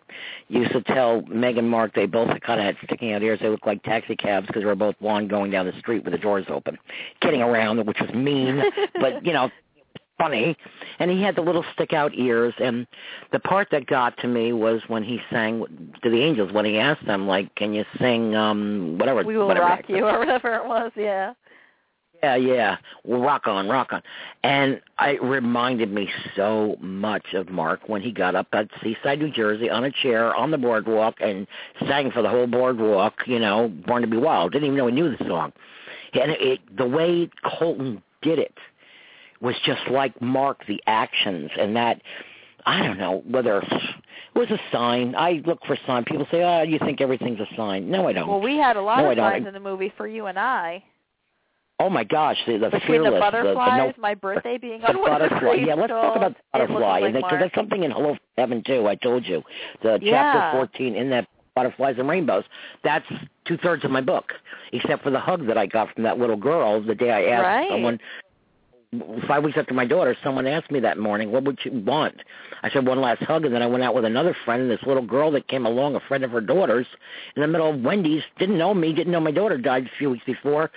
used 0.48 0.72
to 0.72 0.82
tell 0.82 1.22
Meg 1.22 1.58
and 1.58 1.68
Mark 1.68 1.94
they 1.94 2.06
both 2.06 2.28
kind 2.40 2.60
of 2.60 2.66
had 2.66 2.76
sticking 2.84 3.12
out 3.12 3.22
ears. 3.22 3.40
They 3.40 3.48
looked 3.48 3.66
like 3.66 3.82
taxi 3.82 4.16
cabs 4.16 4.46
because 4.46 4.62
they 4.62 4.66
were 4.66 4.74
both 4.74 4.98
blonde 5.00 5.30
going 5.30 5.50
down 5.50 5.66
the 5.66 5.78
street 5.78 6.04
with 6.04 6.12
the 6.12 6.18
doors 6.18 6.46
open, 6.48 6.78
kidding 7.20 7.42
around, 7.42 7.84
which 7.86 8.00
was 8.00 8.10
mean, 8.12 8.62
but, 9.00 9.24
you 9.24 9.32
know, 9.32 9.50
funny. 10.20 10.56
And 10.98 11.10
he 11.10 11.22
had 11.22 11.34
the 11.34 11.40
little 11.40 11.64
stick 11.74 11.92
out 11.92 12.12
ears. 12.14 12.54
And 12.58 12.86
the 13.32 13.40
part 13.40 13.68
that 13.72 13.86
got 13.86 14.16
to 14.18 14.28
me 14.28 14.52
was 14.52 14.82
when 14.88 15.02
he 15.02 15.20
sang 15.30 15.64
to 16.02 16.10
the 16.10 16.22
angels, 16.22 16.52
when 16.52 16.64
he 16.64 16.78
asked 16.78 17.06
them, 17.06 17.26
like, 17.26 17.54
can 17.54 17.72
you 17.72 17.84
sing 17.98 18.34
um 18.34 18.98
whatever? 18.98 19.22
we 19.24 19.36
will 19.36 19.46
whatever 19.46 19.66
rock 19.66 19.84
you 19.88 20.06
or 20.06 20.18
whatever 20.18 20.54
it 20.54 20.66
was, 20.66 20.92
yeah. 20.96 21.32
yeah, 22.22 22.36
yeah. 22.36 22.76
Well, 23.04 23.20
rock 23.20 23.46
on, 23.46 23.68
rock 23.68 23.92
on. 23.92 24.02
And 24.42 24.80
it 25.00 25.22
reminded 25.22 25.92
me 25.92 26.08
so 26.36 26.76
much 26.80 27.34
of 27.34 27.48
Mark 27.48 27.88
when 27.88 28.02
he 28.02 28.12
got 28.12 28.34
up 28.34 28.48
at 28.52 28.68
Seaside, 28.82 29.18
New 29.18 29.30
Jersey 29.30 29.70
on 29.70 29.84
a 29.84 29.90
chair 29.90 30.34
on 30.34 30.50
the 30.50 30.58
boardwalk 30.58 31.16
and 31.20 31.46
sang 31.88 32.10
for 32.10 32.22
the 32.22 32.28
whole 32.28 32.46
boardwalk, 32.46 33.14
you 33.26 33.38
know, 33.38 33.68
Born 33.86 34.02
to 34.02 34.08
be 34.08 34.18
Wild. 34.18 34.52
Didn't 34.52 34.66
even 34.66 34.76
know 34.76 34.86
he 34.86 34.92
knew 34.92 35.16
the 35.16 35.24
song. 35.26 35.52
And 36.12 36.32
it, 36.32 36.60
the 36.76 36.86
way 36.86 37.30
Colton 37.58 38.02
did 38.22 38.38
it 38.38 38.54
was 39.40 39.54
just 39.64 39.80
like 39.90 40.20
Mark, 40.20 40.64
the 40.66 40.82
actions 40.86 41.50
and 41.58 41.74
that, 41.76 42.00
I 42.66 42.82
don't 42.82 42.98
know 42.98 43.22
whether 43.26 43.58
it 43.62 43.72
was 44.34 44.50
a 44.50 44.58
sign. 44.70 45.14
I 45.16 45.42
look 45.46 45.60
for 45.66 45.76
sign. 45.86 46.04
People 46.04 46.26
say, 46.30 46.42
oh, 46.42 46.62
you 46.62 46.78
think 46.78 47.00
everything's 47.00 47.40
a 47.40 47.48
sign. 47.56 47.90
No, 47.90 48.06
I 48.08 48.12
don't. 48.12 48.28
Well, 48.28 48.40
we 48.40 48.58
had 48.58 48.76
a 48.76 48.82
lot 48.82 48.98
No, 48.98 49.10
of 49.10 49.16
signs 49.16 49.46
in 49.46 49.54
the 49.54 49.60
movie 49.60 49.92
for 49.96 50.06
you 50.06 50.26
and 50.26 50.38
I. 50.38 50.84
oh, 51.78 51.88
my 51.88 52.04
gosh, 52.04 52.36
the, 52.46 52.58
the 52.58 52.68
Between 52.68 52.82
fearless, 53.00 53.10
the 53.12 53.14
the, 53.14 53.20
butterflies, 53.20 53.70
the 53.70 53.76
no 53.78 53.92
my 53.98 54.14
birthday 54.14 54.58
being 54.58 54.82
the 54.82 54.88
on 54.88 54.96
the 54.96 55.00
butterfly. 55.08 55.54
Yeah, 55.54 55.74
let's 55.74 55.88
talk 55.88 56.16
about 56.16 56.34
the 56.36 56.42
butterfly. 56.52 57.00
like 57.00 57.14
because 57.14 57.38
there's 57.40 57.54
something 57.54 57.82
in 57.84 57.90
Hello 57.90 58.16
Heaven 58.36 58.62
too. 58.66 58.86
I 58.86 58.94
told 58.96 59.26
you 59.26 59.42
the 59.82 59.98
Yeah. 60.02 60.32
chapter 60.34 60.58
14 60.58 60.94
in 60.94 61.08
that 61.10 61.26
butterflies 61.54 61.96
and 61.98 62.06
rainbows. 62.08 62.44
That's 62.84 63.06
two 63.46 63.56
thirds 63.56 63.84
of 63.84 63.90
my 63.90 64.02
book, 64.02 64.32
except 64.74 65.02
for 65.02 65.10
the 65.10 65.18
hug 65.18 65.46
that 65.46 65.56
I 65.56 65.64
got 65.66 65.92
from 65.94 66.02
that 66.04 66.18
little 66.18 66.36
girl 66.36 66.82
the 66.82 66.94
day 66.94 67.10
I 67.10 67.24
asked 67.32 67.42
Right. 67.42 67.68
someone. 67.70 67.98
Five 69.28 69.44
weeks 69.44 69.56
after 69.56 69.72
my 69.72 69.86
daughter, 69.86 70.16
someone 70.24 70.48
asked 70.48 70.72
me 70.72 70.80
that 70.80 70.98
morning, 70.98 71.30
"What 71.30 71.44
would 71.44 71.64
you 71.64 71.70
want?" 71.70 72.22
I 72.64 72.70
said, 72.70 72.84
"One 72.84 73.00
last 73.00 73.22
hug," 73.22 73.44
and 73.44 73.54
then 73.54 73.62
I 73.62 73.66
went 73.68 73.84
out 73.84 73.94
with 73.94 74.04
another 74.04 74.34
friend. 74.44 74.62
And 74.62 74.70
this 74.70 74.82
little 74.82 75.04
girl 75.04 75.30
that 75.30 75.46
came 75.46 75.64
along, 75.64 75.94
a 75.94 76.00
friend 76.00 76.24
of 76.24 76.32
her 76.32 76.40
daughter's, 76.40 76.88
in 77.36 77.42
the 77.42 77.46
middle 77.46 77.70
of 77.70 77.82
Wendy's, 77.84 78.24
didn't 78.40 78.58
know 78.58 78.74
me, 78.74 78.92
didn't 78.92 79.12
know 79.12 79.20
my 79.20 79.30
daughter 79.30 79.56
died 79.58 79.86
a 79.86 79.96
few 79.96 80.10
weeks 80.10 80.24
before, 80.24 80.72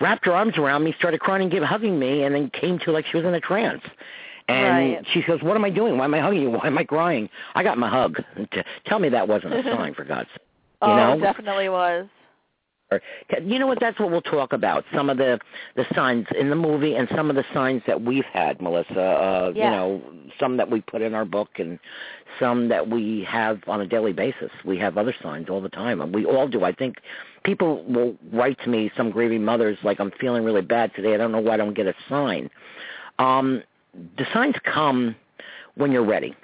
wrapped 0.00 0.26
her 0.26 0.32
arms 0.32 0.58
around 0.58 0.82
me, 0.82 0.96
started 0.98 1.20
crying 1.20 1.42
and 1.42 1.50
gave, 1.52 1.62
hugging 1.62 1.96
me, 1.96 2.24
and 2.24 2.34
then 2.34 2.50
came 2.50 2.80
to 2.80 2.90
like 2.90 3.06
she 3.06 3.18
was 3.18 3.24
in 3.24 3.34
a 3.34 3.40
trance. 3.40 3.84
And 4.48 4.94
Right. 4.96 5.06
she 5.12 5.22
goes, 5.22 5.40
"What 5.40 5.56
am 5.56 5.64
I 5.64 5.70
doing? 5.70 5.96
Why 5.96 6.06
am 6.06 6.14
I 6.14 6.18
hugging 6.18 6.42
you? 6.42 6.50
Why 6.50 6.66
am 6.66 6.76
I 6.76 6.82
crying? 6.82 7.30
I 7.54 7.62
got 7.62 7.78
my 7.78 7.88
hug. 7.88 8.20
Tell 8.84 8.98
me 8.98 9.10
that 9.10 9.28
wasn't 9.28 9.54
a 9.54 9.62
sign, 9.76 9.94
for 9.94 10.02
God's 10.02 10.28
sake." 10.30 10.42
Oh, 10.82 10.88
you 10.88 10.92
oh, 10.94 10.96
know? 10.96 11.12
it 11.12 11.20
definitely 11.20 11.68
was. 11.68 12.08
Or- 12.92 13.00
You 13.42 13.58
know 13.58 13.66
what? 13.66 13.80
That's 13.80 13.98
what 13.98 14.10
we'll 14.10 14.20
talk 14.22 14.52
about. 14.52 14.84
Some 14.94 15.08
of 15.10 15.16
the 15.16 15.40
the 15.74 15.86
signs 15.94 16.26
in 16.38 16.50
the 16.50 16.56
movie, 16.56 16.94
and 16.94 17.08
some 17.14 17.30
of 17.30 17.36
the 17.36 17.44
signs 17.52 17.82
that 17.86 18.02
we've 18.02 18.24
had, 18.32 18.60
Melissa. 18.60 19.00
Uh, 19.00 19.52
Yeah. 19.54 19.64
You 19.64 19.70
know, 19.70 20.02
some 20.38 20.56
that 20.58 20.70
we 20.70 20.80
put 20.80 21.00
in 21.02 21.14
our 21.14 21.24
book, 21.24 21.58
and 21.58 21.78
some 22.38 22.68
that 22.68 22.88
we 22.88 23.24
have 23.24 23.60
on 23.68 23.80
a 23.80 23.86
daily 23.86 24.12
basis. 24.12 24.50
We 24.64 24.78
have 24.78 24.98
other 24.98 25.14
signs 25.22 25.48
all 25.48 25.60
the 25.60 25.68
time, 25.68 26.00
and 26.00 26.14
we 26.14 26.24
all 26.24 26.46
do. 26.48 26.64
I 26.64 26.72
think 26.72 26.96
people 27.42 27.84
will 27.84 28.16
write 28.32 28.58
to 28.64 28.68
me, 28.68 28.90
some 28.96 29.10
grieving 29.10 29.44
mothers, 29.44 29.78
like, 29.82 29.98
"I'm 30.00 30.10
feeling 30.12 30.44
really 30.44 30.62
bad 30.62 30.94
today. 30.94 31.14
I 31.14 31.16
don't 31.16 31.32
know 31.32 31.40
why 31.40 31.54
I 31.54 31.56
don't 31.56 31.74
get 31.74 31.86
a 31.86 31.94
sign." 32.08 32.50
Um, 33.18 33.62
the 34.18 34.26
signs 34.32 34.56
come 34.64 35.14
when 35.76 35.90
you're 35.92 36.04
ready. 36.04 36.34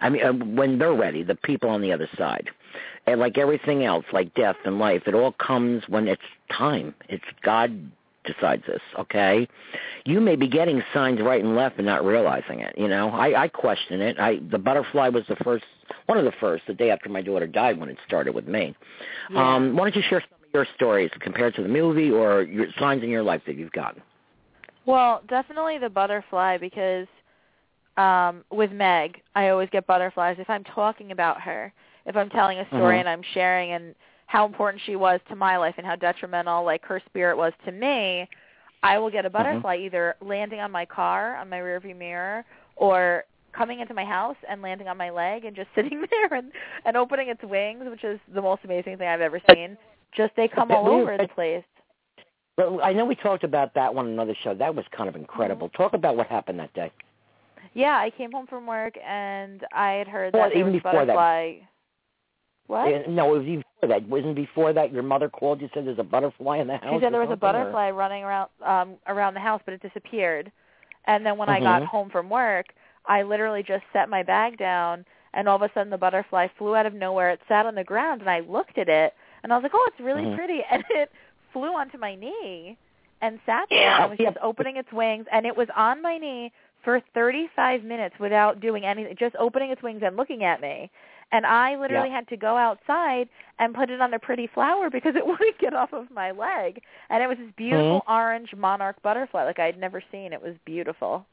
I 0.00 0.08
mean, 0.10 0.22
uh, 0.24 0.32
when 0.32 0.78
they're 0.78 0.94
ready, 0.94 1.22
the 1.22 1.34
people 1.34 1.68
on 1.70 1.80
the 1.82 1.92
other 1.92 2.08
side. 2.16 2.50
And 3.06 3.18
like 3.18 3.38
everything 3.38 3.84
else, 3.84 4.04
like 4.12 4.34
death 4.34 4.56
and 4.64 4.78
life, 4.78 5.02
it 5.06 5.14
all 5.14 5.32
comes 5.32 5.82
when 5.88 6.06
it's 6.06 6.22
time. 6.56 6.94
It's 7.08 7.24
God 7.42 7.90
decides 8.24 8.62
this, 8.66 8.80
okay? 8.98 9.48
You 10.04 10.20
may 10.20 10.36
be 10.36 10.46
getting 10.46 10.82
signs 10.92 11.20
right 11.20 11.42
and 11.42 11.56
left 11.56 11.78
and 11.78 11.86
not 11.86 12.04
realizing 12.04 12.60
it, 12.60 12.74
you 12.76 12.88
know? 12.88 13.10
I, 13.10 13.44
I 13.44 13.48
question 13.48 14.00
it. 14.00 14.18
I 14.18 14.40
the 14.50 14.58
butterfly 14.58 15.08
was 15.08 15.24
the 15.28 15.36
first 15.36 15.64
one 16.06 16.18
of 16.18 16.24
the 16.24 16.32
first, 16.40 16.64
the 16.66 16.74
day 16.74 16.90
after 16.90 17.08
my 17.08 17.22
daughter 17.22 17.46
died 17.46 17.78
when 17.78 17.88
it 17.88 17.96
started 18.06 18.34
with 18.34 18.46
me. 18.46 18.76
Yeah. 19.30 19.56
Um, 19.56 19.76
why 19.76 19.84
don't 19.84 19.96
you 19.96 20.02
share 20.08 20.20
some 20.20 20.38
of 20.42 20.48
your 20.52 20.66
stories 20.76 21.10
compared 21.20 21.54
to 21.56 21.62
the 21.62 21.68
movie 21.68 22.10
or 22.10 22.42
your 22.42 22.66
signs 22.78 23.02
in 23.02 23.10
your 23.10 23.22
life 23.22 23.42
that 23.46 23.56
you've 23.56 23.72
gotten? 23.72 24.02
Well, 24.86 25.22
definitely 25.28 25.78
the 25.78 25.90
butterfly 25.90 26.58
because 26.58 27.06
um 27.96 28.44
with 28.50 28.70
Meg, 28.72 29.20
I 29.34 29.48
always 29.48 29.68
get 29.70 29.86
butterflies 29.86 30.36
if 30.38 30.48
I'm 30.48 30.64
talking 30.64 31.12
about 31.12 31.40
her. 31.40 31.72
If 32.06 32.16
I'm 32.16 32.30
telling 32.30 32.58
a 32.58 32.66
story 32.66 32.96
Mhm. 32.96 33.00
and 33.00 33.08
I'm 33.08 33.22
sharing 33.22 33.72
and 33.72 33.94
how 34.26 34.44
important 34.46 34.82
she 34.82 34.96
was 34.96 35.20
to 35.28 35.36
my 35.36 35.56
life 35.56 35.74
and 35.76 35.86
how 35.86 35.96
detrimental 35.96 36.64
like 36.64 36.84
her 36.84 37.00
spirit 37.00 37.36
was 37.36 37.52
to 37.64 37.72
me, 37.72 38.28
I 38.82 38.98
will 38.98 39.10
get 39.10 39.26
a 39.26 39.30
butterfly 39.30 39.76
either 39.76 40.16
landing 40.20 40.60
on 40.60 40.70
my 40.70 40.86
car, 40.86 41.36
on 41.36 41.50
my 41.50 41.58
rearview 41.58 41.96
mirror, 41.96 42.44
or 42.76 43.24
coming 43.52 43.80
into 43.80 43.94
my 43.94 44.04
house 44.04 44.36
and 44.48 44.62
landing 44.62 44.88
on 44.88 44.96
my 44.96 45.10
leg 45.10 45.44
and 45.44 45.54
just 45.54 45.68
sitting 45.74 46.04
there 46.10 46.34
and 46.34 46.52
and 46.84 46.96
opening 46.96 47.28
its 47.28 47.42
wings, 47.42 47.84
which 47.88 48.04
is 48.04 48.18
the 48.34 48.42
most 48.42 48.64
amazing 48.64 48.96
thing 48.96 49.08
I've 49.08 49.20
ever 49.20 49.40
seen. 49.52 49.76
Just 50.12 50.34
they 50.36 50.48
come 50.48 50.70
all 50.70 50.88
over 50.88 51.16
the 51.16 51.28
place. 51.28 51.64
Well, 52.56 52.80
I 52.82 52.92
know 52.92 53.04
we 53.04 53.14
talked 53.14 53.44
about 53.44 53.74
that 53.74 53.94
one 53.94 54.06
on 54.06 54.12
another 54.12 54.34
show. 54.42 54.54
That 54.54 54.74
was 54.74 54.84
kind 54.90 55.08
of 55.08 55.16
incredible. 55.16 55.68
Mm-hmm. 55.68 55.82
Talk 55.82 55.94
about 55.94 56.16
what 56.16 56.26
happened 56.26 56.58
that 56.58 56.72
day. 56.74 56.92
Yeah, 57.74 57.96
I 57.96 58.10
came 58.10 58.32
home 58.32 58.46
from 58.46 58.66
work 58.66 58.94
and 59.06 59.64
I 59.72 59.92
had 59.92 60.08
heard 60.08 60.34
Well, 60.34 60.48
that 60.48 60.56
even 60.56 60.72
before 60.72 61.06
that. 61.06 61.14
Butterfly. 62.70 62.98
What? 62.98 63.08
No, 63.10 63.34
it 63.34 63.38
was 63.38 63.46
even 63.46 63.64
before 63.80 63.88
that. 63.88 64.08
Wasn't 64.08 64.34
before 64.36 64.72
that 64.72 64.92
your 64.92 65.02
mother 65.02 65.28
called 65.28 65.60
you 65.60 65.64
and 65.66 65.70
said 65.74 65.86
there's 65.86 65.98
a 65.98 66.04
butterfly 66.04 66.58
in 66.58 66.66
the 66.66 66.76
house? 66.76 66.94
She 66.94 67.00
said 67.04 67.12
there 67.12 67.20
was 67.20 67.28
a 67.28 67.32
something, 67.32 67.48
or- 67.48 67.52
butterfly 67.52 67.90
running 67.90 68.24
around 68.24 68.48
um 68.64 68.94
around 69.06 69.34
the 69.34 69.40
house, 69.40 69.60
but 69.64 69.74
it 69.74 69.82
disappeared. 69.82 70.50
And 71.06 71.24
then 71.24 71.36
when 71.38 71.48
I 71.48 71.60
got 71.60 71.82
Mhm. 71.82 71.86
home 71.86 72.10
from 72.10 72.28
work, 72.30 72.66
I 73.06 73.22
literally 73.22 73.62
just 73.62 73.84
set 73.92 74.08
my 74.08 74.22
bag 74.22 74.58
down, 74.58 75.04
and 75.34 75.48
all 75.48 75.56
of 75.56 75.62
a 75.62 75.70
sudden 75.72 75.90
the 75.90 75.98
butterfly 75.98 76.48
flew 76.58 76.76
out 76.76 76.86
of 76.86 76.94
nowhere. 76.94 77.30
It 77.30 77.40
sat 77.48 77.66
on 77.66 77.74
the 77.74 77.84
ground, 77.84 78.20
and 78.20 78.30
I 78.30 78.40
looked 78.40 78.78
at 78.78 78.88
it, 78.88 79.14
and 79.42 79.52
I 79.52 79.56
was 79.56 79.62
like, 79.62 79.72
"Oh, 79.74 79.84
it's 79.90 80.00
really 80.00 80.26
Mhm. 80.26 80.34
pretty," 80.34 80.62
and 80.70 80.84
it 80.90 81.10
flew 81.52 81.74
onto 81.74 81.98
my 81.98 82.14
knee 82.14 82.76
and 83.22 83.40
sat 83.46 83.68
there 83.70 83.78
Yeah, 83.80 84.02
and 84.02 84.10
was 84.10 84.20
yeah. 84.20 84.30
just 84.30 84.38
opening 84.42 84.76
its 84.76 84.92
wings, 84.92 85.26
and 85.32 85.46
it 85.46 85.56
was 85.56 85.68
on 85.74 86.00
my 86.02 86.18
knee 86.18 86.52
for 86.82 87.00
35 87.14 87.82
minutes 87.84 88.18
without 88.18 88.60
doing 88.60 88.84
anything, 88.84 89.14
just 89.16 89.36
opening 89.36 89.70
its 89.70 89.82
wings 89.82 90.02
and 90.02 90.16
looking 90.16 90.44
at 90.44 90.60
me. 90.60 90.90
And 91.32 91.46
I 91.46 91.76
literally 91.76 92.08
Yeah. 92.08 92.16
had 92.16 92.28
to 92.28 92.36
go 92.36 92.56
outside 92.56 93.28
and 93.58 93.74
put 93.74 93.90
it 93.90 94.00
on 94.00 94.12
a 94.14 94.18
pretty 94.18 94.46
flower 94.48 94.90
because 94.90 95.14
it 95.16 95.26
wouldn't 95.26 95.58
get 95.58 95.74
off 95.74 95.92
of 95.92 96.10
my 96.10 96.30
leg. 96.32 96.80
And 97.08 97.22
it 97.22 97.28
was 97.28 97.38
this 97.38 97.50
beautiful 97.56 98.00
Mm-hmm. 98.00 98.12
orange 98.12 98.54
monarch 98.56 99.00
butterfly 99.02 99.44
like 99.44 99.58
I 99.58 99.66
had 99.66 99.78
never 99.78 100.02
seen. 100.10 100.32
It 100.32 100.42
was 100.42 100.54
beautiful. 100.64 101.26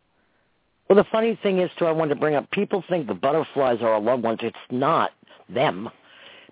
Well, 0.89 0.95
the 0.97 1.05
funny 1.11 1.37
thing 1.43 1.59
is, 1.59 1.69
too, 1.77 1.85
I 1.85 1.91
wanted 1.91 2.13
to 2.15 2.19
bring 2.19 2.35
up, 2.35 2.49
people 2.51 2.83
think 2.87 3.07
the 3.07 3.13
butterflies 3.13 3.81
are 3.81 3.89
our 3.93 3.99
loved 3.99 4.23
ones. 4.23 4.39
It's 4.41 4.55
not 4.71 5.11
them. 5.49 5.89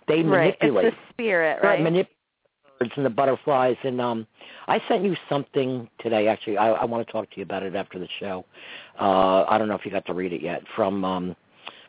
They 0.08 0.24
Right. 0.24 0.56
manipulate. 0.56 0.86
It's 0.88 0.98
the 0.98 1.14
spirit, 1.14 1.62
right? 1.64 1.80
manip- 1.80 2.08
birds 2.80 2.92
and 2.98 3.06
the 3.06 3.10
butterflies 3.10 3.78
and 3.84 4.02
um 4.02 4.28
I 4.68 4.82
sent 4.90 5.04
you 5.06 5.16
something 5.30 5.90
today 6.00 6.28
actually. 6.28 6.58
I 6.58 6.72
I 6.72 6.86
want 6.86 7.06
to 7.08 7.12
talk 7.12 7.30
to 7.30 7.38
you 7.38 7.44
about 7.44 7.64
it 7.64 7.76
after 7.76 8.00
the 8.00 8.08
show. 8.20 8.44
Uh 9.00 9.46
I 9.48 9.58
don't 9.58 9.68
know 9.70 9.76
if 9.76 9.86
you 9.86 9.92
got 9.92 10.06
to 10.08 10.14
read 10.14 10.34
it 10.34 10.42
yet 10.42 10.62
from 10.76 11.06
um 11.06 11.36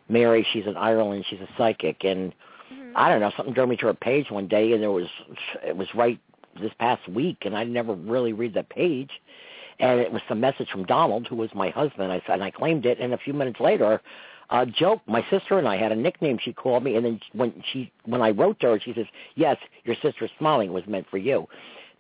Mary, 0.09 0.47
she's 0.53 0.67
in 0.67 0.77
Ireland, 0.77 1.25
she's 1.29 1.41
a 1.41 1.49
psychic 1.57 2.05
and 2.05 2.33
Mm-hmm. 2.73 2.97
I 2.97 3.09
don't 3.09 3.21
know, 3.21 3.31
something 3.37 3.55
drove 3.55 3.69
me 3.69 3.77
to 3.77 3.87
her 3.87 3.95
page 3.95 4.31
one 4.31 4.49
day 4.49 4.73
and 4.73 4.83
there 4.83 4.91
was 4.91 5.07
it 5.65 5.77
was 5.77 5.89
right 5.95 6.19
this 6.61 6.73
past 6.79 7.09
week 7.09 7.39
and 7.43 7.57
I 7.57 7.65
never 7.65 7.95
really 7.95 8.33
read 8.33 8.55
that 8.55 8.69
page. 8.69 9.11
And 9.79 10.01
it 10.01 10.11
was 10.11 10.23
some 10.27 10.41
message 10.41 10.71
from 10.71 10.85
Donald, 10.85 11.27
who 11.29 11.37
was 11.37 11.51
my 11.55 11.69
husband. 11.69 12.11
I 12.11 12.23
said, 12.27 12.35
and 12.35 12.45
I 12.45 12.51
claimed 12.51 12.87
it. 12.87 12.99
And 12.99 13.13
a 13.13 13.19
few 13.19 13.35
minutes 13.35 13.61
later, 13.61 14.01
uh, 14.49 14.65
joke. 14.65 15.03
My 15.07 15.23
sister 15.29 15.59
and 15.59 15.69
I 15.69 15.77
had 15.77 15.93
a 15.93 15.97
nickname. 15.97 16.39
She 16.43 16.53
called 16.53 16.83
me, 16.83 16.97
and 16.97 17.05
then 17.05 17.21
when 17.35 17.63
she 17.73 17.93
when 18.07 18.23
I 18.23 18.31
wrote 18.31 18.59
to 18.61 18.69
her, 18.69 18.81
she 18.81 18.95
says, 18.95 19.07
"Yes, 19.35 19.59
your 19.85 19.97
sister's 20.01 20.31
smiling 20.39 20.73
was 20.73 20.87
meant 20.87 21.07
for 21.11 21.19
you." 21.19 21.47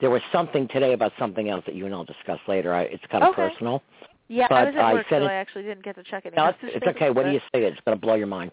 There 0.00 0.10
was 0.10 0.22
something 0.32 0.68
today 0.68 0.94
about 0.94 1.12
something 1.18 1.50
else 1.50 1.64
that 1.66 1.74
you 1.74 1.86
and 1.86 1.94
I'll 1.94 2.04
discuss 2.04 2.38
later. 2.48 2.72
I, 2.72 2.82
it's 2.82 3.04
kind 3.10 3.24
of 3.24 3.30
Okay. 3.30 3.48
personal. 3.48 3.82
Yeah, 4.28 4.46
I 4.50 4.64
was 4.64 4.74
at 4.76 4.80
I 4.84 4.92
work, 4.94 5.06
said 5.08 5.20
so 5.22 5.26
it- 5.26 5.30
I 5.30 5.34
actually 5.34 5.62
didn't 5.64 5.84
get 5.84 5.94
to 5.96 6.02
check 6.02 6.26
any 6.26 6.34
No, 6.36 6.46
it's, 6.46 6.58
it's 6.62 6.86
okay. 6.86 7.10
What 7.10 7.24
do 7.26 7.30
you 7.32 7.40
say? 7.54 7.62
It's 7.64 7.78
going 7.86 7.96
to 7.96 8.00
blow 8.00 8.14
your 8.14 8.26
mind. 8.26 8.50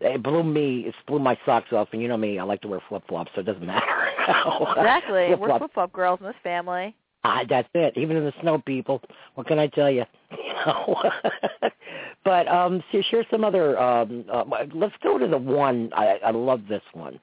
It 0.00 0.22
blew 0.22 0.42
me. 0.42 0.80
It 0.86 0.94
blew 1.06 1.18
my 1.18 1.38
socks 1.46 1.72
off, 1.72 1.88
and 1.92 2.02
you 2.02 2.08
know 2.08 2.16
me. 2.16 2.38
I 2.38 2.42
like 2.42 2.60
to 2.62 2.68
wear 2.68 2.80
flip 2.88 3.04
flops, 3.08 3.30
so 3.34 3.40
it 3.40 3.44
doesn't 3.44 3.64
matter. 3.66 3.86
Exactly. 4.28 5.28
We're 5.30 5.36
Flip-flops. 5.36 5.58
flip 5.60 5.74
flop 5.74 5.92
girls 5.92 6.20
in 6.20 6.26
this 6.26 6.34
family. 6.42 6.94
Ah, 7.24 7.42
that's 7.48 7.68
it. 7.74 7.96
Even 7.96 8.16
in 8.18 8.24
the 8.24 8.34
snow, 8.42 8.58
people. 8.58 9.00
What 9.34 9.46
can 9.46 9.58
I 9.58 9.66
tell 9.68 9.90
you? 9.90 10.04
You 10.44 10.52
know. 10.66 10.96
but 12.24 12.48
um, 12.48 12.82
so 12.92 13.02
here's 13.10 13.26
some 13.30 13.44
other. 13.44 13.78
Um, 13.78 14.24
uh, 14.30 14.44
let's 14.74 14.94
go 15.02 15.16
to 15.18 15.26
the 15.26 15.38
one. 15.38 15.90
I, 15.96 16.18
I 16.24 16.30
love 16.32 16.62
this 16.68 16.82
one. 16.92 17.18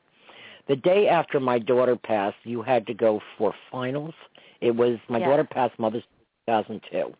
The 0.68 0.76
day 0.78 1.08
after 1.08 1.40
my 1.40 1.60
daughter 1.60 1.96
passed, 1.96 2.38
you 2.44 2.62
had 2.62 2.88
to 2.88 2.94
go 2.94 3.20
for 3.38 3.54
finals. 3.72 4.14
It 4.62 4.76
was 4.76 4.98
my 5.10 5.20
Yeah. 5.20 5.28
daughter 5.30 5.44
passed 5.44 5.78
Mother's 5.80 6.04
2002. 6.48 7.14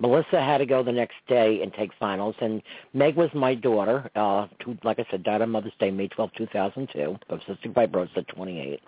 Melissa 0.00 0.40
had 0.40 0.58
to 0.58 0.66
go 0.66 0.82
the 0.82 0.92
next 0.92 1.16
day 1.26 1.60
and 1.62 1.72
take 1.74 1.90
finals, 1.98 2.36
and 2.40 2.62
Meg 2.94 3.16
was 3.16 3.30
my 3.34 3.54
daughter, 3.54 4.08
uh, 4.14 4.46
who, 4.64 4.76
like 4.84 4.98
I 5.00 5.06
said, 5.10 5.24
died 5.24 5.42
on 5.42 5.50
Mother's 5.50 5.72
Day, 5.80 5.90
May 5.90 6.08
12, 6.08 6.30
2002, 6.38 7.18
of 7.28 7.40
cystic 7.40 7.74
fibrosis 7.74 8.16
at 8.16 8.28
28. 8.28 8.80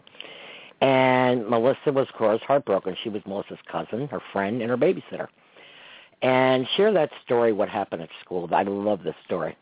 And 0.80 1.48
Melissa 1.48 1.92
was, 1.92 2.06
of 2.08 2.14
course, 2.14 2.40
heartbroken. 2.46 2.96
She 3.02 3.08
was 3.08 3.22
Melissa's 3.26 3.58
cousin, 3.70 4.06
her 4.08 4.22
friend, 4.32 4.62
and 4.62 4.70
her 4.70 4.76
babysitter. 4.76 5.26
And 6.22 6.66
share 6.76 6.92
that 6.92 7.10
story, 7.24 7.52
what 7.52 7.68
happened 7.68 8.02
at 8.02 8.08
school. 8.24 8.48
I 8.52 8.62
love 8.62 9.02
this 9.02 9.14
story. 9.26 9.56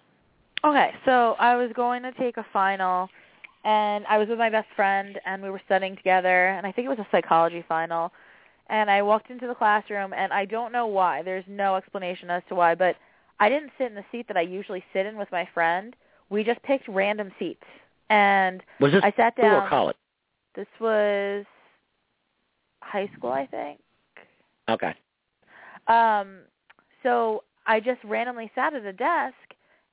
Okay, 0.64 0.90
so 1.04 1.34
I 1.38 1.56
was 1.56 1.70
going 1.74 2.02
to 2.02 2.12
take 2.12 2.36
a 2.36 2.46
final, 2.52 3.08
and 3.64 4.04
I 4.06 4.18
was 4.18 4.28
with 4.28 4.38
my 4.38 4.50
best 4.50 4.68
friend, 4.76 5.18
and 5.24 5.42
we 5.42 5.50
were 5.50 5.62
studying 5.66 5.96
together, 5.96 6.48
and 6.48 6.66
I 6.66 6.72
think 6.72 6.86
it 6.86 6.88
was 6.88 6.98
a 6.98 7.06
psychology 7.10 7.64
final. 7.68 8.12
And 8.68 8.90
I 8.90 9.02
walked 9.02 9.30
into 9.30 9.46
the 9.46 9.54
classroom, 9.54 10.12
and 10.12 10.32
I 10.32 10.44
don't 10.44 10.72
know 10.72 10.86
why. 10.86 11.22
There's 11.22 11.44
no 11.48 11.76
explanation 11.76 12.28
as 12.30 12.42
to 12.48 12.54
why, 12.54 12.74
but 12.74 12.96
I 13.40 13.48
didn't 13.48 13.70
sit 13.78 13.86
in 13.88 13.94
the 13.94 14.04
seat 14.12 14.28
that 14.28 14.36
I 14.36 14.42
usually 14.42 14.84
sit 14.92 15.06
in 15.06 15.16
with 15.16 15.30
my 15.32 15.48
friend. 15.54 15.96
We 16.28 16.44
just 16.44 16.62
picked 16.62 16.86
random 16.88 17.32
seats, 17.38 17.64
and 18.10 18.62
Was 18.80 18.92
this 18.92 19.02
I 19.02 19.12
sat 19.16 19.36
down. 19.36 19.62
or 19.64 19.68
college? 19.68 19.96
This 20.54 20.66
was 20.80 21.46
high 22.82 23.10
school, 23.16 23.30
I 23.32 23.46
think. 23.46 23.80
Okay. 24.68 24.94
Um, 25.86 26.40
so 27.02 27.44
I 27.66 27.80
just 27.80 28.02
randomly 28.04 28.50
sat 28.54 28.74
at 28.74 28.84
a 28.84 28.92
desk 28.92 29.34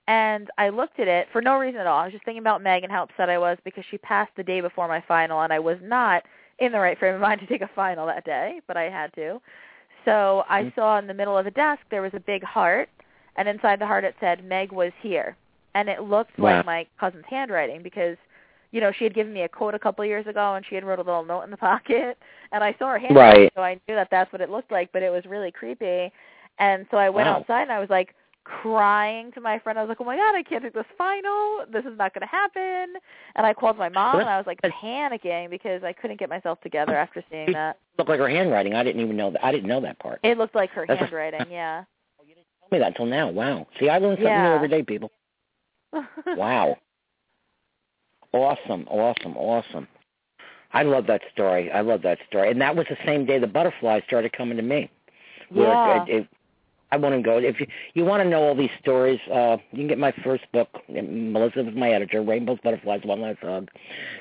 and 0.08 0.50
I 0.58 0.70
looked 0.70 1.00
at 1.00 1.08
it 1.08 1.28
for 1.32 1.42
no 1.42 1.58
reason 1.58 1.80
at 1.80 1.88
all. 1.88 2.00
I 2.00 2.06
was 2.06 2.14
just 2.14 2.26
thinking 2.26 2.42
about 2.42 2.62
Meg 2.62 2.84
and 2.84 2.92
how 2.92 3.04
upset 3.04 3.30
I 3.30 3.38
was 3.38 3.58
because 3.64 3.84
she 3.90 3.98
passed 3.98 4.32
the 4.36 4.44
day 4.44 4.62
before 4.62 4.88
my 4.88 5.02
final 5.08 5.42
and 5.42 5.54
I 5.54 5.60
was 5.60 5.78
not 5.82 6.24
in 6.60 6.72
the 6.72 6.80
right 6.80 6.98
frame 6.98 7.16
of 7.16 7.22
mind 7.22 7.42
to 7.42 7.48
take 7.48 7.62
a 7.62 7.70
final 7.76 8.06
that 8.08 8.26
day, 8.26 8.62
but 8.68 8.78
I 8.78 8.84
had 8.84 9.14
to. 9.16 9.42
So 10.06 10.46
I 10.48 10.64
Mhm. 10.64 10.76
saw 10.76 10.98
in 11.00 11.08
the 11.08 11.14
middle 11.14 11.38
of 11.38 11.46
the 11.46 11.52
desk 11.52 11.82
there 11.90 12.02
was 12.02 12.14
a 12.14 12.20
big 12.20 12.44
heart 12.44 12.90
and 13.36 13.48
inside 13.48 13.80
the 13.80 13.88
heart 13.88 14.04
it 14.04 14.16
said 14.20 14.44
Meg 14.44 14.72
was 14.72 14.94
here. 15.02 15.36
And 15.74 15.90
it 15.90 16.02
looked 16.02 16.38
Wow. 16.40 16.58
like 16.58 16.66
my 16.66 16.88
cousin's 17.00 17.26
handwriting 17.26 17.82
because 17.82 18.18
you 18.72 18.82
know, 18.82 18.92
she 18.92 19.06
had 19.06 19.14
given 19.14 19.32
me 19.32 19.44
a 19.44 19.48
quote 19.50 19.74
a 19.74 19.80
couple 19.80 20.04
of 20.04 20.10
years 20.10 20.28
ago 20.28 20.56
and 20.56 20.66
she 20.66 20.76
had 20.76 20.84
wrote 20.84 21.00
a 21.00 21.02
little 21.02 21.24
note 21.24 21.44
in 21.44 21.52
the 21.52 21.56
pocket 21.72 22.18
and 22.52 22.64
I 22.64 22.74
saw 22.74 22.90
her 22.90 23.00
handwriting 23.00 23.44
Right. 23.44 23.52
so 23.56 23.62
I 23.64 23.76
knew 23.88 23.96
that 23.96 24.10
that's 24.12 24.32
what 24.34 24.42
it 24.42 24.50
looked 24.50 24.72
like, 24.72 24.92
but 24.92 25.02
it 25.02 25.10
was 25.10 25.26
really 25.26 25.52
creepy. 25.52 26.12
And 26.60 26.86
so 26.92 26.98
I 26.98 27.10
went 27.10 27.28
Wow. 27.28 27.38
outside 27.38 27.62
and 27.64 27.72
I 27.72 27.80
was 27.80 27.90
like 27.90 28.14
crying 28.46 29.32
to 29.34 29.42
my 29.42 29.60
friend. 29.60 29.78
I 29.78 29.82
was 29.82 29.90
like, 29.90 30.00
"Oh 30.00 30.06
my 30.06 30.16
god, 30.16 30.36
I 30.36 30.44
can't 30.44 30.64
take 30.64 30.74
this 30.74 30.86
final. 30.98 31.66
This 31.70 31.84
is 31.84 31.98
not 31.98 32.14
going 32.14 32.22
to 32.22 32.28
happen." 32.28 32.94
And 33.36 33.46
I 33.46 33.54
called 33.54 33.78
my 33.78 33.90
mom 33.90 34.20
and 34.20 34.30
I 34.30 34.38
was 34.38 34.48
like 34.48 34.62
panicking 34.62 35.50
because 35.50 35.84
I 35.84 35.92
couldn't 35.92 36.20
get 36.20 36.30
myself 36.30 36.62
together 36.62 36.96
after 36.96 37.24
seeing 37.30 37.52
that. 37.52 37.76
It 37.76 38.00
Looked 38.00 38.10
like 38.10 38.20
her 38.20 38.30
handwriting. 38.30 38.74
I 38.76 38.84
didn't 38.84 39.02
even 39.02 39.18
know 39.18 39.32
that. 39.32 39.44
I 39.44 39.52
didn't 39.52 39.68
know 39.68 39.82
that 39.82 40.00
part. 40.00 40.20
It 40.24 40.38
looked 40.38 40.56
like 40.56 40.70
her 40.72 40.86
That's 40.88 41.00
a- 41.02 41.04
handwriting, 41.06 41.52
yeah. 41.52 41.84
Oh, 42.20 42.24
tell 42.70 42.80
me 42.80 42.80
that 42.80 42.88
until 42.88 43.06
now. 43.06 43.30
Wow. 43.30 43.68
See, 43.80 43.90
I 43.90 43.98
learn 44.00 44.16
something 44.16 44.26
Yeah. 44.26 44.50
new 44.50 44.56
every 44.56 44.68
day, 44.70 44.82
people. 44.84 45.12
Wow. 46.28 46.78
Awesome, 48.34 48.86
awesome, 48.90 49.38
awesome. 49.38 49.88
I 50.74 50.84
love 50.84 51.08
that 51.08 51.22
story. 51.32 51.72
I 51.72 51.82
love 51.82 52.02
that 52.02 52.18
story. 52.28 52.52
And 52.52 52.60
that 52.60 52.76
was 52.76 52.86
the 52.90 52.98
same 53.06 53.26
day 53.26 53.40
the 53.40 53.48
butterflies 53.48 54.04
started 54.08 54.34
coming 54.34 54.58
to 54.58 54.64
me. 54.64 54.90
Where 55.50 55.70
Yeah. 55.70 56.04
It, 56.04 56.10
it, 56.10 56.28
I 56.92 56.98
to 56.98 57.22
go. 57.22 57.38
If 57.38 57.60
you, 57.60 57.68
you 57.94 58.06
want 58.06 58.24
to 58.24 58.30
know 58.30 58.44
all 58.44 58.56
these 58.56 58.70
stories, 58.80 59.20
uh, 59.32 59.58
you 59.72 59.80
can 59.80 59.88
get 59.88 59.98
my 59.98 60.14
first 60.24 60.44
book. 60.52 60.70
Melissa 60.88 61.64
was 61.64 61.76
my 61.76 61.90
editor, 61.90 62.22
Rainbows, 62.22 62.60
Butterflies, 62.64 63.02
One 63.04 63.22
Last 63.22 63.40
Hug. 63.40 63.70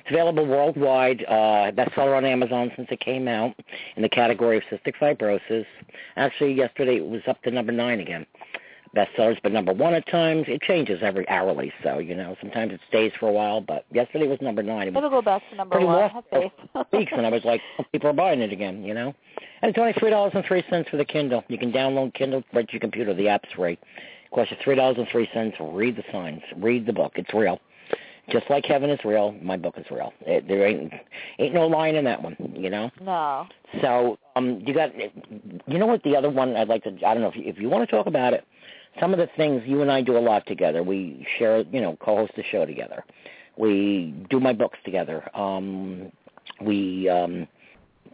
It's 0.01 0.11
available 0.11 0.47
worldwide. 0.47 1.25
Uh, 1.25 1.71
bestseller 1.73 2.17
on 2.17 2.25
Amazon 2.25 2.73
since 2.75 2.89
it 2.91 3.01
came 3.01 3.29
out 3.29 3.55
in 3.97 4.03
the 4.03 4.09
category 4.09 4.57
of 4.57 4.63
cystic 4.65 4.95
fibrosis. 4.97 5.67
Actually, 6.17 6.55
yesterday 6.55 6.97
it 6.97 7.07
was 7.07 7.23
up 7.27 7.41
to 7.43 7.51
number 7.51 7.73
nine 7.73 8.01
again. 8.01 8.27
Bestsellers, 8.95 9.39
but 9.43 9.53
number 9.53 9.73
one 9.73 9.95
at 9.95 10.07
times. 10.09 10.45
It 10.49 10.63
changes 10.63 11.01
every 11.03 11.29
hourly, 11.29 11.73
so 11.83 11.99
you 11.99 12.15
know 12.15 12.37
sometimes 12.41 12.73
it 12.73 12.81
stays 12.89 13.13
for 13.19 13.29
a 13.29 13.33
while. 13.33 13.61
But 13.61 13.85
yesterday 13.93 14.27
was 14.27 14.41
number 14.41 14.63
nine. 14.63 14.89
It 14.89 14.97
It'll 14.97 15.11
go 15.11 15.23
back 15.23 15.43
to 15.51 15.57
number 15.57 15.81
one. 15.81 16.11
weeks, 16.93 17.13
and 17.15 17.27
I 17.27 17.31
was 17.31 17.45
like, 17.45 17.61
oh, 17.79 17.85
people 17.93 18.11
are 18.11 18.15
buying 18.15 18.41
it 18.41 18.53
again, 18.53 18.85
you 18.85 18.95
know. 18.95 19.15
And 19.63 19.71
it's 19.71 19.79
only 19.79 19.95
three 19.95 20.11
dollars 20.11 20.33
and 20.35 20.45
three 20.45 20.65
cents 20.71 20.89
for 20.91 20.97
the 20.97 21.05
Kindle. 21.05 21.45
You 21.49 21.59
can 21.59 21.73
download 21.73 22.15
Kindle 22.15 22.43
right 22.53 22.67
to 22.67 22.73
your 22.73 22.81
computer. 22.81 23.15
The 23.15 23.29
app's 23.29 23.49
free. 23.55 23.73
It 23.73 23.81
costs 24.33 24.53
you 24.53 24.57
three 24.63 24.77
dollars 24.77 24.97
and 24.99 25.09
three 25.11 25.29
cents. 25.35 25.57
Read 25.61 25.97
the 25.97 26.05
signs. 26.13 26.43
Read 26.57 26.87
the 26.87 26.93
book. 26.93 27.13
It's 27.17 27.33
real. 27.35 27.61
Just 28.31 28.49
like 28.49 28.65
heaven 28.65 28.89
is 28.89 28.99
real, 29.05 29.33
my 29.43 29.57
book 29.57 29.75
is 29.77 29.85
real. 29.91 30.13
It, 30.23 30.49
there 30.49 30.67
ain't 30.67 30.93
ain't 31.39 31.53
no 31.53 31.67
lying 31.67 31.95
in 31.95 32.05
that 32.05 32.23
one, 32.23 32.37
you 32.57 32.71
know. 32.71 32.91
no. 33.01 33.47
So 33.83 34.19
um, 34.37 34.63
you 34.65 34.73
got, 34.73 34.93
you 34.99 35.79
know 35.79 35.87
what? 35.87 36.03
The 36.05 36.17
other 36.17 36.31
one 36.31 36.57
I'd 36.57 36.69
like 36.69 36.85
to. 36.85 36.91
I 37.07 37.13
don't 37.13 37.21
know 37.21 37.29
if 37.29 37.37
you, 37.37 37.43
if 37.45 37.59
you 37.59 37.69
want 37.69 37.89
to 37.89 37.95
talk 37.95 38.07
about 38.07 38.33
it. 38.33 38.47
Some 39.01 39.13
of 39.13 39.19
the 39.19 39.29
things 39.37 39.63
you 39.67 39.83
and 39.83 39.91
I 39.91 40.03
do 40.03 40.17
a 40.17 40.21
lot 40.21 40.47
together. 40.47 40.83
We 40.83 41.27
share, 41.39 41.63
you 41.71 41.81
know, 41.81 41.97
co-host 42.01 42.33
the 42.37 42.45
show 42.45 42.65
together. 42.65 43.05
We 43.57 44.15
do 44.31 44.41
my 44.41 44.53
books 44.53 44.79
together. 44.85 45.29
Um, 45.37 46.13
we, 46.61 47.09
um, 47.09 47.47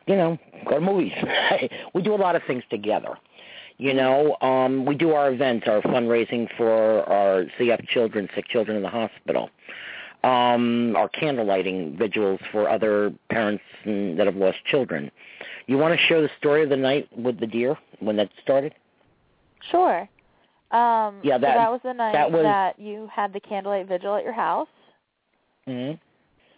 you 0.07 0.17
know, 0.17 0.39
go 0.67 0.77
to 0.77 0.81
movies. 0.81 1.13
we 1.95 2.03
do 2.03 2.15
a 2.15 2.17
lot 2.17 2.37
of 2.37 2.43
things 2.47 2.63
together. 2.71 3.17
You 3.79 3.95
know, 3.95 4.37
um, 4.43 4.85
we 4.85 4.95
do 4.95 5.13
our 5.13 5.33
events, 5.33 5.67
our 5.67 5.81
fundraising 5.81 6.49
for 6.57 7.03
our 7.09 7.45
CF 7.59 7.87
children, 7.89 8.29
sick 8.35 8.47
children 8.49 8.77
in 8.77 8.83
the 8.83 8.91
hospital. 8.91 9.49
Um, 10.23 10.95
our 10.97 11.09
candle 11.09 11.47
lighting 11.47 11.97
vigils 11.97 12.41
for 12.53 12.69
other 12.69 13.11
parents 13.31 13.65
that 13.87 14.27
have 14.27 14.37
lost 14.37 14.59
children. 14.67 15.11
You 15.67 15.79
want 15.79 15.99
to 15.99 16.07
share 16.07 16.21
the 16.21 16.29
story 16.39 16.63
of 16.63 16.69
the 16.69 16.77
night 16.77 17.09
with 17.17 17.41
the 17.41 17.47
deer 17.47 17.79
when 18.01 18.17
that 18.17 18.29
started? 18.43 18.75
Sure. 19.71 20.07
Um 20.71 21.21
Yeah, 21.23 21.35
so 21.37 21.41
that- 21.41 21.55
that 21.55 21.71
was 21.73 21.81
the 21.83 21.95
night 21.95 22.13
that 22.13 22.31
was- 22.31 22.43
that 22.43 22.79
you 22.79 23.09
had 23.13 23.33
the 23.33 23.41
candlelight 23.41 23.87
vigil 23.87 24.15
at 24.15 24.25
your 24.25 24.33
house. 24.33 24.69
Mm-hmm. 25.67 25.97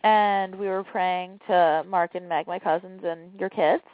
and 0.04 0.54
we 0.56 0.66
were 0.68 0.82
praying 0.82 1.38
to 1.46 1.84
Mark 1.86 2.14
and 2.16 2.28
Meg, 2.28 2.46
my 2.48 2.58
cousins, 2.58 3.04
and 3.04 3.38
your 3.38 3.48
kids. 3.50 3.84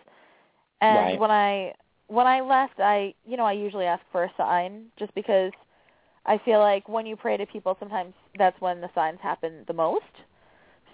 And 0.80 0.96
Right. 0.98 1.18
when 1.18 1.30
I 1.30 1.74
when 2.06 2.26
I 2.26 2.40
left, 2.40 2.80
I 2.80 3.14
you 3.26 3.36
know 3.36 3.44
I 3.44 3.52
usually 3.52 3.84
ask 3.86 4.02
for 4.10 4.24
a 4.24 4.32
sign 4.36 4.86
just 4.96 5.14
because 5.14 5.52
I 6.24 6.38
feel 6.38 6.60
like 6.60 6.88
when 6.88 7.04
you 7.06 7.16
pray 7.16 7.36
to 7.36 7.46
people, 7.46 7.76
sometimes 7.78 8.14
that's 8.38 8.58
when 8.60 8.80
the 8.80 8.90
signs 8.94 9.20
happen 9.20 9.64
the 9.66 9.72
most. 9.74 10.04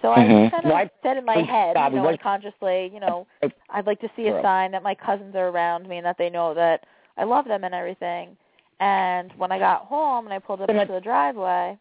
So 0.03 0.13
I 0.13 0.19
Mhm. 0.19 0.43
just 0.43 0.51
kind 0.53 0.65
of 0.67 0.73
Well, 0.73 0.89
said 1.03 1.17
in 1.17 1.25
my 1.25 1.39
head, 1.39 1.75
God, 1.75 1.93
you 1.93 2.01
know, 2.01 2.09
unconsciously, 2.09 2.89
you 2.93 3.01
know, 3.01 3.27
I'd 3.71 3.87
like 3.87 4.01
to 4.01 4.11
see 4.17 4.29
a 4.29 4.43
sign 4.43 4.71
that 4.73 4.83
my 4.83 4.95
cousins 4.95 5.35
are 5.35 5.49
around 5.49 5.89
me 5.89 5.97
and 5.99 6.07
that 6.07 6.19
they 6.19 6.29
know 6.31 6.55
that 6.55 6.85
I 7.17 7.25
love 7.25 7.47
them 7.47 7.63
and 7.65 7.75
everything. 7.75 8.37
And 8.81 9.33
when 9.37 9.53
I 9.53 9.59
got 9.59 9.83
home 9.87 10.27
and 10.27 10.35
I 10.35 10.39
pulled 10.39 10.61
up 10.61 10.69
into 10.69 10.93
the 10.93 11.01
driveway, 11.01 11.79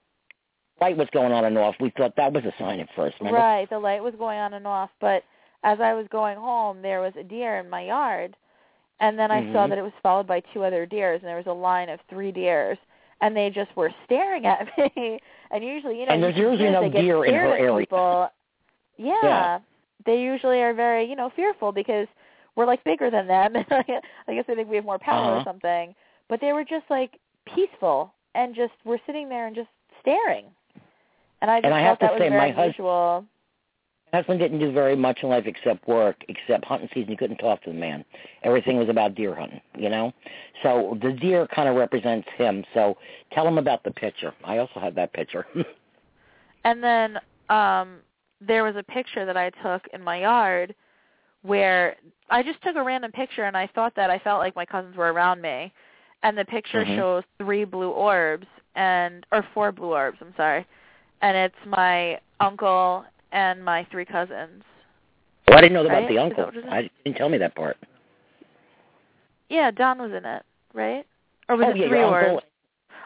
Light 0.81 0.97
was 0.97 1.07
going 1.13 1.31
on 1.31 1.45
and 1.45 1.57
off. 1.57 1.75
We 1.79 1.91
thought 1.91 2.15
that 2.17 2.33
was 2.33 2.43
a 2.45 2.53
sign 2.59 2.79
at 2.79 2.89
first. 2.95 3.15
Remember? 3.19 3.37
Right, 3.39 3.69
the 3.69 3.79
light 3.79 4.03
was 4.03 4.15
going 4.17 4.39
on 4.39 4.53
and 4.53 4.65
off, 4.65 4.89
but 4.99 5.23
as 5.63 5.79
I 5.79 5.93
was 5.93 6.07
going 6.11 6.37
home, 6.37 6.81
there 6.81 6.99
was 6.99 7.13
a 7.17 7.23
deer 7.23 7.59
in 7.59 7.69
my 7.69 7.83
yard, 7.83 8.35
and 8.99 9.17
then 9.17 9.31
I 9.31 9.41
saw 9.53 9.65
Mhm. 9.65 9.69
that 9.69 9.77
it 9.77 9.83
was 9.83 9.93
followed 10.01 10.27
by 10.27 10.39
two 10.51 10.63
other 10.63 10.85
deers, 10.85 11.21
and 11.21 11.29
there 11.29 11.37
was 11.37 11.47
a 11.47 11.53
line 11.53 11.89
of 11.89 11.99
three 12.09 12.31
deers, 12.31 12.77
and 13.21 13.37
they 13.37 13.49
just 13.49 13.73
were 13.75 13.91
staring 14.03 14.45
at 14.45 14.67
me. 14.97 15.21
And 15.51 15.63
usually, 15.63 15.99
you 15.99 16.05
know, 16.07 16.11
And 16.13 16.23
there's 16.23 16.35
usually 16.35 16.69
no 16.71 16.89
deer 16.89 17.23
in 17.25 17.33
her 17.35 17.55
area. 17.55 17.77
People. 17.79 18.29
Yeah, 18.97 19.15
Yeah. 19.23 19.59
they 20.05 20.21
usually 20.21 20.61
are 20.63 20.73
very, 20.73 21.05
you 21.05 21.15
know, 21.15 21.29
fearful 21.29 21.71
because 21.71 22.07
we're 22.55 22.65
like 22.65 22.83
bigger 22.83 23.09
than 23.09 23.27
them. 23.27 23.55
I 23.71 23.83
guess 24.33 24.45
they 24.47 24.55
think 24.55 24.69
we 24.69 24.75
have 24.77 24.85
more 24.85 24.99
power 24.99 25.31
uh-huh. 25.31 25.39
or 25.39 25.43
something. 25.43 25.95
But 26.29 26.41
they 26.41 26.53
were 26.53 26.63
just 26.63 26.85
like 26.89 27.19
peaceful 27.53 28.13
and 28.35 28.55
just 28.55 28.73
were 28.85 28.99
sitting 29.05 29.29
there 29.29 29.47
and 29.47 29.55
just 29.55 29.69
staring. 30.01 30.45
And 31.41 31.51
I 31.51 31.57
just 31.57 31.65
and 31.65 31.73
I 31.73 31.81
thought 31.81 31.87
have 31.87 31.99
to 31.99 32.05
that 32.05 32.11
was 32.13 32.19
say, 32.21 32.29
very 32.29 32.51
my 32.51 32.55
husband, 32.55 33.27
husband 34.13 34.39
didn't 34.39 34.59
do 34.59 34.71
very 34.71 34.95
much 34.95 35.19
in 35.23 35.29
life 35.29 35.45
except 35.45 35.87
work, 35.87 36.23
except 36.29 36.65
hunting 36.65 36.89
season. 36.93 37.09
He 37.09 37.17
couldn't 37.17 37.37
talk 37.37 37.61
to 37.63 37.71
the 37.71 37.75
man. 37.75 38.05
Everything 38.43 38.77
was 38.77 38.89
about 38.89 39.15
deer 39.15 39.35
hunting, 39.35 39.61
you 39.77 39.89
know. 39.89 40.13
So 40.61 40.97
the 41.01 41.11
deer 41.11 41.47
kind 41.47 41.67
of 41.67 41.75
represents 41.75 42.27
him. 42.37 42.63
So 42.73 42.97
tell 43.31 43.47
him 43.47 43.57
about 43.57 43.83
the 43.83 43.91
picture. 43.91 44.33
I 44.43 44.59
also 44.59 44.79
have 44.79 44.95
that 44.95 45.13
picture. 45.13 45.45
And 46.65 46.81
then 46.81 47.19
um 47.49 47.97
there 48.39 48.63
was 48.63 48.75
a 48.75 48.83
picture 48.83 49.25
that 49.25 49.37
I 49.37 49.49
took 49.61 49.85
in 49.93 50.01
my 50.01 50.21
yard 50.21 50.73
where 51.41 51.97
I 52.29 52.41
just 52.41 52.61
took 52.61 52.75
a 52.75 52.83
random 52.83 53.11
picture 53.11 53.43
and 53.43 53.55
I 53.55 53.67
thought 53.67 53.95
that 53.95 54.09
I 54.09 54.19
felt 54.19 54.39
like 54.39 54.55
my 54.55 54.65
cousins 54.65 54.95
were 54.95 55.11
around 55.11 55.41
me. 55.41 55.73
And 56.23 56.37
the 56.37 56.45
picture 56.45 56.83
Mhm. 56.85 56.95
shows 56.95 57.23
three 57.37 57.65
blue 57.65 57.89
orbs 57.91 58.47
and 58.75 59.25
or 59.31 59.43
four 59.53 59.71
blue 59.71 59.93
orbs, 59.93 60.17
I'm 60.21 60.33
sorry. 60.35 60.65
And 61.21 61.35
it's 61.37 61.65
my 61.65 62.19
uncle 62.39 63.05
and 63.31 63.63
my 63.63 63.83
three 63.85 64.05
cousins. 64.05 64.63
well, 65.47 65.57
I 65.57 65.61
didn't 65.61 65.73
know 65.73 65.81
about 65.85 65.93
Right? 66.03 66.07
the 66.07 66.13
Is 66.15 66.19
uncle. 66.21 66.45
what 66.45 66.55
it 66.55 66.65
is? 66.65 66.71
I 66.71 66.89
didn't 67.03 67.17
tell 67.17 67.29
me 67.29 67.37
that 67.39 67.53
part. 67.55 67.77
Yeah, 69.49 69.69
Don 69.71 70.01
was 70.01 70.11
in 70.13 70.25
it, 70.25 70.43
right? 70.73 71.05
Or 71.49 71.57
was 71.57 71.67
oh 71.67 71.69
it 71.71 71.77
yeah, 71.77 71.87
three 71.89 72.01
orbs? 72.03 72.27
uncle. 72.27 72.43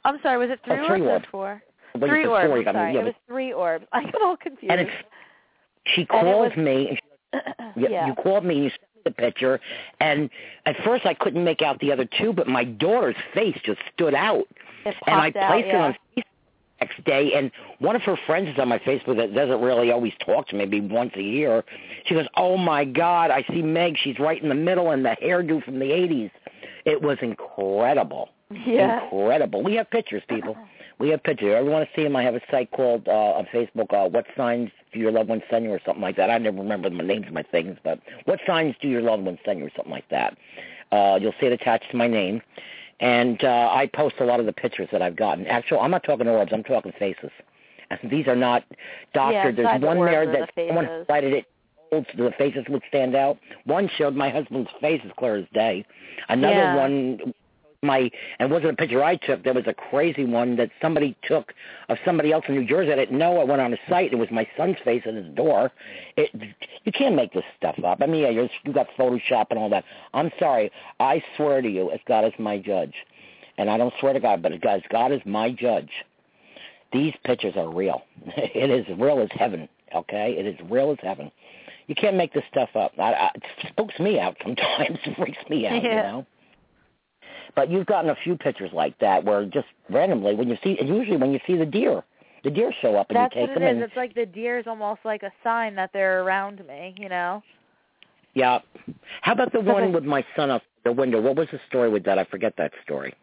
I'm 0.06 0.22
sorry, 0.22 0.38
was 0.38 0.50
it 0.52 0.60
three, 0.64 0.78
Oh, 0.80 0.88
three 0.88 1.02
orbs, 1.02 1.12
orbs. 1.12 1.26
or 1.26 1.30
four? 1.32 1.64
But 1.96 2.10
three 2.10 2.26
orbs. 2.26 2.46
Four, 2.46 2.54
I'm 2.54 2.60
you 2.60 2.64
got 2.66 2.76
me. 2.76 2.80
sorry. 2.82 2.94
Yeah, 2.94 3.00
it 3.02 3.04
was 3.06 3.14
three 3.28 3.52
orbs. 3.54 3.86
I 3.92 4.04
got 4.04 4.22
all 4.22 4.38
confused. 4.38 4.72
and 4.72 4.82
it's 4.82 4.92
she 5.86 6.02
And 6.02 6.10
called 6.10 6.56
was- 6.56 6.58
me 6.58 6.90
and 6.90 7.00
Yeah, 7.76 7.90
yeah. 7.90 8.06
you 8.08 8.14
called 8.16 8.46
me 8.46 8.56
and 8.56 8.64
you 8.66 8.70
me 8.70 8.76
the 9.08 9.14
picture, 9.14 9.60
and 10.00 10.30
at 10.66 10.76
first 10.84 11.06
I 11.06 11.14
couldn't 11.14 11.44
make 11.44 11.62
out 11.62 11.80
the 11.80 11.92
other 11.92 12.08
two, 12.20 12.34
but 12.34 12.48
my 12.48 12.64
daughter's 12.64 13.16
face 13.34 13.58
just 13.64 13.80
stood 13.94 14.14
out, 14.14 14.48
and 14.86 14.96
I 15.08 15.28
out, 15.28 15.52
placed 15.52 15.68
yeah. 15.68 15.74
it 15.74 15.76
on 15.76 15.94
Facebook 15.94 16.24
the 16.80 16.86
next 16.86 17.04
day, 17.06 17.34
and 17.34 17.52
one 17.80 17.96
of 17.96 18.02
her 18.04 18.18
friends 18.26 18.50
is 18.50 18.60
on 18.60 18.68
my 18.68 18.80
Facebook 18.80 19.18
that 19.18 19.34
doesn't 19.34 19.62
really 19.62 19.92
always 19.92 20.14
talk 20.26 20.48
to 20.50 20.56
me, 20.56 20.66
maybe 20.66 20.82
once 20.82 21.14
a 21.16 21.22
year. 21.22 21.64
She 22.06 22.14
goes, 22.14 22.28
"Oh 22.36 22.58
my 22.58 22.86
God, 22.86 23.32
I 23.32 23.44
see 23.52 23.62
Meg. 23.62 23.98
She's 23.98 24.20
right 24.20 24.42
in 24.42 24.50
the 24.50 24.56
middle, 24.56 24.92
and 24.92 25.04
the 25.04 25.16
hairdo 25.24 25.64
from 25.64 25.80
the 25.80 25.92
'80s. 25.92 26.32
It 26.86 27.02
was 27.02 27.18
incredible, 27.22 28.30
Yeah. 28.52 29.04
incredible. 29.04 29.64
We 29.64 29.76
have 29.76 29.90
pictures, 29.90 30.24
people." 30.28 30.56
We 31.00 31.10
have 31.10 31.22
pictures. 31.24 31.54
If 31.56 31.66
you 31.66 31.72
want 31.72 31.88
to 31.88 31.96
see 31.96 32.04
them, 32.04 32.16
I 32.16 32.24
have 32.24 32.36
a 32.36 32.42
site 32.50 32.72
called 32.72 33.08
uh, 33.08 33.12
on 33.12 33.46
Facebook, 33.54 33.94
uh, 33.94 34.10
What 34.10 34.26
Signs 34.36 34.72
Do 34.92 35.00
Your 35.00 35.12
Loved 35.12 35.30
Ones 35.30 35.44
Send 35.50 35.66
You 35.66 35.72
or 35.72 35.82
something 35.86 36.02
like 36.02 36.16
that. 36.18 36.30
I 36.30 36.38
never 36.40 36.58
remember 36.58 36.90
the 36.90 36.96
names 36.96 37.28
of 37.28 37.34
my 37.34 37.44
things, 37.44 37.78
but 37.84 38.00
What 38.26 38.40
Signs 38.48 38.76
Do 38.82 38.88
Your 38.88 39.02
Loved 39.02 39.24
Ones 39.24 39.40
Send 39.46 39.60
You 39.60 39.68
or 39.68 39.72
something 39.76 39.92
like 39.92 40.10
that. 40.10 40.38
Uh, 40.92 41.20
you'll 41.22 41.36
see 41.40 41.46
it 41.46 41.52
attached 41.52 41.92
to 41.92 41.98
my 41.98 42.08
name. 42.08 42.42
And 43.00 43.44
uh, 43.44 43.70
I 43.72 43.88
post 43.94 44.16
a 44.20 44.26
lot 44.26 44.40
of 44.40 44.48
the 44.48 44.54
pictures 44.54 44.90
that 44.92 45.04
I've 45.04 45.16
gotten. 45.16 45.46
Actually, 45.46 45.82
I'm 45.82 45.92
not 45.92 46.04
talking 46.04 46.28
orbs. 46.28 46.52
I'm 46.52 46.64
talking 46.64 46.92
faces. 46.98 47.30
And 47.92 48.12
these 48.12 48.28
are 48.28 48.36
not 48.36 48.64
doctored. 49.14 49.58
Yeah, 49.58 49.64
There's 49.64 49.82
the 49.82 49.88
one 49.88 50.00
there 50.06 50.26
that 50.26 50.50
the 50.56 50.68
someone 50.68 50.86
highlighted 50.86 51.34
it 51.34 51.46
so 51.92 52.04
the 52.18 52.32
faces 52.38 52.66
would 52.70 52.82
stand 52.90 53.16
out. 53.16 53.38
One 53.66 53.90
showed 53.98 54.16
my 54.16 54.30
husband's 54.30 54.70
face 54.82 55.02
as 55.06 55.12
clear 55.18 55.38
as 55.38 55.46
day. 55.54 55.86
Another 56.28 56.56
Yeah. 56.56 56.76
one 56.76 57.34
my 57.84 58.10
and 58.40 58.50
it 58.50 58.54
wasn't 58.54 58.72
a 58.72 58.76
picture 58.76 59.04
I 59.04 59.16
took. 59.16 59.44
There 59.44 59.54
was 59.54 59.68
a 59.68 59.74
crazy 59.74 60.26
one 60.26 60.56
that 60.58 60.70
somebody 60.82 61.16
took 61.24 61.54
of 61.90 61.98
somebody 62.06 62.32
else 62.32 62.46
in 62.48 62.56
New 62.56 62.66
Jersey. 62.66 62.92
I 62.92 62.96
didn't 62.96 63.18
know. 63.18 63.40
I 63.40 63.44
went 63.44 63.62
on 63.62 63.74
a 63.74 63.78
site. 63.88 64.14
It 64.14 64.18
was 64.18 64.30
my 64.32 64.48
son's 64.58 64.78
face 64.84 65.04
at 65.06 65.14
his 65.14 65.28
door. 65.36 65.72
It 66.16 66.32
you 66.84 66.92
can't 66.92 67.16
make 67.16 67.34
this 67.34 67.44
stuff 67.58 67.76
up. 67.86 68.00
I 68.02 68.08
mean, 68.08 68.24
yeah, 68.24 68.30
you're, 68.30 68.50
you 68.64 68.74
got 68.74 68.88
Photoshop 68.98 69.48
and 69.52 69.60
all 69.60 69.70
that. 69.70 69.84
I'm 70.14 70.32
sorry. 70.40 70.72
I 71.00 71.24
swear 71.36 71.62
to 71.62 71.70
you, 71.70 71.92
as 71.92 72.00
God 72.08 72.26
is 72.26 72.34
my 72.40 72.58
judge, 72.58 72.94
and 73.58 73.70
I 73.70 73.78
don't 73.78 73.94
swear 74.00 74.14
to 74.14 74.20
God, 74.20 74.42
but 74.42 74.52
as 74.52 74.60
God, 74.60 74.76
as 74.76 74.84
God 74.90 75.12
is 75.12 75.22
my 75.26 75.52
judge, 75.52 75.90
these 76.94 77.14
pictures 77.24 77.54
are 77.58 77.70
real. 77.70 78.04
It 78.38 78.70
is 78.70 78.86
real 78.98 79.20
as 79.20 79.30
heaven. 79.32 79.70
Okay, 79.96 80.36
it 80.38 80.46
is 80.46 80.56
real 80.70 80.92
as 80.92 80.98
heaven. 81.02 81.32
You 81.88 81.96
can't 81.96 82.18
make 82.18 82.34
this 82.34 82.44
stuff 82.52 82.70
up. 82.76 82.92
I, 82.98 83.14
I, 83.14 83.32
it 83.36 83.44
spooks 83.70 83.98
me 84.00 84.20
out 84.20 84.36
sometimes. 84.44 85.00
It 85.06 85.16
freaks 85.18 85.50
me 85.50 85.68
out. 85.68 85.84
You 85.84 85.90
know. 85.90 86.26
But 87.58 87.72
you've 87.72 87.88
gotten 87.88 88.12
a 88.12 88.16
few 88.24 88.38
pictures 88.38 88.70
like 88.72 88.96
that 89.00 89.26
where 89.26 89.44
just 89.44 89.66
randomly 89.90 90.36
when 90.36 90.48
you 90.48 90.58
see, 90.64 90.78
and 90.80 90.88
usually 90.88 91.18
when 91.18 91.32
you 91.32 91.40
see 91.48 91.58
the 91.58 91.66
deer, 91.66 92.04
the 92.44 92.52
deer 92.52 92.72
show 92.84 92.96
up 92.96 93.10
and 93.10 93.18
That's 93.18 93.34
you 93.36 93.42
take 93.42 93.50
what 93.50 93.58
it 93.58 93.60
them. 93.62 93.70
is. 93.70 93.74
and 93.74 93.84
It's 93.84 93.96
like 93.96 94.14
the 94.14 94.28
deer 94.28 94.60
is 94.60 94.68
almost 94.68 95.00
like 95.04 95.24
a 95.24 95.32
sign 95.44 95.74
that 95.74 95.90
they're 95.92 96.22
around 96.22 96.64
me, 96.68 96.94
you 97.00 97.10
know? 97.10 97.42
yeah. 98.36 98.60
How 99.22 99.32
about 99.32 99.52
the 99.54 99.60
one 99.60 99.92
with 99.92 100.04
my 100.04 100.24
son 100.36 100.52
up 100.52 100.62
the 100.86 100.92
window? 100.92 101.20
What 101.20 101.36
was 101.36 101.48
the 101.52 101.60
story 101.68 101.90
with 101.90 102.04
that? 102.06 102.20
I 102.20 102.26
forget 102.26 102.54
that 102.60 102.74
story. 102.84 103.16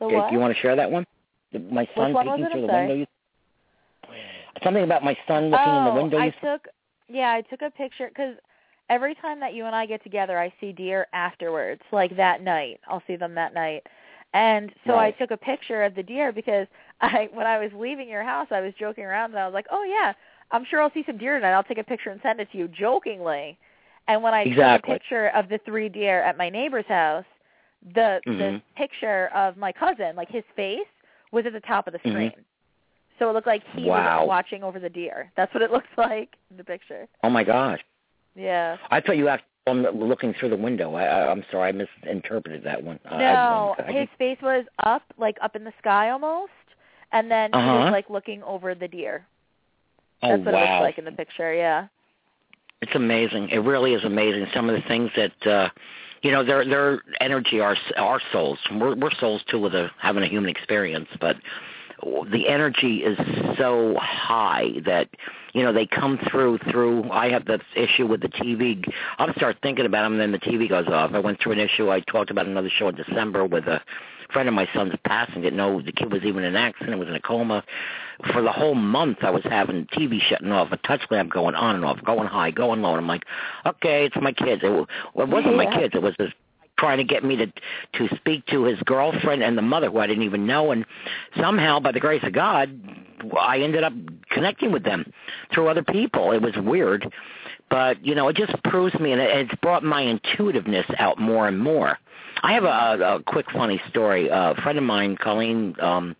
The 0.00 0.08
Do 0.08 0.28
you 0.32 0.38
want 0.38 0.54
to 0.54 0.60
share 0.62 0.74
that 0.74 0.90
one? 0.90 1.04
My 1.52 1.86
son 1.94 2.14
was 2.14 2.24
peeking 2.24 2.50
through 2.50 2.62
the 2.62 2.68
sorry. 2.68 2.88
window. 2.88 3.06
Something 4.64 4.84
about 4.84 5.04
my 5.04 5.18
son 5.28 5.50
looking 5.50 5.66
oh, 5.68 5.78
in 5.78 5.84
the 5.84 5.90
oh, 5.90 6.02
window. 6.02 6.18
I 6.18 6.30
took, 6.30 6.66
yeah, 7.10 7.32
I 7.32 7.42
took 7.42 7.60
a 7.60 7.70
picture 7.70 8.08
because 8.08 8.36
every 8.88 9.14
time 9.16 9.40
that 9.40 9.54
you 9.54 9.64
and 9.66 9.74
I 9.74 9.86
get 9.86 10.02
together, 10.02 10.38
I 10.38 10.52
see 10.60 10.72
deer 10.72 11.06
afterwards, 11.12 11.82
like 11.92 12.16
that 12.16 12.42
night. 12.42 12.80
I'll 12.88 13.02
see 13.06 13.16
them 13.16 13.34
that 13.34 13.54
night. 13.54 13.86
And 14.34 14.72
so 14.86 14.94
Right. 14.94 15.14
I 15.14 15.18
took 15.18 15.30
a 15.30 15.36
picture 15.36 15.82
of 15.82 15.94
the 15.94 16.02
deer 16.02 16.32
because 16.32 16.66
I, 17.00 17.28
when 17.32 17.46
I 17.46 17.58
was 17.58 17.70
leaving 17.74 18.08
your 18.08 18.22
house, 18.22 18.48
I 18.50 18.60
was 18.60 18.74
joking 18.78 19.04
around 19.04 19.30
and 19.30 19.38
I 19.38 19.46
was 19.46 19.54
like, 19.54 19.66
oh 19.70 19.84
yeah, 19.84 20.12
I'm 20.50 20.64
sure 20.64 20.80
I'll 20.80 20.92
see 20.92 21.04
some 21.06 21.18
deer 21.18 21.36
tonight. 21.36 21.52
I'll 21.52 21.64
take 21.64 21.78
a 21.78 21.84
picture 21.84 22.10
and 22.10 22.20
send 22.22 22.40
it 22.40 22.50
to 22.52 22.58
you, 22.58 22.68
jokingly. 22.68 23.58
And 24.08 24.22
when 24.22 24.34
I 24.34 24.42
Exactly. 24.42 24.94
took 24.94 24.98
a 24.98 24.98
picture 24.98 25.28
of 25.28 25.48
the 25.48 25.58
three 25.64 25.88
deer 25.88 26.22
at 26.22 26.36
my 26.36 26.48
neighbor's 26.48 26.86
house, 26.86 27.24
the 27.94 28.20
the 28.24 28.30
Mhm. 28.30 28.62
picture 28.76 29.28
of 29.34 29.56
my 29.56 29.72
cousin, 29.72 30.16
like 30.16 30.28
his 30.30 30.44
face, 30.54 30.86
was 31.32 31.44
at 31.46 31.52
the 31.52 31.60
top 31.60 31.86
of 31.86 31.92
the 31.92 31.98
Mhm. 32.00 32.10
screen. 32.10 32.44
So 33.18 33.30
it 33.30 33.32
looked 33.32 33.46
like 33.46 33.64
he 33.74 33.84
Wow. 33.88 34.20
was 34.20 34.28
watching 34.28 34.62
over 34.62 34.78
the 34.78 34.88
deer. 34.90 35.32
That's 35.36 35.52
what 35.54 35.62
it 35.62 35.70
looks 35.76 35.88
like 35.96 36.36
in 36.50 36.56
the 36.56 36.64
picture. 36.64 37.08
Oh 37.22 37.30
my 37.30 37.42
gosh! 37.44 37.84
Yeah. 38.36 38.76
I 38.90 39.00
thought 39.00 39.16
you 39.16 39.28
actually 39.28 39.48
um, 39.66 39.86
looking 39.94 40.34
through 40.38 40.50
the 40.50 40.56
window. 40.56 40.94
I, 40.94 41.30
I'm 41.30 41.44
sorry, 41.50 41.70
I 41.70 41.72
misinterpreted 41.72 42.62
that 42.64 42.82
one. 42.82 43.00
No, 43.10 43.74
I, 43.78 43.88
I, 43.88 43.92
his 43.92 44.08
face 44.18 44.38
was 44.42 44.64
up, 44.84 45.02
like 45.18 45.36
up 45.42 45.56
in 45.56 45.64
the 45.64 45.72
sky 45.80 46.10
almost, 46.10 46.52
and 47.12 47.30
then 47.30 47.50
he 47.52 47.58
Uh-huh. 47.58 47.84
was 47.84 47.92
like 47.92 48.10
looking 48.10 48.42
over 48.44 48.74
the 48.74 48.88
deer. 48.88 49.26
oh 50.22 50.28
That's 50.28 50.44
what 50.44 50.54
it 50.54 50.58
looks 50.58 50.80
like 50.82 50.98
in 50.98 51.04
the 51.04 51.12
picture. 51.12 51.52
Yeah. 51.54 51.88
It's 52.82 52.94
amazing. 52.94 53.48
It 53.48 53.58
really 53.58 53.94
is 53.94 54.04
amazing. 54.04 54.46
Some 54.54 54.68
of 54.68 54.76
the 54.80 54.86
things 54.86 55.10
that 55.16 55.46
uh 55.46 55.70
you 56.22 56.32
know, 56.32 56.44
their 56.44 56.64
their 56.64 57.02
energy 57.20 57.60
are 57.60 57.76
our 57.96 58.20
souls. 58.32 58.58
We're 58.72 58.94
we're 58.96 59.12
souls 59.18 59.42
too 59.48 59.60
with 59.60 59.74
a 59.74 59.90
having 59.98 60.22
a 60.22 60.26
human 60.26 60.50
experience, 60.50 61.08
but 61.20 61.36
the 62.02 62.48
energy 62.48 62.98
is 62.98 63.16
so 63.56 63.96
high 63.98 64.72
that 64.84 65.08
you 65.56 65.62
know 65.62 65.72
they 65.72 65.86
come 65.86 66.18
through 66.30 66.58
through 66.70 67.10
i 67.10 67.30
have 67.30 67.46
this 67.46 67.62
issue 67.74 68.06
with 68.06 68.20
the 68.20 68.28
tv 68.28 68.84
i'll 69.16 69.32
start 69.34 69.56
thinking 69.62 69.86
about 69.86 70.02
them 70.02 70.12
and 70.12 70.20
then 70.20 70.32
the 70.32 70.38
tv 70.38 70.68
goes 70.68 70.86
off. 70.88 71.12
I 71.14 71.18
went 71.18 71.40
through 71.40 71.52
an 71.52 71.58
issue 71.58 71.90
i 71.90 72.00
talked 72.00 72.30
about 72.30 72.46
another 72.46 72.68
show 72.68 72.88
in 72.88 72.94
december 72.94 73.46
with 73.46 73.64
a 73.64 73.80
friend 74.32 74.48
of 74.48 74.54
my 74.54 74.68
son's 74.74 74.92
passing 75.06 75.40
didn't 75.40 75.56
know 75.56 75.80
the 75.80 75.92
kid 75.92 76.12
was 76.12 76.22
even 76.24 76.44
in 76.44 76.54
an 76.54 76.56
accident 76.56 76.98
was 76.98 77.08
in 77.08 77.14
a 77.14 77.20
coma. 77.20 77.64
For 78.32 78.42
the 78.42 78.52
whole 78.52 78.74
month 78.74 79.18
i 79.22 79.30
was 79.30 79.44
having 79.44 79.86
tv 79.86 80.20
shutting 80.20 80.52
off 80.52 80.72
a 80.72 80.76
touch 80.76 81.02
lamp 81.10 81.32
going 81.32 81.54
on 81.54 81.74
and 81.74 81.86
off 81.86 82.04
going 82.04 82.28
high 82.28 82.50
going 82.50 82.82
low 82.82 82.90
and 82.90 83.00
i'm 83.00 83.08
like 83.08 83.24
okay 83.64 84.04
it's 84.04 84.16
my 84.20 84.32
kids. 84.32 84.60
It, 84.62 84.68
well, 84.68 84.86
it 85.26 85.28
wasn't 85.30 85.56
my 85.56 85.74
kids 85.74 85.94
it 85.94 86.02
was 86.02 86.14
this 86.18 86.32
trying 86.78 86.98
to 86.98 87.04
get 87.04 87.24
me 87.24 87.36
to 87.36 87.46
to 87.94 88.16
speak 88.16 88.44
to 88.46 88.64
his 88.64 88.78
girlfriend 88.84 89.42
and 89.42 89.56
the 89.56 89.62
mother 89.62 89.90
who 89.90 89.98
I 89.98 90.06
didn't 90.06 90.24
even 90.24 90.46
know 90.46 90.72
and 90.72 90.84
somehow 91.40 91.80
by 91.80 91.92
the 91.92 92.00
grace 92.00 92.22
of 92.22 92.32
God 92.32 92.80
I 93.38 93.60
ended 93.60 93.82
up 93.82 93.92
connecting 94.30 94.72
with 94.72 94.84
them 94.84 95.12
through 95.52 95.68
other 95.68 95.82
people. 95.82 96.32
It 96.32 96.42
was 96.42 96.54
weird. 96.56 97.10
But, 97.68 98.04
you 98.04 98.14
know, 98.14 98.28
it 98.28 98.36
just 98.36 98.62
proves 98.64 98.94
me 99.00 99.12
and 99.12 99.20
it's 99.20 99.54
brought 99.60 99.82
my 99.82 100.02
intuitiveness 100.04 100.86
out 100.98 101.18
more 101.18 101.48
and 101.48 101.58
more. 101.58 101.98
I 102.42 102.52
have 102.52 102.64
a, 102.64 103.16
a 103.16 103.22
quick 103.26 103.46
funny 103.50 103.80
story. 103.88 104.28
a 104.28 104.54
friend 104.62 104.78
of 104.78 104.84
mine, 104.84 105.16
Colleen, 105.16 105.74
um 105.80 106.16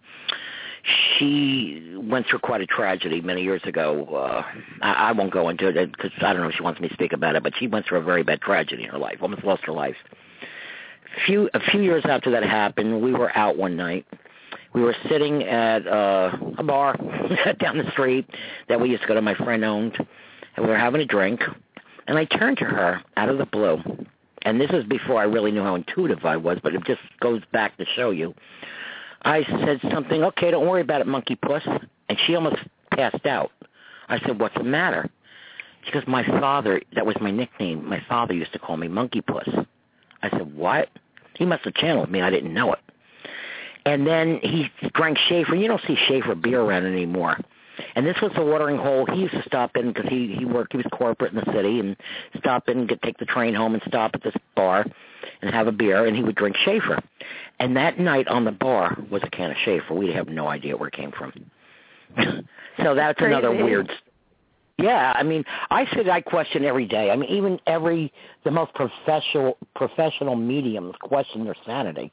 she 1.18 1.96
went 1.96 2.28
through 2.28 2.38
quite 2.38 2.60
a 2.60 2.66
tragedy 2.66 3.20
many 3.20 3.42
years 3.42 3.60
ago. 3.64 4.04
Uh, 4.04 4.44
I, 4.80 4.92
I 4.92 5.12
won't 5.12 5.32
go 5.32 5.48
into 5.48 5.66
it 5.66 5.90
because 5.90 6.12
I 6.18 6.32
don't 6.32 6.42
know 6.42 6.48
if 6.48 6.54
she 6.54 6.62
wants 6.62 6.80
me 6.80 6.86
to 6.86 6.94
speak 6.94 7.12
about 7.12 7.34
it, 7.34 7.42
but 7.42 7.54
she 7.58 7.66
went 7.66 7.86
through 7.86 7.98
a 7.98 8.02
very 8.04 8.22
bad 8.22 8.40
tragedy 8.40 8.84
in 8.84 8.90
her 8.90 8.98
life, 8.98 9.16
almost 9.20 9.42
lost 9.42 9.64
her 9.64 9.72
life 9.72 9.96
few 11.26 11.48
a 11.54 11.60
few 11.60 11.82
years 11.82 12.04
after 12.06 12.30
that 12.32 12.42
happened, 12.42 13.02
we 13.02 13.12
were 13.12 13.36
out 13.36 13.56
one 13.56 13.76
night. 13.76 14.06
We 14.74 14.82
were 14.82 14.96
sitting 15.08 15.42
at 15.44 15.86
uh, 15.86 16.36
a 16.58 16.62
bar 16.62 16.96
down 17.60 17.78
the 17.78 17.90
street 17.92 18.28
that 18.68 18.80
we 18.80 18.90
used 18.90 19.02
to 19.02 19.08
go 19.08 19.14
to. 19.14 19.22
My 19.22 19.34
friend 19.34 19.64
owned, 19.64 19.96
and 20.56 20.66
we 20.66 20.70
were 20.70 20.78
having 20.78 21.00
a 21.00 21.06
drink. 21.06 21.40
And 22.06 22.18
I 22.18 22.24
turned 22.24 22.58
to 22.58 22.64
her 22.64 23.00
out 23.16 23.28
of 23.28 23.38
the 23.38 23.46
blue, 23.46 23.80
and 24.42 24.60
this 24.60 24.70
is 24.70 24.84
before 24.84 25.20
I 25.20 25.24
really 25.24 25.50
knew 25.50 25.62
how 25.62 25.74
intuitive 25.74 26.24
I 26.24 26.36
was, 26.36 26.58
but 26.62 26.74
it 26.74 26.84
just 26.84 27.00
goes 27.20 27.42
back 27.52 27.76
to 27.78 27.84
show 27.96 28.10
you. 28.10 28.34
I 29.22 29.42
said 29.64 29.80
something. 29.92 30.22
Okay, 30.22 30.50
don't 30.50 30.68
worry 30.68 30.82
about 30.82 31.00
it, 31.00 31.06
monkey 31.06 31.34
puss. 31.34 31.62
And 32.08 32.18
she 32.26 32.36
almost 32.36 32.56
passed 32.92 33.26
out. 33.26 33.50
I 34.08 34.20
said, 34.20 34.38
"What's 34.38 34.54
the 34.54 34.62
matter?" 34.62 35.10
She 35.86 35.92
goes, 35.92 36.02
my 36.06 36.24
father, 36.26 36.80
that 36.94 37.06
was 37.06 37.14
my 37.20 37.30
nickname. 37.30 37.88
My 37.88 38.02
father 38.08 38.34
used 38.34 38.52
to 38.54 38.58
call 38.58 38.76
me 38.76 38.88
Monkey 38.88 39.20
Puss. 39.20 39.48
I 40.26 40.38
said, 40.38 40.54
what? 40.54 40.88
He 41.34 41.44
must 41.44 41.64
have 41.64 41.74
channeled 41.74 42.10
me. 42.10 42.20
I 42.20 42.30
didn't 42.30 42.54
know 42.54 42.72
it. 42.72 42.80
And 43.84 44.06
then 44.06 44.40
he 44.42 44.70
drank 44.94 45.18
Schaefer. 45.28 45.54
You 45.54 45.68
don't 45.68 45.80
see 45.86 45.96
Schaefer 46.08 46.34
beer 46.34 46.60
around 46.60 46.86
anymore. 46.86 47.38
And 47.94 48.06
this 48.06 48.16
was 48.20 48.32
the 48.34 48.42
watering 48.42 48.78
hole. 48.78 49.06
He 49.06 49.20
used 49.20 49.34
to 49.34 49.42
stop 49.42 49.76
in 49.76 49.92
because 49.92 50.08
he 50.08 50.34
he 50.36 50.44
worked. 50.44 50.72
He 50.72 50.78
was 50.78 50.86
corporate 50.90 51.32
in 51.32 51.38
the 51.38 51.52
city 51.52 51.78
and 51.78 51.96
stop 52.38 52.68
in, 52.68 52.78
and 52.78 52.88
get 52.88 53.02
take 53.02 53.18
the 53.18 53.26
train 53.26 53.54
home, 53.54 53.74
and 53.74 53.82
stop 53.86 54.12
at 54.14 54.22
this 54.22 54.34
bar 54.54 54.86
and 55.42 55.54
have 55.54 55.66
a 55.66 55.72
beer. 55.72 56.06
And 56.06 56.16
he 56.16 56.22
would 56.22 56.36
drink 56.36 56.56
Schaefer. 56.56 57.02
And 57.58 57.76
that 57.76 57.98
night 57.98 58.28
on 58.28 58.44
the 58.44 58.52
bar 58.52 58.96
was 59.10 59.22
a 59.24 59.30
can 59.30 59.50
of 59.50 59.56
Schaefer. 59.64 59.94
We 59.94 60.12
have 60.12 60.28
no 60.28 60.48
idea 60.48 60.76
where 60.76 60.88
it 60.88 60.94
came 60.94 61.12
from. 61.12 61.32
so 62.82 62.94
that's 62.94 63.18
Crazy. 63.18 63.32
another 63.32 63.52
weird. 63.52 63.90
Yeah, 64.78 65.14
I 65.16 65.22
mean, 65.22 65.42
I 65.70 65.86
said 65.94 66.08
I 66.08 66.20
question 66.20 66.64
every 66.64 66.86
day. 66.86 67.10
I 67.10 67.16
mean, 67.16 67.30
even 67.30 67.58
every 67.66 68.12
the 68.44 68.50
most 68.50 68.74
professional 68.74 69.56
professional 69.74 70.36
mediums 70.36 70.94
question 71.00 71.44
their 71.44 71.56
sanity. 71.64 72.12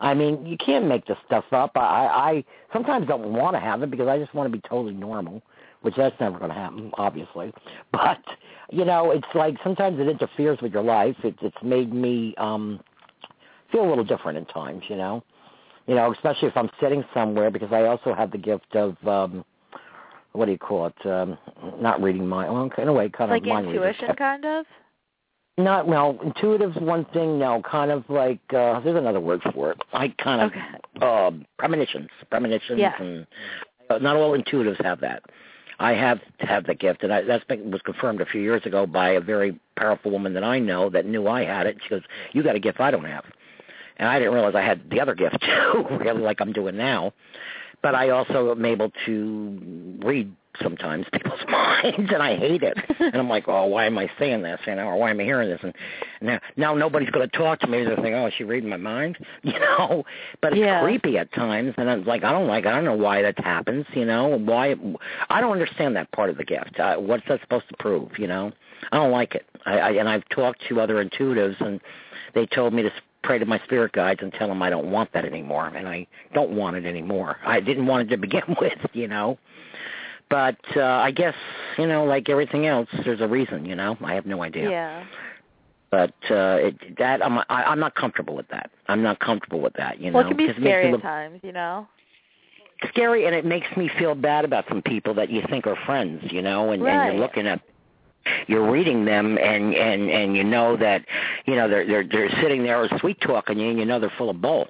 I 0.00 0.12
mean, 0.12 0.44
you 0.44 0.58
can't 0.58 0.86
make 0.86 1.06
this 1.06 1.16
stuff 1.24 1.44
up. 1.52 1.72
I, 1.76 2.06
I 2.06 2.44
sometimes 2.74 3.06
don't 3.06 3.32
want 3.32 3.56
to 3.56 3.60
have 3.60 3.82
it 3.82 3.90
because 3.90 4.06
I 4.08 4.18
just 4.18 4.34
want 4.34 4.52
to 4.52 4.56
be 4.58 4.60
totally 4.68 4.92
normal, 4.92 5.40
which 5.80 5.94
that's 5.96 6.18
never 6.20 6.38
going 6.38 6.50
to 6.50 6.56
happen, 6.56 6.90
obviously. 6.98 7.52
But 7.92 8.20
you 8.70 8.84
know, 8.84 9.10
it's 9.12 9.26
like 9.34 9.54
sometimes 9.62 9.98
it 9.98 10.08
interferes 10.08 10.60
with 10.60 10.72
your 10.74 10.82
life. 10.82 11.16
It, 11.24 11.36
it's 11.40 11.56
made 11.62 11.94
me 11.94 12.34
um 12.36 12.80
feel 13.72 13.86
a 13.86 13.88
little 13.88 14.04
different 14.04 14.36
at 14.36 14.52
times. 14.52 14.82
You 14.88 14.96
know, 14.96 15.24
you 15.86 15.94
know, 15.94 16.12
especially 16.12 16.48
if 16.48 16.56
I'm 16.56 16.70
sitting 16.82 17.02
somewhere 17.14 17.50
because 17.50 17.72
I 17.72 17.84
also 17.84 18.14
have 18.14 18.30
the 18.30 18.38
gift 18.38 18.76
of 18.76 18.96
um 19.08 19.44
what 20.34 20.46
do 20.46 20.52
you 20.52 20.58
call 20.58 20.86
it? 20.86 21.06
Um 21.06 21.38
Not 21.80 22.02
reading 22.02 22.26
mind. 22.28 22.52
Well, 22.52 22.70
in 22.78 22.88
a 22.88 22.92
way, 22.92 23.08
kind 23.08 23.30
like 23.30 23.42
of 23.42 23.48
mind 23.48 23.66
reading. 23.68 23.82
intuition, 23.82 24.14
kind 24.16 24.44
of. 24.44 24.66
Not 25.56 25.86
well, 25.86 26.18
intuitive's 26.24 26.76
one 26.80 27.04
thing. 27.06 27.38
No, 27.38 27.62
kind 27.62 27.90
of 27.90 28.04
like 28.08 28.40
uh 28.52 28.80
there's 28.80 28.96
another 28.96 29.20
word 29.20 29.40
for 29.54 29.70
it. 29.72 29.78
I 29.92 30.08
kind 30.08 30.40
of 30.42 30.50
Okay. 30.50 30.60
uh, 31.00 31.30
premonitions, 31.58 32.08
premonitions, 32.30 32.78
Yeah. 32.80 32.94
and 33.00 33.26
uh, 33.90 33.98
not 33.98 34.16
all 34.16 34.36
intuitives 34.36 34.82
have 34.84 35.00
that. 35.00 35.22
I 35.78 35.92
have 35.92 36.20
have 36.38 36.64
the 36.66 36.74
gift, 36.74 37.02
and 37.02 37.12
I, 37.12 37.22
that's 37.22 37.44
been, 37.44 37.70
was 37.70 37.82
confirmed 37.82 38.20
a 38.20 38.26
few 38.26 38.40
years 38.40 38.64
ago 38.64 38.86
by 38.86 39.10
a 39.10 39.20
very 39.20 39.58
powerful 39.76 40.10
woman 40.12 40.32
that 40.34 40.44
I 40.44 40.58
know 40.60 40.88
that 40.90 41.04
knew 41.06 41.26
I 41.26 41.44
had 41.44 41.66
it. 41.66 41.76
She 41.82 41.88
goes, 41.90 42.02
"You 42.32 42.42
got 42.44 42.54
a 42.56 42.60
gift 42.60 42.78
I 42.80 42.90
don't 42.92 43.04
have," 43.04 43.24
and 43.98 44.08
I 44.08 44.18
didn't 44.20 44.34
realize 44.34 44.54
I 44.54 44.62
had 44.62 44.88
the 44.90 45.00
other 45.00 45.14
gift 45.16 45.36
too, 45.42 45.86
really, 45.98 46.22
like 46.22 46.40
I'm 46.40 46.52
doing 46.52 46.76
now. 46.76 47.12
But 47.84 47.94
I 47.94 48.08
also 48.08 48.50
am 48.52 48.64
able 48.64 48.90
to 49.04 49.98
read 50.02 50.34
sometimes 50.62 51.04
people's 51.12 51.40
minds, 51.50 52.10
and 52.14 52.22
I 52.22 52.34
hate 52.34 52.62
it. 52.62 52.78
and 52.98 53.14
I'm 53.14 53.28
like, 53.28 53.44
oh, 53.46 53.66
why 53.66 53.84
am 53.84 53.98
I 53.98 54.10
saying 54.18 54.40
this? 54.40 54.58
You 54.66 54.74
know, 54.76 54.84
or 54.86 54.96
why 54.96 55.10
am 55.10 55.20
I 55.20 55.24
hearing 55.24 55.50
this? 55.50 55.60
And 55.62 55.74
now, 56.22 56.40
now 56.56 56.74
nobody's 56.74 57.10
going 57.10 57.28
to 57.28 57.36
talk 57.36 57.60
to 57.60 57.66
me. 57.66 57.84
They're 57.84 57.94
thinking, 57.96 58.14
oh, 58.14 58.28
is 58.28 58.32
she 58.38 58.44
reading 58.44 58.70
my 58.70 58.78
mind? 58.78 59.18
You 59.42 59.60
know, 59.60 60.04
but 60.40 60.54
it's 60.54 60.60
Yeah. 60.60 60.80
creepy 60.82 61.18
at 61.18 61.30
times, 61.34 61.74
and 61.76 61.90
I'm 61.90 62.04
like, 62.06 62.24
I 62.24 62.32
don't 62.32 62.46
like. 62.46 62.64
It. 62.64 62.68
I 62.68 62.74
don't 62.74 62.84
know 62.86 62.96
why 62.96 63.20
that 63.20 63.38
happens. 63.38 63.84
You 63.92 64.06
know, 64.06 64.38
why? 64.38 64.74
I 65.28 65.42
don't 65.42 65.52
understand 65.52 65.94
that 65.96 66.10
part 66.12 66.30
of 66.30 66.38
the 66.38 66.44
gift. 66.44 66.80
Uh, 66.80 66.96
what's 66.96 67.24
that 67.28 67.42
supposed 67.42 67.68
to 67.68 67.76
prove? 67.78 68.18
You 68.18 68.28
know, 68.28 68.50
I 68.92 68.96
don't 68.96 69.10
like 69.12 69.34
it. 69.34 69.44
I, 69.66 69.78
I 69.78 69.90
and 69.90 70.08
I've 70.08 70.26
talked 70.30 70.62
to 70.70 70.80
other 70.80 71.04
intuitives, 71.04 71.60
and 71.60 71.78
they 72.34 72.46
told 72.46 72.72
me 72.72 72.82
to 72.84 72.90
pray 73.24 73.38
to 73.38 73.46
my 73.46 73.58
spirit 73.64 73.92
guides 73.92 74.20
and 74.22 74.32
tell 74.32 74.48
them 74.48 74.62
I 74.62 74.70
don't 74.70 74.90
want 74.90 75.12
that 75.12 75.24
anymore, 75.24 75.66
and 75.66 75.88
I 75.88 76.06
don't 76.34 76.52
want 76.52 76.76
it 76.76 76.84
anymore. 76.86 77.36
I 77.44 77.60
didn't 77.60 77.86
want 77.86 78.06
it 78.06 78.10
to 78.14 78.16
begin 78.26 78.56
with, 78.60 78.78
you 78.92 79.08
know. 79.08 79.38
But 80.30 80.58
uh, 80.76 80.82
I 80.82 81.10
guess 81.10 81.34
you 81.78 81.86
know, 81.86 82.04
like 82.04 82.28
everything 82.28 82.66
else, 82.66 82.88
there's 83.04 83.20
a 83.20 83.28
reason. 83.28 83.66
You 83.66 83.76
know, 83.76 83.96
I 84.02 84.14
have 84.14 84.26
no 84.26 84.42
idea. 84.42 84.70
Yeah. 84.70 85.04
But 85.90 86.14
uh, 86.30 86.58
it, 86.60 86.98
that 86.98 87.24
I'm 87.24 87.38
I, 87.38 87.44
I'm 87.50 87.78
not 87.78 87.94
comfortable 87.94 88.34
with 88.34 88.48
that. 88.48 88.70
I'm 88.88 89.02
not 89.02 89.20
comfortable 89.20 89.60
with 89.60 89.74
that. 89.74 90.00
You 90.00 90.10
know, 90.10 90.18
Well, 90.18 90.26
it 90.26 90.28
can 90.28 90.36
be 90.36 90.52
scary 90.58 90.88
me 90.88 90.94
at 90.94 91.02
times, 91.02 91.40
you 91.42 91.52
know. 91.52 91.86
scary, 92.88 93.26
and 93.26 93.34
it 93.34 93.44
makes 93.44 93.68
me 93.76 93.88
feel 93.98 94.14
bad 94.14 94.44
about 94.44 94.64
some 94.68 94.82
people 94.82 95.14
that 95.14 95.30
you 95.30 95.42
think 95.48 95.66
are 95.66 95.76
friends. 95.86 96.22
You 96.32 96.42
know, 96.42 96.72
and, 96.72 96.82
and 96.84 97.12
you're 97.12 97.20
looking 97.20 97.46
at 97.46 97.60
you're 98.46 98.70
reading 98.70 99.04
them 99.04 99.38
and 99.38 99.74
and 99.74 100.10
and 100.10 100.36
you 100.36 100.44
know 100.44 100.76
that 100.76 101.04
you 101.46 101.54
know 101.54 101.68
they're 101.68 101.86
they're 101.86 102.04
they're 102.04 102.30
sitting 102.42 102.62
there 102.62 102.88
sweet 103.00 103.20
talking 103.20 103.58
you 103.58 103.70
and 103.70 103.78
you 103.78 103.84
know 103.84 103.98
they're 104.00 104.12
full 104.16 104.30
of 104.30 104.40
bull. 104.40 104.68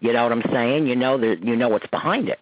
You 0.00 0.12
know 0.12 0.22
what 0.22 0.32
i'm 0.32 0.42
saying? 0.52 0.86
You 0.86 0.96
know 0.96 1.18
that 1.18 1.42
you 1.42 1.56
know 1.56 1.68
what's 1.68 1.86
behind 1.86 2.28
it. 2.28 2.40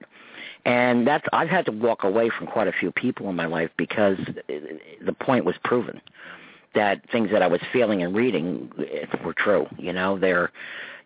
And 0.64 1.06
that's 1.06 1.24
i've 1.32 1.48
had 1.48 1.66
to 1.66 1.72
walk 1.72 2.04
away 2.04 2.30
from 2.30 2.46
quite 2.46 2.68
a 2.68 2.72
few 2.72 2.92
people 2.92 3.28
in 3.28 3.36
my 3.36 3.46
life 3.46 3.70
because 3.76 4.18
the 4.48 5.12
point 5.12 5.44
was 5.44 5.56
proven 5.64 6.00
that 6.74 7.02
things 7.10 7.30
that 7.32 7.42
i 7.42 7.46
was 7.46 7.60
feeling 7.72 8.02
and 8.02 8.14
reading 8.14 8.70
were 9.24 9.34
true 9.34 9.66
you 9.78 9.92
know? 9.92 10.18
They're 10.18 10.50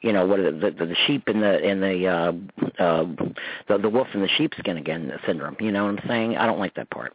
you 0.02 0.12
know 0.12 0.26
what 0.26 0.40
are 0.40 0.52
the 0.52 0.70
the, 0.70 0.86
the 0.86 0.96
sheep 1.06 1.28
in 1.28 1.40
the 1.40 1.58
in 1.66 1.80
the 1.80 2.06
uh 2.06 2.32
uh 2.82 3.06
the 3.68 3.78
the 3.78 3.88
wolf 3.88 4.08
in 4.12 4.20
the 4.20 4.28
sheepskin 4.28 4.76
again 4.76 5.10
syndrome 5.26 5.56
you 5.58 5.72
know 5.72 5.86
what 5.86 5.98
i'm 5.98 6.08
saying? 6.08 6.36
I 6.36 6.46
don't 6.46 6.58
like 6.58 6.74
that 6.74 6.90
part 6.90 7.14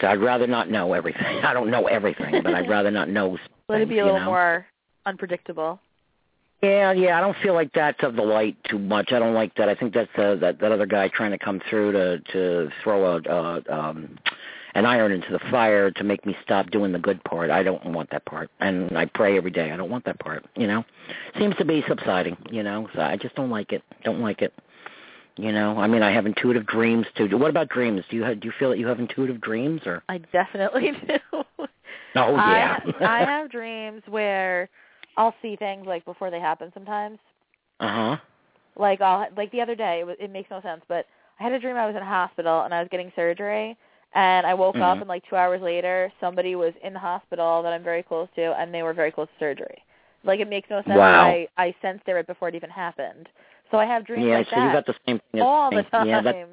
so 0.00 0.06
I'd 0.06 0.20
rather 0.20 0.46
not 0.46 0.70
know 0.70 0.92
everything. 0.92 1.22
I 1.44 1.52
don't 1.52 1.70
know 1.70 1.86
everything, 1.86 2.42
but 2.42 2.54
I'd 2.54 2.68
rather 2.68 2.90
not 2.90 3.08
know. 3.08 3.38
Let 3.68 3.82
it 3.82 3.88
be 3.88 3.98
a 3.98 4.04
little 4.04 4.20
know? 4.20 4.26
more 4.26 4.66
unpredictable. 5.06 5.80
Yeah, 6.62 6.92
yeah. 6.92 7.16
I 7.16 7.20
don't 7.20 7.36
feel 7.42 7.54
like 7.54 7.72
that's 7.72 8.02
of 8.02 8.16
the 8.16 8.22
light 8.22 8.56
too 8.68 8.78
much. 8.78 9.12
I 9.12 9.18
don't 9.18 9.34
like 9.34 9.54
that. 9.56 9.68
I 9.68 9.74
think 9.74 9.94
that's 9.94 10.10
uh, 10.16 10.34
that 10.36 10.58
that 10.60 10.72
other 10.72 10.86
guy 10.86 11.08
trying 11.08 11.30
to 11.30 11.38
come 11.38 11.60
through 11.70 11.92
to 11.92 12.18
to 12.32 12.70
throw 12.82 13.16
a 13.16 13.20
uh, 13.22 13.60
um 13.68 14.18
an 14.74 14.84
iron 14.84 15.12
into 15.12 15.30
the 15.30 15.38
fire 15.50 15.90
to 15.90 16.04
make 16.04 16.26
me 16.26 16.36
stop 16.42 16.70
doing 16.70 16.92
the 16.92 16.98
good 16.98 17.22
part. 17.24 17.50
I 17.50 17.62
don't 17.62 17.84
want 17.92 18.10
that 18.10 18.24
part, 18.24 18.50
and 18.60 18.96
I 18.98 19.06
pray 19.06 19.36
every 19.36 19.50
day. 19.50 19.70
I 19.70 19.76
don't 19.76 19.90
want 19.90 20.04
that 20.06 20.18
part. 20.18 20.44
You 20.56 20.66
know, 20.66 20.84
seems 21.38 21.54
to 21.56 21.64
be 21.64 21.84
subsiding. 21.86 22.36
You 22.50 22.64
know, 22.64 22.88
so 22.94 23.02
I 23.02 23.16
just 23.16 23.36
don't 23.36 23.50
like 23.50 23.72
it. 23.72 23.82
Don't 24.02 24.20
like 24.20 24.42
it. 24.42 24.52
You 25.38 25.52
know, 25.52 25.78
I 25.78 25.86
mean, 25.86 26.02
I 26.02 26.10
have 26.10 26.26
intuitive 26.26 26.66
dreams 26.66 27.06
too. 27.16 27.28
What 27.38 27.48
about 27.50 27.68
dreams? 27.68 28.02
Do 28.10 28.16
you 28.16 28.24
have, 28.24 28.40
do 28.40 28.48
you 28.48 28.52
feel 28.58 28.70
that 28.70 28.78
you 28.78 28.88
have 28.88 28.98
intuitive 28.98 29.40
dreams 29.40 29.80
or? 29.86 30.02
I 30.08 30.18
definitely 30.18 30.90
do. 31.08 31.18
Oh 32.16 32.34
yeah. 32.34 32.78
I, 33.00 33.04
I 33.04 33.18
have 33.20 33.48
dreams 33.50 34.02
where 34.08 34.68
I'll 35.16 35.34
see 35.40 35.54
things 35.54 35.86
like 35.86 36.04
before 36.04 36.30
they 36.32 36.40
happen 36.40 36.72
sometimes. 36.74 37.18
Uh 37.78 37.88
huh. 37.88 38.16
Like 38.76 39.00
I'll 39.00 39.28
like 39.36 39.52
the 39.52 39.60
other 39.60 39.76
day, 39.76 40.00
it, 40.00 40.06
was, 40.06 40.16
it 40.18 40.32
makes 40.32 40.50
no 40.50 40.60
sense, 40.60 40.82
but 40.88 41.06
I 41.38 41.44
had 41.44 41.52
a 41.52 41.60
dream 41.60 41.76
I 41.76 41.86
was 41.86 41.94
in 41.94 42.02
a 42.02 42.06
hospital 42.06 42.62
and 42.62 42.74
I 42.74 42.80
was 42.80 42.88
getting 42.90 43.12
surgery, 43.14 43.76
and 44.14 44.44
I 44.44 44.54
woke 44.54 44.76
up 44.76 44.98
Mhm. 44.98 45.02
and 45.02 45.08
like 45.08 45.22
two 45.30 45.36
hours 45.36 45.62
later, 45.62 46.12
somebody 46.20 46.56
was 46.56 46.72
in 46.82 46.92
the 46.92 46.98
hospital 46.98 47.62
that 47.62 47.72
I'm 47.72 47.84
very 47.84 48.02
close 48.02 48.28
to, 48.34 48.58
and 48.58 48.74
they 48.74 48.82
were 48.82 48.92
very 48.92 49.12
close 49.12 49.28
to 49.28 49.38
surgery. 49.38 49.84
Like 50.24 50.40
it 50.40 50.48
makes 50.48 50.68
no 50.68 50.78
sense. 50.78 50.98
Wow. 50.98 51.26
I 51.28 51.48
I 51.56 51.74
sensed 51.80 52.08
it 52.08 52.12
right 52.12 52.26
before 52.26 52.48
it 52.48 52.56
even 52.56 52.70
happened. 52.70 53.28
So 53.70 53.78
I 53.78 53.84
have 53.84 54.06
dreams 54.06 54.26
yeah, 54.26 54.38
like 54.38 54.46
so 54.48 54.56
that 54.56 54.66
you 54.66 54.72
got 54.72 54.86
the 54.86 54.94
same 55.06 55.20
thing 55.32 55.40
as 55.40 55.46
all 55.46 55.70
me. 55.70 55.78
the 55.78 55.82
time. 55.84 56.06
Yeah, 56.06 56.22
that, 56.22 56.48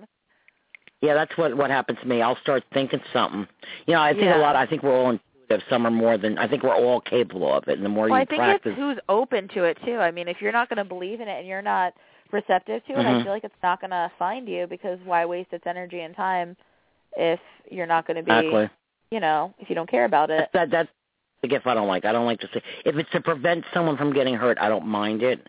yeah, 1.02 1.14
that's 1.14 1.38
what 1.38 1.56
what 1.56 1.70
happens 1.70 2.00
to 2.02 2.08
me. 2.08 2.22
I'll 2.22 2.38
start 2.38 2.64
thinking 2.74 3.00
something. 3.14 3.48
You 3.86 3.94
know, 3.94 4.02
I 4.02 4.12
think 4.12 4.26
Yeah. 4.26 4.38
a 4.38 4.42
lot. 4.42 4.56
I 4.56 4.66
think 4.66 4.84
we're 4.84 4.96
all 4.96 5.12
intuitive. 5.12 5.66
Some 5.70 5.86
are 5.86 5.92
more 5.92 6.18
than. 6.18 6.38
I 6.38 6.48
think 6.48 6.64
we're 6.64 6.76
all 6.76 7.02
capable 7.02 7.54
of 7.54 7.68
it. 7.68 7.78
And 7.78 7.86
the 7.86 7.90
more 7.90 8.10
well, 8.10 8.18
you 8.18 8.24
I 8.24 8.26
think 8.26 8.40
practice, 8.40 8.72
it's 8.72 8.80
who's 8.80 8.98
open 9.10 9.48
to 9.50 9.64
it 9.64 9.78
too. 9.86 9.98
I 9.98 10.12
mean, 10.12 10.28
if 10.28 10.42
you're 10.42 10.52
not 10.52 10.70
going 10.70 10.78
to 10.78 10.86
believe 10.86 11.22
in 11.22 11.28
it 11.28 11.40
and 11.40 11.48
you're 11.48 11.62
not 11.62 11.94
receptive 12.32 12.84
to 12.88 12.94
it, 12.94 13.06
I 13.06 13.12
Mhm. 13.14 13.24
feel 13.24 13.32
like 13.32 13.44
it's 13.44 13.64
not 13.64 13.80
going 13.80 13.92
to 13.92 14.12
find 14.18 14.48
you 14.50 14.68
because 14.68 15.00
why 15.06 15.26
waste 15.26 15.54
its 15.54 15.66
energy 15.68 16.02
and 16.02 16.16
time 16.16 16.58
if 17.16 17.40
you're 17.70 17.86
not 17.86 18.06
going 18.08 18.18
to 18.18 18.24
be, 18.24 18.32
exactly. 18.32 18.70
you 19.12 19.20
know, 19.20 19.54
if 19.60 19.70
you 19.70 19.76
don't 19.76 19.90
care 19.90 20.06
about 20.06 20.30
it. 20.32 20.40
That, 20.40 20.52
that 20.54 20.72
that's 20.72 20.90
the 21.42 21.48
gift 21.48 21.68
I 21.68 21.74
don't 21.76 21.88
like. 21.88 22.04
I 22.06 22.12
don't 22.12 22.26
like 22.26 22.40
to 22.40 22.48
say 22.54 22.62
if 22.84 22.96
it's 22.96 23.10
to 23.12 23.22
prevent 23.22 23.64
someone 23.74 23.96
from 23.96 24.12
getting 24.12 24.36
hurt. 24.36 24.58
I 24.60 24.68
don't 24.70 24.88
mind 24.88 25.22
it. 25.22 25.48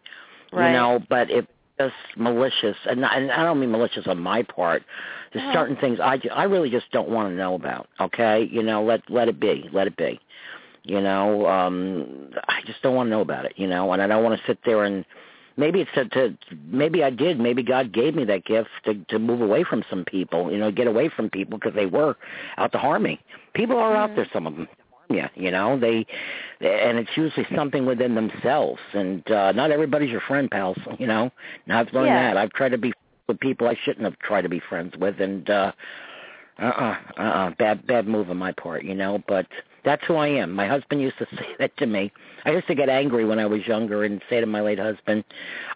Right. 0.52 0.68
You 0.68 0.72
know, 0.74 1.00
but 1.08 1.30
if 1.30 1.46
it's 1.78 1.94
malicious, 2.16 2.76
and, 2.88 3.04
and 3.04 3.30
I 3.30 3.42
don't 3.44 3.60
mean 3.60 3.70
malicious 3.70 4.06
on 4.06 4.18
my 4.18 4.42
part. 4.42 4.82
There's 5.32 5.44
Uh-huh. 5.44 5.52
certain 5.54 5.76
things 5.76 5.98
I 6.00 6.20
I 6.32 6.44
really 6.44 6.70
just 6.70 6.90
don't 6.92 7.08
want 7.08 7.28
to 7.30 7.34
know 7.34 7.54
about. 7.54 7.88
Okay, 8.00 8.48
you 8.50 8.62
know, 8.62 8.82
let 8.82 9.02
let 9.10 9.28
it 9.28 9.38
be, 9.38 9.68
let 9.72 9.86
it 9.86 9.96
be. 9.96 10.18
You 10.84 11.00
know, 11.00 11.46
um 11.46 12.30
I 12.48 12.60
just 12.64 12.80
don't 12.82 12.94
want 12.94 13.08
to 13.08 13.10
know 13.10 13.20
about 13.20 13.44
it. 13.44 13.54
You 13.56 13.66
know, 13.66 13.92
and 13.92 14.02
I 14.02 14.06
don't 14.06 14.24
want 14.24 14.38
to 14.40 14.46
sit 14.46 14.58
there 14.64 14.84
and 14.84 15.04
maybe 15.56 15.80
it's 15.80 15.90
to, 15.94 16.04
to 16.06 16.36
maybe 16.66 17.02
I 17.04 17.10
did. 17.10 17.38
Maybe 17.38 17.62
God 17.62 17.92
gave 17.92 18.14
me 18.14 18.24
that 18.24 18.44
gift 18.46 18.70
to 18.84 18.94
to 19.08 19.18
move 19.18 19.40
away 19.42 19.64
from 19.64 19.84
some 19.90 20.04
people. 20.04 20.50
You 20.50 20.58
know, 20.58 20.70
get 20.70 20.86
away 20.86 21.08
from 21.08 21.28
people 21.28 21.58
because 21.58 21.74
they 21.74 21.86
were 21.86 22.16
out 22.56 22.72
to 22.72 22.78
harm 22.78 23.02
me. 23.02 23.20
People 23.54 23.78
are 23.78 23.94
out 23.94 24.10
Mhm. 24.10 24.16
there. 24.16 24.28
Some 24.32 24.46
of 24.46 24.56
them 24.56 24.68
yeah, 25.08 25.28
you 25.34 25.50
know, 25.50 25.78
they 25.78 26.06
and 26.60 26.98
it's 26.98 27.10
usually 27.16 27.46
something 27.54 27.86
within 27.86 28.14
themselves 28.14 28.80
and 28.92 29.28
uh 29.30 29.52
not 29.52 29.70
everybody's 29.70 30.10
your 30.10 30.20
friend, 30.22 30.50
pals, 30.50 30.78
you 30.98 31.06
know. 31.06 31.30
And 31.66 31.76
I've 31.76 31.92
learned 31.92 32.08
Yeah. 32.08 32.34
that. 32.34 32.36
I've 32.36 32.52
tried 32.52 32.70
to 32.70 32.78
be 32.78 32.92
with 33.28 33.40
people 33.40 33.68
I 33.68 33.76
shouldn't 33.84 34.04
have 34.04 34.18
tried 34.20 34.42
to 34.42 34.48
be 34.48 34.60
friends 34.60 34.94
with 34.98 35.20
and 35.20 35.48
uh 35.50 35.72
uh 36.58 36.64
uh 37.16 37.20
uh 37.20 37.50
bad 37.58 37.86
bad 37.86 38.06
move 38.06 38.30
on 38.30 38.36
my 38.36 38.52
part, 38.52 38.84
you 38.84 38.94
know, 38.94 39.22
but 39.28 39.46
That's 39.86 40.04
who 40.04 40.16
I 40.16 40.26
am. 40.26 40.52
My 40.52 40.66
husband 40.66 41.00
used 41.00 41.16
to 41.18 41.26
say 41.36 41.46
that 41.60 41.74
to 41.78 41.86
me. 41.86 42.12
I 42.44 42.50
used 42.50 42.66
to 42.66 42.74
get 42.74 42.88
angry 42.88 43.24
when 43.24 43.38
I 43.38 43.46
was 43.46 43.66
younger 43.66 44.04
and 44.04 44.20
say 44.28 44.40
to 44.40 44.46
my 44.46 44.60
late 44.60 44.80
husband, 44.80 45.24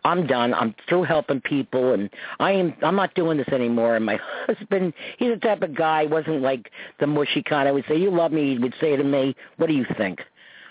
"I'm 0.05 0.27
done. 0.27 0.53
I'm 0.53 0.75
through 0.89 1.05
helping 1.05 1.41
people, 1.41 1.95
and 1.95 2.11
I 2.41 2.51
am. 2.53 2.75
I'm 2.83 2.97
not 2.97 3.15
doing 3.15 3.39
this 3.39 3.49
anymore." 3.49 3.97
And 3.97 4.05
my 4.05 4.19
husband, 4.47 4.93
he's 5.19 5.31
the 5.31 5.37
type 5.37 5.63
of 5.63 5.75
guy. 5.75 6.05
wasn't 6.05 6.43
like 6.43 6.71
the 6.99 7.07
mushy 7.07 7.43
kind. 7.43 7.69
I 7.69 7.73
would 7.73 7.85
say, 7.89 7.97
"You 7.97 8.11
love 8.11 8.33
me." 8.33 8.55
He 8.55 8.59
would 8.59 8.75
say 8.81 8.97
to 8.97 9.05
me, 9.05 9.35
"What 9.57 9.69
do 9.69 9.75
you 9.75 9.87
think?" 9.97 10.21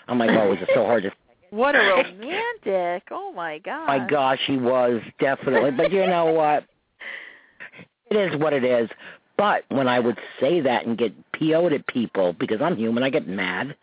I'm 0.06 0.18
like, 0.18 0.30
"Oh, 0.30 0.52
is 0.52 0.60
it 0.60 0.68
so 0.74 0.84
hard 0.84 1.02
to?" 1.04 1.10
What 1.50 1.74
a 1.74 1.78
romantic! 1.80 3.08
Oh 3.10 3.32
my 3.34 3.58
god! 3.58 3.86
My 3.88 4.06
gosh, 4.06 4.38
he 4.46 4.56
was 4.56 5.02
definitely. 5.18 5.72
But 5.72 5.90
you 5.90 6.06
know 6.06 6.26
what? 6.26 6.64
It 8.08 8.16
is 8.16 8.40
what 8.40 8.52
it 8.52 8.62
is. 8.62 8.88
But 9.40 9.64
when 9.70 9.88
I 9.88 10.00
would 10.00 10.18
say 10.38 10.60
that 10.60 10.84
and 10.84 10.98
get 10.98 11.14
PO'd 11.32 11.72
at 11.72 11.86
people, 11.86 12.34
because 12.34 12.60
I'm 12.60 12.76
human, 12.76 13.02
I 13.02 13.08
get 13.08 13.26
mad. 13.26 13.74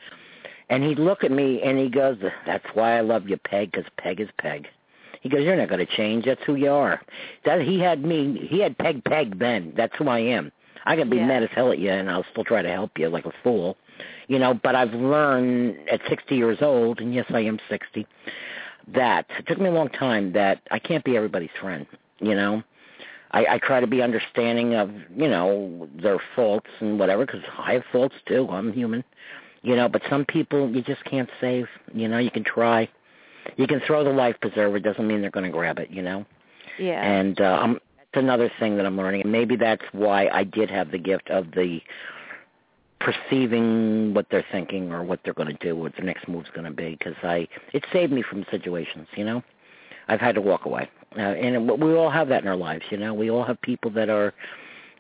And 0.70 0.84
he'd 0.84 1.00
look 1.00 1.24
at 1.24 1.32
me 1.32 1.64
and 1.64 1.80
he 1.80 1.90
goes, 1.90 2.20
that's 2.46 2.66
why 2.76 2.96
I 2.96 3.02
love 3.02 3.28
you, 3.28 3.38
Peg, 3.38 3.72
because 3.72 3.90
Peg 3.98 4.20
is 4.20 4.30
Peg. 4.38 4.68
He 5.22 5.30
goes, 5.30 5.42
you're 5.42 5.56
not 5.56 5.68
going 5.68 5.84
to 5.84 5.98
change. 5.98 6.26
That's 6.26 6.44
who 6.44 6.54
you 6.54 6.70
are. 6.70 7.02
That 7.44 7.60
He 7.64 7.80
had 7.80 8.06
me, 8.06 8.48
he 8.48 8.60
had 8.60 8.78
Peg 8.78 9.04
Peg 9.04 9.40
then. 9.40 9.74
That's 9.76 9.96
who 9.98 10.08
I 10.10 10.20
am. 10.20 10.52
I 10.86 10.96
can 10.96 11.10
be 11.10 11.18
Yeah. 11.18 11.26
mad 11.26 11.42
as 11.42 11.50
hell 11.56 11.72
at 11.72 11.80
you 11.80 11.90
and 11.90 12.08
I'll 12.08 12.26
still 12.32 12.44
try 12.44 12.62
to 12.62 12.70
help 12.70 12.92
you 13.00 13.10
like 13.10 13.26
a 13.26 13.34
fool. 13.42 13.78
You 14.28 14.38
know, 14.38 14.54
but 14.54 14.76
I've 14.76 14.94
learned 14.94 15.90
at 15.90 16.02
60 16.08 16.36
years 16.36 16.62
old, 16.62 17.02
and 17.02 17.16
yes, 17.16 17.26
I 17.30 17.40
am 17.40 17.58
60, 17.68 18.06
that 18.90 19.26
it 19.40 19.48
took 19.48 19.60
me 19.60 19.70
a 19.70 19.72
long 19.72 19.90
time 19.90 20.34
that 20.34 20.62
I 20.70 20.78
can't 20.78 21.04
be 21.04 21.18
everybody's 21.18 21.50
friend, 21.60 21.88
you 22.20 22.36
know. 22.36 22.62
I, 23.32 23.46
I 23.52 23.58
try 23.60 23.80
to 23.80 23.88
be 23.88 24.02
understanding 24.02 24.76
of 24.76 24.92
you 25.16 25.28
know 25.28 25.88
their 26.02 26.20
faults 26.36 26.70
and 26.80 27.00
whatever 27.00 27.26
because 27.26 27.42
I 27.58 27.74
have 27.74 27.84
faults 27.92 28.16
too. 28.26 28.48
I'm 28.50 28.72
human, 28.72 29.04
you 29.62 29.76
know. 29.76 29.90
But 29.90 30.02
some 30.10 30.26
people 30.26 30.70
you 30.70 30.82
just 30.82 31.04
can't 31.04 31.30
save. 31.42 31.68
You 31.94 32.08
know, 32.08 32.18
you 32.18 32.32
can 32.32 32.44
try, 32.44 32.90
you 33.58 33.68
can 33.68 33.82
throw 33.86 34.04
the 34.04 34.12
life 34.12 34.36
preserver. 34.42 34.80
Doesn't 34.80 35.08
mean 35.08 35.22
they're 35.22 35.32
going 35.32 35.46
to 35.46 35.52
grab 35.52 35.80
it. 35.80 35.90
You 35.90 36.02
know. 36.02 36.26
Yeah. 36.80 37.04
And 37.04 37.42
uh, 37.42 37.60
I'm, 37.62 37.80
that's 37.98 38.24
another 38.24 38.52
thing 38.60 38.78
that 38.78 38.86
I'm 38.86 38.98
learning. 38.98 39.22
And 39.22 39.32
maybe 39.32 39.56
that's 39.56 39.84
why 39.92 40.28
I 40.30 40.44
did 40.44 40.70
have 40.70 40.92
the 40.92 40.98
gift 40.98 41.30
of 41.30 41.52
the 41.52 41.82
perceiving 43.00 44.14
what 44.14 44.28
they're 44.32 44.46
thinking 44.52 44.92
or 44.92 45.04
what 45.04 45.20
they're 45.24 45.34
going 45.34 45.56
to 45.56 45.66
do, 45.66 45.76
what 45.76 45.96
the 45.96 46.04
next 46.04 46.28
move's 46.28 46.50
going 46.54 46.66
to 46.66 46.72
be. 46.72 46.92
Because 46.92 47.16
I, 47.24 47.48
it 47.74 47.86
saved 47.92 48.12
me 48.12 48.24
from 48.24 48.46
situations. 48.50 49.08
You 49.16 49.26
know, 49.26 49.44
I've 50.08 50.20
had 50.22 50.36
to 50.36 50.42
walk 50.42 50.66
away, 50.66 50.90
uh, 51.18 51.20
and 51.20 51.70
we 51.82 51.96
all 51.96 52.10
have 52.10 52.30
that 52.30 52.42
in 52.44 52.48
our 52.48 52.56
lives. 52.56 52.84
You 52.90 52.98
know, 52.98 53.14
we 53.14 53.30
all 53.30 53.44
have 53.44 53.62
people 53.62 53.92
that 53.92 54.10
are, 54.10 54.34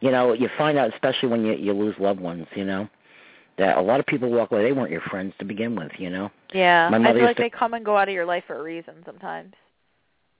you 0.01 0.11
know, 0.11 0.33
you 0.33 0.49
find 0.57 0.77
out, 0.77 0.93
especially 0.93 1.29
when 1.29 1.45
you 1.45 1.53
you 1.53 1.73
lose 1.73 1.95
loved 1.99 2.19
ones. 2.19 2.47
You 2.55 2.65
know. 2.65 2.89
That 3.57 3.75
a 3.77 3.81
lot 3.81 3.99
of 3.99 4.05
people 4.05 4.29
walk 4.29 4.51
away. 4.51 4.61
They 4.61 4.71
weren't 4.71 4.91
your 4.91 5.01
friends 5.01 5.33
to 5.39 5.45
begin 5.45 5.75
with, 5.75 5.91
you 5.97 6.11
know. 6.11 6.29
yeah. 6.53 6.91
I 6.93 7.13
feel 7.13 7.23
like 7.23 7.37
to- 7.37 7.41
they 7.41 7.49
come 7.49 7.73
and 7.73 7.83
go 7.83 7.97
out 7.97 8.07
of 8.07 8.13
your 8.13 8.23
life 8.25 8.43
for 8.45 8.55
a 8.55 8.61
reason 8.61 8.93
sometimes. 9.03 9.55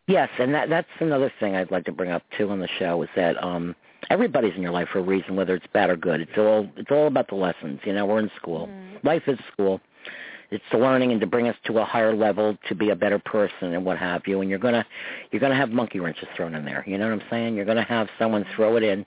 Yes, 0.07 0.29
and 0.39 0.53
that 0.53 0.69
that's 0.69 0.87
another 0.99 1.31
thing 1.39 1.55
I'd 1.55 1.71
like 1.71 1.85
to 1.85 1.91
bring 1.91 2.11
up 2.11 2.21
too 2.37 2.49
on 2.51 2.59
the 2.59 2.67
show 2.79 3.01
is 3.01 3.09
that 3.15 3.41
um 3.43 3.75
everybody's 4.09 4.55
in 4.55 4.61
your 4.61 4.71
life 4.71 4.87
for 4.89 4.99
a 4.99 5.01
reason, 5.01 5.35
whether 5.35 5.55
it's 5.55 5.65
bad 5.73 5.89
or 5.89 5.97
good. 5.97 6.21
It's 6.21 6.37
all 6.37 6.67
it's 6.77 6.91
all 6.91 7.07
about 7.07 7.27
the 7.27 7.35
lessons. 7.35 7.79
You 7.85 7.93
know, 7.93 8.05
we're 8.05 8.19
in 8.19 8.31
school. 8.37 8.67
Mhm. 8.67 9.03
Life 9.03 9.23
is 9.27 9.39
school. 9.51 9.81
It's 10.49 10.63
the 10.71 10.77
learning 10.77 11.11
and 11.11 11.19
to 11.21 11.27
bring 11.27 11.47
us 11.47 11.55
to 11.65 11.77
a 11.79 11.85
higher 11.85 12.15
level 12.15 12.57
to 12.69 12.75
be 12.75 12.89
a 12.89 12.95
better 12.95 13.19
person 13.19 13.73
and 13.73 13.85
what 13.85 13.97
have 13.97 14.23
you. 14.27 14.41
And 14.41 14.49
you're 14.49 14.59
gonna 14.59 14.85
you're 15.31 15.41
gonna 15.41 15.55
have 15.55 15.69
monkey 15.69 15.99
wrenches 15.99 16.27
thrown 16.35 16.55
in 16.55 16.65
there. 16.65 16.83
You 16.87 16.97
know 16.97 17.09
what 17.09 17.21
I'm 17.21 17.29
saying? 17.29 17.55
You're 17.55 17.65
gonna 17.65 17.83
have 17.83 18.07
someone 18.17 18.45
throw 18.55 18.77
it 18.77 18.83
in, 18.83 19.03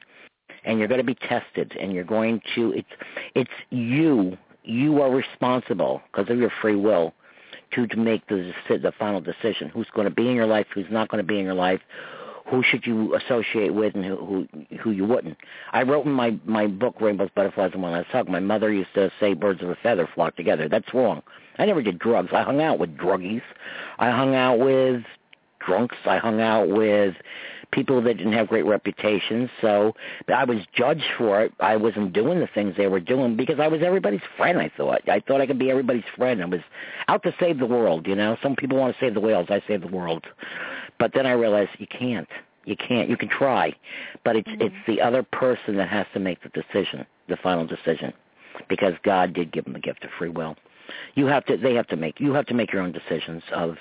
and 0.65 0.79
you're 0.79 0.89
gonna 0.89 1.03
be 1.05 1.15
tested. 1.15 1.75
And 1.81 1.93
you're 1.93 2.05
going 2.05 2.43
to 2.55 2.73
it's 2.73 2.89
it's 3.35 3.51
you 3.71 4.37
you 4.65 5.01
are 5.01 5.11
responsible 5.11 6.03
because 6.13 6.31
of 6.31 6.39
your 6.39 6.53
free 6.61 6.77
will 6.77 7.15
to, 7.73 7.87
to 7.87 7.97
make 7.97 8.27
the 8.29 8.53
the 8.69 8.93
final 8.99 9.21
decision. 9.21 9.69
Who's 9.69 9.89
going 9.95 10.09
to 10.09 10.15
be 10.15 10.29
in 10.29 10.35
your 10.35 10.47
life? 10.47 10.67
Who's 10.75 10.87
not 10.91 11.09
going 11.09 11.23
to 11.23 11.27
be 11.27 11.39
in 11.39 11.45
your 11.45 11.55
life? 11.55 11.81
Who 12.49 12.63
should 12.63 12.87
you 12.87 13.15
associate 13.15 13.75
with, 13.75 13.95
and 13.95 14.05
who 14.05 14.17
who, 14.17 14.77
who 14.79 14.91
you 14.91 15.05
wouldn't? 15.05 15.37
I 15.73 15.83
wrote 15.83 16.07
in 16.07 16.13
my 16.13 16.39
my 16.45 16.67
book 16.67 17.01
Rainbows, 17.01 17.31
Butterflies, 17.35 17.71
and 17.75 17.83
One 17.83 17.93
Last 17.93 18.09
Hug. 18.09 18.29
My 18.29 18.41
mother 18.41 18.73
used 18.73 18.95
to 18.95 19.11
say, 19.21 19.35
"Birds 19.35 19.63
of 19.63 19.71
a 19.71 19.77
feather 19.77 20.09
flock 20.15 20.37
together." 20.37 20.69
That's 20.69 20.93
wrong. 20.93 21.23
I 21.59 21.67
never 21.67 21.83
did 21.83 21.99
drugs. 21.99 22.31
I 22.33 22.43
hung 22.43 22.61
out 22.61 22.79
with 22.79 22.97
druggies. 22.97 23.43
I 23.99 24.11
hung 24.11 24.35
out 24.35 24.59
with 24.59 25.05
drunks. 25.61 25.97
I 26.07 26.17
hung 26.17 26.41
out 26.41 26.69
with 26.69 27.15
people 27.73 28.01
that 28.03 28.17
didn't 28.17 28.33
have 28.33 28.49
great 28.49 28.65
reputations. 28.65 29.51
So 29.61 29.95
I 30.29 30.45
was 30.45 30.59
judged 30.73 31.05
for 31.17 31.43
it. 31.43 31.53
I 31.61 31.77
wasn't 31.77 32.13
doing 32.13 32.41
the 32.41 32.49
things 32.49 32.75
they 32.77 32.89
were 32.89 33.01
doing 33.01 33.37
because 33.37 33.61
I 33.61 33.69
was 33.69 33.83
everybody's 33.83 34.23
friend. 34.37 34.59
I 34.59 34.71
thought. 34.77 35.09
I 35.09 35.21
thought 35.21 35.41
I 35.41 35.47
could 35.47 35.59
be 35.59 35.71
everybody's 35.71 36.05
friend. 36.17 36.43
I 36.43 36.47
was 36.47 36.61
out 37.09 37.23
to 37.25 37.35
save 37.39 37.59
the 37.59 37.67
world. 37.67 38.07
You 38.07 38.17
know, 38.17 38.37
some 38.43 38.57
people 38.57 38.79
want 38.79 38.95
to 38.97 39.01
save 39.01 39.15
the 39.15 39.21
whales. 39.21 39.47
I 39.51 39.63
save 39.69 39.83
the 39.83 39.89
world. 39.89 40.25
But 41.01 41.15
then 41.15 41.27
I 41.27 41.33
realized 41.33 41.71
you 41.79 41.89
can't. 41.89 42.29
You 42.67 42.77
can't. 42.77 43.09
You 43.09 43.17
can 43.17 43.29
try, 43.29 43.75
but 44.23 44.37
it's 44.37 44.49
Mhm. 44.49 44.61
it's 44.67 44.87
the 44.87 45.01
other 45.01 45.23
person 45.23 45.77
that 45.79 45.89
has 45.89 46.07
to 46.13 46.21
make 46.21 46.43
the 46.43 46.51
decision, 46.51 47.07
the 47.27 47.39
final 47.39 47.65
decision, 47.65 48.13
because 48.69 48.95
God 49.03 49.33
did 49.33 49.51
give 49.51 49.65
them 49.65 49.73
the 49.73 49.81
gift 49.81 50.05
of 50.05 50.11
free 50.13 50.29
will. 50.29 50.57
You 51.15 51.27
have 51.27 51.47
to. 51.47 51.57
They 51.57 51.75
have 51.75 51.87
to 51.89 51.97
make. 51.97 52.21
You 52.21 52.35
have 52.35 52.47
to 52.47 52.55
make 52.55 52.71
your 52.71 52.83
own 52.83 52.93
decisions 52.93 53.43
of 53.53 53.79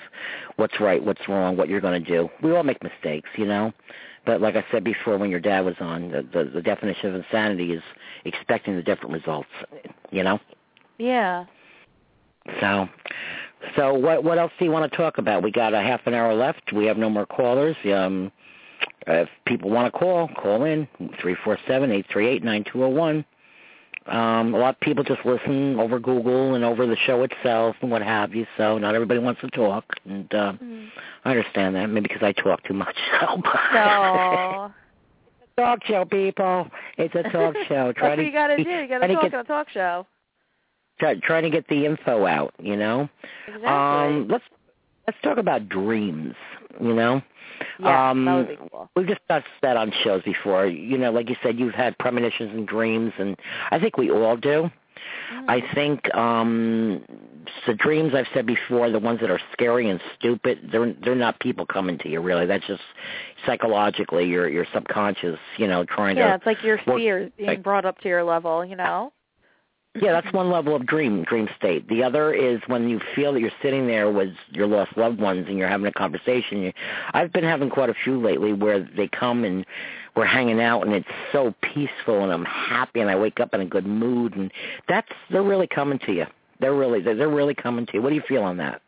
what's 0.56 0.80
right, 0.80 1.02
what's 1.02 1.28
wrong, 1.28 1.56
what 1.58 1.68
you're 1.68 1.82
going 1.82 2.02
to 2.02 2.10
do. 2.10 2.30
We 2.40 2.52
all 2.52 2.64
make 2.64 2.82
mistakes, 2.82 3.28
you 3.36 3.44
know. 3.44 3.72
But 4.24 4.40
like 4.40 4.56
I 4.56 4.64
said 4.70 4.82
before, 4.82 5.18
when 5.18 5.30
your 5.30 5.40
dad 5.40 5.64
was 5.64 5.76
on, 5.80 6.10
the, 6.10 6.22
the 6.22 6.44
the 6.44 6.62
definition 6.62 7.10
of 7.10 7.14
insanity 7.16 7.72
is 7.72 7.82
expecting 8.24 8.76
the 8.76 8.82
different 8.82 9.12
results. 9.12 9.48
You 10.10 10.22
know. 10.22 10.40
Yeah. 10.96 11.44
So, 12.60 12.88
so 13.76 13.94
what 13.94 14.24
what 14.24 14.38
else 14.38 14.52
do 14.58 14.64
you 14.64 14.70
want 14.70 14.90
to 14.90 14.96
talk 14.96 15.18
about? 15.18 15.42
We 15.42 15.50
got 15.50 15.74
a 15.74 15.80
half 15.80 16.00
an 16.06 16.14
hour 16.14 16.34
left. 16.34 16.72
We 16.72 16.86
have 16.86 16.96
no 16.98 17.10
more 17.10 17.26
callers. 17.26 17.76
Um, 17.84 18.30
if 19.06 19.28
people 19.46 19.70
want 19.70 19.92
to 19.92 19.98
call, 19.98 20.28
call 20.28 20.64
in 20.64 20.88
three 21.20 21.36
four 21.44 21.58
seven 21.66 21.90
eight 21.92 22.06
three 22.10 22.26
eight 22.28 22.42
nine 22.44 22.64
two 22.64 22.78
zero 22.78 22.90
one. 22.90 23.24
Um, 24.06 24.54
a 24.54 24.58
lot 24.58 24.74
of 24.74 24.80
people 24.80 25.04
just 25.04 25.24
listen 25.24 25.78
over 25.78 25.98
Google 26.00 26.54
and 26.54 26.64
over 26.64 26.86
the 26.86 26.96
show 26.96 27.22
itself 27.22 27.76
and 27.82 27.90
what 27.90 28.02
have 28.02 28.34
you. 28.34 28.46
So 28.56 28.78
not 28.78 28.94
everybody 28.94 29.20
wants 29.20 29.40
to 29.42 29.48
talk, 29.50 29.84
and 30.06 30.32
uh, 30.34 30.52
Mhm. 30.54 30.88
I 31.24 31.30
understand 31.30 31.76
that. 31.76 31.86
Maybe 31.90 32.08
because 32.08 32.22
I 32.22 32.32
talk 32.32 32.62
too 32.64 32.74
much. 32.74 32.96
So, 33.20 33.40
No. 33.74 34.72
talk 35.56 35.84
show, 35.84 36.04
people. 36.06 36.68
It's 36.96 37.14
a 37.14 37.22
talk 37.24 37.54
show. 37.68 37.92
Try 37.96 38.08
That's 38.08 38.16
what 38.18 38.26
you 38.26 38.32
got 38.32 38.46
to 38.48 38.56
do. 38.56 38.62
You 38.70 38.88
got 38.88 38.98
try 38.98 39.06
to 39.06 39.08
to 39.08 39.14
talk 39.14 39.22
get- 39.24 39.34
on 39.34 39.40
a 39.40 39.44
talk 39.44 39.68
show. 39.70 40.06
Try, 41.00 41.14
trying 41.16 41.42
to 41.42 41.50
get 41.50 41.66
the 41.68 41.86
info 41.86 42.26
out. 42.26 42.54
You 42.60 42.76
know. 42.76 43.08
Exactly. 43.48 43.66
Um, 43.68 44.28
let's 44.28 44.44
let's 45.06 45.18
talk 45.22 45.38
about 45.38 45.68
dreams. 45.68 46.34
You 46.80 46.94
know, 46.94 47.20
yeah, 47.80 48.10
um, 48.10 48.24
that 48.24 48.34
would 48.34 48.48
be 48.48 48.56
cool. 48.70 48.90
we've 48.94 49.06
discussed 49.06 49.46
that 49.62 49.76
on 49.76 49.92
shows 50.04 50.22
before. 50.22 50.66
You 50.66 50.96
know, 50.96 51.10
like 51.10 51.28
you 51.28 51.36
said, 51.42 51.58
you've 51.58 51.74
had 51.74 51.98
premonitions 51.98 52.52
and 52.54 52.66
dreams, 52.68 53.12
and 53.18 53.36
I 53.70 53.78
think 53.80 53.96
we 53.96 54.10
all 54.10 54.36
do. 54.36 54.70
Mm-hmm. 55.32 55.50
I 55.50 55.62
think 55.74 56.14
um 56.14 57.02
the 57.66 57.74
dreams 57.74 58.12
I've 58.14 58.26
said 58.34 58.46
before, 58.46 58.90
the 58.90 58.98
ones 58.98 59.20
that 59.20 59.30
are 59.30 59.40
scary 59.52 59.88
and 59.88 60.00
stupid, 60.18 60.68
they're 60.70 60.92
they're 61.02 61.14
not 61.14 61.40
people 61.40 61.66
coming 61.66 61.98
to 61.98 62.08
you 62.08 62.20
really. 62.20 62.46
That's 62.46 62.66
just 62.66 62.82
psychologically 63.46 64.26
your 64.26 64.48
your 64.48 64.66
subconscious, 64.72 65.38
you 65.56 65.66
know, 65.66 65.84
trying 65.84 66.16
Yeah, 66.16 66.24
to 66.24 66.28
Yeah, 66.30 66.34
it's 66.36 66.46
like 66.46 66.62
your 66.62 66.78
fears 66.84 67.32
being 67.36 67.48
like- 67.48 67.62
brought 67.62 67.84
up 67.84 67.98
to 68.00 68.08
your 68.08 68.24
level, 68.24 68.64
you 68.64 68.76
know? 68.76 69.12
Yeah, 69.96 70.12
that's 70.12 70.32
one 70.32 70.50
level 70.50 70.76
of 70.76 70.86
dream, 70.86 71.24
dream 71.24 71.48
state. 71.58 71.88
The 71.88 72.04
other 72.04 72.32
is 72.32 72.60
when 72.68 72.88
you 72.88 73.00
feel 73.16 73.32
that 73.32 73.40
you're 73.40 73.50
sitting 73.60 73.88
there 73.88 74.08
with 74.08 74.32
your 74.52 74.68
lost 74.68 74.96
loved 74.96 75.20
ones 75.20 75.46
and 75.48 75.58
you're 75.58 75.68
having 75.68 75.86
a 75.86 75.92
conversation. 75.92 76.62
You, 76.62 76.72
I've 77.12 77.32
been 77.32 77.42
having 77.42 77.70
quite 77.70 77.90
a 77.90 77.94
few 78.04 78.20
lately 78.20 78.52
where 78.52 78.88
they 78.96 79.08
come 79.08 79.42
and 79.44 79.66
we're 80.14 80.26
hanging 80.26 80.60
out 80.60 80.82
and 80.82 80.94
it's 80.94 81.08
so 81.32 81.54
peaceful 81.60 82.22
and 82.22 82.32
I'm 82.32 82.44
happy 82.44 83.00
and 83.00 83.10
I 83.10 83.16
wake 83.16 83.40
up 83.40 83.52
in 83.52 83.62
a 83.62 83.66
good 83.66 83.86
mood 83.86 84.36
and 84.36 84.52
that's 84.88 85.08
they're 85.30 85.42
really 85.42 85.66
coming 85.66 85.98
to 86.06 86.12
you. 86.12 86.26
They're 86.60 86.74
really 86.74 87.00
they're, 87.00 87.16
they're 87.16 87.28
really 87.28 87.54
coming 87.54 87.84
to 87.86 87.94
you. 87.94 88.02
What 88.02 88.10
do 88.10 88.14
you 88.14 88.22
feel 88.28 88.44
on 88.44 88.58
that? 88.58 88.82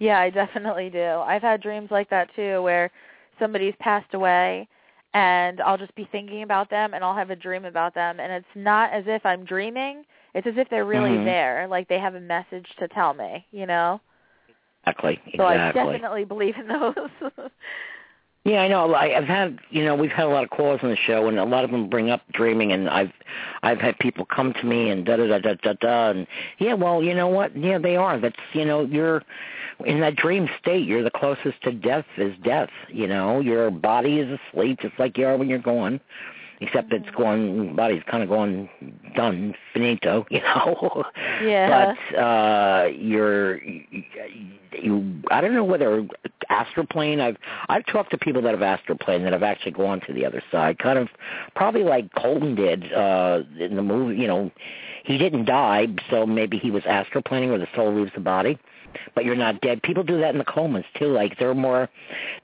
Yeah, 0.00 0.18
I 0.18 0.30
definitely 0.30 0.90
do. 0.90 1.04
I've 1.04 1.42
had 1.42 1.62
dreams 1.62 1.90
like 1.92 2.10
that 2.10 2.34
too 2.34 2.62
where 2.62 2.90
somebody's 3.38 3.74
passed 3.78 4.12
away 4.12 4.66
and 5.14 5.60
I'll 5.60 5.78
just 5.78 5.94
be 5.94 6.08
thinking 6.10 6.42
about 6.42 6.68
them 6.68 6.94
and 6.94 7.04
I'll 7.04 7.14
have 7.14 7.30
a 7.30 7.36
dream 7.36 7.64
about 7.64 7.94
them 7.94 8.18
and 8.18 8.32
it's 8.32 8.46
not 8.56 8.92
as 8.92 9.04
if 9.06 9.24
I'm 9.24 9.44
dreaming. 9.44 10.04
It's 10.36 10.46
as 10.46 10.58
if 10.58 10.68
they're 10.68 10.84
really 10.84 11.12
Mhm. 11.12 11.24
there, 11.24 11.66
like 11.66 11.88
they 11.88 11.98
have 11.98 12.14
a 12.14 12.20
message 12.20 12.68
to 12.76 12.88
tell 12.88 13.14
me, 13.14 13.46
you 13.52 13.64
know? 13.64 14.02
Exactly. 14.86 15.18
So 15.36 15.46
I 15.46 15.72
definitely 15.72 16.24
believe 16.24 16.56
in 16.58 16.68
those. 16.68 16.94
Yeah, 18.44 18.62
I 18.62 18.68
know. 18.68 18.94
I, 18.94 19.16
I've 19.16 19.24
had, 19.24 19.58
you 19.70 19.84
know, 19.84 19.96
we've 19.96 20.12
had 20.12 20.26
a 20.26 20.28
lot 20.28 20.44
of 20.44 20.50
calls 20.50 20.78
on 20.84 20.90
the 20.90 20.96
show, 20.96 21.26
and 21.26 21.36
a 21.36 21.44
lot 21.44 21.64
of 21.64 21.72
them 21.72 21.88
bring 21.88 22.10
up 22.10 22.22
dreaming, 22.32 22.70
and 22.70 22.88
I've, 22.88 23.10
I've 23.64 23.80
had 23.80 23.98
people 23.98 24.24
come 24.24 24.52
to 24.52 24.64
me 24.64 24.88
and 24.88 25.04
da 25.04 25.16
da 25.16 25.26
da 25.26 25.38
da 25.38 25.54
da 25.54 25.72
da, 25.72 26.10
and 26.10 26.28
yeah, 26.58 26.74
well, 26.74 27.02
you 27.02 27.12
know 27.12 27.26
what? 27.26 27.56
Yeah, 27.56 27.78
they 27.78 27.96
are. 27.96 28.20
That's, 28.20 28.38
you 28.52 28.64
know, 28.64 28.84
you're 28.84 29.24
in 29.84 29.98
that 29.98 30.14
dream 30.14 30.48
state. 30.60 30.86
You're 30.86 31.02
the 31.02 31.10
closest 31.10 31.60
to 31.64 31.72
death 31.72 32.06
is 32.18 32.36
death. 32.44 32.70
You 32.86 33.08
know, 33.08 33.40
your 33.40 33.72
body 33.72 34.20
is 34.20 34.38
asleep, 34.52 34.78
just 34.78 34.96
like 34.96 35.18
you 35.18 35.26
are 35.26 35.36
when 35.36 35.48
you're 35.48 35.58
gone, 35.58 36.00
except 36.60 36.92
it's 36.92 37.08
gone 37.16 37.74
body's 37.76 38.02
kind 38.10 38.22
of 38.22 38.28
gone 38.28 38.68
done 39.14 39.54
finito 39.72 40.26
you 40.30 40.40
know 40.40 41.04
Yeah. 41.42 41.94
but 42.12 42.18
uh 42.18 42.88
you're 42.96 43.58
you 44.72 45.22
i 45.30 45.40
don't 45.40 45.54
know 45.54 45.64
whether 45.64 46.06
astroplane 46.50 47.20
i've 47.20 47.36
i've 47.68 47.86
talked 47.86 48.10
to 48.10 48.18
people 48.18 48.42
that 48.42 48.58
have 48.58 48.60
astroplane 48.80 49.22
that 49.24 49.32
have 49.32 49.42
actually 49.42 49.72
gone 49.72 50.00
to 50.06 50.12
the 50.12 50.24
other 50.24 50.42
side 50.50 50.78
kind 50.78 50.98
of 50.98 51.08
probably 51.54 51.82
like 51.82 52.12
colton 52.14 52.54
did 52.54 52.92
uh 52.92 53.42
in 53.58 53.76
the 53.76 53.82
movie 53.82 54.16
you 54.16 54.26
know 54.26 54.50
he 55.04 55.18
didn't 55.18 55.44
die 55.44 55.86
so 56.10 56.26
maybe 56.26 56.58
he 56.58 56.70
was 56.70 56.82
astroplaning 56.84 57.48
where 57.48 57.58
the 57.58 57.68
soul 57.74 57.94
leaves 57.94 58.12
the 58.14 58.20
body 58.20 58.58
but 59.14 59.24
you're 59.24 59.34
not 59.36 59.60
dead. 59.60 59.82
People 59.82 60.02
do 60.02 60.18
that 60.20 60.30
in 60.30 60.38
the 60.38 60.44
comas 60.44 60.84
too. 60.98 61.06
Like 61.06 61.38
they're 61.38 61.54
more 61.54 61.88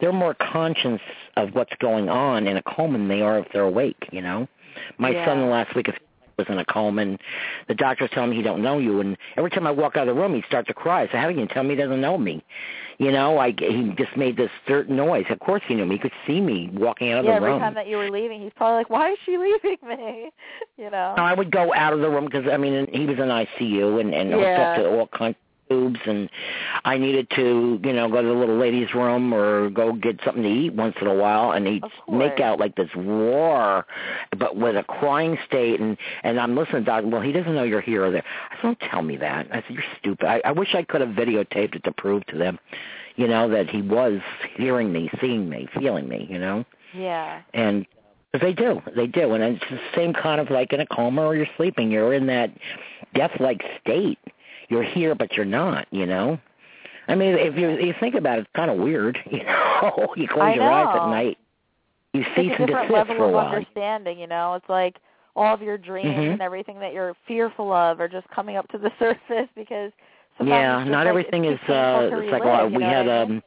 they're 0.00 0.12
more 0.12 0.34
conscious 0.34 1.00
of 1.36 1.54
what's 1.54 1.74
going 1.80 2.08
on 2.08 2.46
in 2.46 2.56
a 2.56 2.62
coma 2.62 2.98
than 2.98 3.08
they 3.08 3.22
are 3.22 3.38
if 3.38 3.46
they're 3.52 3.62
awake, 3.62 4.08
you 4.12 4.20
know. 4.22 4.48
My 4.98 5.10
Yeah. 5.10 5.24
son 5.26 5.50
last 5.50 5.74
week 5.74 5.88
was 6.38 6.46
in 6.48 6.58
a 6.58 6.64
coma 6.64 7.02
and 7.02 7.20
the 7.68 7.74
doctor's 7.74 8.10
telling 8.10 8.30
me 8.30 8.36
he 8.36 8.42
don't 8.42 8.62
know 8.62 8.78
you 8.78 9.00
and 9.00 9.16
every 9.36 9.50
time 9.50 9.66
I 9.66 9.70
walk 9.70 9.96
out 9.96 10.08
of 10.08 10.14
the 10.14 10.20
room 10.20 10.34
he 10.34 10.42
starts 10.48 10.68
to 10.68 10.74
cry. 10.74 11.06
So 11.12 11.18
how 11.18 11.28
can 11.28 11.38
you 11.38 11.46
tell 11.46 11.62
me 11.62 11.70
he 11.70 11.76
doesn't 11.76 12.00
know 12.00 12.16
me? 12.16 12.42
You 12.98 13.10
know, 13.10 13.38
I 13.38 13.52
he 13.58 13.92
just 13.98 14.16
made 14.16 14.36
this 14.36 14.50
certain 14.66 14.96
noise. 14.96 15.24
Of 15.28 15.40
course 15.40 15.62
he 15.66 15.74
knew 15.74 15.84
me. 15.84 15.96
He 15.96 15.98
could 15.98 16.12
see 16.26 16.40
me 16.40 16.70
walking 16.72 17.10
out 17.10 17.20
of 17.20 17.24
yeah, 17.24 17.38
the 17.38 17.40
room. 17.44 17.58
Yeah, 17.60 17.66
every 17.66 17.66
time 17.66 17.74
that 17.74 17.86
you 17.88 17.96
were 17.96 18.10
leaving, 18.10 18.42
he's 18.42 18.52
probably 18.54 18.76
like, 18.76 18.90
"Why 18.90 19.10
is 19.12 19.18
she 19.26 19.36
leaving 19.38 19.78
me?" 19.86 20.30
You 20.78 20.90
know. 20.90 21.14
I 21.16 21.32
would 21.34 21.50
go 21.50 21.72
out 21.74 21.92
of 21.92 22.00
the 22.00 22.08
room 22.08 22.24
because 22.26 22.46
I 22.50 22.56
mean 22.56 22.86
he 22.92 23.06
was 23.06 23.18
in 23.18 23.28
ICU 23.28 24.00
and 24.00 24.14
and 24.14 24.30
hooked 24.32 24.42
Yeah. 24.44 24.70
up 24.70 24.76
to 24.76 24.88
all 24.88 25.06
kinds 25.08 25.36
tubes 25.68 26.00
and 26.06 26.28
I 26.84 26.98
needed 26.98 27.28
to 27.36 27.80
you 27.82 27.92
know 27.92 28.08
go 28.08 28.22
to 28.22 28.28
the 28.28 28.34
little 28.34 28.56
lady's 28.58 28.92
room 28.94 29.32
or 29.32 29.70
go 29.70 29.92
get 29.92 30.20
something 30.24 30.42
to 30.42 30.48
eat 30.48 30.74
once 30.74 30.96
in 31.00 31.06
a 31.06 31.14
while 31.14 31.52
and 31.52 31.66
he'd 31.66 31.84
make 32.10 32.40
out 32.40 32.58
like 32.60 32.76
this 32.76 32.90
roar 32.94 33.86
but 34.38 34.56
with 34.56 34.76
a 34.76 34.82
crying 34.84 35.38
state 35.46 35.80
and 35.80 35.96
and 36.22 36.38
I'm 36.40 36.56
listening 36.56 36.84
to 36.84 36.86
doc 36.90 37.04
well 37.06 37.22
he 37.22 37.32
doesn't 37.32 37.54
know 37.54 37.62
you're 37.64 37.80
here 37.80 38.04
or 38.04 38.10
there 38.10 38.24
I 38.50 38.56
said 38.56 38.62
don't 38.62 38.80
tell 38.90 39.02
me 39.02 39.16
that 39.18 39.46
I 39.50 39.56
said 39.62 39.70
you're 39.70 39.84
stupid 39.98 40.26
I, 40.26 40.40
I 40.44 40.52
wish 40.52 40.74
I 40.74 40.82
could 40.82 41.00
have 41.00 41.10
videotaped 41.10 41.74
it 41.76 41.84
to 41.84 41.92
prove 41.92 42.24
to 42.26 42.38
them 42.38 42.58
you 43.16 43.28
know 43.28 43.48
that 43.50 43.68
he 43.70 43.82
was 43.82 44.20
hearing 44.56 44.92
me 44.92 45.10
seeing 45.20 45.48
me 45.48 45.68
feeling 45.78 46.08
me 46.08 46.26
you 46.30 46.38
know 46.38 46.64
Yeah. 46.94 47.42
and 47.54 47.86
but 48.32 48.40
they 48.40 48.54
do, 48.54 48.80
they 48.96 49.06
do, 49.06 49.34
and 49.34 49.44
it's 49.44 49.64
the 49.70 49.78
same 49.94 50.14
kind 50.14 50.40
of 50.40 50.48
like 50.48 50.72
in 50.72 50.80
a 50.80 50.86
coma 50.86 51.20
or 51.22 51.36
you're 51.36 51.46
sleeping. 51.58 51.90
You're 51.90 52.14
in 52.14 52.26
that 52.28 52.50
death-like 53.14 53.62
state. 53.82 54.18
You're 54.72 54.82
here, 54.82 55.14
but 55.14 55.32
you're 55.36 55.44
not. 55.44 55.86
You 55.90 56.06
know. 56.06 56.38
I 57.08 57.14
mean, 57.14 57.34
if 57.34 57.56
you 57.56 57.70
you 57.78 57.94
think 58.00 58.14
about 58.14 58.38
it, 58.38 58.42
it's 58.42 58.50
kind 58.56 58.70
of 58.70 58.78
weird. 58.78 59.18
You 59.30 59.44
know, 59.44 60.14
you 60.16 60.26
close 60.28 60.54
your 60.54 60.70
eyes 60.70 60.88
at 60.94 61.08
night, 61.08 61.38
you 62.14 62.22
cease 62.36 62.52
and 62.58 62.66
different 62.66 62.88
desist 62.88 62.92
level 62.92 63.16
for 63.16 63.24
a 63.24 63.28
of 63.28 63.34
while. 63.34 63.46
understanding. 63.54 64.18
You 64.18 64.26
know, 64.28 64.54
it's 64.54 64.68
like 64.68 64.96
all 65.34 65.52
of 65.54 65.62
your 65.62 65.76
dreams 65.78 66.08
Mhm. 66.08 66.32
and 66.34 66.42
everything 66.42 66.78
that 66.80 66.92
you're 66.92 67.14
fearful 67.26 67.72
of 67.72 68.00
are 68.00 68.08
just 68.08 68.28
coming 68.28 68.56
up 68.56 68.68
to 68.68 68.78
the 68.78 68.90
surface 68.98 69.48
because 69.56 69.92
sometimes 70.38 70.50
Yeah, 70.50 70.84
not 70.84 71.00
like, 71.00 71.08
everything 71.08 71.44
is. 71.46 71.58
uh 71.68 72.08
It's 72.12 72.32
like 72.32 72.44
well, 72.44 72.68
we 72.70 72.82
had 72.82 73.06
what 73.06 73.14
I 73.14 73.24
mean? 73.24 73.36
um. 73.36 73.42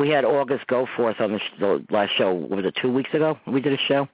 We 0.00 0.08
had 0.08 0.24
August 0.24 0.66
Goforth 0.66 1.20
on 1.20 1.32
the, 1.32 1.38
sh- 1.38 1.60
the 1.60 1.84
last 1.90 2.12
show. 2.16 2.32
Was 2.32 2.64
it 2.64 2.74
two 2.80 2.90
weeks 2.90 3.10
ago? 3.12 3.38
We 3.46 3.60
did 3.60 3.74
a 3.74 3.76
show 3.76 4.08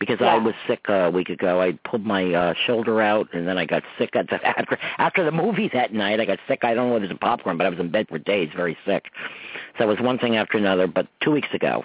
because 0.00 0.20
I 0.20 0.36
was 0.36 0.54
sick 0.66 0.86
uh, 0.88 0.92
a 0.92 1.10
week 1.10 1.28
ago. 1.28 1.60
I 1.62 1.78
pulled 1.88 2.04
my 2.04 2.34
uh, 2.34 2.54
shoulder 2.66 3.00
out, 3.00 3.28
and 3.32 3.46
then 3.46 3.56
I 3.56 3.64
got 3.64 3.84
sick 3.98 4.16
at 4.16 4.28
the, 4.28 4.44
after 4.58 4.76
after 4.98 5.24
the 5.24 5.30
movie 5.30 5.70
that 5.72 5.92
night. 5.92 6.18
I 6.18 6.24
got 6.24 6.40
sick. 6.48 6.64
I 6.64 6.74
don't 6.74 6.88
know 6.88 6.94
whether 6.94 7.04
it 7.04 7.10
was 7.10 7.18
popcorn, 7.20 7.56
but 7.56 7.66
I 7.66 7.70
was 7.70 7.78
in 7.78 7.88
bed 7.88 8.08
for 8.08 8.18
days, 8.18 8.50
very 8.54 8.76
sick. 8.84 9.04
So 9.78 9.84
it 9.84 9.86
was 9.86 10.00
one 10.00 10.18
thing 10.18 10.34
after 10.34 10.58
another. 10.58 10.88
But 10.88 11.06
two 11.22 11.30
weeks 11.30 11.48
ago, 11.54 11.84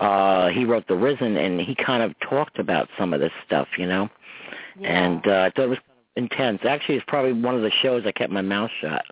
uh, 0.00 0.48
he 0.48 0.64
wrote 0.64 0.88
The 0.88 0.96
Risen, 0.96 1.36
and 1.36 1.60
he 1.60 1.76
kind 1.76 2.02
of 2.02 2.18
talked 2.18 2.58
about 2.58 2.88
some 2.98 3.14
of 3.14 3.20
this 3.20 3.32
stuff, 3.46 3.68
you 3.78 3.86
know. 3.86 4.08
Yeah. 4.80 4.88
And 4.88 5.26
uh, 5.28 5.30
I 5.30 5.50
thought 5.50 5.66
it 5.66 5.68
was 5.68 5.78
intense. 6.16 6.60
Actually, 6.64 6.96
it's 6.96 7.04
probably 7.06 7.32
one 7.32 7.54
of 7.54 7.62
the 7.62 7.70
shows 7.70 8.02
I 8.04 8.12
kept 8.12 8.32
my 8.32 8.42
mouth 8.42 8.70
shut. 8.80 9.04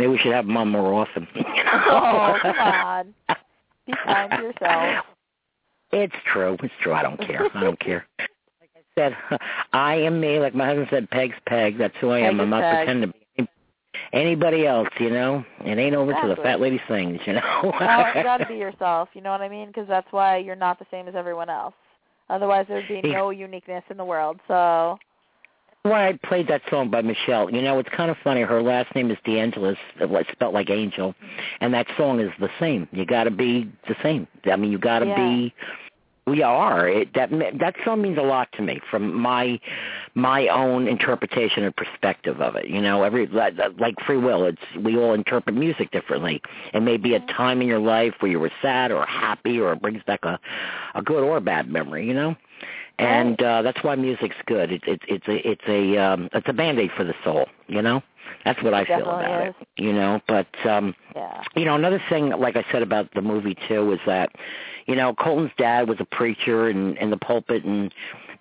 Maybe 0.00 0.12
we 0.12 0.16
should 0.16 0.32
have 0.32 0.48
on 0.48 0.70
more 0.70 0.94
often. 0.94 1.28
oh, 1.36 2.38
come 2.40 2.56
on. 2.56 3.14
Be 3.86 3.92
kind 4.02 4.30
to 4.30 4.36
yourself. 4.38 5.04
It's 5.92 6.14
true. 6.32 6.56
It's 6.62 6.72
true. 6.80 6.94
I 6.94 7.02
don't 7.02 7.20
care. 7.20 7.54
I 7.54 7.60
don't 7.62 7.78
care. 7.78 8.06
Like 8.62 8.70
I 8.74 9.18
said, 9.28 9.40
I 9.74 9.96
am 9.96 10.18
me. 10.18 10.38
Like 10.38 10.54
my 10.54 10.68
husband 10.68 10.88
said, 10.88 11.10
Peg's 11.10 11.34
Peg. 11.46 11.76
That's 11.76 11.94
who 12.00 12.10
I 12.10 12.20
am. 12.20 12.38
Peg 12.38 12.40
I'm 12.40 12.50
not 12.50 12.62
Peg. 12.62 12.76
pretending 12.78 13.12
to 13.12 13.14
be 13.36 13.48
anybody 14.14 14.66
else. 14.66 14.88
You 14.98 15.10
know, 15.10 15.44
it 15.66 15.76
ain't 15.76 15.94
over 15.94 16.14
till 16.14 16.28
the 16.30 16.36
fat 16.36 16.62
lady 16.62 16.80
sings. 16.88 17.20
You 17.26 17.34
know. 17.34 17.74
well, 17.78 18.16
you 18.16 18.22
got 18.22 18.38
to 18.38 18.46
be 18.46 18.54
yourself. 18.54 19.10
You 19.12 19.20
know 19.20 19.32
what 19.32 19.42
I 19.42 19.50
mean? 19.50 19.66
Because 19.66 19.86
that's 19.86 20.10
why 20.12 20.38
you're 20.38 20.56
not 20.56 20.78
the 20.78 20.86
same 20.90 21.08
as 21.08 21.14
everyone 21.14 21.50
else. 21.50 21.74
Otherwise, 22.30 22.64
there'd 22.68 22.88
be 22.88 23.02
no 23.02 23.28
uniqueness 23.28 23.84
in 23.90 23.98
the 23.98 24.04
world. 24.04 24.40
So, 24.48 24.98
why 25.82 26.08
I 26.08 26.18
played 26.24 26.48
that 26.48 26.62
song 26.68 26.90
by 26.90 27.02
Michelle. 27.02 27.50
You 27.50 27.62
know, 27.62 27.78
it's 27.78 27.88
kind 27.88 28.10
of 28.10 28.16
funny. 28.22 28.42
Her 28.42 28.62
last 28.62 28.94
name 28.94 29.10
is 29.10 29.18
DeAngelis, 29.26 29.76
spelled 30.32 30.54
like 30.54 30.70
angel, 30.70 31.14
and 31.60 31.72
that 31.74 31.86
song 31.96 32.20
is 32.20 32.30
the 32.38 32.50
same. 32.58 32.86
You 32.92 33.06
got 33.06 33.24
to 33.24 33.30
be 33.30 33.70
the 33.88 33.96
same. 34.02 34.26
I 34.50 34.56
mean, 34.56 34.72
you 34.72 34.78
got 34.78 35.00
to 35.00 35.06
Yeah. 35.06 35.16
be. 35.16 35.54
We 36.26 36.42
are. 36.42 36.86
It, 36.86 37.14
that 37.14 37.30
that 37.58 37.74
song 37.84 38.02
means 38.02 38.18
a 38.18 38.22
lot 38.22 38.52
to 38.52 38.62
me 38.62 38.80
from 38.88 39.12
my 39.14 39.58
my 40.14 40.46
own 40.48 40.86
interpretation 40.86 41.64
and 41.64 41.74
perspective 41.74 42.40
of 42.40 42.54
it. 42.54 42.68
You 42.68 42.80
know, 42.80 43.02
every 43.02 43.26
like 43.26 43.94
free 44.06 44.18
will. 44.18 44.44
It's 44.44 44.62
we 44.78 44.96
all 44.96 45.14
interpret 45.14 45.56
music 45.56 45.90
differently. 45.90 46.40
It 46.72 46.80
may 46.82 46.98
be 46.98 47.14
a 47.14 47.20
time 47.20 47.62
in 47.62 47.66
your 47.66 47.80
life 47.80 48.14
where 48.20 48.30
you 48.30 48.38
were 48.38 48.52
sad 48.62 48.92
or 48.92 49.06
happy, 49.06 49.58
or 49.58 49.72
it 49.72 49.82
brings 49.82 50.02
back 50.04 50.24
a 50.24 50.38
a 50.94 51.02
good 51.02 51.24
or 51.24 51.40
bad 51.40 51.68
memory. 51.68 52.06
You 52.06 52.14
know 52.14 52.36
and 53.00 53.42
uh 53.42 53.62
that's 53.62 53.82
why 53.82 53.94
music's 53.96 54.36
good 54.46 54.70
it's 54.70 54.84
it's 54.86 55.04
it's 55.08 55.28
a 55.28 55.48
it's 55.48 55.62
a 55.66 55.96
um 55.98 56.28
it's 56.32 56.48
a 56.48 56.52
band 56.52 56.78
aid 56.78 56.90
for 56.96 57.04
the 57.04 57.14
soul 57.24 57.46
you 57.66 57.80
know 57.82 58.02
that's 58.44 58.62
what 58.62 58.74
i 58.74 58.84
feel 58.84 59.00
about 59.00 59.48
is. 59.48 59.54
it 59.60 59.82
you 59.82 59.92
know 59.92 60.20
but 60.28 60.46
um 60.64 60.94
yeah. 61.14 61.42
you 61.56 61.64
know 61.64 61.74
another 61.74 62.02
thing 62.08 62.30
like 62.30 62.56
i 62.56 62.64
said 62.70 62.82
about 62.82 63.12
the 63.14 63.22
movie 63.22 63.56
too 63.68 63.92
is 63.92 64.00
that 64.06 64.30
you 64.86 64.94
know 64.94 65.14
colton's 65.14 65.50
dad 65.56 65.88
was 65.88 65.98
a 66.00 66.04
preacher 66.04 66.68
in 66.68 66.96
in 66.98 67.10
the 67.10 67.16
pulpit 67.16 67.64
and 67.64 67.92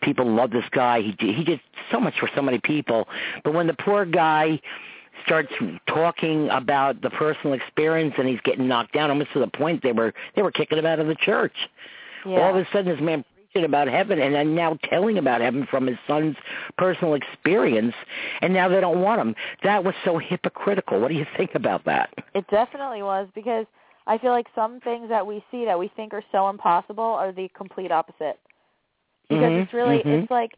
people 0.01 0.29
love 0.29 0.51
this 0.51 0.65
guy 0.71 1.01
he 1.01 1.11
did, 1.13 1.35
he 1.35 1.43
did 1.43 1.59
so 1.91 1.99
much 1.99 2.19
for 2.19 2.29
so 2.35 2.41
many 2.41 2.59
people 2.59 3.07
but 3.43 3.53
when 3.53 3.67
the 3.67 3.73
poor 3.73 4.05
guy 4.05 4.59
starts 5.25 5.51
talking 5.87 6.49
about 6.49 7.01
the 7.01 7.09
personal 7.09 7.53
experience 7.53 8.13
and 8.17 8.27
he's 8.27 8.39
getting 8.41 8.67
knocked 8.67 8.93
down 8.93 9.09
almost 9.09 9.31
to 9.33 9.39
the 9.39 9.47
point 9.47 9.83
they 9.83 9.91
were 9.91 10.13
they 10.35 10.41
were 10.41 10.51
kicking 10.51 10.77
him 10.77 10.85
out 10.85 10.99
of 10.99 11.07
the 11.07 11.15
church 11.15 11.55
Yeah. 12.25 12.39
all 12.39 12.51
of 12.51 12.55
a 12.55 12.67
sudden 12.71 12.91
this 12.91 13.01
man 13.01 13.23
preaching 13.51 13.65
about 13.65 13.87
heaven 13.87 14.19
and 14.19 14.33
then 14.35 14.55
now 14.55 14.77
telling 14.89 15.17
about 15.17 15.41
heaven 15.41 15.67
from 15.69 15.87
his 15.87 15.97
son's 16.07 16.35
personal 16.77 17.13
experience 17.15 17.93
and 18.41 18.53
now 18.53 18.67
they 18.67 18.79
don't 18.81 19.01
want 19.01 19.21
him. 19.21 19.35
That 19.63 19.83
was 19.83 19.93
so 20.05 20.17
hypocritical. 20.17 20.99
What 20.99 21.09
do 21.09 21.15
you 21.15 21.25
think 21.37 21.55
about 21.55 21.85
that? 21.85 22.13
It 22.33 22.45
definitely 22.49 23.03
was 23.03 23.27
because 23.35 23.65
I 24.07 24.17
feel 24.17 24.31
like 24.31 24.47
some 24.55 24.79
things 24.81 25.09
that 25.09 25.25
we 25.25 25.43
see 25.51 25.65
that 25.65 25.77
we 25.77 25.91
think 25.95 26.13
are 26.13 26.23
so 26.31 26.49
impossible 26.49 27.03
are 27.03 27.31
the 27.31 27.49
complete 27.55 27.91
opposite. 27.91 28.39
Because 29.29 29.51
Mhm, 29.51 29.63
it's 29.63 29.73
really 29.73 29.99
mhm. 29.99 30.23
it's 30.23 30.31
like 30.31 30.55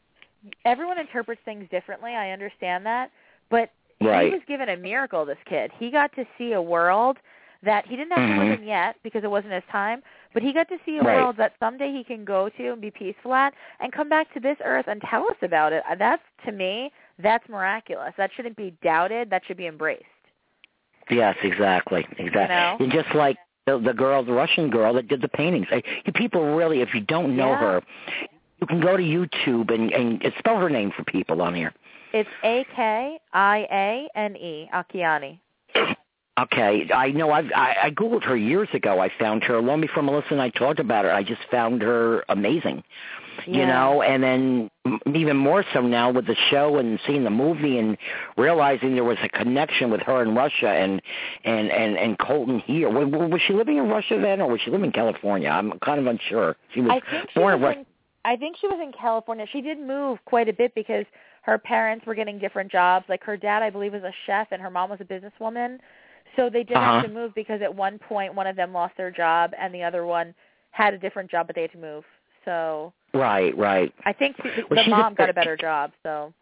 everyone 0.66 0.98
interprets 0.98 1.42
things 1.44 1.68
differently. 1.70 2.16
I 2.16 2.32
understand 2.32 2.86
that, 2.86 3.12
but 3.50 3.72
Right. 4.00 4.32
he 4.32 4.36
was 4.36 4.44
given 4.46 4.70
a 4.70 4.78
miracle. 4.78 5.26
This 5.26 5.38
kid, 5.46 5.72
he 5.78 5.92
got 5.92 6.14
to 6.14 6.26
see 6.38 6.54
a 6.54 6.62
world 6.62 7.18
that 7.64 7.86
he 7.86 7.96
didn't 7.96 8.12
have 8.12 8.28
to 8.30 8.36
Mhm. 8.36 8.50
live 8.50 8.60
in 8.62 8.68
yet 8.68 8.96
because 9.04 9.24
it 9.24 9.30
wasn't 9.32 9.54
his 9.54 9.64
time. 9.72 10.02
But 10.34 10.44
he 10.44 10.54
got 10.54 10.68
to 10.70 10.80
see 10.86 10.98
a 10.98 11.04
Right. 11.04 11.18
world 11.18 11.38
that 11.38 11.54
someday 11.60 11.92
he 11.92 12.04
can 12.04 12.24
go 12.26 12.50
to 12.50 12.72
and 12.72 12.82
be 12.82 12.90
peaceful 12.92 13.34
at, 13.34 13.54
and 13.80 13.92
come 13.92 14.10
back 14.10 14.32
to 14.34 14.40
this 14.40 14.58
earth 14.64 14.88
and 14.88 15.02
tell 15.02 15.30
us 15.30 15.38
about 15.42 15.74
it. 15.74 15.84
That's 15.98 16.24
to 16.46 16.52
me, 16.52 16.92
that's 17.20 17.48
miraculous. 17.50 18.14
That 18.18 18.32
shouldn't 18.34 18.56
be 18.56 18.72
doubted. 18.82 19.30
That 19.30 19.46
should 19.46 19.58
be 19.58 19.68
embraced. 19.68 20.06
Yes, 21.10 21.36
exactly. 21.44 22.08
Exactly. 22.18 22.56
know? 22.56 22.78
And 22.80 22.92
just 22.92 23.14
like 23.14 23.38
the, 23.66 23.78
the 23.78 23.94
girl, 23.94 24.24
the 24.24 24.34
Russian 24.34 24.70
girl 24.70 24.94
that 24.94 25.08
did 25.08 25.22
the 25.22 25.28
paintings. 25.28 25.68
I, 25.72 25.84
people 26.16 26.56
really, 26.56 26.82
if 26.82 26.94
you 26.94 27.02
don't 27.02 27.36
know 27.36 27.52
Yeah. 27.52 27.58
her, 27.60 27.84
you 28.60 28.68
can 28.68 28.80
go 28.80 28.96
to 28.96 29.04
YouTube 29.04 29.74
and, 29.74 29.92
and 29.92 30.34
spell 30.40 30.58
her 30.60 30.70
name 30.70 30.92
for 30.92 31.04
people 31.04 31.42
on 31.42 31.54
here. 31.54 31.74
It's 32.14 32.30
A 32.44 32.66
K 32.76 33.20
I 33.34 33.68
A 33.72 34.10
N 34.16 34.36
E 34.36 34.70
Akiane. 34.74 35.40
Okay, 36.40 36.90
I 36.96 37.12
know. 37.12 37.32
I've, 37.32 37.52
I 37.54 37.76
I 37.84 37.92
googled 37.92 38.24
her 38.24 38.38
years 38.38 38.70
ago. 38.74 39.02
I 39.02 39.12
found 39.20 39.44
her 39.44 39.62
long 39.62 39.82
before 39.82 40.02
Melissa 40.02 40.30
and 40.32 40.42
I 40.42 40.50
talked 40.50 40.80
about 40.80 41.04
her. 41.04 41.12
I 41.12 41.24
just 41.24 41.42
found 41.52 41.82
her 41.82 42.24
amazing, 42.30 42.84
you 43.46 43.66
know. 43.66 44.02
And 44.02 44.24
then 44.24 44.72
m- 44.86 45.00
even 45.14 45.36
more 45.36 45.66
so 45.74 45.82
now 45.82 46.10
with 46.10 46.28
the 46.28 46.38
show 46.50 46.78
and 46.78 47.02
seeing 47.06 47.26
the 47.26 47.30
movie 47.30 47.78
and 47.78 47.98
realizing 48.38 48.96
there 48.96 49.04
was 49.04 49.18
a 49.22 49.28
connection 49.28 49.92
with 49.92 50.00
her 50.02 50.22
in 50.22 50.34
Russia 50.34 50.70
and 50.70 51.02
and 51.44 51.70
and 51.70 51.98
and 51.98 52.18
Colton 52.18 52.60
here. 52.60 52.90
Was, 52.90 53.10
was 53.12 53.42
she 53.46 53.52
living 53.52 53.76
in 53.76 53.90
Russia 53.90 54.18
then, 54.18 54.40
or 54.40 54.50
was 54.50 54.62
she 54.62 54.72
living 54.72 54.86
in 54.86 54.92
California? 54.94 55.50
I'm 55.50 55.78
kind 55.80 56.00
of 56.00 56.08
unsure. 56.08 56.56
She 56.74 56.80
was 56.80 57.02
she 57.34 57.40
born 57.40 57.56
in 57.56 57.62
Russia. 57.62 57.86
I 58.24 58.38
think 58.38 58.56
she 58.62 58.68
was 58.68 58.80
in 58.82 58.94
California. 58.94 59.46
She 59.52 59.62
did 59.62 59.80
move 59.80 60.20
quite 60.26 60.48
a 60.48 60.54
bit 60.54 60.74
because 60.76 61.06
her 61.42 61.58
parents 61.58 62.06
were 62.06 62.16
getting 62.16 62.40
different 62.40 62.72
jobs. 62.72 63.06
Like 63.10 63.24
her 63.24 63.36
dad, 63.36 63.64
I 63.64 63.70
believe, 63.70 63.94
was 63.94 64.04
a 64.04 64.14
chef, 64.26 64.48
and 64.52 64.62
her 64.62 64.70
mom 64.70 64.92
was 64.92 65.02
a 65.02 65.06
businesswoman. 65.06 65.80
So 66.36 66.50
they 66.50 66.64
did 66.64 66.78
have 66.78 66.96
Uh-huh. 67.04 67.08
to 67.08 67.14
move 67.14 67.34
because 67.36 67.62
at 67.62 67.74
one 67.74 68.00
point 68.00 68.34
one 68.34 68.48
of 68.48 68.56
them 68.56 68.74
lost 68.74 68.96
their 68.98 69.12
job, 69.12 69.54
and 69.58 69.74
the 69.74 69.84
other 69.84 70.06
one 70.06 70.34
had 70.72 70.94
a 70.94 70.98
different 70.98 71.30
job, 71.30 71.48
but 71.48 71.56
they 71.56 71.64
had 71.64 71.72
to 71.74 71.78
move. 71.78 72.06
So 72.46 72.94
Right, 73.14 73.56
right. 73.58 73.94
I 74.06 74.14
think 74.14 74.38
the, 74.38 74.66
Well, 74.70 74.84
she's 74.84 74.88
a- 74.88 74.96
mom 74.96 75.14
got 75.16 75.30
a 75.30 75.34
better 75.34 75.58
job. 75.58 75.92
So 76.04 76.34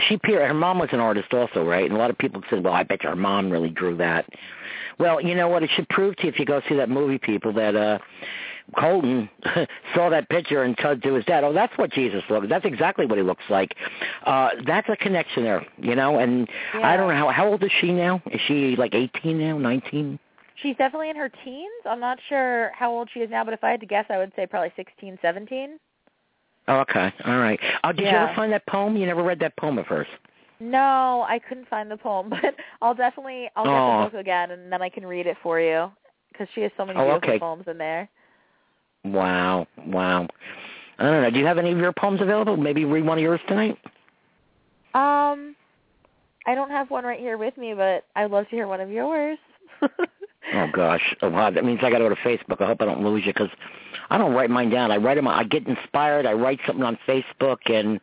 She. 0.00 0.18
Her 0.24 0.54
mom 0.54 0.78
was 0.78 0.88
an 0.92 1.00
artist 1.00 1.32
also, 1.34 1.64
right? 1.64 1.84
And 1.84 1.94
a 1.94 1.98
lot 1.98 2.10
of 2.10 2.16
people 2.18 2.42
said, 2.48 2.64
"Well, 2.64 2.72
I 2.72 2.82
bet 2.82 3.02
your 3.04 3.14
mom 3.14 3.50
really 3.50 3.68
drew 3.68 3.94
that." 3.98 4.26
Well, 4.98 5.20
you 5.20 5.34
know 5.34 5.48
what? 5.48 5.62
It 5.62 5.70
should 5.70 5.88
prove 5.90 6.16
to 6.16 6.22
you 6.24 6.28
if 6.30 6.38
you 6.38 6.44
go 6.46 6.60
see 6.68 6.74
that 6.76 6.88
movie, 6.88 7.18
people, 7.18 7.52
that 7.52 7.76
uh 7.76 7.98
Colton 8.78 9.28
saw 9.94 10.08
that 10.10 10.28
picture 10.28 10.62
and 10.62 10.76
said 10.80 11.02
to 11.02 11.14
his 11.14 11.24
dad, 11.24 11.44
"Oh, 11.44 11.52
that's 11.52 11.76
what 11.76 11.90
Jesus 11.92 12.22
looked. 12.30 12.48
That's 12.48 12.64
exactly 12.64 13.06
what 13.06 13.18
he 13.18 13.24
looks 13.24 13.44
like." 13.50 13.74
Uh 14.24 14.50
That's 14.66 14.88
a 14.88 14.96
connection 14.96 15.44
there, 15.44 15.66
you 15.78 15.94
know. 15.94 16.18
And 16.18 16.48
I 16.74 16.96
don't 16.96 17.08
know 17.08 17.14
how 17.14 17.28
how 17.30 17.48
old 17.48 17.62
is 17.62 17.72
she 17.80 17.92
now? 17.92 18.22
Is 18.26 18.40
she 18.46 18.76
like 18.76 18.94
eighteen 18.94 19.38
now, 19.38 19.58
nineteen? 19.58 20.18
she's 20.62 20.76
definitely 20.76 21.10
in 21.10 21.16
her 21.16 21.30
teens. 21.44 21.70
I'm 21.86 21.98
not 22.00 22.18
sure 22.28 22.70
how 22.74 22.92
old 22.92 23.08
she 23.12 23.20
is 23.20 23.30
now, 23.30 23.44
but 23.44 23.52
if 23.52 23.64
I 23.64 23.70
had 23.70 23.80
to 23.80 23.86
guess, 23.86 24.06
I 24.10 24.18
would 24.18 24.32
say 24.36 24.46
probably 24.46 24.72
sixteen, 24.76 25.18
seventeen. 25.20 25.78
Oh, 26.68 26.78
okay, 26.80 27.12
all 27.24 27.38
right. 27.38 27.58
Uh, 27.82 27.90
did 27.90 28.02
you 28.02 28.08
ever 28.08 28.32
find 28.36 28.52
that 28.52 28.64
poem? 28.66 28.96
You 28.96 29.04
never 29.06 29.24
read 29.24 29.40
that 29.40 29.56
poem 29.56 29.78
of 29.78 29.86
hers? 29.86 30.06
No, 30.60 31.26
I 31.28 31.40
couldn't 31.40 31.68
find 31.68 31.90
the 31.90 31.96
poem, 31.96 32.30
but 32.30 32.54
I'll 32.80 32.94
definitely 32.94 33.50
I'll 33.56 33.64
get 33.64 33.72
Aw. 33.72 34.04
the 34.04 34.10
book 34.10 34.20
again 34.20 34.52
and 34.52 34.72
then 34.72 34.80
I 34.80 34.88
can 34.88 35.04
read 35.04 35.26
it 35.26 35.36
for 35.42 35.60
you 35.60 35.90
because 36.30 36.46
she 36.54 36.60
has 36.62 36.70
so 36.76 36.86
many 36.86 36.98
Oh, 37.00 37.04
beautiful 37.04 37.28
okay. 37.30 37.38
poems 37.40 37.64
in 37.66 37.78
there. 37.78 38.08
Wow, 39.04 39.66
wow. 39.86 40.28
I 40.98 41.04
don't 41.04 41.22
know. 41.22 41.30
Do 41.30 41.38
you 41.38 41.46
have 41.46 41.58
any 41.58 41.72
of 41.72 41.78
your 41.78 41.92
poems 41.92 42.20
available? 42.20 42.56
Maybe 42.56 42.84
read 42.84 43.04
one 43.04 43.18
of 43.18 43.22
yours 43.22 43.40
tonight. 43.48 43.78
Um, 44.94 45.56
I 46.46 46.54
don't 46.54 46.70
have 46.70 46.90
one 46.90 47.04
right 47.04 47.18
here 47.18 47.38
with 47.38 47.56
me, 47.56 47.74
but 47.74 48.04
I'd 48.14 48.30
love 48.30 48.44
to 48.44 48.50
hear 48.50 48.66
one 48.66 48.80
of 48.80 48.90
yours. 48.90 49.38
Oh 50.54 50.66
gosh, 50.70 51.14
oh, 51.22 51.30
wow. 51.30 51.50
that 51.50 51.64
means 51.64 51.80
I 51.82 51.90
got 51.90 51.98
to 51.98 52.04
go 52.04 52.08
to 52.10 52.16
Facebook. 52.16 52.60
I 52.60 52.66
hope 52.66 52.82
I 52.82 52.84
don't 52.84 53.02
lose 53.02 53.24
you 53.24 53.32
because 53.32 53.48
I 54.10 54.18
don't 54.18 54.34
write 54.34 54.50
mine 54.50 54.70
down. 54.70 54.90
I 54.90 54.96
write 54.96 55.14
them. 55.14 55.28
I 55.28 55.44
get 55.44 55.66
inspired. 55.66 56.26
I 56.26 56.32
write 56.32 56.60
something 56.66 56.84
on 56.84 56.98
Facebook, 57.06 57.58
and 57.66 58.02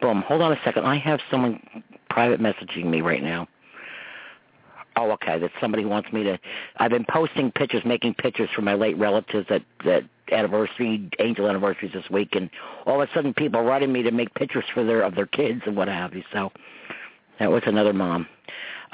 boom. 0.00 0.22
Hold 0.22 0.42
on 0.42 0.52
a 0.52 0.60
second. 0.64 0.84
I 0.84 0.98
have 0.98 1.20
someone 1.30 1.60
private 2.10 2.40
messaging 2.40 2.86
me 2.86 3.02
right 3.02 3.22
now. 3.22 3.46
Oh, 4.96 5.10
okay. 5.12 5.38
That 5.38 5.50
somebody 5.60 5.84
wants 5.84 6.12
me 6.12 6.24
to. 6.24 6.38
I've 6.78 6.90
been 6.90 7.04
posting 7.08 7.50
pictures, 7.52 7.82
making 7.84 8.14
pictures 8.14 8.48
for 8.54 8.62
my 8.62 8.74
late 8.74 8.96
relatives 8.98 9.46
at 9.50 9.62
that 9.84 10.04
anniversary, 10.32 11.08
angel 11.18 11.48
anniversaries 11.48 11.92
this 11.94 12.08
week, 12.10 12.30
and 12.32 12.50
all 12.86 13.00
of 13.00 13.08
a 13.08 13.12
sudden 13.12 13.34
people 13.34 13.60
are 13.60 13.64
writing 13.64 13.92
me 13.92 14.02
to 14.02 14.10
make 14.10 14.34
pictures 14.34 14.64
for 14.74 14.84
their 14.84 15.02
of 15.02 15.14
their 15.14 15.26
kids 15.26 15.62
and 15.66 15.76
what 15.76 15.88
have 15.88 16.14
you. 16.14 16.24
So 16.32 16.50
that 17.38 17.50
was 17.50 17.62
another 17.66 17.92
mom. 17.92 18.26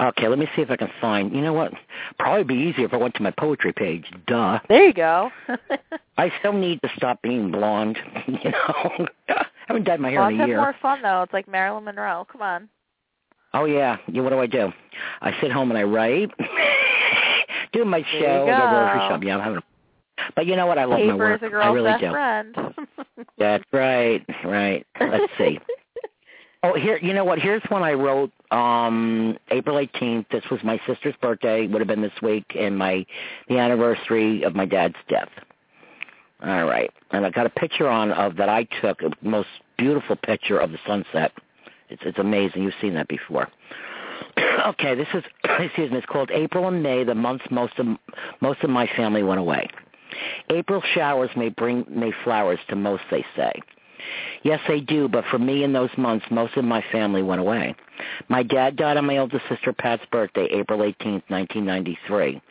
Okay, 0.00 0.26
let 0.26 0.38
me 0.38 0.48
see 0.56 0.62
if 0.62 0.70
I 0.70 0.76
can 0.76 0.90
find. 1.00 1.32
You 1.34 1.42
know 1.42 1.52
what? 1.52 1.72
Probably 2.18 2.44
be 2.44 2.54
easier 2.54 2.86
if 2.86 2.94
I 2.94 2.96
went 2.96 3.14
to 3.16 3.22
my 3.22 3.30
poetry 3.30 3.72
page. 3.72 4.06
Duh. 4.26 4.58
there 4.68 4.86
you 4.86 4.94
go. 4.94 5.30
I 6.16 6.32
still 6.38 6.54
need 6.54 6.80
to 6.82 6.88
stop 6.96 7.22
being 7.22 7.50
blonde. 7.50 7.98
You 8.26 8.50
know, 8.50 9.06
I 9.28 9.46
haven't 9.68 9.84
dyed 9.84 10.00
my 10.00 10.10
hair 10.10 10.20
Blondes 10.20 10.38
in 10.40 10.44
a 10.44 10.46
year. 10.48 10.56
more 10.56 10.74
fun 10.82 11.02
though. 11.02 11.22
It's 11.22 11.32
like 11.32 11.46
Marilyn 11.46 11.84
Monroe. 11.84 12.26
Come 12.30 12.42
on. 12.42 12.68
Oh 13.54 13.64
yeah. 13.64 13.96
Yeah. 14.10 14.22
What 14.22 14.30
do 14.30 14.38
I 14.38 14.46
do? 14.46 14.72
I 15.20 15.32
sit 15.40 15.52
home 15.52 15.70
and 15.70 15.78
I 15.78 15.82
write. 15.82 16.30
do 17.72 17.84
my 17.84 18.00
There 18.00 18.20
show. 18.20 18.44
you 18.46 18.50
Go 18.52 18.58
grocery 18.58 18.98
go. 18.98 19.08
shop. 19.08 19.24
Yeah, 19.24 19.36
I'm 19.36 19.42
having. 19.42 19.58
A... 19.58 19.62
But 20.36 20.46
you 20.46 20.56
know 20.56 20.66
what? 20.66 20.78
I 20.78 20.84
love 20.84 21.00
my 21.00 21.14
work. 21.14 21.42
is 21.42 21.42
a 21.42 21.46
I 21.46 21.50
girl's 21.50 21.74
really 21.74 21.90
best 21.90 22.00
do. 22.02 22.10
friend. 22.10 22.56
That's 23.38 23.64
right. 23.72 24.24
Right. 24.44 24.86
Let's 25.00 25.32
see. 25.38 25.58
Oh, 26.64 26.74
here. 26.74 26.96
You 27.02 27.12
know 27.12 27.24
what? 27.24 27.40
Here's 27.40 27.62
one 27.70 27.82
I 27.82 27.92
wrote. 27.94 28.30
Um, 28.52 29.36
April 29.50 29.76
18th. 29.84 30.26
This 30.30 30.44
was 30.48 30.60
my 30.62 30.80
sister's 30.86 31.16
birthday. 31.20 31.66
Would 31.66 31.80
have 31.80 31.88
been 31.88 32.02
this 32.02 32.12
week, 32.22 32.44
and 32.56 32.78
my 32.78 33.04
the 33.48 33.58
anniversary 33.58 34.44
of 34.44 34.54
my 34.54 34.64
dad's 34.64 34.94
death. 35.08 35.28
All 36.40 36.64
right, 36.66 36.88
and 37.10 37.26
I 37.26 37.30
got 37.30 37.46
a 37.46 37.50
picture 37.50 37.88
on 37.88 38.12
of 38.12 38.36
that 38.36 38.48
I 38.48 38.62
took. 38.80 39.00
Most 39.22 39.48
beautiful 39.76 40.14
picture 40.14 40.56
of 40.58 40.70
the 40.70 40.78
sunset. 40.86 41.32
It's 41.93 42.02
it's 42.05 42.19
amazing. 42.19 42.62
You've 42.62 42.74
seen 42.81 42.94
that 42.94 43.09
before. 43.09 43.48
okay, 44.66 44.94
this 44.94 45.09
is 45.14 45.23
excuse 45.44 45.90
me. 45.90 45.98
It's 45.98 46.06
called 46.06 46.31
April 46.32 46.69
and 46.69 46.82
May, 46.82 47.05
the 47.05 47.14
months 47.14 47.44
most 47.51 47.78
of 47.78 47.86
most 48.40 48.62
of 48.62 48.70
my 48.70 48.89
family 48.97 49.23
went 49.23 49.40
away. 49.40 49.69
April 50.51 50.82
showers 50.94 51.31
may 51.36 51.48
bring 51.48 51.85
may 51.89 52.12
flowers 52.24 52.59
to 52.69 52.77
most, 52.77 53.02
they 53.10 53.24
say. 53.36 53.52
Yes, 54.43 54.60
they 54.66 54.81
do, 54.81 55.09
but 55.09 55.24
for 55.31 55.39
me 55.39 55.62
in 55.62 55.73
those 55.73 55.90
months, 55.97 56.27
most 56.31 56.56
of 56.56 56.64
my 56.64 56.85
family 56.90 57.23
went 57.23 57.40
away. 57.40 57.74
My 58.28 58.43
dad 58.43 58.77
died 58.77 58.97
on 58.97 59.06
my 59.06 59.19
oldest 59.19 59.44
sister 59.48 59.73
Pat's 59.73 60.05
birthday, 60.10 60.47
April 60.51 60.81
18th, 60.81 61.23
1993. 61.28 62.43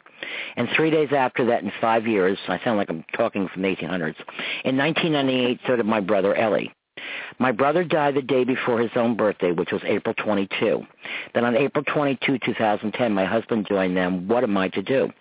And 0.56 0.70
three 0.76 0.92
days 0.92 1.10
after 1.12 1.46
that, 1.48 1.64
in 1.64 1.72
five 1.82 2.08
years, 2.08 2.38
I 2.48 2.60
sound 2.64 2.78
like 2.78 2.90
I'm 2.90 3.04
talking 3.16 3.50
from 3.50 3.64
the 3.64 3.68
1800s, 3.68 4.16
in 4.64 4.78
1998, 4.78 5.60
so 5.68 5.76
did 5.76 5.86
my 5.86 6.00
brother 6.00 6.34
Ellie. 6.36 6.72
My 7.40 7.52
brother 7.52 7.84
died 7.84 8.16
the 8.16 8.22
day 8.22 8.44
before 8.44 8.80
his 8.80 8.92
own 8.96 9.16
birthday, 9.16 9.52
which 9.52 9.72
was 9.72 9.82
April 9.86 10.14
22. 10.16 10.86
Then 11.34 11.46
on 11.46 11.56
April 11.56 11.84
22, 11.86 12.40
2010, 12.40 13.14
my 13.14 13.26
husband 13.26 13.68
joined 13.68 13.98
them. 13.98 14.28
What 14.28 14.44
am 14.44 14.58
I 14.58 14.70
to 14.70 14.82
do? 14.82 15.12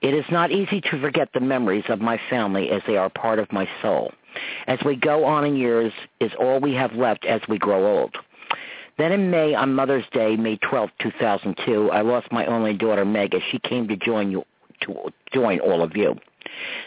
It 0.00 0.14
is 0.14 0.24
not 0.30 0.52
easy 0.52 0.80
to 0.82 1.00
forget 1.00 1.30
the 1.32 1.40
memories 1.40 1.84
of 1.88 2.00
my 2.00 2.20
family 2.30 2.70
as 2.70 2.82
they 2.86 2.96
are 2.96 3.10
part 3.10 3.38
of 3.38 3.52
my 3.52 3.68
soul. 3.82 4.12
As 4.66 4.78
we 4.84 4.94
go 4.94 5.24
on 5.24 5.44
in 5.44 5.56
years 5.56 5.92
is 6.20 6.30
all 6.38 6.60
we 6.60 6.74
have 6.74 6.92
left 6.92 7.24
as 7.24 7.40
we 7.48 7.58
grow 7.58 8.00
old. 8.00 8.16
Then 8.98 9.12
in 9.12 9.30
May, 9.30 9.54
on 9.54 9.74
Mother's 9.74 10.04
Day, 10.12 10.36
May 10.36 10.56
12, 10.56 10.90
2002, 11.00 11.90
I 11.90 12.00
lost 12.02 12.30
my 12.32 12.46
only 12.46 12.74
daughter, 12.74 13.04
Meg, 13.04 13.34
as 13.34 13.42
she 13.50 13.58
came 13.60 13.86
to 13.88 13.96
join 13.96 14.30
you, 14.30 14.44
to 14.82 15.12
join 15.32 15.60
all 15.60 15.82
of 15.82 15.96
you. 15.96 16.16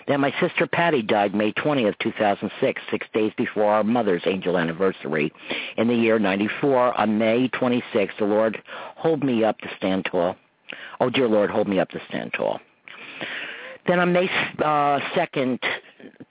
Then 0.08 0.22
my 0.22 0.34
sister 0.40 0.68
Patty 0.68 1.02
died 1.02 1.36
May 1.36 1.52
20th, 1.54 1.98
2006, 2.00 2.82
six 2.90 3.08
days 3.14 3.32
before 3.38 3.66
our 3.66 3.84
mother's 3.84 4.24
angel 4.26 4.58
anniversary. 4.58 5.32
In 5.78 5.88
the 5.88 5.96
year 5.96 6.20
94, 6.20 7.00
on 7.00 7.18
May 7.18 7.50
26th, 7.50 8.18
the 8.20 8.26
Lord 8.26 8.62
hold 8.96 9.24
me 9.24 9.44
up 9.44 9.58
to 9.60 9.70
stand 9.78 10.06
tall. 10.06 10.36
Oh, 11.00 11.10
dear 11.10 11.28
Lord, 11.28 11.50
hold 11.50 11.68
me 11.68 11.80
up 11.80 11.90
to 11.90 12.02
stand 12.08 12.34
tall. 12.34 12.60
Then 13.88 14.00
on 14.00 14.14
May 14.14 14.30
uh, 14.60 15.00
2nd, 15.16 15.60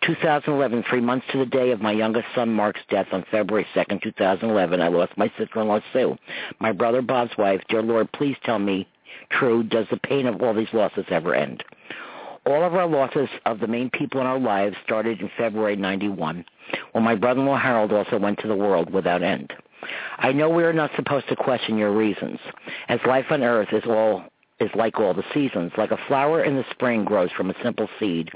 2011, 0.02 0.84
three 0.88 1.00
months 1.00 1.26
to 1.32 1.38
the 1.38 1.46
day 1.46 1.72
of 1.72 1.80
my 1.80 1.92
youngest 1.92 2.26
son 2.34 2.48
Mark's 2.48 2.80
death 2.88 3.08
on 3.12 3.24
February 3.30 3.66
2nd, 3.74 4.02
2011, 4.02 4.80
I 4.80 4.88
lost 4.88 5.12
my 5.16 5.30
sister-in-law 5.36 5.80
Sue. 5.92 6.16
My 6.60 6.72
brother 6.72 7.02
Bob's 7.02 7.36
wife, 7.36 7.60
dear 7.68 7.82
Lord, 7.82 8.10
please 8.12 8.36
tell 8.44 8.58
me 8.58 8.86
true, 9.30 9.62
does 9.62 9.86
the 9.90 9.96
pain 9.96 10.26
of 10.26 10.40
all 10.40 10.54
these 10.54 10.72
losses 10.72 11.04
ever 11.10 11.34
end? 11.34 11.64
All 12.50 12.64
of 12.64 12.74
our 12.74 12.88
losses 12.88 13.28
of 13.46 13.60
the 13.60 13.68
main 13.68 13.90
people 13.90 14.20
in 14.20 14.26
our 14.26 14.40
lives 14.40 14.74
started 14.82 15.20
in 15.20 15.30
February 15.38 15.76
91, 15.76 16.44
when 16.90 17.04
my 17.04 17.14
brother-in-law 17.14 17.56
Harold 17.56 17.92
also 17.92 18.18
went 18.18 18.40
to 18.40 18.48
the 18.48 18.56
world 18.56 18.92
without 18.92 19.22
end. 19.22 19.52
I 20.18 20.32
know 20.32 20.50
we 20.50 20.64
are 20.64 20.72
not 20.72 20.90
supposed 20.96 21.28
to 21.28 21.36
question 21.36 21.78
your 21.78 21.92
reasons, 21.92 22.40
as 22.88 22.98
life 23.06 23.26
on 23.30 23.44
earth 23.44 23.68
is 23.70 23.84
all 23.86 24.24
is 24.58 24.68
like 24.74 24.98
all 24.98 25.14
the 25.14 25.22
seasons. 25.32 25.70
Like 25.78 25.92
a 25.92 26.06
flower 26.08 26.42
in 26.42 26.56
the 26.56 26.64
spring 26.72 27.04
grows 27.04 27.30
from 27.36 27.50
a 27.50 27.62
simple 27.62 27.88
seed, 28.00 28.32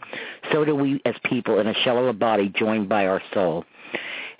so 0.53 0.65
do 0.65 0.77
we 0.77 1.03
as 1.05 1.17
people 1.25 1.59
in 1.59 1.67
a 1.67 1.75
shell 1.75 1.99
of 1.99 2.07
a 2.07 2.13
body 2.13 2.49
joined 2.49 2.89
by 2.89 3.09
our 3.09 3.21
soul. 3.33 3.65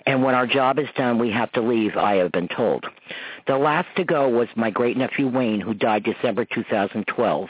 And 0.05 0.23
when 0.23 0.35
our 0.35 0.47
job 0.47 0.79
is 0.79 0.87
done, 0.95 1.19
we 1.19 1.31
have 1.31 1.51
to 1.51 1.61
leave, 1.61 1.97
I 1.97 2.15
have 2.15 2.31
been 2.31 2.47
told. 2.47 2.85
The 3.45 3.57
last 3.57 3.89
to 3.97 4.05
go 4.05 4.29
was 4.29 4.47
my 4.55 4.69
great-nephew 4.69 5.27
Wayne, 5.27 5.59
who 5.59 5.73
died 5.73 6.05
December 6.05 6.45
2012. 6.45 7.49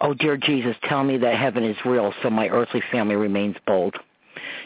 Oh, 0.00 0.14
dear 0.14 0.36
Jesus, 0.36 0.76
tell 0.84 1.02
me 1.02 1.18
that 1.18 1.36
heaven 1.36 1.64
is 1.64 1.76
real 1.84 2.12
so 2.22 2.30
my 2.30 2.48
earthly 2.48 2.82
family 2.92 3.16
remains 3.16 3.56
bold. 3.66 3.96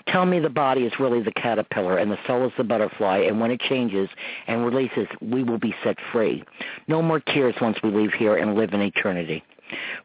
Tell 0.08 0.26
me 0.26 0.40
the 0.40 0.50
body 0.50 0.82
is 0.82 0.92
really 0.98 1.22
the 1.22 1.32
caterpillar 1.32 1.96
and 1.96 2.10
the 2.10 2.18
soul 2.26 2.46
is 2.46 2.52
the 2.58 2.64
butterfly, 2.64 3.18
and 3.18 3.40
when 3.40 3.50
it 3.50 3.60
changes 3.60 4.08
and 4.46 4.64
releases, 4.64 5.06
we 5.20 5.42
will 5.42 5.58
be 5.58 5.74
set 5.82 5.96
free. 6.12 6.44
No 6.88 7.00
more 7.00 7.20
tears 7.20 7.54
once 7.60 7.78
we 7.82 7.90
leave 7.90 8.12
here 8.12 8.36
and 8.36 8.54
live 8.54 8.74
in 8.74 8.80
eternity. 8.80 9.42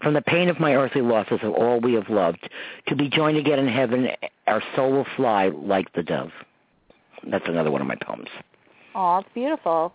From 0.01 0.13
the 0.13 0.21
pain 0.21 0.47
of 0.49 0.59
my 0.59 0.75
earthly 0.75 1.01
losses 1.01 1.39
of 1.43 1.53
all 1.53 1.81
we 1.81 1.93
have 1.95 2.09
loved, 2.09 2.49
to 2.87 2.95
be 2.95 3.09
joined 3.09 3.37
again 3.37 3.59
in 3.59 3.67
heaven, 3.67 4.07
our 4.45 4.63
soul 4.75 4.91
will 4.91 5.07
fly 5.17 5.49
like 5.49 5.91
the 5.93 6.03
dove. 6.03 6.31
That's 7.29 7.47
another 7.47 7.71
one 7.71 7.81
of 7.81 7.87
my 7.87 7.97
poems. 8.01 8.29
Oh, 8.95 9.17
it's 9.17 9.29
beautiful. 9.33 9.93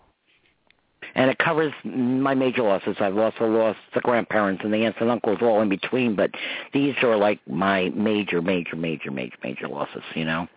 And 1.15 1.29
it 1.29 1.37
covers 1.37 1.71
my 1.83 2.33
major 2.33 2.63
losses. 2.63 2.97
I've 2.99 3.17
also 3.17 3.45
lost 3.45 3.79
the 3.93 4.01
grandparents 4.01 4.63
and 4.63 4.73
the 4.73 4.77
aunts 4.77 4.97
and 4.99 5.11
uncles 5.11 5.39
all 5.41 5.61
in 5.61 5.69
between, 5.69 6.15
but 6.15 6.31
these 6.73 6.95
are 7.03 7.15
like 7.15 7.39
my 7.47 7.89
major, 7.89 8.41
major, 8.41 8.75
major, 8.75 9.11
major, 9.11 9.37
major 9.43 9.67
losses, 9.67 10.01
you 10.15 10.25
know? 10.25 10.47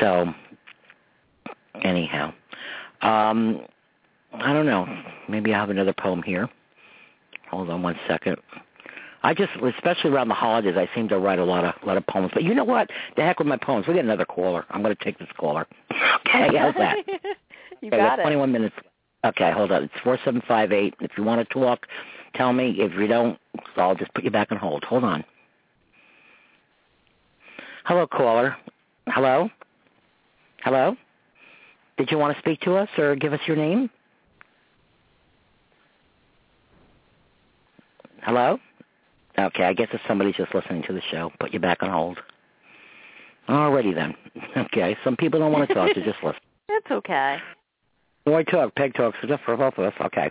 So, 0.00 0.32
anyhow. 1.82 2.32
Um, 3.02 3.62
I 4.32 4.52
don't 4.52 4.66
know. 4.66 4.86
Maybe 5.28 5.52
I 5.52 5.58
have 5.58 5.70
another 5.70 5.92
poem 5.92 6.22
here. 6.22 6.48
Hold 7.50 7.70
on 7.70 7.82
one 7.82 7.98
second. 8.08 8.36
I 9.22 9.32
just, 9.32 9.52
especially 9.56 10.10
around 10.10 10.28
the 10.28 10.34
holidays, 10.34 10.74
I 10.76 10.88
seem 10.94 11.08
to 11.08 11.18
write 11.18 11.38
a 11.38 11.44
lot 11.44 11.64
of, 11.64 11.74
lot 11.86 11.96
of 11.96 12.06
poems. 12.06 12.30
But 12.34 12.42
you 12.42 12.54
know 12.54 12.64
what? 12.64 12.90
The 13.16 13.22
heck 13.22 13.38
with 13.38 13.48
my 13.48 13.56
poems. 13.56 13.86
We 13.86 13.94
get 13.94 14.04
another 14.04 14.26
caller. 14.26 14.66
I'm 14.70 14.82
going 14.82 14.94
to 14.94 15.04
take 15.04 15.18
this 15.18 15.28
caller. 15.38 15.66
okay, 15.90 16.56
how's 16.56 16.74
that? 16.74 16.96
you 17.80 17.88
Okay, 17.88 17.96
got 17.96 18.18
have 18.18 18.26
21 18.26 18.52
minutes. 18.52 18.76
Okay, 19.24 19.50
hold 19.52 19.72
on. 19.72 19.84
It's 19.84 19.94
4758. 20.02 20.94
If 21.00 21.12
you 21.16 21.24
want 21.24 21.46
to 21.46 21.54
talk, 21.54 21.86
tell 22.34 22.52
me. 22.52 22.76
If 22.78 22.92
you 22.92 23.06
don't, 23.06 23.38
I'll 23.76 23.94
just 23.94 24.12
put 24.14 24.24
you 24.24 24.30
back 24.30 24.52
on 24.52 24.58
hold. 24.58 24.84
Hold 24.84 25.04
on. 25.04 25.24
Hello, 27.84 28.06
caller. 28.06 28.56
Hello? 29.08 29.48
Hello? 30.62 30.96
Did 31.96 32.10
you 32.10 32.18
want 32.18 32.34
to 32.34 32.40
speak 32.40 32.60
to 32.62 32.74
us 32.74 32.88
or 32.98 33.16
give 33.16 33.32
us 33.32 33.40
your 33.46 33.56
name? 33.56 33.90
Hello? 38.22 38.58
Okay, 39.38 39.64
I 39.64 39.72
guess 39.72 39.88
if 39.92 40.00
somebody's 40.06 40.36
just 40.36 40.54
listening 40.54 40.82
to 40.84 40.92
the 40.92 41.02
show, 41.10 41.30
put 41.40 41.52
you 41.52 41.60
back 41.60 41.82
on 41.82 41.90
hold. 41.90 42.18
Alrighty 43.48 43.94
then. 43.94 44.14
Okay, 44.56 44.96
some 45.04 45.16
people 45.16 45.40
don't 45.40 45.52
want 45.52 45.68
to 45.68 45.74
talk, 45.74 45.90
so 45.94 46.00
just 46.00 46.22
listen. 46.22 46.40
That's 46.68 46.90
okay. 46.90 47.38
Boy 48.24 48.42
talk, 48.44 48.74
peg 48.74 48.94
talk, 48.94 49.14
so 49.20 49.28
just 49.28 49.42
for 49.44 49.56
both 49.56 49.76
of 49.76 49.84
us. 49.84 49.94
Okay. 50.00 50.30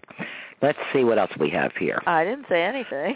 Let's 0.61 0.79
see 0.93 1.03
what 1.03 1.19
else 1.19 1.31
we 1.39 1.49
have 1.51 1.73
here. 1.77 2.01
I 2.07 2.23
didn't 2.23 2.45
say 2.49 2.63
anything. 2.63 3.15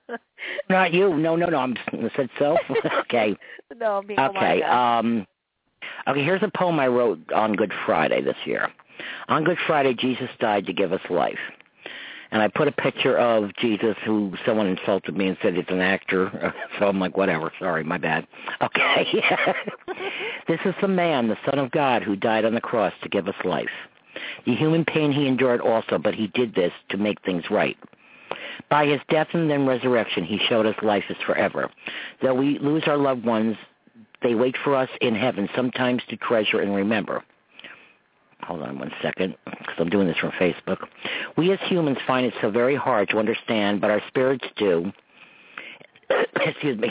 Not 0.70 0.94
you. 0.94 1.16
No, 1.16 1.36
no, 1.36 1.46
no. 1.46 1.58
I'm 1.58 1.76
I 1.92 2.10
said 2.16 2.30
so. 2.38 2.56
okay. 3.00 3.36
no, 3.76 3.98
I'm 3.98 4.30
Okay. 4.36 4.62
Um 4.62 5.26
Okay, 6.06 6.24
here's 6.24 6.42
a 6.42 6.50
poem 6.56 6.78
I 6.80 6.86
wrote 6.86 7.20
on 7.32 7.54
Good 7.54 7.72
Friday 7.84 8.22
this 8.22 8.36
year. 8.44 8.70
On 9.28 9.44
Good 9.44 9.58
Friday, 9.66 9.94
Jesus 9.94 10.28
died 10.40 10.66
to 10.66 10.72
give 10.72 10.92
us 10.92 11.00
life. 11.10 11.38
And 12.30 12.42
I 12.42 12.48
put 12.48 12.68
a 12.68 12.72
picture 12.72 13.16
of 13.16 13.54
Jesus 13.56 13.96
who 14.04 14.32
someone 14.44 14.66
insulted 14.66 15.16
me 15.16 15.28
and 15.28 15.36
said 15.42 15.54
it's 15.54 15.70
an 15.70 15.80
actor. 15.80 16.54
So 16.78 16.86
I'm 16.86 17.00
like, 17.00 17.16
whatever. 17.16 17.50
Sorry, 17.58 17.82
my 17.82 17.98
bad. 17.98 18.24
Okay. 18.62 19.06
this 20.46 20.60
is 20.64 20.74
the 20.80 20.86
man, 20.86 21.26
the 21.26 21.36
Son 21.44 21.58
of 21.58 21.72
God, 21.72 22.04
who 22.04 22.14
died 22.14 22.44
on 22.44 22.54
the 22.54 22.60
cross 22.60 22.92
to 23.02 23.08
give 23.08 23.26
us 23.26 23.34
life. 23.44 23.66
The 24.46 24.54
human 24.54 24.84
pain 24.84 25.12
he 25.12 25.26
endured 25.26 25.60
also, 25.60 25.98
but 25.98 26.14
he 26.14 26.28
did 26.28 26.54
this 26.54 26.72
to 26.90 26.96
make 26.96 27.20
things 27.22 27.44
right. 27.50 27.76
By 28.70 28.86
his 28.86 29.00
death 29.08 29.28
and 29.32 29.50
then 29.50 29.66
resurrection, 29.66 30.24
he 30.24 30.38
showed 30.48 30.66
us 30.66 30.74
life 30.82 31.04
is 31.08 31.16
forever. 31.24 31.70
Though 32.22 32.34
we 32.34 32.58
lose 32.58 32.84
our 32.86 32.96
loved 32.96 33.24
ones, 33.24 33.56
they 34.22 34.34
wait 34.34 34.56
for 34.62 34.74
us 34.74 34.90
in 35.00 35.14
heaven, 35.14 35.48
sometimes 35.54 36.02
to 36.08 36.16
treasure 36.16 36.60
and 36.60 36.74
remember. 36.74 37.22
Hold 38.42 38.62
on 38.62 38.78
one 38.78 38.92
second, 39.02 39.36
because 39.44 39.74
I'm 39.78 39.88
doing 39.90 40.06
this 40.06 40.16
from 40.18 40.30
Facebook. 40.32 40.86
We 41.36 41.52
as 41.52 41.58
humans 41.66 41.98
find 42.06 42.26
it 42.26 42.34
so 42.40 42.50
very 42.50 42.76
hard 42.76 43.08
to 43.10 43.18
understand, 43.18 43.80
but 43.80 43.90
our 43.90 44.02
spirits 44.08 44.44
do. 44.56 44.92
Excuse 46.36 46.78
me. 46.78 46.90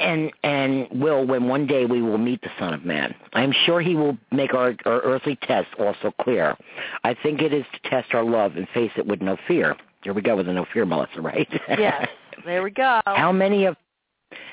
And 0.00 0.32
and 0.42 0.88
will 0.90 1.26
when 1.26 1.48
one 1.48 1.66
day 1.66 1.84
we 1.84 2.02
will 2.02 2.18
meet 2.18 2.40
the 2.42 2.50
Son 2.58 2.74
of 2.74 2.84
Man. 2.84 3.14
I 3.32 3.42
am 3.42 3.52
sure 3.52 3.80
he 3.80 3.94
will 3.94 4.16
make 4.32 4.54
our, 4.54 4.74
our 4.86 5.00
earthly 5.02 5.36
tests 5.42 5.72
also 5.78 6.12
clear. 6.20 6.56
I 7.04 7.14
think 7.14 7.42
it 7.42 7.52
is 7.52 7.64
to 7.72 7.90
test 7.90 8.14
our 8.14 8.24
love 8.24 8.56
and 8.56 8.66
face 8.74 8.92
it 8.96 9.06
with 9.06 9.20
no 9.20 9.36
fear. 9.46 9.76
Here 10.02 10.14
we 10.14 10.22
go 10.22 10.36
with 10.36 10.46
the 10.46 10.52
no 10.52 10.66
fear, 10.72 10.86
Melissa, 10.86 11.20
right? 11.20 11.48
yes. 11.68 12.08
There 12.44 12.62
we 12.62 12.70
go. 12.70 13.00
How 13.04 13.32
many 13.32 13.66
of 13.66 13.76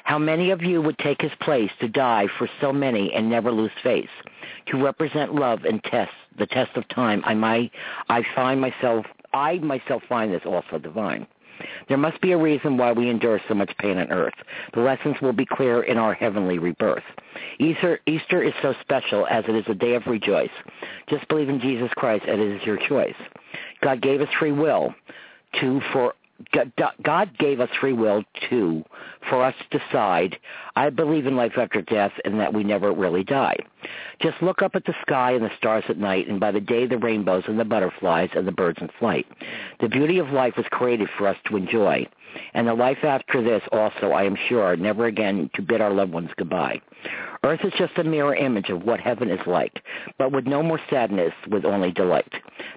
how 0.03 0.17
many 0.17 0.51
of 0.51 0.63
you 0.63 0.81
would 0.81 0.97
take 0.97 1.21
his 1.21 1.31
place 1.41 1.71
to 1.79 1.87
die 1.87 2.27
for 2.37 2.49
so 2.59 2.73
many 2.73 3.13
and 3.13 3.29
never 3.29 3.51
lose 3.51 3.71
face? 3.83 4.09
To 4.67 4.83
represent 4.83 5.35
love 5.35 5.65
and 5.65 5.83
test 5.83 6.11
the 6.37 6.47
test 6.47 6.75
of 6.75 6.87
time, 6.89 7.21
I 7.25 7.33
might 7.33 7.71
I 8.09 8.23
find 8.35 8.59
myself 8.59 9.05
I 9.33 9.59
myself 9.59 10.03
find 10.09 10.33
this 10.33 10.41
also 10.45 10.79
divine. 10.79 11.27
There 11.87 11.97
must 11.97 12.21
be 12.21 12.31
a 12.31 12.37
reason 12.37 12.77
why 12.77 12.91
we 12.91 13.09
endure 13.09 13.39
so 13.47 13.53
much 13.53 13.71
pain 13.77 13.97
on 13.97 14.11
earth. 14.11 14.33
The 14.73 14.81
lessons 14.81 15.17
will 15.21 15.33
be 15.33 15.45
clear 15.45 15.83
in 15.83 15.97
our 15.97 16.13
heavenly 16.13 16.59
rebirth. 16.59 17.03
Easter, 17.59 17.99
Easter 18.05 18.43
is 18.43 18.53
so 18.61 18.73
special 18.81 19.27
as 19.27 19.43
it 19.47 19.55
is 19.55 19.65
a 19.67 19.73
day 19.73 19.95
of 19.95 20.05
rejoice. 20.07 20.49
Just 21.09 21.27
believe 21.27 21.49
in 21.49 21.59
Jesus 21.59 21.89
Christ 21.95 22.25
and 22.27 22.41
it 22.41 22.55
is 22.55 22.65
your 22.65 22.77
choice. 22.77 23.15
God 23.81 24.01
gave 24.01 24.21
us 24.21 24.29
free 24.39 24.51
will 24.51 24.93
to 25.59 25.81
for 25.91 26.13
God, 27.03 27.37
gave 27.37 27.59
us 27.59 27.69
free 27.79 27.93
will 27.93 28.23
too 28.49 28.83
for 29.29 29.43
us 29.43 29.55
to 29.71 29.79
decide, 29.79 30.37
I 30.75 30.89
believe 30.89 31.25
in 31.25 31.35
life 31.35 31.57
after 31.57 31.81
death 31.81 32.13
and 32.25 32.39
that 32.39 32.53
we 32.53 32.63
never 32.63 32.91
really 32.91 33.23
die. 33.23 33.57
Just 34.21 34.41
look 34.41 34.61
up 34.61 34.75
at 34.75 34.85
the 34.85 34.95
sky 35.01 35.31
and 35.31 35.43
the 35.43 35.51
stars 35.57 35.83
at 35.89 35.97
night 35.97 36.27
and 36.27 36.39
by 36.39 36.51
the 36.51 36.59
day 36.59 36.85
the 36.85 36.97
rainbows 36.97 37.43
and 37.47 37.59
the 37.59 37.65
butterflies 37.65 38.29
and 38.35 38.47
the 38.47 38.51
birds 38.51 38.79
in 38.81 38.89
flight. 38.99 39.25
The 39.79 39.89
beauty 39.89 40.19
of 40.19 40.29
life 40.29 40.53
was 40.57 40.65
created 40.69 41.09
for 41.17 41.27
us 41.27 41.37
to 41.47 41.57
enjoy. 41.57 42.07
And 42.53 42.67
the 42.67 42.73
life 42.73 43.03
after 43.03 43.41
this 43.41 43.63
also, 43.71 44.11
I 44.11 44.23
am 44.23 44.35
sure, 44.47 44.75
never 44.75 45.05
again 45.05 45.49
to 45.55 45.61
bid 45.61 45.81
our 45.81 45.93
loved 45.93 46.11
ones 46.11 46.29
goodbye. 46.37 46.81
Earth 47.47 47.61
is 47.63 47.71
just 47.77 47.97
a 47.97 48.03
mirror 48.03 48.35
image 48.35 48.67
of 48.67 48.83
what 48.83 48.99
heaven 48.99 49.29
is 49.29 49.39
like, 49.47 49.81
but 50.17 50.33
with 50.33 50.45
no 50.45 50.61
more 50.61 50.81
sadness, 50.89 51.31
with 51.49 51.63
only 51.63 51.93
delight. 51.93 52.33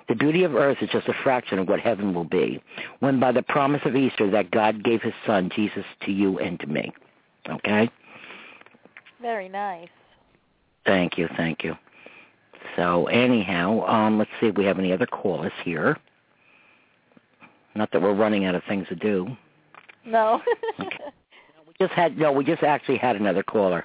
The 0.09 0.15
beauty 0.15 0.45
of 0.45 0.55
earth 0.55 0.79
is 0.81 0.89
just 0.91 1.09
a 1.09 1.15
fraction 1.25 1.59
of 1.59 1.69
what 1.69 1.81
heaven 1.81 2.15
will 2.15 2.23
be, 2.25 2.63
when 3.01 3.19
by 3.19 3.33
the 3.33 3.43
promise 3.43 3.81
of 3.85 3.97
Easter 3.97 4.31
that 4.31 4.53
God 4.53 4.85
gave 4.85 5.03
his 5.03 5.13
son, 5.27 5.51
Jesus, 5.53 5.85
to 6.03 6.13
you 6.13 6.39
and 6.39 6.61
to 6.61 6.69
me. 6.69 6.93
Okay? 7.49 7.91
Very 9.21 9.49
nice. 9.49 9.89
Thank 10.87 11.19
you, 11.19 11.29
thank 11.37 11.65
you. 11.65 11.75
So 12.77 13.07
anyhow, 13.09 13.85
um, 13.89 14.19
let's 14.19 14.31
see 14.41 14.47
if 14.47 14.57
we 14.57 14.67
have 14.67 14.79
any 14.79 14.93
other 14.93 15.07
callers 15.07 15.53
here. 15.65 15.99
Not 17.75 17.91
that 17.91 18.01
we're 18.01 18.15
running 18.15 18.45
out 18.45 18.55
of 18.55 18.63
things 18.69 18.87
to 18.87 18.95
do. 18.95 19.37
No. 20.07 20.41
We 20.79 21.87
just 21.87 21.93
had 21.93 22.19
no, 22.19 22.31
we 22.31 22.45
just 22.45 22.63
actually 22.63 22.99
had 22.99 23.17
another 23.17 23.43
caller. 23.43 23.85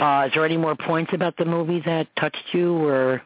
Uh, 0.00 0.24
is 0.26 0.32
there 0.34 0.46
any 0.46 0.56
more 0.56 0.74
points 0.74 1.12
about 1.12 1.36
the 1.36 1.44
movie 1.44 1.82
that 1.84 2.08
touched 2.16 2.42
you, 2.52 2.74
or 2.84 3.22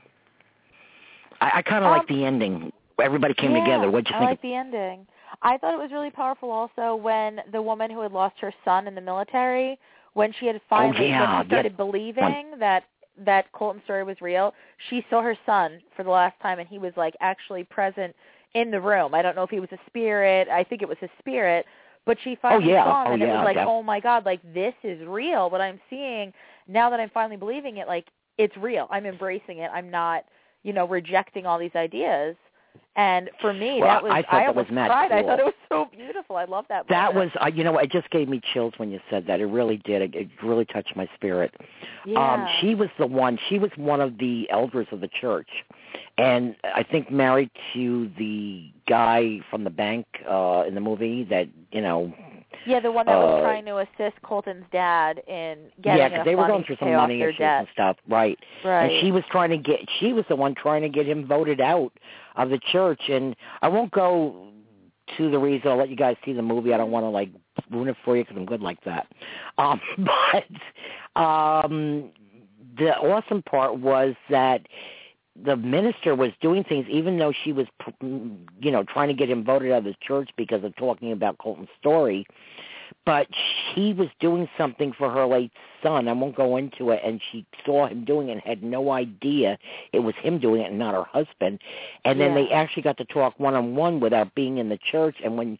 I, 1.40 1.58
I 1.58 1.62
kind 1.62 1.84
of 1.84 1.90
Um, 1.92 1.98
like 1.98 2.08
the 2.08 2.24
ending. 2.24 2.72
Everybody 3.00 3.34
came 3.34 3.52
yeah, 3.52 3.60
together. 3.64 3.90
What'd 3.90 4.08
you 4.10 4.16
I 4.16 4.18
think? 4.18 4.28
I 4.28 4.32
like 4.32 4.42
the 4.42 4.54
ending. 4.54 5.06
I 5.42 5.56
thought 5.58 5.74
it 5.74 5.78
was 5.78 5.92
really 5.92 6.10
powerful 6.10 6.50
also 6.50 6.96
when 6.96 7.40
the 7.52 7.62
woman 7.62 7.90
who 7.90 8.00
had 8.00 8.12
lost 8.12 8.36
her 8.40 8.52
son 8.64 8.88
in 8.88 8.94
the 8.94 9.00
military, 9.00 9.78
when 10.14 10.32
she 10.38 10.46
had 10.46 10.60
finally 10.68 11.06
Oh, 11.06 11.08
yeah, 11.08 11.44
started 11.46 11.72
yes. 11.72 11.76
believing 11.76 12.58
that 12.58 12.84
that 13.24 13.50
Colton's 13.52 13.84
story 13.84 14.02
was 14.02 14.20
real, 14.20 14.52
she 14.90 15.04
saw 15.08 15.22
her 15.22 15.36
son 15.46 15.80
for 15.96 16.02
the 16.02 16.10
last 16.10 16.34
time 16.40 16.58
and 16.58 16.68
he 16.68 16.78
was 16.78 16.92
like 16.96 17.14
actually 17.20 17.62
present 17.62 18.14
in 18.54 18.72
the 18.72 18.80
room. 18.80 19.14
I 19.14 19.22
don't 19.22 19.36
know 19.36 19.44
if 19.44 19.50
he 19.50 19.60
was 19.60 19.70
a 19.70 19.78
spirit. 19.86 20.48
I 20.48 20.64
think 20.64 20.82
it 20.82 20.88
was 20.88 20.98
a 21.02 21.08
spirit, 21.20 21.64
but 22.06 22.18
she 22.22 22.32
oh, 22.32 22.38
finally 22.42 22.72
yeah. 22.72 22.84
saw 22.84 23.04
him 23.04 23.10
Oh, 23.10 23.14
and 23.14 23.22
it 23.22 23.26
was 23.26 23.44
like, 23.44 23.56
"Oh 23.58 23.82
my 23.82 24.00
god, 24.00 24.24
like 24.24 24.40
this 24.54 24.74
is 24.82 25.06
real. 25.06 25.50
What 25.50 25.60
I'm 25.60 25.80
seeing 25.90 26.32
now 26.68 26.90
that 26.90 27.00
I'm 27.00 27.10
finally 27.10 27.36
believing 27.36 27.78
it, 27.78 27.86
like 27.86 28.06
it's 28.38 28.56
real. 28.56 28.86
I'm 28.90 29.06
embracing 29.06 29.58
it. 29.58 29.70
I'm 29.72 29.90
not, 29.90 30.24
you 30.62 30.72
know, 30.72 30.86
rejecting 30.86 31.46
all 31.46 31.58
these 31.58 31.74
ideas." 31.76 32.36
And 32.96 33.28
for 33.40 33.52
me, 33.52 33.80
Well, 33.80 33.88
that 33.88 34.02
was 34.04 34.12
I 34.12 34.22
thought 34.22 34.30
that 34.32 34.48
almost 34.48 34.70
was 34.70 34.86
cried. 34.86 35.10
I 35.12 35.22
thought 35.22 35.40
it 35.40 35.44
was 35.44 35.54
so 35.68 35.88
beautiful. 35.96 36.36
I 36.36 36.44
love 36.44 36.64
that. 36.68 36.86
That 36.88 37.12
was, 37.12 37.28
uh, 37.42 37.50
you 37.52 37.64
know, 37.64 37.76
it 37.78 37.90
just 37.90 38.08
gave 38.10 38.28
me 38.28 38.40
chills 38.52 38.72
when 38.76 38.90
you 38.92 39.00
said 39.10 39.26
that. 39.26 39.40
It 39.40 39.46
really 39.46 39.78
did. 39.78 40.00
It, 40.02 40.14
it 40.14 40.28
really 40.44 40.64
touched 40.64 40.94
my 40.94 41.08
spirit. 41.16 41.52
yeah. 42.06 42.34
Um, 42.34 42.46
she 42.60 42.76
was 42.76 42.88
the 42.98 43.06
one. 43.06 43.36
She 43.48 43.58
was 43.58 43.70
one 43.76 44.00
of 44.00 44.16
the 44.18 44.48
elders 44.50 44.86
of 44.92 45.00
the 45.00 45.08
church, 45.20 45.48
and 46.18 46.54
I 46.62 46.84
think 46.84 47.10
married 47.10 47.50
to 47.72 48.10
the 48.16 48.70
guy 48.88 49.40
from 49.50 49.64
the 49.64 49.70
bank 49.70 50.06
uh, 50.30 50.62
in 50.68 50.76
the 50.76 50.80
movie. 50.80 51.24
That 51.24 51.48
you 51.72 51.80
know, 51.80 52.12
yeah, 52.64 52.78
the 52.78 52.92
one 52.92 53.06
that 53.06 53.16
was 53.16 53.40
uh, 53.40 53.42
trying 53.42 53.64
to 53.64 53.78
assist 53.78 54.22
Colton's 54.22 54.64
dad 54.70 55.20
in 55.26 55.58
getting 55.82 55.98
yeah, 55.98 56.08
'cause 56.08 56.14
enough 56.14 56.24
they 56.26 56.36
were 56.36 56.46
going 56.46 56.62
through 56.62 56.76
some 56.76 56.92
money 56.92 57.22
issues 57.22 57.38
debt. 57.38 57.58
and 57.60 57.68
stuff, 57.72 57.96
right? 58.08 58.38
Right. 58.64 58.92
And 58.92 59.00
she 59.00 59.10
was 59.10 59.24
trying 59.32 59.50
to 59.50 59.58
get. 59.58 59.80
She 59.98 60.12
was 60.12 60.24
the 60.28 60.36
one 60.36 60.54
trying 60.54 60.82
to 60.82 60.88
get 60.88 61.06
him 61.08 61.26
voted 61.26 61.60
out 61.60 61.92
of 62.36 62.50
the 62.50 62.58
church. 62.72 63.00
And 63.08 63.36
I 63.62 63.68
won't 63.68 63.90
go 63.90 64.48
to 65.16 65.30
the 65.30 65.38
reason. 65.38 65.68
I'll 65.68 65.76
let 65.76 65.90
you 65.90 65.96
guys 65.96 66.16
see 66.24 66.32
the 66.32 66.42
movie. 66.42 66.72
I 66.72 66.76
don't 66.76 66.90
want 66.90 67.04
to 67.04 67.10
like 67.10 67.30
ruin 67.70 67.88
it 67.88 67.96
for 68.04 68.16
you 68.16 68.24
because 68.24 68.36
I'm 68.36 68.46
good 68.46 68.62
like 68.62 68.82
that. 68.84 69.06
Um, 69.56 69.80
but 71.14 71.20
um, 71.20 72.10
the 72.76 72.96
awesome 72.96 73.40
part 73.42 73.78
was 73.78 74.16
that 74.30 74.66
the 75.44 75.56
minister 75.56 76.16
was 76.16 76.30
doing 76.40 76.64
things 76.64 76.86
even 76.90 77.18
though 77.18 77.32
she 77.44 77.52
was 77.52 77.66
you 78.02 78.70
know 78.70 78.82
trying 78.84 79.08
to 79.08 79.14
get 79.14 79.30
him 79.30 79.44
voted 79.44 79.70
out 79.70 79.78
of 79.78 79.84
the 79.84 79.94
church 80.00 80.30
because 80.36 80.64
of 80.64 80.74
talking 80.76 81.12
about 81.12 81.38
Colton's 81.38 81.68
story 81.78 82.26
but 83.06 83.26
she 83.74 83.92
was 83.92 84.08
doing 84.20 84.48
something 84.56 84.92
for 84.96 85.10
her 85.10 85.26
late 85.26 85.52
son. 85.82 86.08
I 86.08 86.12
won't 86.12 86.36
go 86.36 86.56
into 86.56 86.90
it. 86.90 87.00
And 87.04 87.20
she 87.30 87.44
saw 87.64 87.86
him 87.86 88.04
doing 88.04 88.28
it 88.28 88.32
and 88.32 88.40
had 88.40 88.62
no 88.62 88.92
idea 88.92 89.58
it 89.92 89.98
was 90.00 90.14
him 90.16 90.38
doing 90.38 90.62
it 90.62 90.70
and 90.70 90.78
not 90.78 90.94
her 90.94 91.04
husband. 91.04 91.60
And 92.04 92.20
then 92.20 92.34
Yeah. 92.34 92.44
they 92.44 92.50
actually 92.50 92.82
got 92.82 92.96
to 92.98 93.04
talk 93.04 93.38
one 93.38 93.54
on 93.54 93.76
one 93.76 94.00
without 94.00 94.34
being 94.34 94.58
in 94.58 94.68
the 94.68 94.78
church. 94.78 95.16
And 95.22 95.36
when 95.36 95.58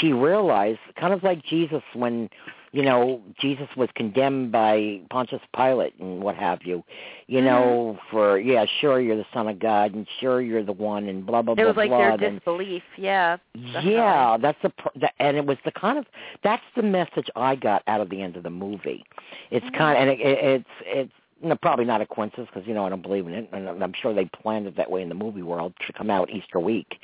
she 0.00 0.12
realized, 0.12 0.80
kind 0.96 1.12
of 1.12 1.22
like 1.22 1.42
Jesus 1.44 1.82
when 1.94 2.30
you 2.72 2.82
know 2.82 3.22
Jesus 3.40 3.68
was 3.76 3.88
condemned 3.94 4.52
by 4.52 5.00
Pontius 5.10 5.40
Pilate 5.56 5.94
and 5.98 6.22
what 6.22 6.34
have 6.36 6.62
you, 6.64 6.84
you 7.26 7.40
know, 7.40 7.98
for 8.10 8.38
yeah, 8.38 8.64
sure 8.80 9.00
you're 9.00 9.16
the 9.16 9.26
son 9.32 9.48
of 9.48 9.58
God 9.58 9.94
and 9.94 10.06
sure 10.20 10.40
you're 10.40 10.64
the 10.64 10.72
one 10.72 11.08
and 11.08 11.24
blah 11.24 11.42
blah 11.42 11.54
blah. 11.54 11.62
It 11.62 11.64
blah 11.64 11.70
was 11.72 11.76
like 11.76 11.88
blah. 11.90 11.98
their 11.98 12.10
and- 12.12 12.36
disbelief. 12.36 12.82
Yeah. 12.96 13.36
definitely. 13.54 13.92
yeah, 13.94 14.36
that's 14.40 14.58
the, 14.62 14.72
the 15.00 15.10
and 15.20 15.36
it 15.36 15.46
was 15.46 15.58
the 15.64 15.72
kind 15.72 15.98
of 15.98 16.06
that's 16.44 16.62
the 16.76 16.82
message 16.82 17.28
I 17.36 17.54
got 17.56 17.82
out 17.86 18.00
of 18.00 18.10
the 18.10 18.20
end 18.22 18.36
of 18.36 18.42
the 18.42 18.50
movie. 18.50 19.04
It's 19.50 19.64
Mm-hmm. 19.66 19.76
kind 19.76 19.96
of 19.98 20.02
and 20.02 20.10
it, 20.10 20.20
it, 20.26 20.38
it's 20.44 20.68
it's 20.86 21.12
no, 21.40 21.54
probably 21.54 21.84
not 21.84 22.00
a 22.00 22.06
coincidence 22.06 22.48
because 22.52 22.66
you 22.66 22.74
know 22.74 22.84
I 22.84 22.88
don't 22.88 23.00
believe 23.02 23.26
in 23.26 23.32
it, 23.32 23.48
and 23.52 23.68
I'm 23.82 23.92
sure 24.02 24.12
they 24.12 24.24
planned 24.24 24.66
it 24.66 24.76
that 24.76 24.90
way 24.90 25.02
in 25.02 25.08
the 25.08 25.14
movie 25.14 25.42
world 25.42 25.72
to 25.86 25.92
come 25.92 26.10
out 26.10 26.30
Easter 26.30 26.58
week. 26.58 26.96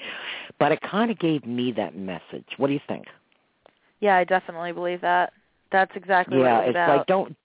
But 0.58 0.72
it 0.72 0.80
kind 0.82 1.10
of 1.10 1.18
gave 1.20 1.46
me 1.46 1.70
that 1.72 1.96
message. 1.96 2.44
What 2.56 2.66
do 2.66 2.72
you 2.72 2.80
think? 2.88 3.06
Yeah, 4.00 4.16
I 4.16 4.24
definitely 4.24 4.72
believe 4.72 5.00
that. 5.02 5.32
That's 5.74 5.96
exactly 5.96 6.38
yeah, 6.38 6.60
it's 6.60 6.70
about. 6.70 6.98
like 6.98 7.06
don't 7.09 7.36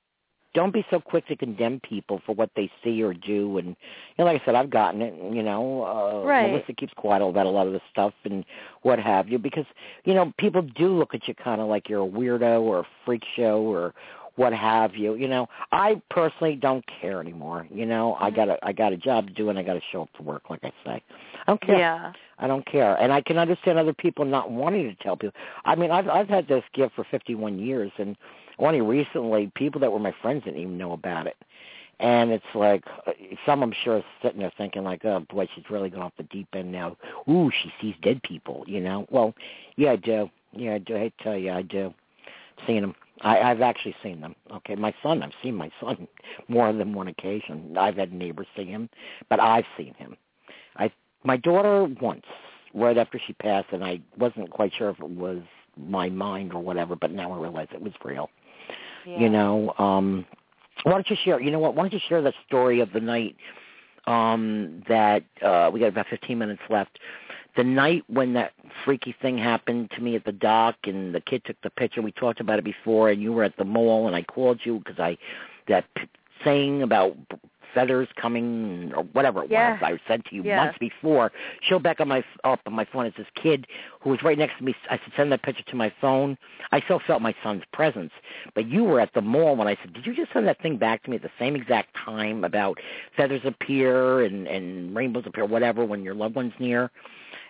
don't 0.53 0.71
be 0.71 0.85
so 0.91 0.99
quick 0.99 1.27
to 1.27 1.35
condemn 1.35 1.79
people 1.79 2.21
for 2.27 2.35
what 2.35 2.51
they 2.55 2.71
see 2.83 3.01
or 3.01 3.11
do. 3.11 3.57
And 3.57 3.69
you 3.69 3.75
know, 4.19 4.25
like 4.25 4.39
I 4.39 4.45
said, 4.45 4.53
I've 4.53 4.69
gotten 4.69 5.01
it. 5.01 5.15
You 5.33 5.41
know, 5.41 5.83
uh, 5.83 6.27
right. 6.27 6.51
Melissa 6.51 6.73
keeps 6.73 6.93
quiet 6.95 7.23
about 7.23 7.47
a 7.47 7.49
lot 7.49 7.65
of 7.65 7.73
the 7.73 7.81
stuff 7.89 8.13
and 8.25 8.45
what 8.83 8.99
have 8.99 9.29
you, 9.29 9.39
because 9.39 9.65
you 10.05 10.13
know 10.13 10.31
people 10.37 10.61
do 10.61 10.95
look 10.95 11.15
at 11.15 11.27
you 11.27 11.33
kind 11.33 11.59
of 11.59 11.67
like 11.67 11.89
you're 11.89 12.05
a 12.05 12.07
weirdo 12.07 12.61
or 12.61 12.81
a 12.81 12.87
freak 13.03 13.23
show 13.35 13.63
or 13.63 13.95
what 14.39 14.53
have 14.53 14.95
you. 14.95 15.15
You 15.15 15.27
know, 15.27 15.47
I 15.73 16.01
personally 16.09 16.55
don't 16.55 16.85
care 17.01 17.19
anymore. 17.19 17.67
You 17.69 17.85
know, 17.85 18.15
I 18.19 18.27
mm-hmm. 18.27 18.35
got 18.37 18.49
a 18.49 18.65
I 18.65 18.71
got 18.71 18.93
a 18.93 18.97
job 18.97 19.27
to 19.27 19.33
do 19.33 19.49
and 19.49 19.59
I 19.59 19.63
got 19.63 19.73
to 19.73 19.81
show 19.91 20.03
up 20.03 20.09
for 20.15 20.23
work, 20.23 20.49
like 20.49 20.63
I 20.63 20.71
say. 20.85 21.03
I 21.35 21.43
don't 21.45 21.61
care. 21.61 21.77
Yeah. 21.77 22.13
I 22.41 22.47
don't 22.47 22.65
care, 22.65 22.95
and 22.95 23.11
I 23.11 23.19
can 23.19 23.37
understand 23.37 23.77
other 23.77 23.93
people 23.93 24.23
not 24.23 24.49
wanting 24.49 24.87
to 24.87 25.03
tell 25.03 25.17
people. 25.17 25.37
I 25.65 25.75
mean, 25.75 25.91
I've 25.91 26.07
I've 26.07 26.29
had 26.29 26.47
this 26.47 26.63
gift 26.73 26.95
for 26.95 27.03
51 27.11 27.59
years, 27.59 27.91
and 27.97 28.15
only 28.59 28.79
recently 28.79 29.51
people 29.55 29.81
that 29.81 29.91
were 29.91 29.99
my 29.99 30.15
friends 30.21 30.45
didn't 30.45 30.61
even 30.61 30.77
know 30.77 30.93
about 30.93 31.27
it. 31.27 31.35
And 31.99 32.31
it's 32.31 32.45
like 32.55 32.85
uh, 33.05 33.11
some 33.45 33.61
I'm 33.61 33.73
sure 33.83 34.01
sitting 34.23 34.39
there 34.39 34.53
thinking 34.57 34.85
like, 34.85 35.03
oh 35.03 35.25
boy, 35.29 35.49
she's 35.53 35.69
really 35.69 35.89
gone 35.89 36.03
off 36.03 36.13
the 36.15 36.23
deep 36.23 36.47
end 36.53 36.71
now. 36.71 36.95
Ooh, 37.29 37.51
she 37.61 37.73
sees 37.81 37.95
dead 38.01 38.23
people, 38.23 38.63
you 38.67 38.79
know. 38.79 39.05
Well, 39.09 39.33
yeah, 39.75 39.91
I 39.91 39.95
do. 39.97 40.29
Yeah, 40.53 40.75
I 40.75 40.77
do. 40.77 40.95
I 40.95 41.11
tell 41.21 41.37
you, 41.37 41.51
I 41.51 41.61
do. 41.61 41.93
Seen 42.65 42.81
them. 42.81 42.95
I, 43.21 43.39
I've 43.39 43.61
actually 43.61 43.95
seen 44.01 44.21
them. 44.21 44.35
Okay, 44.53 44.75
my 44.75 44.93
son, 45.03 45.21
I've 45.23 45.31
seen 45.43 45.55
my 45.55 45.71
son 45.81 46.07
more 46.47 46.71
than 46.71 46.93
one 46.93 47.07
occasion. 47.07 47.75
I've 47.77 47.97
had 47.97 48.13
neighbors 48.13 48.47
see 48.55 48.65
him, 48.65 48.89
but 49.29 49.39
I've 49.39 49.65
seen 49.77 49.93
him. 49.95 50.15
I 50.77 50.91
my 51.23 51.35
daughter 51.35 51.83
once, 52.01 52.23
right 52.73 52.97
after 52.97 53.19
she 53.25 53.33
passed, 53.33 53.67
and 53.71 53.83
I 53.83 53.99
wasn't 54.17 54.49
quite 54.51 54.71
sure 54.77 54.89
if 54.89 54.99
it 54.99 55.09
was 55.09 55.39
my 55.77 56.09
mind 56.09 56.53
or 56.53 56.61
whatever, 56.61 56.95
but 56.95 57.11
now 57.11 57.31
I 57.31 57.37
realize 57.37 57.67
it 57.73 57.81
was 57.81 57.93
real. 58.03 58.29
Yeah. 59.05 59.19
You 59.19 59.29
know, 59.29 59.73
um 59.77 60.25
why 60.83 60.93
don't 60.93 61.09
you 61.09 61.17
share 61.23 61.41
you 61.41 61.51
know 61.51 61.59
what, 61.59 61.75
why 61.75 61.83
don't 61.83 61.93
you 61.93 61.99
share 62.07 62.21
the 62.21 62.33
story 62.47 62.79
of 62.79 62.91
the 62.93 62.99
night 63.01 63.35
um 64.07 64.81
that 64.87 65.23
uh 65.41 65.69
we 65.71 65.79
got 65.79 65.87
about 65.87 66.07
fifteen 66.09 66.37
minutes 66.37 66.61
left. 66.69 66.99
The 67.55 67.63
night 67.63 68.03
when 68.07 68.33
that 68.33 68.53
freaky 68.85 69.15
thing 69.21 69.37
happened 69.37 69.91
to 69.91 70.01
me 70.01 70.15
at 70.15 70.23
the 70.23 70.31
dock 70.31 70.75
and 70.83 71.13
the 71.13 71.21
kid 71.21 71.43
took 71.45 71.59
the 71.61 71.69
picture, 71.69 72.01
we 72.01 72.11
talked 72.11 72.39
about 72.39 72.59
it 72.59 72.65
before 72.65 73.09
and 73.09 73.21
you 73.21 73.33
were 73.33 73.43
at 73.43 73.57
the 73.57 73.65
mall 73.65 74.07
and 74.07 74.15
I 74.15 74.23
called 74.23 74.59
you 74.63 74.79
because 74.79 74.99
I 74.99 75.17
that 75.67 75.85
p- 75.95 76.07
saying 76.43 76.83
about 76.83 77.17
feathers 77.73 78.07
coming 78.15 78.91
or 78.95 79.03
whatever 79.13 79.43
it 79.43 79.51
Yeah. 79.51 79.73
was 79.73 79.79
I 79.81 79.99
said 80.07 80.25
to 80.25 80.35
you 80.35 80.43
Yeah. 80.43 80.57
months 80.57 80.77
before. 80.79 81.31
Showed 81.61 81.83
back 81.83 81.99
on 81.99 82.07
my 82.07 82.23
up 82.43 82.61
on 82.65 82.73
my 82.73 82.85
phone. 82.85 83.05
It's 83.05 83.17
this 83.17 83.27
kid 83.35 83.67
who 84.01 84.09
was 84.11 84.23
right 84.23 84.37
next 84.37 84.57
to 84.57 84.63
me. 84.63 84.75
I 84.89 84.97
said 84.97 85.13
send 85.15 85.31
that 85.31 85.41
picture 85.41 85.63
to 85.63 85.75
my 85.75 85.91
phone. 86.01 86.37
I 86.71 86.81
still 86.81 86.99
felt 86.99 87.21
my 87.21 87.35
son's 87.43 87.63
presence. 87.73 88.11
But 88.53 88.67
you 88.67 88.83
were 88.83 88.99
at 88.99 89.13
the 89.13 89.21
mall 89.21 89.55
when 89.55 89.67
I 89.67 89.75
said, 89.81 89.93
did 89.93 90.05
you 90.05 90.13
just 90.13 90.31
send 90.33 90.47
that 90.47 90.61
thing 90.61 90.77
back 90.77 91.03
to 91.03 91.09
me 91.09 91.15
at 91.17 91.21
the 91.21 91.31
same 91.39 91.55
exact 91.55 91.95
time 91.95 92.43
about 92.43 92.79
feathers 93.15 93.41
appear 93.45 94.21
and 94.21 94.47
and 94.47 94.95
rainbows 94.95 95.23
appear, 95.25 95.45
whatever, 95.45 95.85
when 95.85 96.03
your 96.03 96.13
loved 96.13 96.35
one's 96.35 96.53
near? 96.59 96.91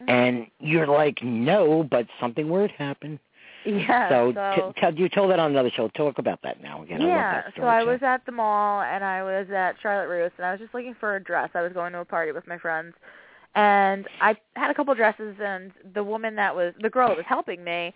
Mm-hmm. 0.01 0.09
And 0.09 0.47
you're 0.59 0.87
like, 0.87 1.21
no, 1.23 1.83
but 1.83 2.07
something 2.19 2.49
weird 2.49 2.71
happened. 2.71 3.19
Yeah. 3.65 4.09
so 4.09 4.31
so 4.33 4.71
t- 4.73 4.79
tell 4.81 4.93
you 4.93 5.09
told 5.09 5.31
that 5.31 5.39
on 5.39 5.51
another 5.51 5.69
show. 5.69 5.87
Talk 5.89 6.17
about 6.17 6.39
that 6.43 6.61
now 6.61 6.83
again. 6.83 7.01
I 7.01 7.05
love 7.05 7.09
yeah, 7.09 7.33
that 7.41 7.53
so 7.57 7.63
I 7.63 7.81
too. 7.81 7.87
was 7.87 7.99
at 8.03 8.25
the 8.25 8.31
mall 8.31 8.81
and 8.81 9.03
I 9.03 9.23
was 9.23 9.47
at 9.53 9.75
Charlotte 9.81 10.07
Russe 10.07 10.31
and 10.37 10.45
I 10.45 10.51
was 10.51 10.59
just 10.59 10.73
looking 10.73 10.95
for 10.99 11.15
a 11.15 11.23
dress. 11.23 11.49
I 11.53 11.61
was 11.61 11.73
going 11.73 11.91
to 11.93 11.99
a 11.99 12.05
party 12.05 12.31
with 12.31 12.47
my 12.47 12.57
friends 12.57 12.93
and 13.55 14.07
I 14.21 14.35
had 14.55 14.69
a 14.69 14.73
couple 14.73 14.93
dresses 14.95 15.35
and 15.43 15.71
the 15.93 16.03
woman 16.03 16.35
that 16.35 16.55
was 16.55 16.73
the 16.81 16.89
girl 16.89 17.07
that 17.09 17.17
was 17.17 17.25
helping 17.27 17.63
me, 17.63 17.87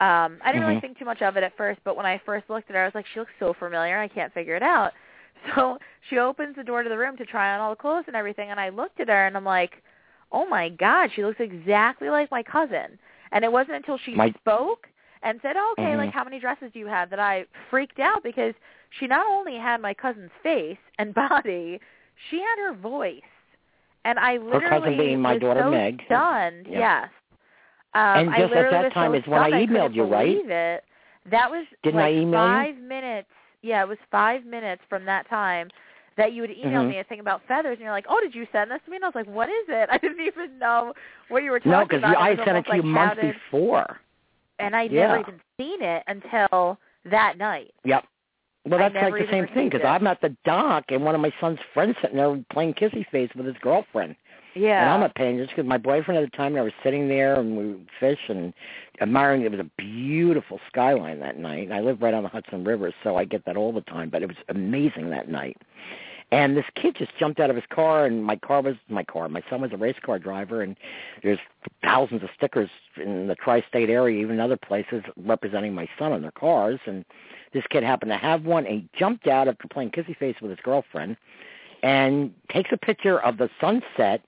um, 0.00 0.38
I 0.44 0.52
didn't 0.52 0.62
really 0.62 0.76
Mhm. 0.76 0.80
think 0.82 0.98
too 0.98 1.04
much 1.06 1.22
of 1.22 1.36
it 1.36 1.42
at 1.42 1.56
first, 1.56 1.80
but 1.82 1.96
when 1.96 2.04
I 2.06 2.18
first 2.18 2.48
looked 2.50 2.68
at 2.70 2.76
her 2.76 2.82
I 2.82 2.84
was 2.84 2.94
like, 2.94 3.06
She 3.06 3.18
looks 3.18 3.32
so 3.38 3.54
familiar, 3.54 3.98
I 3.98 4.08
can't 4.08 4.32
figure 4.32 4.54
it 4.54 4.62
out. 4.62 4.92
So 5.54 5.78
she 6.10 6.18
opens 6.18 6.56
the 6.56 6.64
door 6.64 6.82
to 6.82 6.88
the 6.88 6.98
room 6.98 7.16
to 7.16 7.24
try 7.24 7.54
on 7.54 7.60
all 7.60 7.70
the 7.70 7.76
clothes 7.76 8.04
and 8.08 8.16
everything 8.16 8.50
and 8.50 8.58
I 8.60 8.68
looked 8.70 8.98
at 9.00 9.08
her 9.08 9.26
and 9.26 9.36
I'm 9.36 9.44
like, 9.44 9.82
Oh 10.30 10.46
my 10.46 10.68
God, 10.68 11.10
she 11.14 11.24
looks 11.24 11.40
exactly 11.40 12.10
like 12.10 12.30
my 12.30 12.42
cousin 12.42 12.98
and 13.32 13.44
it 13.44 13.50
wasn't 13.52 13.76
until 13.76 13.98
she 13.98 14.14
My- 14.14 14.30
spoke 14.32 14.88
and 15.22 15.40
said, 15.42 15.56
oh, 15.56 15.74
"Okay, 15.78 15.92
Mhm. 15.92 15.98
like 15.98 16.12
how 16.12 16.24
many 16.24 16.38
dresses 16.38 16.72
do 16.72 16.78
you 16.78 16.86
have?" 16.86 17.10
that 17.10 17.20
I 17.20 17.46
freaked 17.70 17.98
out 17.98 18.22
because 18.22 18.54
she 18.90 19.06
not 19.06 19.26
only 19.26 19.56
had 19.56 19.80
my 19.80 19.94
cousin's 19.94 20.30
face 20.42 20.78
and 20.98 21.14
body, 21.44 21.80
she 22.30 22.40
had 22.40 22.58
her 22.58 22.72
voice, 22.72 23.20
and 24.04 24.18
I 24.18 24.36
literally 24.38 24.80
cousin 24.80 24.98
being 24.98 25.20
my 25.20 25.32
was 25.34 25.40
daughter, 25.40 25.60
so 25.62 25.70
Meg. 25.70 26.02
stunned. 26.06 26.66
Yeah. 26.68 26.78
Yes. 26.78 27.08
Um, 27.94 28.02
And 28.02 28.30
I 28.30 28.38
just 28.40 28.52
at 28.52 28.70
that 28.70 28.92
time 28.92 29.12
so 29.12 29.18
is 29.18 29.26
when 29.26 29.40
I 29.40 29.50
emailed 29.50 29.68
couldn't 29.68 29.94
you, 29.94 30.04
right? 30.04 30.36
It. 30.44 30.84
That 31.30 31.50
was 31.50 31.66
Didn't 31.82 32.00
I 32.00 32.10
like 32.10 32.14
email 32.14 32.44
you? 32.44 32.52
five 32.52 32.76
minutes. 32.76 33.28
Yeah, 33.62 33.82
it 33.82 33.88
was 33.88 33.98
five 34.10 34.44
minutes 34.44 34.82
from 34.88 35.04
that 35.06 35.28
time 35.28 35.68
that 36.16 36.32
you 36.32 36.42
would 36.42 36.50
email 36.50 36.82
Mhm. 36.82 36.88
me 36.90 36.98
a 36.98 37.04
thing 37.04 37.20
about 37.20 37.42
feathers, 37.42 37.72
and 37.74 37.80
you're 37.80 37.92
like, 37.92 38.06
"Oh, 38.08 38.20
did 38.20 38.34
you 38.34 38.46
send 38.52 38.70
this 38.70 38.80
to 38.84 38.90
me?" 38.90 38.96
And 38.96 39.04
I 39.04 39.08
was 39.08 39.14
like, 39.14 39.26
"What 39.26 39.48
is 39.48 39.68
it?" 39.68 39.88
I 39.92 39.98
didn't 39.98 40.20
even 40.20 40.58
know 40.58 40.92
what 41.28 41.42
you 41.42 41.50
were 41.50 41.60
talking 41.60 41.72
about. 41.72 41.90
no, 42.02 42.08
because. 42.08 42.16
I 42.20 42.36
sent 42.44 42.56
it 42.58 42.66
to 42.66 42.76
you 42.76 42.82
like, 42.82 42.84
months 42.84 43.20
did- 43.20 43.34
before. 43.34 44.00
And 44.58 44.74
I'd 44.76 44.90
Yeah. 44.92 45.08
never 45.08 45.20
even 45.20 45.40
seen 45.58 45.82
it 45.82 46.02
until 46.06 46.78
that 47.04 47.38
night. 47.38 47.72
Yep. 47.84 48.04
Well, 48.66 48.78
that's 48.78 48.94
like 48.94 49.14
the 49.14 49.30
same 49.30 49.46
thing 49.48 49.70
because. 49.70 49.84
I'm 49.86 50.06
at 50.06 50.20
the 50.20 50.36
dock 50.44 50.84
and 50.90 51.04
one 51.04 51.14
of 51.14 51.20
my 51.20 51.32
son's 51.40 51.60
friends 51.72 51.96
sitting 52.02 52.16
there 52.16 52.38
playing 52.50 52.74
kissy 52.74 53.06
face 53.08 53.30
with 53.34 53.46
his 53.46 53.56
girlfriend, 53.62 54.14
Yeah. 54.54 54.82
and 54.82 54.90
I'm 54.90 55.00
not 55.00 55.14
paying 55.14 55.38
just 55.38 55.50
because 55.50 55.64
my 55.64 55.78
boyfriend 55.78 56.22
at 56.22 56.30
the 56.30 56.36
time 56.36 56.48
and 56.52 56.58
I 56.58 56.62
was 56.62 56.72
sitting 56.82 57.08
there 57.08 57.34
and 57.40 57.56
we 57.56 57.66
would 57.68 57.88
fish 57.98 58.18
and 58.28 58.52
admiring. 59.00 59.42
It 59.42 59.52
was 59.52 59.60
a 59.60 59.70
beautiful 59.78 60.60
skyline 60.68 61.20
that 61.20 61.38
night. 61.38 61.64
And 61.64 61.72
I 61.72 61.80
live 61.80 62.02
right 62.02 62.12
on 62.12 62.24
the 62.24 62.28
Hudson 62.28 62.64
River, 62.64 62.92
so 63.02 63.16
I 63.16 63.24
get 63.24 63.44
that 63.46 63.56
all 63.56 63.72
the 63.72 63.80
time. 63.82 64.10
But 64.10 64.22
it 64.22 64.28
was 64.28 64.36
amazing 64.48 65.08
that 65.10 65.28
night. 65.30 65.56
And 66.30 66.56
this 66.56 66.66
kid 66.74 66.94
just 66.96 67.16
jumped 67.18 67.40
out 67.40 67.48
of 67.48 67.56
his 67.56 67.64
car, 67.70 68.04
and 68.04 68.22
my 68.22 68.36
car 68.36 68.60
was 68.60 68.76
my 68.88 69.02
car. 69.02 69.28
My 69.30 69.42
son 69.48 69.62
was 69.62 69.72
a 69.72 69.78
race 69.78 69.96
car 70.02 70.18
driver, 70.18 70.60
and 70.60 70.76
there's 71.22 71.38
thousands 71.82 72.22
of 72.22 72.28
stickers 72.36 72.68
in 72.96 73.28
the 73.28 73.34
tri-state 73.34 73.88
area, 73.88 74.20
even 74.20 74.38
other 74.38 74.58
places, 74.58 75.02
representing 75.16 75.74
my 75.74 75.88
son 75.98 76.12
on 76.12 76.20
their 76.20 76.30
cars. 76.30 76.80
And 76.84 77.06
this 77.54 77.64
kid 77.70 77.82
happened 77.82 78.10
to 78.10 78.18
have 78.18 78.44
one, 78.44 78.66
and 78.66 78.82
he 78.82 78.88
jumped 78.98 79.26
out 79.26 79.48
after 79.48 79.66
playing 79.68 79.92
kissy 79.92 80.14
face 80.14 80.36
with 80.42 80.50
his 80.50 80.60
girlfriend, 80.62 81.16
and 81.82 82.34
takes 82.50 82.72
a 82.72 82.76
picture 82.76 83.18
of 83.20 83.38
the 83.38 83.48
sunset 83.58 84.20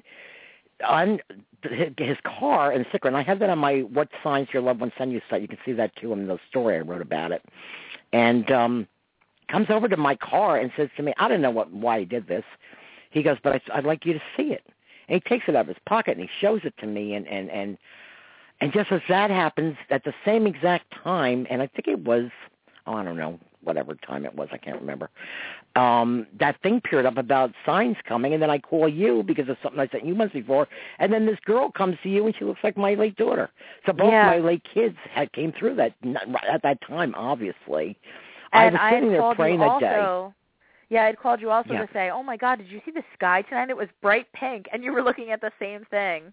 on 0.88 1.20
his 1.62 2.16
car 2.24 2.72
and 2.72 2.86
sticker. 2.88 3.08
And 3.08 3.16
I 3.16 3.22
have 3.22 3.40
that 3.40 3.50
on 3.50 3.58
my 3.58 3.80
"What 3.80 4.08
Signs 4.22 4.48
Your 4.54 4.62
Loved 4.62 4.80
Ones 4.80 4.94
Send 4.96 5.12
You" 5.12 5.20
site. 5.28 5.42
You 5.42 5.48
can 5.48 5.58
see 5.66 5.72
that 5.72 5.94
too 5.96 6.14
in 6.14 6.26
the 6.26 6.38
story 6.48 6.76
I 6.76 6.80
wrote 6.80 7.02
about 7.02 7.32
it. 7.32 7.44
And 8.14 8.50
um 8.50 8.88
comes 9.50 9.68
over 9.70 9.88
to 9.88 9.96
my 9.96 10.14
car 10.16 10.58
and 10.58 10.70
says 10.76 10.88
to 10.96 11.02
me, 11.02 11.12
I 11.18 11.28
don't 11.28 11.42
know 11.42 11.50
what 11.50 11.70
why 11.72 12.00
he 12.00 12.04
did 12.04 12.26
this. 12.26 12.44
He 13.10 13.22
goes, 13.22 13.36
but 13.42 13.54
I, 13.54 13.78
I'd 13.78 13.84
like 13.84 14.06
you 14.06 14.12
to 14.12 14.22
see 14.36 14.52
it. 14.52 14.64
And 15.08 15.20
he 15.22 15.28
takes 15.28 15.46
it 15.48 15.56
out 15.56 15.62
of 15.62 15.68
his 15.68 15.76
pocket 15.86 16.16
and 16.16 16.20
he 16.20 16.30
shows 16.40 16.60
it 16.64 16.74
to 16.78 16.86
me, 16.86 17.14
and 17.14 17.26
and 17.26 17.50
and 17.50 17.76
and 18.60 18.72
just 18.72 18.92
as 18.92 19.00
that 19.08 19.30
happens, 19.30 19.76
at 19.90 20.04
the 20.04 20.14
same 20.24 20.46
exact 20.46 20.92
time, 21.02 21.46
and 21.50 21.62
I 21.62 21.66
think 21.66 21.88
it 21.88 21.98
was, 22.04 22.30
oh, 22.86 22.94
I 22.94 23.02
don't 23.02 23.16
know, 23.16 23.40
whatever 23.62 23.94
time 23.94 24.24
it 24.26 24.34
was, 24.34 24.48
I 24.52 24.58
can't 24.58 24.78
remember. 24.80 25.08
Um, 25.76 26.26
that 26.38 26.60
thing 26.62 26.80
peered 26.80 27.06
up 27.06 27.16
about 27.16 27.52
signs 27.64 27.96
coming, 28.06 28.34
and 28.34 28.42
then 28.42 28.50
I 28.50 28.58
call 28.58 28.88
you 28.88 29.22
because 29.22 29.48
of 29.48 29.56
something 29.62 29.80
I 29.80 29.88
sent 29.88 30.04
you 30.04 30.14
months 30.14 30.34
before, 30.34 30.68
and 30.98 31.12
then 31.12 31.26
this 31.26 31.38
girl 31.44 31.70
comes 31.70 31.96
to 32.02 32.08
you, 32.08 32.26
and 32.26 32.34
she 32.36 32.44
looks 32.44 32.60
like 32.62 32.76
my 32.76 32.94
late 32.94 33.16
daughter. 33.16 33.50
So 33.86 33.92
both 33.92 34.12
Yeah. 34.12 34.26
my 34.26 34.38
late 34.38 34.62
kids 34.74 34.96
had 35.10 35.32
came 35.32 35.52
through 35.52 35.76
that 35.76 35.94
at 36.48 36.62
that 36.62 36.80
time, 36.82 37.14
obviously. 37.16 37.96
And 38.52 38.76
I 38.76 38.82
was 38.84 38.92
sitting 38.96 39.10
had 39.10 39.12
there 39.14 39.20
called 39.20 39.38
you 39.38 39.58
that 39.58 39.80
day. 39.80 39.98
also. 40.00 40.34
Yeah, 40.88 41.04
I'd 41.04 41.18
called 41.18 41.40
you 41.40 41.50
also 41.50 41.72
Yeah. 41.72 41.86
to 41.86 41.92
say, 41.92 42.10
"Oh 42.10 42.22
my 42.22 42.36
God, 42.36 42.58
did 42.58 42.68
you 42.68 42.80
see 42.84 42.90
the 42.90 43.04
sky 43.14 43.42
tonight? 43.42 43.70
It 43.70 43.76
was 43.76 43.88
bright 44.02 44.26
pink," 44.32 44.66
and 44.72 44.82
you 44.82 44.92
were 44.92 45.02
looking 45.08 45.30
at 45.30 45.40
the 45.40 45.52
same 45.58 45.84
thing. 45.90 46.32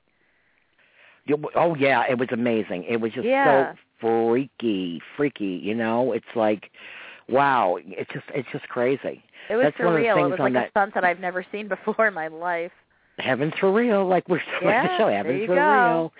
Oh 1.55 1.75
yeah, 1.75 2.03
it 2.09 2.17
was 2.17 2.29
amazing. 2.31 2.83
It 2.85 3.01
was 3.01 3.11
just 3.11 3.27
Yeah. 3.27 3.73
so 3.73 3.77
freaky, 3.99 5.01
freaky. 5.17 5.59
You 5.61 5.75
know, 5.75 6.13
it's 6.13 6.25
like, 6.35 6.71
wow, 7.27 7.77
it's 7.81 8.11
just 8.13 8.25
it's 8.33 8.47
just 8.51 8.67
crazy. 8.69 9.23
It 9.49 9.55
was 9.55 9.65
That's 9.65 9.79
one 9.79 9.87
of 9.89 9.93
the 9.95 9.99
surreal. 9.99 10.11
It 10.11 10.15
things 10.15 10.31
was 10.31 10.39
on 10.39 10.43
like 10.45 10.53
that- 10.53 10.69
a 10.69 10.71
sunset 10.79 11.03
I've 11.03 11.19
never 11.19 11.43
seen 11.51 11.67
before 11.75 12.07
in 12.07 12.13
my 12.13 12.27
life. 12.29 12.71
Heaven's 13.19 13.53
for 13.59 13.71
real, 13.71 14.05
like 14.07 14.27
we're 14.29 14.37
like 14.37 14.45
Yeah, 14.63 14.87
the 14.87 14.97
show. 14.97 15.07
Heaven's 15.09 15.45
for 15.47 15.55
go. 15.55 15.61
real. 15.73 16.13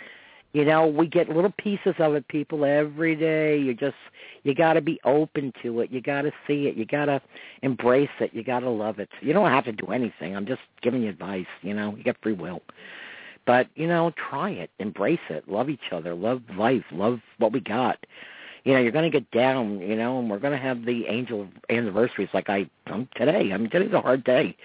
You 0.58 0.66
know, 0.66 0.88
we 0.88 1.06
get 1.06 1.30
little 1.30 1.54
pieces 1.60 1.94
of 2.00 2.16
it, 2.16 2.28
people, 2.30 2.66
every 2.66 3.16
day. 3.16 3.60
You 3.60 3.76
just 3.76 3.94
you 4.42 4.56
got 4.56 4.74
to 4.74 4.82
be 4.82 5.00
open 5.06 5.54
to 5.62 5.82
it. 5.82 5.92
You 5.92 6.02
got 6.02 6.24
to 6.24 6.32
see 6.48 6.66
it. 6.66 6.76
You 6.76 6.84
got 6.84 7.06
to 7.06 7.22
embrace 7.62 8.10
it. 8.20 8.34
You 8.34 8.44
got 8.44 8.62
to 8.62 8.70
love 8.72 8.98
it. 8.98 9.08
You 9.22 9.34
don't 9.34 9.52
have 9.52 9.66
to 9.66 9.72
do 9.72 9.86
anything. 9.92 10.36
I'm 10.36 10.48
just 10.48 10.62
giving 10.82 11.04
you 11.04 11.10
advice. 11.10 11.46
You 11.62 11.76
know, 11.76 11.96
you 11.96 12.04
got 12.04 12.16
free 12.24 12.34
will. 12.34 12.64
But 13.46 13.68
you 13.76 13.86
know, 13.86 14.12
try 14.30 14.50
it, 14.50 14.72
embrace 14.80 15.20
it, 15.30 15.48
love 15.48 15.70
each 15.70 15.92
other, 15.92 16.16
love 16.16 16.42
life, 16.58 16.86
love 16.92 17.20
what 17.38 17.54
we 17.54 17.60
got. 17.60 18.04
You 18.64 18.74
know, 18.74 18.80
you're 18.80 18.92
going 18.92 19.10
to 19.10 19.16
get 19.16 19.30
down, 19.30 19.80
you 19.80 19.96
know, 19.96 20.18
and 20.18 20.28
we're 20.28 20.40
going 20.40 20.58
to 20.58 20.64
have 20.64 20.86
the 20.86 21.06
angel 21.06 21.48
anniversaries 21.70 22.30
like 22.34 22.50
I 22.50 22.68
um, 22.88 23.08
today. 23.16 23.54
I 23.54 23.58
mean, 23.58 23.70
today's 23.70 23.94
a 23.94 24.02
hard 24.02 24.24
day. 24.24 24.58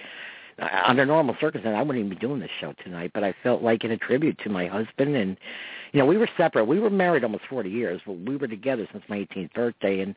Uh, 0.58 0.68
under 0.86 1.04
normal 1.06 1.36
circumstances, 1.40 1.76
I 1.78 1.82
wouldn't 1.82 2.04
even 2.04 2.16
be 2.16 2.20
doing 2.20 2.40
this 2.40 2.50
show 2.60 2.74
tonight. 2.84 3.12
But 3.14 3.24
I 3.24 3.34
felt 3.42 3.62
like 3.62 3.84
in 3.84 3.90
a 3.90 3.96
tribute 3.96 4.38
to 4.44 4.50
my 4.50 4.66
husband, 4.66 5.16
and 5.16 5.36
you 5.92 6.00
know, 6.00 6.06
we 6.06 6.16
were 6.16 6.28
separate. 6.36 6.64
We 6.64 6.80
were 6.80 6.90
married 6.90 7.24
almost 7.24 7.44
40 7.48 7.70
years, 7.70 8.00
but 8.06 8.18
we 8.18 8.36
were 8.36 8.48
together 8.48 8.88
since 8.92 9.04
my 9.08 9.18
18th 9.18 9.52
birthday, 9.52 10.00
and 10.00 10.14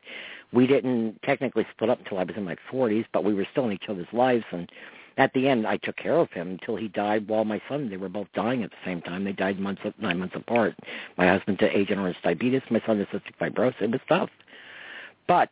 we 0.52 0.66
didn't 0.66 1.20
technically 1.22 1.66
split 1.72 1.90
up 1.90 1.98
until 1.98 2.18
I 2.18 2.24
was 2.24 2.36
in 2.36 2.44
my 2.44 2.56
40s. 2.70 3.06
But 3.12 3.24
we 3.24 3.34
were 3.34 3.46
still 3.52 3.66
in 3.66 3.72
each 3.72 3.88
other's 3.88 4.06
lives, 4.12 4.44
and 4.52 4.70
at 5.18 5.32
the 5.32 5.48
end, 5.48 5.66
I 5.66 5.78
took 5.78 5.96
care 5.96 6.18
of 6.18 6.30
him 6.30 6.50
until 6.50 6.76
he 6.76 6.88
died. 6.88 7.26
While 7.26 7.44
my 7.44 7.60
son, 7.68 7.88
they 7.88 7.96
were 7.96 8.08
both 8.08 8.28
dying 8.34 8.62
at 8.62 8.70
the 8.70 8.76
same 8.84 9.00
time. 9.00 9.24
They 9.24 9.32
died 9.32 9.58
months, 9.58 9.82
nine 9.98 10.18
months 10.18 10.36
apart. 10.36 10.74
My 11.16 11.26
husband 11.26 11.58
to 11.60 11.76
agenous 11.76 12.16
diabetes, 12.22 12.62
my 12.70 12.82
son 12.84 12.98
to 12.98 13.06
cystic 13.06 13.36
fibrosis. 13.40 13.80
It 13.80 13.90
was 13.90 14.00
tough, 14.08 14.30
but 15.26 15.50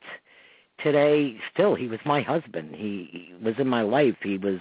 today 0.85 1.37
still 1.53 1.75
he 1.75 1.89
was 1.89 1.99
my 2.05 2.21
husband. 2.21 2.77
He, 2.77 3.09
he 3.11 3.45
was 3.45 3.55
in 3.59 3.67
my 3.67 3.83
life. 3.83 4.17
He 4.23 4.39
was 4.39 4.61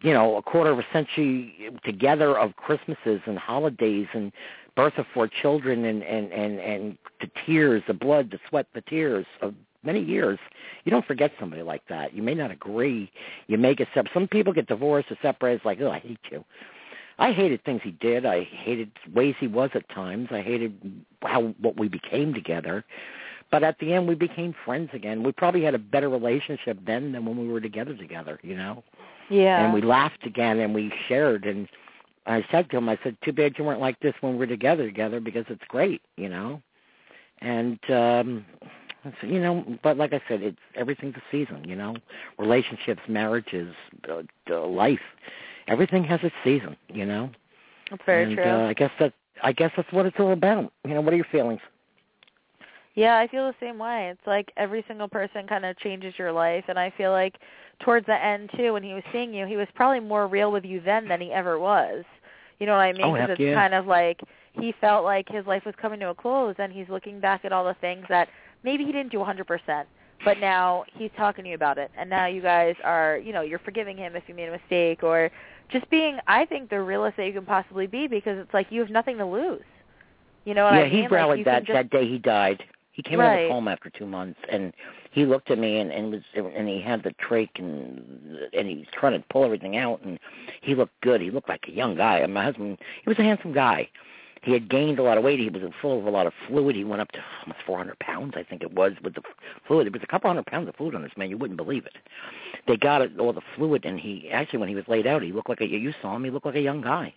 you 0.00 0.12
know 0.12 0.36
a 0.36 0.42
quarter 0.42 0.70
of 0.70 0.80
a 0.80 0.86
century 0.92 1.70
together 1.84 2.36
of 2.36 2.56
christmases 2.56 3.20
and 3.26 3.38
holidays 3.38 4.08
and 4.12 4.32
birth 4.74 4.94
of 4.98 5.06
four 5.14 5.28
children 5.28 5.84
and 5.84 6.02
and 6.02 6.32
and 6.32 6.58
and 6.58 6.98
the 7.20 7.30
tears 7.46 7.84
the 7.86 7.94
blood 7.94 8.32
the 8.32 8.40
sweat 8.48 8.66
the 8.74 8.80
tears 8.80 9.26
of 9.42 9.54
many 9.84 10.00
years. 10.00 10.38
You 10.84 10.90
don't 10.90 11.06
forget 11.06 11.32
somebody 11.38 11.62
like 11.62 11.82
that. 11.88 12.14
You 12.14 12.22
may 12.22 12.34
not 12.34 12.50
agree. 12.50 13.10
You 13.46 13.58
may 13.58 13.74
get 13.74 13.88
separate 13.94 14.14
some 14.14 14.28
people 14.28 14.52
get 14.52 14.66
divorced 14.66 15.10
or 15.12 15.18
separated. 15.22 15.56
It's 15.56 15.64
like 15.64 15.80
oh 15.80 15.90
i 15.90 15.98
hate 16.00 16.18
you. 16.30 16.44
I 17.18 17.32
hated 17.32 17.62
things 17.62 17.82
he 17.84 17.92
did. 17.92 18.24
I 18.24 18.42
hated 18.44 18.90
ways 19.14 19.36
he 19.38 19.46
was 19.46 19.70
at 19.74 19.88
times. 19.90 20.28
I 20.32 20.40
hated 20.40 21.04
how 21.22 21.54
what 21.60 21.78
we 21.78 21.88
became 21.88 22.32
together 22.34 22.84
but 23.52 23.62
at 23.62 23.78
the 23.78 23.92
end 23.92 24.08
we 24.08 24.16
became 24.16 24.54
friends 24.64 24.90
again. 24.92 25.22
We 25.22 25.30
probably 25.30 25.62
had 25.62 25.74
a 25.74 25.78
better 25.78 26.08
relationship 26.08 26.78
then 26.84 27.12
than 27.12 27.24
when 27.24 27.38
we 27.38 27.46
were 27.46 27.60
together 27.60 27.94
together, 27.94 28.40
you 28.42 28.56
know. 28.56 28.82
Yeah. 29.30 29.64
And 29.64 29.72
we 29.72 29.82
laughed 29.82 30.26
again 30.26 30.58
and 30.58 30.74
we 30.74 30.92
shared 31.06 31.44
and 31.44 31.68
I 32.26 32.44
said 32.50 32.70
to 32.70 32.78
him, 32.78 32.88
I 32.88 32.98
said, 33.04 33.16
Too 33.22 33.32
bad 33.32 33.54
you 33.58 33.64
weren't 33.64 33.80
like 33.80 34.00
this 34.00 34.14
when 34.20 34.32
we 34.32 34.38
were 34.38 34.46
together 34.46 34.86
together 34.86 35.20
because 35.20 35.44
it's 35.48 35.62
great, 35.68 36.00
you 36.16 36.28
know. 36.28 36.60
And 37.40 37.78
um 37.90 38.46
so, 39.20 39.26
you 39.26 39.40
know, 39.40 39.64
but 39.82 39.96
like 39.96 40.12
I 40.12 40.22
said, 40.28 40.42
it's 40.42 40.58
everything's 40.74 41.16
a 41.16 41.22
season, 41.30 41.64
you 41.68 41.76
know. 41.76 41.96
Relationships, 42.38 43.02
marriages, 43.08 43.74
uh, 44.08 44.22
uh, 44.48 44.66
life, 44.66 45.00
everything 45.66 46.04
has 46.04 46.20
its 46.22 46.34
season, 46.44 46.76
you 46.88 47.04
know. 47.04 47.30
That's 47.90 48.02
very 48.06 48.24
and, 48.24 48.36
true. 48.36 48.44
Uh, 48.44 48.68
I 48.68 48.74
guess 48.74 48.92
that 49.00 49.12
I 49.42 49.52
guess 49.52 49.72
that's 49.76 49.92
what 49.92 50.06
it's 50.06 50.16
all 50.20 50.32
about. 50.32 50.72
You 50.86 50.94
know, 50.94 51.00
what 51.00 51.12
are 51.12 51.16
your 51.16 51.26
feelings? 51.32 51.60
Yeah, 52.94 53.16
I 53.16 53.26
feel 53.26 53.46
the 53.46 53.54
same 53.58 53.78
way. 53.78 54.10
It's 54.10 54.26
like 54.26 54.52
every 54.56 54.84
single 54.86 55.08
person 55.08 55.46
kind 55.46 55.64
of 55.64 55.78
changes 55.78 56.14
your 56.18 56.32
life, 56.32 56.64
and 56.68 56.78
I 56.78 56.92
feel 56.96 57.10
like 57.10 57.36
towards 57.80 58.06
the 58.06 58.24
end 58.24 58.50
too, 58.56 58.74
when 58.74 58.82
he 58.82 58.92
was 58.92 59.02
seeing 59.12 59.32
you, 59.32 59.46
he 59.46 59.56
was 59.56 59.68
probably 59.74 60.00
more 60.00 60.26
real 60.26 60.52
with 60.52 60.64
you 60.64 60.80
then 60.80 61.08
than 61.08 61.20
he 61.20 61.32
ever 61.32 61.58
was. 61.58 62.04
You 62.58 62.66
know 62.66 62.72
what 62.72 62.82
I 62.82 62.92
mean? 62.92 63.02
Oh, 63.04 63.12
Because 63.12 63.30
heck 63.30 63.40
it's 63.40 63.40
yeah. 63.40 63.54
kind 63.54 63.74
of 63.74 63.86
like 63.86 64.20
he 64.52 64.74
felt 64.80 65.04
like 65.04 65.28
his 65.28 65.46
life 65.46 65.64
was 65.64 65.74
coming 65.80 66.00
to 66.00 66.10
a 66.10 66.14
close, 66.14 66.54
and 66.58 66.72
he's 66.72 66.88
looking 66.88 67.18
back 67.18 67.44
at 67.44 67.52
all 67.52 67.64
the 67.64 67.74
things 67.80 68.04
that 68.08 68.28
maybe 68.62 68.84
he 68.84 68.92
didn't 68.92 69.10
do 69.10 69.18
100%, 69.18 69.84
but 70.24 70.38
now 70.38 70.84
he's 70.94 71.10
talking 71.16 71.44
to 71.44 71.48
you 71.50 71.56
about 71.56 71.78
it, 71.78 71.90
and 71.98 72.10
now 72.10 72.26
you 72.26 72.42
guys 72.42 72.74
are, 72.84 73.16
you 73.18 73.32
know, 73.32 73.40
you're 73.40 73.58
forgiving 73.58 73.96
him 73.96 74.14
if 74.14 74.22
he 74.26 74.34
made 74.34 74.48
a 74.48 74.52
mistake, 74.52 75.02
or 75.02 75.30
just 75.70 75.88
being, 75.88 76.18
I 76.26 76.44
think, 76.44 76.68
the 76.68 76.80
realest 76.80 77.16
that 77.16 77.26
you 77.26 77.32
can 77.32 77.46
possibly 77.46 77.86
be, 77.86 78.06
because 78.06 78.36
it's 78.38 78.52
like 78.52 78.66
you 78.70 78.80
have 78.80 78.90
nothing 78.90 79.16
to 79.16 79.24
lose. 79.24 79.62
You 80.44 80.54
know 80.54 80.64
what 80.64 80.74
yeah, 80.74 80.80
I 80.80 80.84
mean? 80.84 80.94
Yeah, 80.94 81.02
he 81.02 81.06
rallied 81.08 81.38
like 81.38 81.44
that 81.46 81.64
just, 81.64 81.72
that 81.72 81.90
day 81.90 82.06
he 82.06 82.18
died. 82.18 82.62
He 82.92 83.02
came 83.02 83.20
out 83.20 83.38
of 83.38 83.42
the 83.44 83.48
coma 83.48 83.70
after 83.70 83.90
two 83.90 84.06
months, 84.06 84.38
and 84.50 84.72
he 85.12 85.24
looked 85.24 85.50
at 85.50 85.58
me 85.58 85.78
and, 85.78 85.90
and 85.90 86.12
was 86.12 86.20
and 86.34 86.68
he 86.68 86.80
had 86.80 87.02
the 87.02 87.14
trach 87.14 87.48
and 87.56 88.38
and 88.52 88.68
he 88.68 88.76
was 88.76 88.86
trying 88.92 89.12
to 89.12 89.24
pull 89.30 89.44
everything 89.44 89.76
out, 89.78 90.02
and 90.04 90.18
he 90.60 90.74
looked 90.74 91.00
good. 91.00 91.20
He 91.20 91.30
looked 91.30 91.48
like 91.48 91.64
a 91.68 91.72
young 91.72 91.96
guy. 91.96 92.18
And 92.18 92.34
my 92.34 92.44
husband, 92.44 92.78
he 93.02 93.08
was 93.08 93.18
a 93.18 93.22
handsome 93.22 93.52
guy. 93.52 93.88
He 94.42 94.52
had 94.52 94.68
gained 94.68 94.98
a 94.98 95.02
lot 95.02 95.18
of 95.18 95.24
weight. 95.24 95.38
He 95.38 95.48
was 95.48 95.62
full 95.80 96.00
of 96.00 96.04
a 96.04 96.10
lot 96.10 96.26
of 96.26 96.32
fluid. 96.48 96.74
He 96.74 96.82
went 96.82 97.00
up 97.00 97.12
to 97.12 97.20
almost 97.42 97.60
400 97.64 97.98
pounds, 98.00 98.34
I 98.36 98.42
think 98.42 98.62
it 98.62 98.72
was, 98.72 98.92
with 99.02 99.14
the 99.14 99.22
fluid. 99.68 99.86
There 99.86 99.92
was 99.92 100.02
a 100.02 100.06
couple 100.08 100.28
hundred 100.28 100.46
pounds 100.46 100.68
of 100.68 100.74
fluid 100.74 100.96
on 100.96 101.02
this 101.02 101.12
man. 101.16 101.30
You 101.30 101.38
wouldn't 101.38 101.56
believe 101.56 101.86
it. 101.86 101.96
They 102.66 102.76
got 102.76 103.02
it, 103.02 103.18
all 103.20 103.32
the 103.32 103.40
fluid, 103.54 103.84
and 103.84 104.00
he 104.00 104.28
actually, 104.32 104.58
when 104.58 104.68
he 104.68 104.74
was 104.74 104.84
laid 104.88 105.06
out, 105.06 105.22
he 105.22 105.32
looked 105.32 105.48
like 105.48 105.60
a. 105.60 105.66
You 105.66 105.94
saw 106.02 106.16
him. 106.16 106.24
He 106.24 106.30
looked 106.30 106.46
like 106.46 106.56
a 106.56 106.60
young 106.60 106.80
guy. 106.80 107.14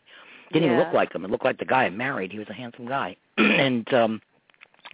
Didn't 0.53 0.69
even 0.71 0.77
look 0.77 0.93
like 0.93 1.13
him. 1.13 1.25
It 1.25 1.31
looked 1.31 1.43
like 1.43 1.57
the 1.57 1.65
guy 1.65 1.85
I 1.85 1.89
married. 1.89 2.31
He 2.31 2.37
was 2.37 2.47
a 2.49 2.53
handsome 2.53 2.87
guy, 2.87 3.17
and 3.37 3.91
um 3.93 4.21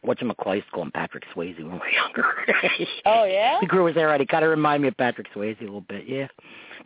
whatchamacallit 0.06 0.56
used 0.56 0.68
to 0.68 0.72
call 0.74 0.84
him 0.84 0.92
Patrick 0.92 1.24
Swayze 1.36 1.58
when 1.58 1.72
we 1.74 1.80
were 1.80 1.90
younger. 1.90 2.26
Oh, 3.06 3.26
yeah? 3.26 3.60
He 3.60 3.66
grew 3.68 3.86
his 3.86 3.96
hair 3.96 4.10
out. 4.10 4.20
He 4.20 4.26
kind 4.26 4.44
of 4.44 4.50
reminded 4.52 4.82
me 4.84 4.88
of 4.90 4.98
Patrick 4.98 5.28
Swayze 5.34 5.60
a 5.60 5.64
little 5.64 5.82
bit, 5.82 6.08
yeah. 6.08 6.28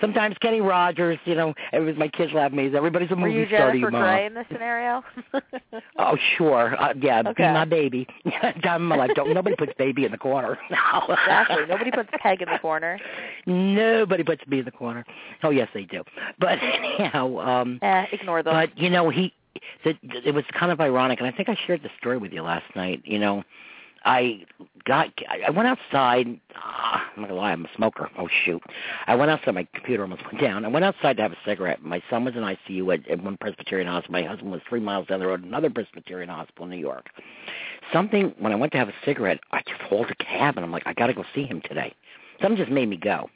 Sometimes 0.01 0.35
Kenny 0.41 0.59
Rogers, 0.59 1.17
you 1.23 1.35
know, 1.35 1.53
it 1.71 1.79
was 1.79 1.95
my 1.95 2.09
kids 2.09 2.33
laugh 2.33 2.47
at 2.47 2.53
me. 2.53 2.69
Everybody's 2.75 3.09
a 3.11 3.15
Were 3.15 3.21
movie 3.27 3.39
you 3.39 3.45
star 3.47 3.71
to 3.71 3.77
Jennifer 3.77 3.77
you, 3.77 3.91
Mom. 3.91 4.01
Grey 4.01 4.25
in 4.25 4.33
this 4.33 4.45
scenario? 4.51 5.03
Oh, 5.97 6.17
sure. 6.37 6.75
Uh, 6.81 6.93
yeah, 7.01 7.21
be 7.21 7.29
Okay. 7.29 7.51
my 7.53 7.63
baby. 7.65 8.05
Time 8.63 8.81
in 8.81 8.87
my 8.87 8.95
life. 8.97 9.11
Don't, 9.15 9.33
nobody 9.33 9.55
puts 9.55 9.71
baby 9.77 10.03
in 10.05 10.11
the 10.11 10.17
corner. 10.17 10.57
No. 10.69 11.13
exactly. 11.13 11.65
Nobody 11.69 11.91
puts 11.91 12.09
Peg 12.21 12.41
in 12.41 12.49
the 12.51 12.59
corner. 12.59 12.99
Nobody 13.45 14.23
puts 14.23 14.45
me 14.47 14.59
in 14.59 14.65
the 14.65 14.71
corner. 14.71 15.05
Oh, 15.43 15.49
yes, 15.51 15.69
they 15.73 15.83
do. 15.83 16.03
But 16.39 16.59
anyhow, 16.61 17.37
um, 17.39 17.79
Eh, 17.81 18.05
ignore 18.11 18.43
them. 18.43 18.53
But 18.53 18.77
you 18.77 18.89
know, 18.89 19.09
he 19.09 19.33
it 19.83 20.33
was 20.33 20.43
kind 20.57 20.71
of 20.71 20.81
ironic, 20.81 21.19
and 21.19 21.27
I 21.27 21.31
think 21.31 21.49
I 21.49 21.57
shared 21.65 21.83
the 21.83 21.89
story 21.99 22.17
with 22.17 22.33
you 22.33 22.41
last 22.41 22.75
night. 22.75 23.01
You 23.05 23.19
know, 23.19 23.43
I 24.05 24.45
got 24.85 25.09
I 25.29 25.49
went 25.49 25.67
outside. 25.67 26.39
Ah, 26.55 27.09
I'm 27.15 27.21
not 27.21 27.29
gonna 27.29 27.39
lie, 27.39 27.51
I'm 27.51 27.65
a 27.65 27.69
smoker. 27.75 28.09
Oh 28.17 28.27
shoot! 28.45 28.61
I 29.07 29.15
went 29.15 29.31
outside. 29.31 29.55
My 29.55 29.67
computer 29.73 30.03
almost 30.03 30.23
went 30.25 30.39
down. 30.39 30.63
I 30.65 30.67
went 30.67 30.85
outside 30.85 31.17
to 31.17 31.23
have 31.23 31.31
a 31.31 31.37
cigarette. 31.45 31.81
My 31.83 32.01
son 32.09 32.25
was 32.25 32.35
in 32.35 32.41
ICU 32.41 32.93
at, 32.93 33.09
at 33.09 33.23
one 33.23 33.37
Presbyterian 33.37 33.87
hospital. 33.87 34.13
My 34.13 34.23
husband 34.23 34.51
was 34.51 34.61
three 34.69 34.79
miles 34.79 35.07
down 35.07 35.19
the 35.19 35.27
road, 35.27 35.43
another 35.43 35.69
Presbyterian 35.69 36.29
hospital 36.29 36.65
in 36.65 36.71
New 36.71 36.77
York. 36.77 37.07
Something 37.91 38.33
when 38.39 38.51
I 38.51 38.55
went 38.55 38.71
to 38.73 38.77
have 38.77 38.89
a 38.89 38.93
cigarette, 39.03 39.39
I 39.51 39.61
just 39.67 39.81
hauled 39.81 40.11
a 40.11 40.15
cab, 40.15 40.57
and 40.57 40.65
I'm 40.65 40.71
like, 40.71 40.83
I 40.85 40.93
got 40.93 41.07
to 41.07 41.13
go 41.13 41.25
see 41.33 41.43
him 41.43 41.61
today. 41.61 41.93
Something 42.41 42.57
just 42.57 42.71
made 42.71 42.89
me 42.89 42.97
go. 42.97 43.29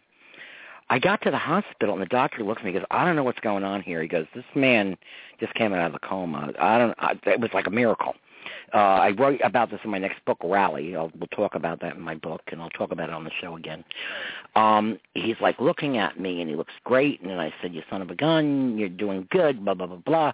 I 0.89 0.99
got 0.99 1.21
to 1.21 1.31
the 1.31 1.37
hospital 1.37 1.93
and 1.93 2.01
the 2.01 2.07
doctor 2.07 2.43
looks 2.43 2.59
at 2.59 2.65
me 2.65 2.71
and 2.71 2.79
goes, 2.79 2.87
I 2.91 3.05
don't 3.05 3.15
know 3.15 3.23
what's 3.23 3.39
going 3.39 3.63
on 3.63 3.81
here. 3.81 4.01
He 4.01 4.07
goes, 4.07 4.25
this 4.33 4.45
man 4.55 4.97
just 5.39 5.53
came 5.53 5.73
out 5.73 5.85
of 5.85 5.93
the 5.93 5.99
coma. 5.99 6.51
I 6.59 6.77
don't. 6.77 6.95
I, 6.99 7.13
it 7.25 7.39
was 7.39 7.51
like 7.53 7.67
a 7.67 7.71
miracle. 7.71 8.15
Uh, 8.73 8.77
I 8.77 9.09
wrote 9.11 9.39
about 9.43 9.71
this 9.71 9.79
in 9.83 9.89
my 9.89 9.97
next 9.97 10.23
book, 10.25 10.37
Rally. 10.43 10.95
I'll, 10.95 11.11
we'll 11.17 11.27
talk 11.27 11.55
about 11.55 11.81
that 11.81 11.95
in 11.95 12.01
my 12.01 12.15
book, 12.15 12.41
and 12.47 12.61
I'll 12.61 12.69
talk 12.69 12.91
about 12.91 13.09
it 13.09 13.13
on 13.13 13.23
the 13.23 13.31
show 13.41 13.55
again. 13.55 13.83
Um, 14.55 14.99
he's 15.13 15.35
like 15.41 15.59
looking 15.59 15.97
at 15.97 16.19
me, 16.19 16.41
and 16.41 16.49
he 16.49 16.55
looks 16.55 16.73
great. 16.83 17.21
And 17.21 17.29
then 17.29 17.39
I 17.39 17.53
said, 17.61 17.73
"You 17.73 17.81
son 17.89 18.01
of 18.01 18.09
a 18.09 18.15
gun, 18.15 18.77
you're 18.77 18.89
doing 18.89 19.27
good." 19.31 19.63
Blah 19.63 19.73
blah 19.73 19.87
blah 19.87 19.97
blah. 19.97 20.31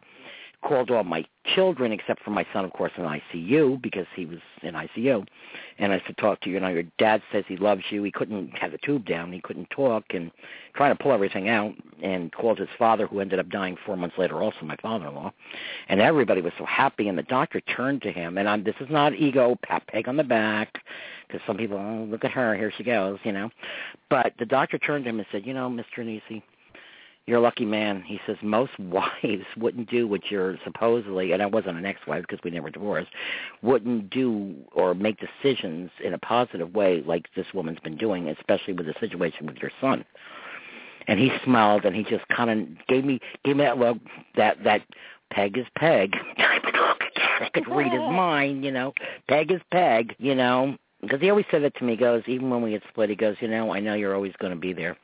Called 0.66 0.90
all 0.90 1.04
my 1.04 1.24
children, 1.54 1.92
except 1.92 2.24
for 2.24 2.32
my 2.32 2.44
son, 2.52 2.66
of 2.66 2.74
course, 2.74 2.92
in 2.98 3.04
ICU 3.04 3.80
because 3.84 4.08
he 4.16 4.26
was 4.26 4.40
in 4.64 4.74
ICU. 4.74 5.24
And 5.78 5.94
I 5.94 6.02
said, 6.08 6.18
"Talk 6.18 6.42
to 6.42 6.50
you. 6.50 6.60
Know, 6.60 6.70
your 6.70 6.86
dad 6.98 7.22
says 7.32 7.44
he 7.48 7.56
loves 7.56 7.84
you. 7.92 8.02
He 8.02 8.12
couldn't 8.12 8.58
have 8.58 8.72
the 8.72 8.80
tube 8.80 9.06
down. 9.06 9.32
He 9.32 9.42
couldn't 9.42 9.70
talk, 9.70 10.06
and 10.10 10.32
trying 10.74 10.96
to 10.96 11.02
pull 11.02 11.12
everything 11.12 11.50
out." 11.50 11.76
And 12.02 12.32
called 12.32 12.58
his 12.58 12.70
father, 12.80 13.06
who 13.06 13.20
ended 13.20 13.38
up 13.38 13.50
dying 13.50 13.78
four 13.86 13.96
months 13.96 14.18
later, 14.18 14.42
also 14.42 14.66
my 14.66 14.76
father-in-law. 14.78 15.32
And 15.88 16.02
everybody 16.02 16.42
was 16.42 16.54
so 16.58 16.66
happy. 16.66 17.10
And 17.10 17.18
the 17.18 17.24
doctor 17.24 17.62
turned 17.62 18.02
to 18.02 18.12
him, 18.12 18.40
and 18.40 18.50
I'm, 18.50 18.64
this 18.64 18.76
is 18.80 18.90
not 18.90 19.14
ego, 19.14 19.58
pat 19.62 19.86
peg 19.86 20.08
on 20.08 20.18
the 20.18 20.24
back, 20.24 20.80
because 21.28 21.46
some 21.46 21.58
people, 21.58 21.78
oh, 21.78 22.06
look 22.10 22.26
at 22.26 22.32
her, 22.32 22.56
here 22.56 22.72
she 22.76 22.84
goes, 22.84 23.20
you 23.24 23.32
know. 23.32 23.52
But 24.10 24.34
the 24.40 24.46
doctor 24.46 24.80
turned 24.80 25.04
to 25.04 25.12
him 25.12 25.20
and 25.20 25.28
said, 25.32 25.46
"You 25.46 25.54
know, 25.54 25.70
Mr. 25.70 26.04
Nisi." 26.04 26.44
You're 27.28 27.40
a 27.40 27.42
lucky 27.42 27.66
man. 27.66 28.04
He 28.04 28.20
says 28.26 28.38
most 28.42 28.72
wives 28.80 29.46
wouldn't 29.58 29.90
do 29.90 30.08
what 30.08 30.30
you're 30.30 30.58
supposedly, 30.64 31.32
and 31.32 31.42
I 31.42 31.48
wasn't 31.48 31.78
an 31.78 31.86
ex-wife 31.86 32.26
because 32.28 32.44
we 32.44 32.52
never 32.52 32.70
divorced, 32.70 33.10
wouldn't 33.62 34.10
do 34.10 34.56
or 34.72 34.94
make 34.94 35.18
decisions 35.20 35.90
in 36.04 36.14
a 36.14 36.20
positive 36.20 36.74
way 36.74 37.04
like 37.06 37.28
this 37.36 37.48
woman's 37.54 37.80
been 37.80 37.98
doing, 37.98 38.30
especially 38.30 38.74
with 38.74 38.86
the 38.86 38.94
situation 39.00 39.48
with 39.48 39.58
your 39.58 39.72
son. 39.82 40.06
And 41.08 41.20
he 41.20 41.32
smiled 41.44 41.86
and 41.86 41.96
he 41.96 42.04
just 42.04 42.28
kind 42.30 42.50
of 42.50 42.88
gave 42.88 43.06
me 43.06 43.20
gave 43.44 43.58
me 43.58 43.64
that 43.64 43.78
look 43.78 43.98
that 44.36 44.64
that 44.64 44.82
peg 45.32 45.56
is 45.56 45.68
peg 45.78 46.14
type 46.38 46.64
of 46.64 46.74
look. 46.74 47.04
I 47.42 47.50
could 47.54 47.68
read 47.68 47.92
his 47.92 48.02
mind, 48.02 48.64
you 48.64 48.72
know. 48.72 48.94
Peg 49.28 49.52
is 49.52 49.62
peg, 49.72 50.16
you 50.18 50.36
know. 50.36 50.78
Because 51.02 51.22
he 51.22 51.30
always 51.30 51.46
said 51.52 51.64
that 51.64 51.76
to 51.76 51.84
me. 51.84 51.94
He 51.94 51.98
goes, 51.98 52.24
even 52.26 52.50
when 52.50 52.64
we 52.64 52.72
get 52.72 52.82
split, 52.90 53.12
he 53.12 53.16
goes, 53.16 53.36
you 53.40 53.48
know, 53.48 53.72
I 53.72 53.80
know 53.80 53.94
you're 53.94 54.16
always 54.16 54.34
going 54.40 54.54
to 54.54 54.60
be 54.60 54.74
there 54.74 54.98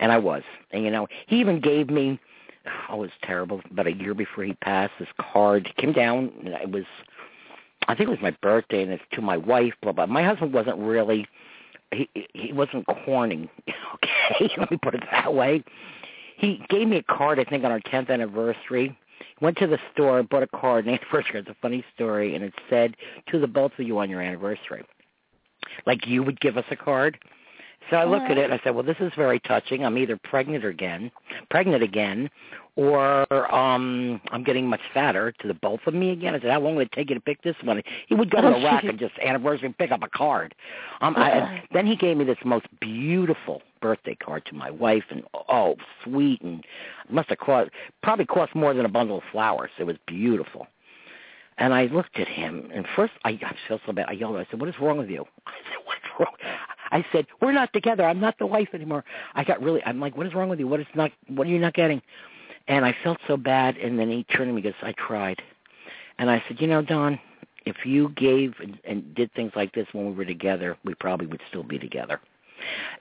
and 0.00 0.12
I 0.12 0.18
was. 0.18 0.42
And 0.70 0.84
you 0.84 0.90
know, 0.90 1.08
he 1.26 1.40
even 1.40 1.60
gave 1.60 1.90
me 1.90 2.18
oh, 2.88 2.96
was 2.96 3.10
terrible. 3.22 3.60
About 3.70 3.86
a 3.86 3.92
year 3.92 4.14
before 4.14 4.44
he 4.44 4.54
passed, 4.54 4.92
this 4.98 5.08
card 5.18 5.72
came 5.76 5.92
down. 5.92 6.32
And 6.44 6.48
it 6.48 6.70
was, 6.70 6.84
I 7.88 7.94
think 7.94 8.08
it 8.08 8.12
was 8.12 8.22
my 8.22 8.36
birthday, 8.42 8.82
and 8.82 8.92
it's 8.92 9.02
to 9.12 9.20
my 9.20 9.36
wife. 9.36 9.74
Blah 9.82 9.92
blah. 9.92 10.06
My 10.06 10.22
husband 10.22 10.52
wasn't 10.52 10.78
really, 10.78 11.26
he 11.92 12.08
he 12.32 12.52
wasn't 12.52 12.86
corning. 12.86 13.48
Okay, 13.94 14.52
let 14.58 14.70
me 14.70 14.76
put 14.82 14.94
it 14.94 15.04
that 15.12 15.32
way. 15.32 15.62
He 16.36 16.60
gave 16.68 16.88
me 16.88 16.96
a 16.96 17.02
card. 17.04 17.38
I 17.38 17.44
think 17.44 17.64
on 17.64 17.70
our 17.70 17.80
tenth 17.80 18.10
anniversary. 18.10 18.98
Went 19.40 19.56
to 19.58 19.66
the 19.66 19.78
store, 19.92 20.22
bought 20.24 20.42
a 20.42 20.48
card, 20.48 20.86
and 20.86 20.98
anniversary. 20.98 21.40
It's 21.40 21.48
a 21.48 21.56
funny 21.62 21.84
story, 21.94 22.34
and 22.34 22.44
it 22.44 22.52
said 22.68 22.96
to 23.30 23.38
the 23.38 23.46
both 23.46 23.72
of 23.78 23.86
you 23.86 23.98
on 23.98 24.10
your 24.10 24.20
anniversary, 24.20 24.84
like 25.86 26.06
you 26.06 26.22
would 26.24 26.40
give 26.40 26.56
us 26.56 26.64
a 26.70 26.76
card 26.76 27.18
So 27.90 27.96
I 27.96 28.04
look 28.04 28.22
at 28.22 28.38
it 28.38 28.44
and 28.44 28.54
I 28.54 28.60
said, 28.64 28.74
well, 28.74 28.84
this 28.84 28.96
is 29.00 29.12
very 29.16 29.40
touching. 29.40 29.84
I'm 29.84 29.98
either 29.98 30.16
pregnant 30.16 30.64
again, 30.64 31.10
pregnant 31.50 31.82
again, 31.82 32.30
or 32.76 33.54
um 33.54 34.20
I'm 34.32 34.42
getting 34.42 34.66
much 34.66 34.80
fatter 34.92 35.32
to 35.40 35.48
the 35.48 35.54
both 35.54 35.80
of 35.86 35.94
me 35.94 36.10
again. 36.10 36.34
I 36.34 36.40
said, 36.40 36.50
how 36.50 36.60
long 36.60 36.76
would 36.76 36.88
it 36.88 36.92
take 36.92 37.08
you 37.10 37.14
to 37.14 37.20
pick 37.20 37.42
this 37.42 37.54
one? 37.62 37.82
He 38.08 38.14
would 38.14 38.30
go 38.30 38.40
to 38.40 38.48
the 38.48 38.64
rack 38.64 38.84
and 38.84 38.98
just 38.98 39.14
anniversary 39.18 39.66
and 39.66 39.78
pick 39.78 39.92
up 39.92 40.02
a 40.02 40.08
card. 40.08 40.54
Um, 41.00 41.14
I, 41.16 41.62
then 41.72 41.86
he 41.86 41.94
gave 41.94 42.16
me 42.16 42.24
this 42.24 42.38
most 42.44 42.66
beautiful 42.80 43.62
birthday 43.80 44.14
card 44.14 44.44
to 44.46 44.54
my 44.54 44.70
wife, 44.70 45.04
and 45.10 45.22
oh, 45.48 45.76
sweet, 46.02 46.40
and 46.40 46.64
must 47.10 47.28
have 47.28 47.38
cost 47.38 47.70
probably 48.02 48.24
cost 48.24 48.54
more 48.54 48.74
than 48.74 48.86
a 48.86 48.88
bundle 48.88 49.18
of 49.18 49.24
flowers. 49.30 49.70
It 49.78 49.84
was 49.84 49.96
beautiful. 50.06 50.66
And 51.58 51.72
I 51.72 51.86
looked 51.86 52.18
at 52.18 52.26
him, 52.26 52.68
and 52.74 52.84
first 52.96 53.12
I, 53.24 53.30
I 53.30 53.54
felt 53.68 53.82
so 53.86 53.92
bad. 53.92 54.06
I 54.08 54.12
yelled. 54.12 54.36
I 54.36 54.46
said, 54.50 54.58
"What 54.58 54.68
is 54.68 54.74
wrong 54.80 54.98
with 54.98 55.10
you?" 55.10 55.24
I 55.46 55.52
said, 55.68 55.84
"What's 55.84 56.00
wrong?" 56.18 56.34
I 56.94 57.04
said, 57.12 57.26
"We're 57.42 57.52
not 57.52 57.72
together. 57.72 58.04
I'm 58.04 58.20
not 58.20 58.38
the 58.38 58.46
wife 58.46 58.68
anymore." 58.72 59.04
I 59.34 59.44
got 59.44 59.60
really. 59.62 59.82
I'm 59.84 60.00
like, 60.00 60.16
"What 60.16 60.26
is 60.26 60.34
wrong 60.34 60.48
with 60.48 60.60
you? 60.60 60.68
What 60.68 60.80
is 60.80 60.86
not? 60.94 61.10
What 61.26 61.46
are 61.46 61.50
you 61.50 61.58
not 61.58 61.74
getting?" 61.74 62.00
And 62.68 62.84
I 62.86 62.92
felt 63.04 63.18
so 63.26 63.36
bad. 63.36 63.76
And 63.76 63.98
then 63.98 64.08
he 64.08 64.24
turned 64.24 64.48
to 64.48 64.54
me 64.54 64.62
and 64.62 64.72
goes, 64.72 64.74
"I 64.82 64.92
tried." 64.92 65.42
And 66.18 66.30
I 66.30 66.42
said, 66.46 66.60
"You 66.60 66.68
know, 66.68 66.80
Don, 66.80 67.18
if 67.66 67.84
you 67.84 68.10
gave 68.10 68.54
and, 68.60 68.78
and 68.84 69.14
did 69.14 69.32
things 69.34 69.52
like 69.56 69.74
this 69.74 69.88
when 69.92 70.06
we 70.06 70.12
were 70.12 70.24
together, 70.24 70.76
we 70.84 70.94
probably 70.94 71.26
would 71.26 71.42
still 71.48 71.64
be 71.64 71.78
together." 71.78 72.20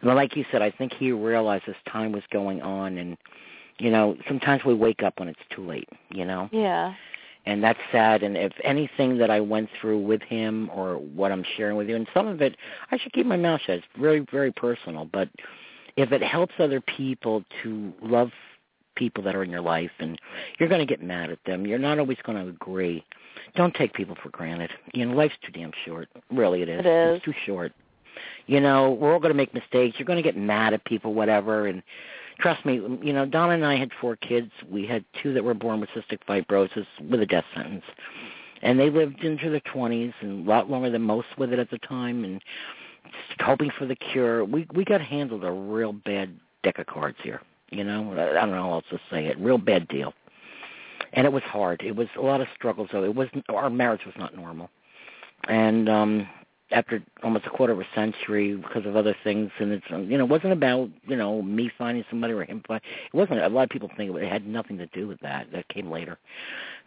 And 0.02 0.14
like 0.16 0.36
you 0.36 0.44
said, 0.52 0.62
I 0.62 0.72
think 0.72 0.94
he 0.94 1.12
realized 1.12 1.66
as 1.68 1.76
time 1.88 2.12
was 2.12 2.24
going 2.32 2.62
on, 2.62 2.98
and 2.98 3.16
you 3.80 3.92
know, 3.92 4.18
sometimes 4.28 4.66
we 4.66 4.74
wake 4.74 5.04
up 5.04 5.20
when 5.20 5.30
it's 5.30 5.40
too 5.50 5.66
late. 5.66 5.90
You 6.10 6.26
know 6.26 6.50
Yeah. 6.52 6.96
And 7.46 7.64
that's 7.64 7.80
sad. 7.92 8.24
And 8.24 8.38
if 8.38 8.54
anything 8.64 9.18
that 9.18 9.30
I 9.30 9.40
went 9.40 9.70
through 9.80 10.00
with 10.00 10.22
him 10.22 10.70
or 10.74 10.96
what 10.96 11.32
I'm 11.32 11.44
sharing 11.58 11.78
with 11.78 11.90
you, 11.90 11.96
and 11.96 12.08
some 12.14 12.28
of 12.28 12.42
it, 12.42 12.56
I 12.92 12.98
should 12.98 13.14
keep 13.14 13.26
my 13.26 13.38
mouth 13.38 13.62
shut. 13.66 13.78
It's 13.78 13.86
very, 14.00 14.26
very 14.32 14.52
personal. 14.52 15.06
But 15.06 15.30
if 15.98 16.12
it 16.12 16.24
helps 16.24 16.54
other 16.60 16.82
people 16.82 17.44
to 17.64 17.94
love 18.02 18.32
people 18.96 19.24
that 19.24 19.36
are 19.36 19.44
in 19.44 19.50
your 19.50 19.62
life, 19.62 19.92
and 20.00 20.20
you're 20.60 20.70
going 20.70 20.86
to 20.86 20.86
get 20.86 21.04
mad 21.04 21.32
at 21.32 21.40
them, 21.46 21.66
you're 21.66 21.80
not 21.80 22.00
always 22.00 22.18
going 22.24 22.44
to 22.44 22.50
agree. 22.50 23.04
Don't 23.56 23.74
take 23.74 23.94
people 23.94 24.16
for 24.22 24.30
granted. 24.30 24.70
You 24.94 25.06
know, 25.06 25.16
life's 25.16 25.36
too 25.46 25.52
damn 25.52 25.72
short. 25.86 26.08
Really, 26.32 26.62
it 26.62 26.70
is. 26.70 26.80
It 26.80 26.86
is. 26.86 27.16
It's 27.18 27.26
too 27.26 27.34
short. 27.46 27.74
You 28.46 28.60
know, 28.60 28.92
we're 28.92 29.14
all 29.14 29.20
going 29.20 29.32
to 29.32 29.38
make 29.38 29.54
mistakes. 29.54 29.98
You're 29.98 30.06
going 30.06 30.22
to 30.22 30.24
get 30.24 30.38
mad 30.38 30.74
at 30.74 30.86
people, 30.86 31.14
whatever, 31.14 31.68
and 31.68 31.82
trust 32.40 32.66
me, 32.66 32.76
you 33.02 33.14
know, 33.14 33.26
Donna 33.26 33.54
and 33.54 33.66
I 33.66 33.76
had 33.76 33.92
four 34.00 34.16
kids. 34.16 34.52
We 34.70 34.86
had 34.86 35.06
two 35.22 35.34
that 35.34 35.44
were 35.44 35.54
born 35.54 35.80
with 35.80 35.90
cystic 35.90 36.20
fibrosis 36.28 36.86
with 37.10 37.22
a 37.22 37.26
death 37.26 37.46
sentence. 37.56 37.86
And 38.62 38.80
they 38.80 38.90
lived 38.90 39.24
into 39.24 39.50
their 39.50 39.60
20s 39.60 40.14
and 40.22 40.48
a 40.48 40.50
lot 40.50 40.70
longer 40.70 40.90
than 40.90 41.02
most 41.02 41.28
with 41.38 41.52
it 41.52 41.60
at 41.60 41.70
the 41.70 41.80
time 41.80 42.24
and 42.24 42.42
just 43.28 43.42
hoping 43.42 43.72
for 43.78 43.86
the 43.86 43.96
cure. 43.96 44.46
We 44.46 44.68
we 44.74 44.86
got 44.86 45.02
handled 45.02 45.44
a 45.44 45.52
real 45.52 45.94
bad 45.94 46.40
deck 46.64 46.80
of 46.80 46.88
cards 46.88 47.18
here, 47.22 47.42
you 47.70 47.84
know. 47.84 48.14
I 48.14 48.30
I 48.30 48.34
don't 48.34 48.52
know 48.52 48.64
how 48.64 48.74
else 48.74 48.86
to 48.92 49.00
say 49.12 49.26
it. 49.26 49.38
Real 49.38 49.58
bad 49.58 49.88
deal. 49.88 50.14
And 51.12 51.28
it 51.28 51.34
was 51.34 51.44
hard. 51.44 51.82
It 51.84 51.96
was 51.96 52.08
a 52.18 52.22
lot 52.22 52.42
of 52.42 52.48
struggles 52.56 52.90
though. 52.92 53.04
It 53.04 53.16
wasn't 53.16 53.46
our 53.50 53.70
marriage 53.70 54.06
was 54.06 54.16
not 54.18 54.36
normal. 54.36 54.70
And 55.48 55.90
um 55.90 56.28
after 56.74 57.02
almost 57.24 57.46
a 57.46 57.50
quarter 57.50 57.72
of 57.74 57.80
a 57.80 57.86
century 57.96 58.56
because 58.56 58.86
of 58.86 58.96
other 58.96 59.16
things 59.24 59.52
and 59.60 59.72
it's 59.72 59.86
um, 59.92 60.10
you 60.10 60.18
know 60.18 60.24
it 60.26 60.30
wasn't 60.30 60.52
about 60.52 60.90
you 61.08 61.16
know 61.16 61.42
me 61.42 61.72
finding 61.78 62.04
somebody 62.10 62.34
or 62.34 62.44
him 62.44 62.62
finding 62.68 62.90
it 63.14 63.16
wasn't 63.16 63.40
a 63.40 63.48
lot 63.48 63.64
of 63.64 63.70
people 63.70 63.90
think 63.96 64.16
it 64.16 64.30
had 64.30 64.46
nothing 64.48 64.78
to 64.78 64.88
do 64.88 65.08
with 65.08 65.20
that 65.22 65.48
that 65.52 65.68
came 65.70 65.90
later 65.90 66.18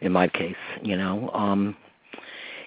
in 0.01 0.11
my 0.11 0.27
case 0.27 0.55
you 0.83 0.95
know 0.95 1.29
um 1.33 1.75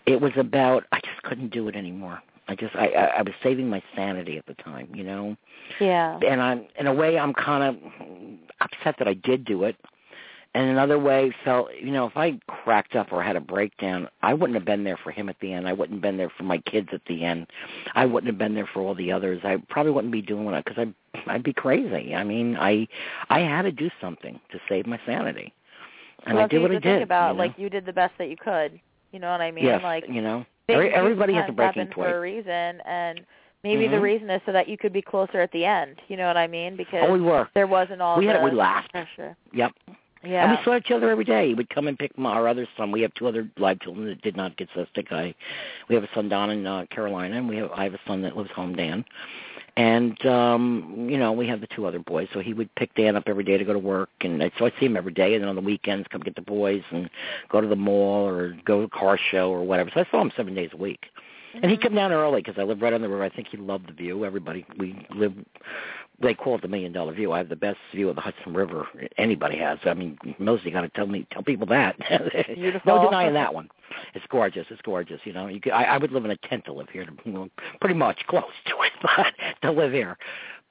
it 0.07 0.21
was 0.21 0.33
about 0.37 0.85
i 0.93 1.01
just 1.01 1.23
couldn't 1.23 1.51
do 1.53 1.69
it 1.69 1.77
anymore 1.77 2.21
i 2.49 2.55
just 2.55 2.75
i 2.75 2.87
i, 2.89 3.05
I 3.19 3.23
was 3.23 3.35
saving 3.43 3.69
my 3.69 3.83
sanity 3.95 4.39
at 4.39 4.47
the 4.47 4.55
time 4.55 4.89
you 4.95 5.05
know 5.05 5.37
Yeah. 5.79 6.19
and 6.27 6.41
i'm 6.41 6.65
in 6.79 6.87
a 6.87 6.95
way 6.95 7.19
i'm 7.19 7.35
kind 7.35 7.63
of 7.65 7.77
upset 8.61 8.97
that 8.99 9.07
i 9.09 9.15
did 9.15 9.45
do 9.45 9.65
it 9.65 9.77
and 10.55 10.68
another 10.68 10.98
way 10.98 11.32
felt 11.44 11.68
you 11.81 11.90
know 11.93 12.06
if 12.06 12.16
i 12.16 12.39
cracked 12.48 12.97
up 12.97 13.12
or 13.12 13.22
had 13.22 13.36
a 13.36 13.40
breakdown 13.40 14.09
i 14.22 14.35
wouldn't 14.35 14.55
have 14.56 14.64
been 14.64 14.85
there 14.85 14.97
for 15.02 15.10
him 15.10 15.28
at 15.28 15.36
the 15.40 15.52
end 15.52 15.68
i 15.68 15.72
wouldn't 15.72 15.97
have 15.97 16.02
been 16.02 16.16
there 16.16 16.31
for 16.36 16.43
my 16.44 16.59
kids 16.59 16.89
at 16.93 17.01
the 17.06 17.24
end 17.24 17.47
i 17.94 18.05
wouldn't 18.05 18.27
have 18.31 18.39
been 18.39 18.55
there 18.55 18.68
for 18.72 18.81
all 18.82 18.94
the 18.94 19.12
others 19.12 19.40
i 19.44 19.56
probably 19.68 19.93
wouldn't 19.93 20.12
be 20.12 20.22
doing 20.22 20.47
it 20.48 20.64
because 20.64 20.78
i 20.78 21.32
i'd 21.32 21.43
be 21.43 21.52
crazy 21.52 22.14
i 22.14 22.24
mean 22.24 22.56
i 22.56 22.86
i 23.28 23.40
had 23.40 23.62
to 23.62 23.72
do 23.72 23.90
something 24.01 24.40
to 24.51 24.59
save 24.68 24.86
my 24.86 24.98
sanity 25.06 25.52
and 26.27 26.36
well, 26.36 26.44
i 26.44 26.48
did 26.48 26.62
what 26.62 26.70
i 26.70 26.74
to 26.74 26.81
think 26.81 26.85
did 26.98 27.02
about 27.02 27.31
you 27.32 27.35
know? 27.39 27.44
like 27.44 27.59
you 27.59 27.70
did 27.70 27.85
the 27.86 27.93
best 27.93 28.12
that 28.18 28.28
you 28.28 28.36
could. 28.36 28.78
You 29.12 29.18
know 29.18 29.31
what 29.32 29.40
I 29.40 29.51
mean? 29.51 29.64
yes 29.64 29.82
like 29.82 30.05
you 30.09 30.22
know 30.22 30.44
Every, 30.68 30.94
everybody 30.94 31.35
has 31.35 31.47
a 31.48 31.52
breaking 31.52 31.86
point 31.86 31.94
for 32.10 32.16
a 32.18 32.20
reason 32.20 32.81
and 32.86 33.20
maybe 33.64 33.89
the 33.89 33.97
Mhm. 33.97 34.02
reason 34.02 34.31
is 34.31 34.40
so 34.47 34.52
that 34.52 34.68
you 34.68 34.78
could 34.78 34.93
be 34.93 35.02
closer 35.02 35.40
at 35.40 35.51
the 35.51 35.64
end. 35.64 35.97
You 36.06 36.16
know 36.16 36.28
what 36.28 36.36
I 36.36 36.47
mean? 36.47 36.77
Because 36.77 37.01
oh 37.02 37.12
we 37.12 37.20
were 37.20 37.48
there 37.55 37.66
wasn't 37.66 38.01
all 38.01 38.18
we 38.18 38.27
had 38.27 38.36
the 38.36 38.40
it 38.40 38.44
we 38.44 38.51
laughed 38.52 38.93
pressure. 38.93 39.36
yep 39.52 39.72
Yeah. 40.23 40.51
And 40.51 40.59
we 40.59 40.65
saw 40.65 40.77
each 40.77 40.91
other 40.91 41.11
every 41.11 41.25
day. 41.25 41.49
He 41.49 41.55
would 41.55 41.71
come 41.71 41.89
and 41.89 41.99
pick 41.99 42.17
my, 42.19 42.31
our 42.31 42.47
other 42.47 42.69
son. 42.77 42.93
We 42.93 43.01
have 43.03 43.15
two 43.15 43.27
other 43.27 43.49
live 43.57 43.81
children 43.81 44.07
that 44.07 44.21
did 44.21 44.37
not 44.37 44.57
get 44.57 44.69
cystic. 44.71 45.11
I, 45.13 45.35
we 45.89 45.95
have 45.95 46.05
a 46.05 46.09
son 46.15 46.29
Don 46.29 46.51
in 46.51 46.67
uh, 46.67 46.87
Carolina, 46.91 47.39
and 47.39 47.49
we 47.49 47.57
have 47.57 47.71
I 47.73 47.85
have 47.85 47.95
a 47.95 48.01
son 48.07 48.23
that 48.23 48.37
lives 48.37 48.51
home, 48.51 48.75
Dan. 48.75 49.05
And 49.77 50.25
um, 50.27 51.07
you 51.09 51.17
know, 51.17 51.33
we 51.33 51.47
have 51.47 51.61
the 51.63 51.69
two 51.69 51.87
other 51.87 52.01
boys. 52.01 52.29
So 52.35 52.41
he 52.41 52.53
would 52.53 52.75
pick 52.75 52.95
Dan 52.95 53.17
up 53.17 53.25
every 53.29 53.45
day 53.45 53.57
to 53.57 53.65
go 53.65 53.73
to 53.73 53.79
work, 53.79 54.11
and 54.21 54.43
I, 54.43 54.51
so 54.59 54.67
I 54.67 54.73
see 54.79 54.87
him 54.87 54.97
every 54.97 55.13
day. 55.13 55.35
And 55.35 55.43
then 55.43 55.49
on 55.49 55.57
the 55.57 55.63
weekends, 55.63 56.07
come 56.11 56.21
get 56.21 56.35
the 56.35 56.43
boys 56.43 56.83
and 56.91 57.09
go 57.49 57.61
to 57.63 57.67
the 57.67 57.77
mall 57.77 58.27
or 58.27 58.59
go 58.65 58.81
to 58.81 58.85
a 58.85 58.89
car 58.91 59.19
show 59.31 59.51
or 59.51 59.63
whatever. 59.65 59.91
So 59.95 60.01
I 60.01 60.07
saw 60.11 60.21
him 60.21 60.33
seven 60.37 60.55
days 60.55 60.71
a 60.73 60.77
week. 60.77 61.07
And 61.55 61.71
he'd 61.71 61.83
come 61.83 61.95
down 61.95 62.13
early 62.13 62.43
because 62.43 62.59
I 62.59 62.63
live 62.63 62.81
right 62.81 62.93
on 62.93 63.03
the 63.03 63.09
river. 63.09 63.25
I 63.25 63.29
think 63.29 63.49
he 63.49 63.57
loved 63.57 63.89
the 63.89 63.93
view. 63.93 64.25
Everybody, 64.25 64.65
we 64.79 65.07
live. 65.15 65.33
They 66.21 66.35
call 66.35 66.57
it 66.57 66.63
the 66.63 66.69
million 66.69 66.93
dollar 66.93 67.15
view. 67.15 67.33
I 67.33 67.39
have 67.39 67.49
the 67.49 67.57
best 67.57 67.79
view 67.95 68.09
of 68.11 68.17
the 68.17 68.21
Hudson 68.21 68.53
River 68.53 68.87
anybody 69.17 69.57
has. 69.59 69.79
I 69.85 69.95
mean, 69.95 70.19
mostly 70.39 70.71
got 70.71 70.83
to 70.83 70.89
tell 70.91 71.07
me, 71.07 71.27
tell 71.31 71.43
people 71.43 71.67
that. 71.69 71.97
Beautiful. 72.55 72.95
no 72.95 73.05
denying 73.05 73.35
that 73.35 73.55
one. 73.55 73.69
It's 74.15 74.25
gorgeous. 74.29 74.67
It's 74.71 74.83
gorgeous. 74.83 75.21
You 75.25 75.33
know, 75.33 75.47
you 75.47 75.61
could, 75.61 75.73
I, 75.73 75.85
I 75.85 75.99
would 75.99 76.13
live 76.13 76.25
in 76.25 76.31
a 76.31 76.37
tent 76.37 76.67
to 76.67 76.73
live 76.73 76.89
here, 76.91 77.07
to, 77.07 77.51
pretty 77.81 77.95
much 77.95 78.21
close 78.29 78.45
to 78.67 78.75
it, 78.83 78.93
but 79.03 79.35
to 79.63 79.73
live 79.73 79.93
here. 79.93 80.19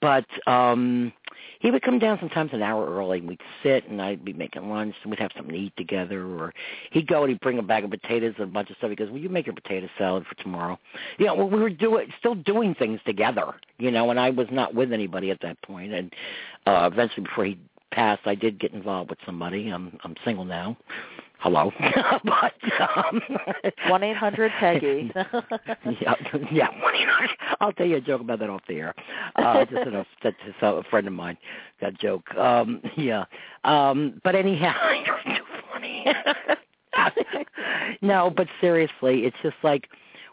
But 0.01 0.25
um 0.47 1.13
he 1.59 1.71
would 1.71 1.81
come 1.81 1.99
down 1.99 2.17
sometimes 2.19 2.51
an 2.53 2.61
hour 2.61 2.89
early 2.89 3.19
and 3.19 3.27
we'd 3.27 3.41
sit 3.63 3.87
and 3.89 4.01
I'd 4.01 4.23
be 4.23 4.31
making 4.31 4.69
lunch 4.69 4.95
and 5.03 5.11
we'd 5.11 5.19
have 5.19 5.31
something 5.35 5.53
to 5.53 5.59
eat 5.59 5.75
together 5.75 6.25
or 6.25 6.53
he'd 6.91 7.07
go 7.07 7.21
and 7.23 7.29
he'd 7.29 7.41
bring 7.41 7.59
a 7.59 7.63
bag 7.63 7.83
of 7.83 7.89
potatoes 7.89 8.35
and 8.37 8.47
a 8.47 8.51
bunch 8.51 8.69
of 8.69 8.77
stuff. 8.77 8.89
He 8.89 8.95
goes, 8.95 9.09
Will 9.09 9.19
you 9.19 9.29
make 9.29 9.45
your 9.45 9.55
potato 9.55 9.89
salad 9.97 10.25
for 10.25 10.35
tomorrow? 10.41 10.79
You 11.17 11.25
know, 11.25 11.35
well, 11.35 11.49
we 11.49 11.59
were 11.59 11.69
doing 11.69 12.07
still 12.17 12.35
doing 12.35 12.75
things 12.75 13.01
together, 13.05 13.53
you 13.77 13.91
know, 13.91 14.09
and 14.09 14.19
I 14.19 14.29
was 14.29 14.47
not 14.51 14.73
with 14.73 14.93
anybody 14.93 15.31
at 15.31 15.41
that 15.41 15.61
point 15.61 15.93
and 15.93 16.13
uh 16.65 16.89
eventually 16.91 17.23
before 17.23 17.45
he 17.45 17.59
passed 17.91 18.21
I 18.25 18.35
did 18.35 18.59
get 18.59 18.73
involved 18.73 19.09
with 19.09 19.19
somebody. 19.25 19.69
I'm 19.69 19.97
I'm 20.03 20.15
single 20.23 20.45
now. 20.45 20.77
Hello. 21.39 21.71
but 22.25 22.53
um 22.79 23.21
One 23.87 24.03
eight 24.03 24.17
hundred 24.17 24.51
Peggy. 24.59 25.11
yeah, 25.15 26.13
yeah. 26.51 26.69
One 26.81 26.95
eight 26.95 27.07
hundred. 27.07 27.37
I'll 27.61 27.71
tell 27.71 27.87
you 27.87 27.95
a 27.97 28.01
joke 28.01 28.21
about 28.21 28.39
that 28.39 28.49
off 28.49 28.61
the 28.67 28.75
air. 28.75 28.93
Uh, 29.35 29.63
just 29.65 29.87
a, 29.87 30.05
that's 30.21 30.35
just 30.45 30.57
a 30.61 30.83
friend 30.89 31.07
of 31.07 31.13
mine. 31.13 31.37
That 31.81 31.97
joke. 31.97 32.33
Um, 32.35 32.81
yeah. 32.97 33.23
Um, 33.63 34.19
but 34.23 34.35
anyhow, 34.35 34.75
you're 35.05 35.35
too 35.37 35.43
funny. 35.71 36.05
no, 38.01 38.29
but 38.29 38.47
seriously, 38.59 39.25
it's 39.25 39.37
just 39.41 39.55
like 39.63 39.87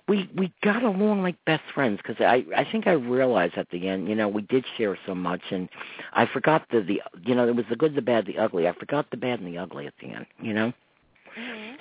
we 0.09 0.29
we 0.37 0.53
got 0.63 0.83
along 0.83 1.23
like 1.23 1.37
best 1.45 1.63
friends 1.73 1.99
because 2.03 2.17
I 2.21 2.45
I 2.57 2.67
think 2.71 2.89
I 2.89 2.93
realized 2.93 3.55
at 3.57 3.71
the 3.71 3.89
end, 3.89 4.09
you 4.09 4.17
know, 4.17 4.29
we 4.29 4.43
did 4.43 4.65
share 4.77 4.99
so 5.07 5.15
much, 5.15 5.43
and 5.51 5.69
I 6.15 6.27
forgot 6.27 6.67
the 6.71 6.81
the 6.81 7.01
you 7.25 7.37
know 7.37 7.47
it 7.47 7.55
was 7.55 7.67
the 7.71 7.77
good, 7.77 7.95
the 7.95 8.03
bad, 8.03 8.27
the 8.27 8.39
ugly. 8.39 8.67
I 8.67 8.73
forgot 8.73 9.11
the 9.11 9.17
bad 9.17 9.41
and 9.41 9.53
the 9.53 9.59
ugly 9.59 9.87
at 9.87 9.95
the 10.01 10.09
end, 10.09 10.27
you 10.41 10.53
know. 10.53 10.73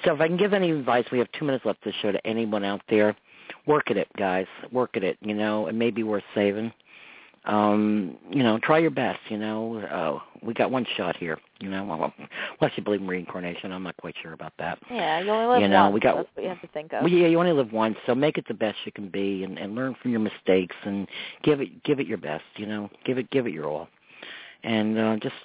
So 0.03 0.14
if 0.14 0.22
I 0.22 0.27
can 0.27 0.38
give 0.38 0.53
any 0.53 0.72
advice, 0.72 1.06
we 1.11 1.18
have 1.19 1.27
two 1.38 1.45
minutes 1.45 1.65
left 1.65 1.84
to 1.84 1.91
show 2.02 2.11
to 2.11 2.27
anyone 2.27 2.64
out 2.64 2.82
there. 2.90 3.15
Work 3.65 3.90
at 3.91 3.98
it, 3.98 4.07
guys. 4.18 4.48
Work 4.72 4.98
at 4.98 5.03
it. 5.03 5.18
You 5.22 5.34
know, 5.34 5.68
it 5.68 5.73
may 5.76 5.91
be 5.91 6.03
worth 6.03 6.23
saving. 6.34 6.72
Um, 7.45 8.18
you 8.32 8.41
know, 8.41 8.57
try 8.64 8.80
your 8.80 8.90
best. 8.90 9.19
You 9.30 9.38
know, 9.38 9.77
uh, 9.80 10.19
we 10.41 10.53
got 10.56 10.72
one 10.72 10.86
shot 10.98 11.15
here. 11.15 11.38
You 11.60 11.69
know, 11.69 11.84
well, 11.86 12.14
unless 12.60 12.76
you 12.76 12.84
believe 12.84 13.02
in 13.02 13.07
reincarnation, 13.07 13.72
I'm 13.72 13.84
not 13.84 13.95
quite 13.98 14.15
sure 14.22 14.34
about 14.34 14.53
that. 14.57 14.80
yeah, 14.90 15.19
you 15.19 15.30
only 15.30 15.45
live 15.53 15.61
You 15.61 15.68
know, 15.68 15.84
once. 15.84 15.94
we 15.94 15.99
got- 15.99 16.15
That's 16.18 16.30
what 16.36 16.44
you 16.44 16.49
have 16.49 16.61
to 16.61 16.68
think 16.68 16.91
of. 16.94 17.02
Well, 17.03 17.11
yeah, 17.11 17.27
you 17.27 17.40
only 17.40 17.52
live 17.52 17.72
once, 17.72 17.98
so 18.07 18.15
make 18.15 18.40
it 18.40 18.48
the 18.48 18.56
best 18.56 18.77
you 18.86 18.91
can 18.91 19.10
be, 19.10 19.44
and, 19.44 19.60
and 19.60 19.76
learn 19.76 19.95
from 20.02 20.10
your 20.11 20.22
mistakes, 20.22 20.76
and 20.86 21.07
give 21.44 21.61
it 21.61 21.84
give 21.84 21.99
it 21.99 22.07
your 22.07 22.18
best. 22.18 22.44
You 22.56 22.65
know, 22.65 22.90
give 23.06 23.19
it 23.19 23.30
give 23.30 23.45
it 23.45 23.53
your 23.53 23.68
all, 23.68 23.90
and 24.64 24.98
uh, 24.98 25.18
just 25.18 25.36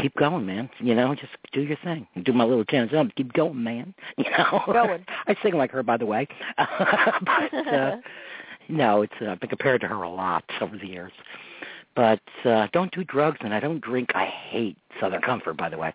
keep 0.00 0.14
going, 0.16 0.46
man. 0.46 0.70
You 0.78 0.94
know, 0.94 1.14
just 1.14 1.32
do 1.52 1.62
your 1.62 1.76
thing. 1.82 2.06
Do 2.22 2.32
my 2.32 2.44
little 2.44 2.64
chance. 2.64 2.92
Um, 2.96 3.10
keep 3.16 3.32
going, 3.32 3.62
man. 3.62 3.94
You 4.18 4.30
know, 4.36 4.62
Going. 4.66 5.04
I 5.26 5.34
sing 5.42 5.54
like 5.54 5.70
her, 5.70 5.82
by 5.82 5.96
the 5.96 6.06
way. 6.06 6.28
but 6.58 7.66
uh, 7.66 7.96
no, 8.68 9.02
it's 9.02 9.12
uh, 9.20 9.30
I've 9.30 9.40
been 9.40 9.48
compared 9.48 9.80
to 9.80 9.88
her 9.88 10.02
a 10.02 10.10
lot 10.10 10.44
over 10.60 10.76
the 10.76 10.86
years. 10.86 11.12
But 12.00 12.22
uh, 12.46 12.66
don't 12.72 12.90
do 12.92 13.04
drugs, 13.04 13.36
and 13.42 13.52
I 13.52 13.60
don't 13.60 13.78
drink. 13.82 14.12
I 14.14 14.24
hate 14.24 14.78
Southern 14.98 15.20
Comfort, 15.20 15.58
by 15.58 15.68
the 15.68 15.76
way. 15.76 15.92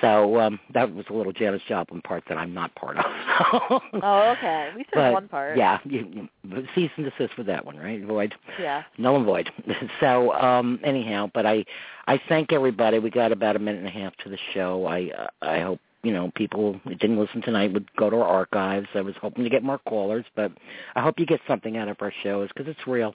So 0.00 0.40
um, 0.40 0.58
that 0.72 0.94
was 0.94 1.04
a 1.10 1.12
little 1.12 1.30
Janis 1.30 1.60
Joplin 1.68 2.00
part 2.00 2.24
that 2.30 2.38
I'm 2.38 2.54
not 2.54 2.74
part 2.74 2.96
of. 2.96 3.04
oh, 4.02 4.34
okay. 4.38 4.70
We 4.74 4.86
said 4.94 5.12
one 5.12 5.28
part. 5.28 5.58
Yeah, 5.58 5.78
you, 5.84 6.28
you, 6.42 6.66
cease 6.74 6.90
and 6.96 7.04
desist 7.04 7.36
with 7.36 7.46
that 7.48 7.66
one, 7.66 7.76
right? 7.76 8.02
Void. 8.02 8.34
Yeah. 8.58 8.84
Null 8.96 9.16
and 9.16 9.26
void. 9.26 9.50
so 10.00 10.32
um, 10.32 10.80
anyhow, 10.82 11.30
but 11.34 11.44
I 11.44 11.66
I 12.06 12.18
thank 12.30 12.54
everybody. 12.54 12.98
We 12.98 13.10
got 13.10 13.30
about 13.30 13.56
a 13.56 13.58
minute 13.58 13.80
and 13.80 13.88
a 13.88 13.90
half 13.90 14.16
to 14.24 14.30
the 14.30 14.38
show. 14.54 14.86
I 14.86 15.10
uh, 15.10 15.26
I 15.42 15.60
hope 15.60 15.80
you 16.02 16.14
know 16.14 16.32
people 16.34 16.80
who 16.84 16.94
didn't 16.94 17.18
listen 17.18 17.42
tonight 17.42 17.74
would 17.74 17.94
go 17.96 18.08
to 18.08 18.16
our 18.16 18.24
archives. 18.26 18.88
I 18.94 19.02
was 19.02 19.14
hoping 19.20 19.44
to 19.44 19.50
get 19.50 19.62
more 19.62 19.80
callers, 19.86 20.24
but 20.34 20.50
I 20.94 21.02
hope 21.02 21.18
you 21.18 21.26
get 21.26 21.40
something 21.46 21.76
out 21.76 21.88
of 21.88 21.98
our 22.00 22.12
shows 22.22 22.48
because 22.48 22.70
it's 22.70 22.86
real, 22.86 23.14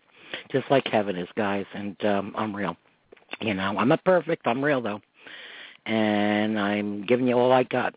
just 0.51 0.69
like 0.69 0.87
heaven 0.87 1.15
is, 1.15 1.29
guys, 1.35 1.65
and 1.73 2.03
um, 2.05 2.33
I'm 2.37 2.55
real. 2.55 2.75
You 3.39 3.53
know, 3.53 3.77
I'm 3.77 3.87
not 3.87 4.03
perfect. 4.03 4.45
I'm 4.45 4.63
real 4.63 4.81
though 4.81 5.01
and 5.85 6.59
I'm 6.59 7.05
giving 7.05 7.27
you 7.27 7.37
all 7.37 7.51
I 7.51 7.63
got. 7.63 7.95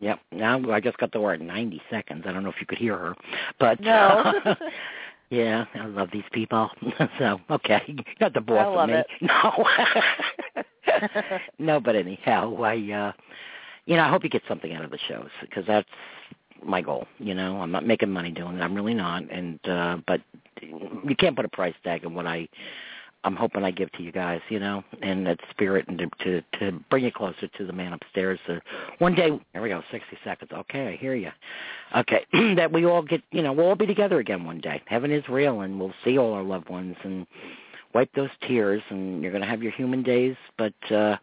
Yep. 0.00 0.20
Now 0.32 0.70
I 0.70 0.80
just 0.80 0.98
got 0.98 1.12
the 1.12 1.20
word 1.20 1.40
90 1.40 1.82
seconds. 1.90 2.24
I 2.26 2.32
don't 2.32 2.42
know 2.42 2.50
if 2.50 2.60
you 2.60 2.66
could 2.66 2.78
hear 2.78 2.96
her, 2.96 3.14
but 3.58 3.80
no. 3.80 4.34
yeah, 5.30 5.64
I 5.74 5.86
love 5.86 6.10
these 6.12 6.24
people. 6.32 6.70
so 7.18 7.40
okay, 7.50 7.96
not 8.20 8.34
the 8.34 8.40
boss 8.40 8.76
I 8.76 8.82
of 8.82 8.88
me. 8.88 8.94
It. 8.96 9.06
No. 9.22 9.64
no, 11.58 11.80
but 11.80 11.96
anyhow, 11.96 12.54
I 12.62 12.74
uh 12.74 13.12
you 13.86 13.96
know 13.96 14.02
I 14.02 14.10
hope 14.10 14.22
you 14.22 14.30
get 14.30 14.42
something 14.46 14.72
out 14.72 14.84
of 14.84 14.90
the 14.90 14.98
shows 15.08 15.30
because 15.40 15.64
that's 15.66 15.88
my 16.64 16.80
goal. 16.80 17.06
You 17.18 17.34
know, 17.34 17.60
I'm 17.60 17.70
not 17.70 17.86
making 17.86 18.10
money 18.10 18.30
doing 18.30 18.56
it. 18.56 18.60
I'm 18.60 18.74
really 18.74 18.94
not, 18.94 19.30
and 19.30 19.58
uh 19.68 19.98
but 20.06 20.20
you 20.60 21.16
can't 21.18 21.36
put 21.36 21.44
a 21.44 21.48
price 21.48 21.74
tag 21.84 22.04
on 22.04 22.14
what 22.14 22.26
I 22.26 22.48
I'm 23.24 23.34
hoping 23.34 23.64
I 23.64 23.72
give 23.72 23.90
to 23.92 24.02
you 24.04 24.12
guys, 24.12 24.40
you 24.48 24.60
know, 24.60 24.84
and 25.02 25.26
that 25.26 25.40
spirit 25.50 25.86
and 25.88 25.98
to 25.98 26.08
to, 26.24 26.42
to 26.60 26.78
bring 26.90 27.04
you 27.04 27.12
closer 27.12 27.48
to 27.48 27.66
the 27.66 27.72
man 27.72 27.92
upstairs. 27.92 28.38
Uh, 28.48 28.60
one 28.98 29.14
day, 29.14 29.30
there 29.52 29.62
we 29.62 29.68
go, 29.68 29.82
60 29.90 30.06
seconds. 30.24 30.52
Okay, 30.52 30.88
I 30.88 30.96
hear 30.96 31.14
you. 31.14 31.30
Okay, 31.96 32.24
that 32.56 32.72
we 32.72 32.86
all 32.86 33.02
get, 33.02 33.22
you 33.32 33.42
know, 33.42 33.52
we'll 33.52 33.66
all 33.66 33.74
be 33.74 33.86
together 33.86 34.20
again 34.20 34.44
one 34.44 34.60
day. 34.60 34.80
Heaven 34.86 35.10
is 35.10 35.28
real, 35.28 35.62
and 35.62 35.80
we'll 35.80 35.94
see 36.04 36.18
all 36.18 36.34
our 36.34 36.42
loved 36.44 36.68
ones 36.68 36.96
and 37.02 37.26
wipe 37.94 38.12
those 38.14 38.30
tears. 38.46 38.82
And 38.90 39.22
you're 39.22 39.32
going 39.32 39.42
to 39.42 39.48
have 39.48 39.62
your 39.62 39.72
human 39.72 40.02
days, 40.02 40.36
but 40.56 40.92
uh 40.92 41.16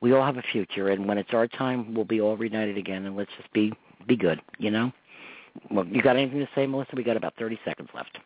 we 0.00 0.12
all 0.12 0.24
have 0.24 0.38
a 0.38 0.42
future. 0.50 0.88
And 0.88 1.06
when 1.06 1.18
it's 1.18 1.34
our 1.34 1.46
time, 1.46 1.94
we'll 1.94 2.04
be 2.04 2.20
all 2.20 2.36
reunited 2.36 2.78
again. 2.78 3.06
And 3.06 3.16
let's 3.16 3.30
just 3.38 3.52
be 3.52 3.72
be 4.06 4.16
good, 4.16 4.40
you 4.58 4.70
know. 4.70 4.92
Well, 5.70 5.86
you 5.86 6.02
got 6.02 6.16
anything 6.16 6.38
to 6.38 6.48
say, 6.54 6.66
Melissa? 6.66 6.90
We 6.94 7.02
got 7.02 7.16
about 7.16 7.34
30 7.38 7.58
seconds 7.64 7.88
left. 7.94 8.18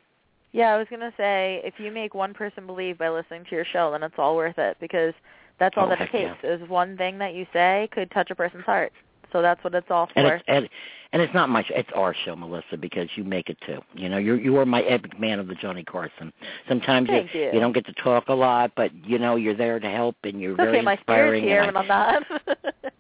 Yeah, 0.53 0.69
I 0.69 0.79
was 0.79 0.87
gonna 0.89 1.13
say 1.17 1.61
if 1.65 1.75
you 1.79 1.91
make 1.91 2.15
one 2.15 2.33
person 2.33 2.65
believe 2.65 2.99
by 2.99 3.09
listening 3.09 3.45
to 3.51 3.57
your 3.57 3.65
show, 3.65 3.91
then 3.91 4.05
it's 4.05 4.15
all 4.19 4.37
worth 4.37 4.57
it 4.57 4.77
because 4.81 5.13
that's 5.59 5.77
all 5.77 5.87
oh, 5.87 5.89
that 5.89 6.01
it 6.01 6.13
takes. 6.13 6.37
Yeah. 6.45 6.55
Is 6.55 6.69
one 6.69 6.97
thing 6.97 7.19
that 7.19 7.35
you 7.35 7.45
say 7.53 7.89
could 7.93 8.09
touch 8.13 8.31
a 8.31 8.37
person's 8.37 8.65
heart. 8.65 8.93
So 9.33 9.43
that's 9.43 9.63
what 9.65 9.75
it's 9.75 9.91
all 9.91 10.07
for. 10.07 10.13
And 10.21 10.29
it's, 10.29 10.45
and, 10.47 10.69
and 11.13 11.21
it's 11.21 11.35
not 11.35 11.49
my 11.49 11.65
show. 11.65 11.75
It's 11.75 11.91
our 11.93 12.15
show, 12.25 12.37
Melissa, 12.37 12.77
because 12.77 13.09
you 13.17 13.25
make 13.25 13.51
it 13.51 13.59
too. 13.67 13.81
You 13.95 14.09
know, 14.09 14.17
you're 14.17 14.39
you 14.39 14.57
are 14.59 14.65
my 14.65 14.83
Ed 14.83 15.03
McMahon 15.03 15.41
of 15.41 15.49
the 15.49 15.57
Johnny 15.57 15.83
Carson. 15.83 16.33
Sometimes 16.69 17.09
you, 17.11 17.27
you 17.33 17.51
you 17.55 17.61
don't 17.61 17.73
get 17.73 17.85
to 17.87 17.93
talk 17.95 18.29
a 18.29 18.33
lot, 18.33 18.71
but 18.77 18.93
you 19.05 19.19
know 19.19 19.35
you're 19.35 19.57
there 19.57 19.81
to 19.81 19.91
help, 19.91 20.15
and 20.23 20.41
you're 20.41 20.53
it's 20.53 20.59
very 20.59 20.77
okay, 20.77 20.83
my 20.83 20.93
inspiring. 20.93 21.43
spirit's 21.43 21.53
here 21.53 21.63
and 21.63 21.77
I, 21.77 21.81
I'm 21.81 21.89
not. 21.89 22.93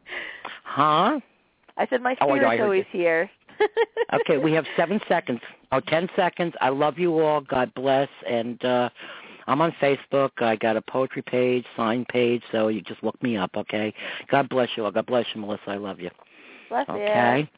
huh? 0.64 1.20
I 1.76 1.86
said 1.88 2.02
my 2.02 2.16
Oh, 2.20 2.30
I 2.30 2.59
always 2.59 2.84
you. 2.92 2.98
here. 3.01 3.30
okay, 4.12 4.38
we 4.38 4.52
have 4.52 4.64
seven 4.76 5.01
seconds. 5.09 5.40
Oh, 5.72 5.80
ten 5.80 6.09
seconds. 6.14 6.55
I 6.60 6.68
love 6.68 6.98
you 6.98 7.18
all. 7.20 7.40
God 7.40 7.72
bless. 7.74 8.09
And 8.28 8.64
uh 8.64 8.90
I'm 9.46 9.60
on 9.60 9.72
Facebook. 9.72 10.30
I 10.38 10.56
got 10.56 10.76
a 10.76 10.82
poetry 10.82 11.22
page, 11.22 11.66
sign 11.76 12.06
page, 12.06 12.42
so 12.51 12.68
you 12.68 12.80
just 12.80 13.02
look 13.02 13.20
me 13.22 13.36
up, 13.36 13.51
okay? 13.56 13.92
God 14.30 14.48
bless 14.48 14.70
you 14.76 14.84
all. 14.84 14.90
God 14.90 15.06
bless 15.06 15.26
you, 15.34 15.40
Melissa. 15.42 15.68
I 15.68 15.76
love 15.76 16.01
you. 16.01 16.10
Bless 16.70 16.88
you. 16.88 16.94
Okay. 16.94 17.48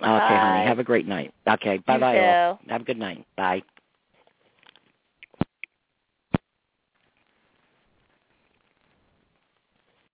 Okay, 0.00 0.38
honey. 0.38 0.66
Have 0.66 0.80
a 0.80 0.84
great 0.84 1.06
night. 1.06 1.32
Okay. 1.48 1.78
Bye 1.86 1.98
bye. 1.98 2.36
Have 2.68 2.80
a 2.80 2.84
good 2.84 2.98
night. 2.98 3.24
Bye. 3.36 3.62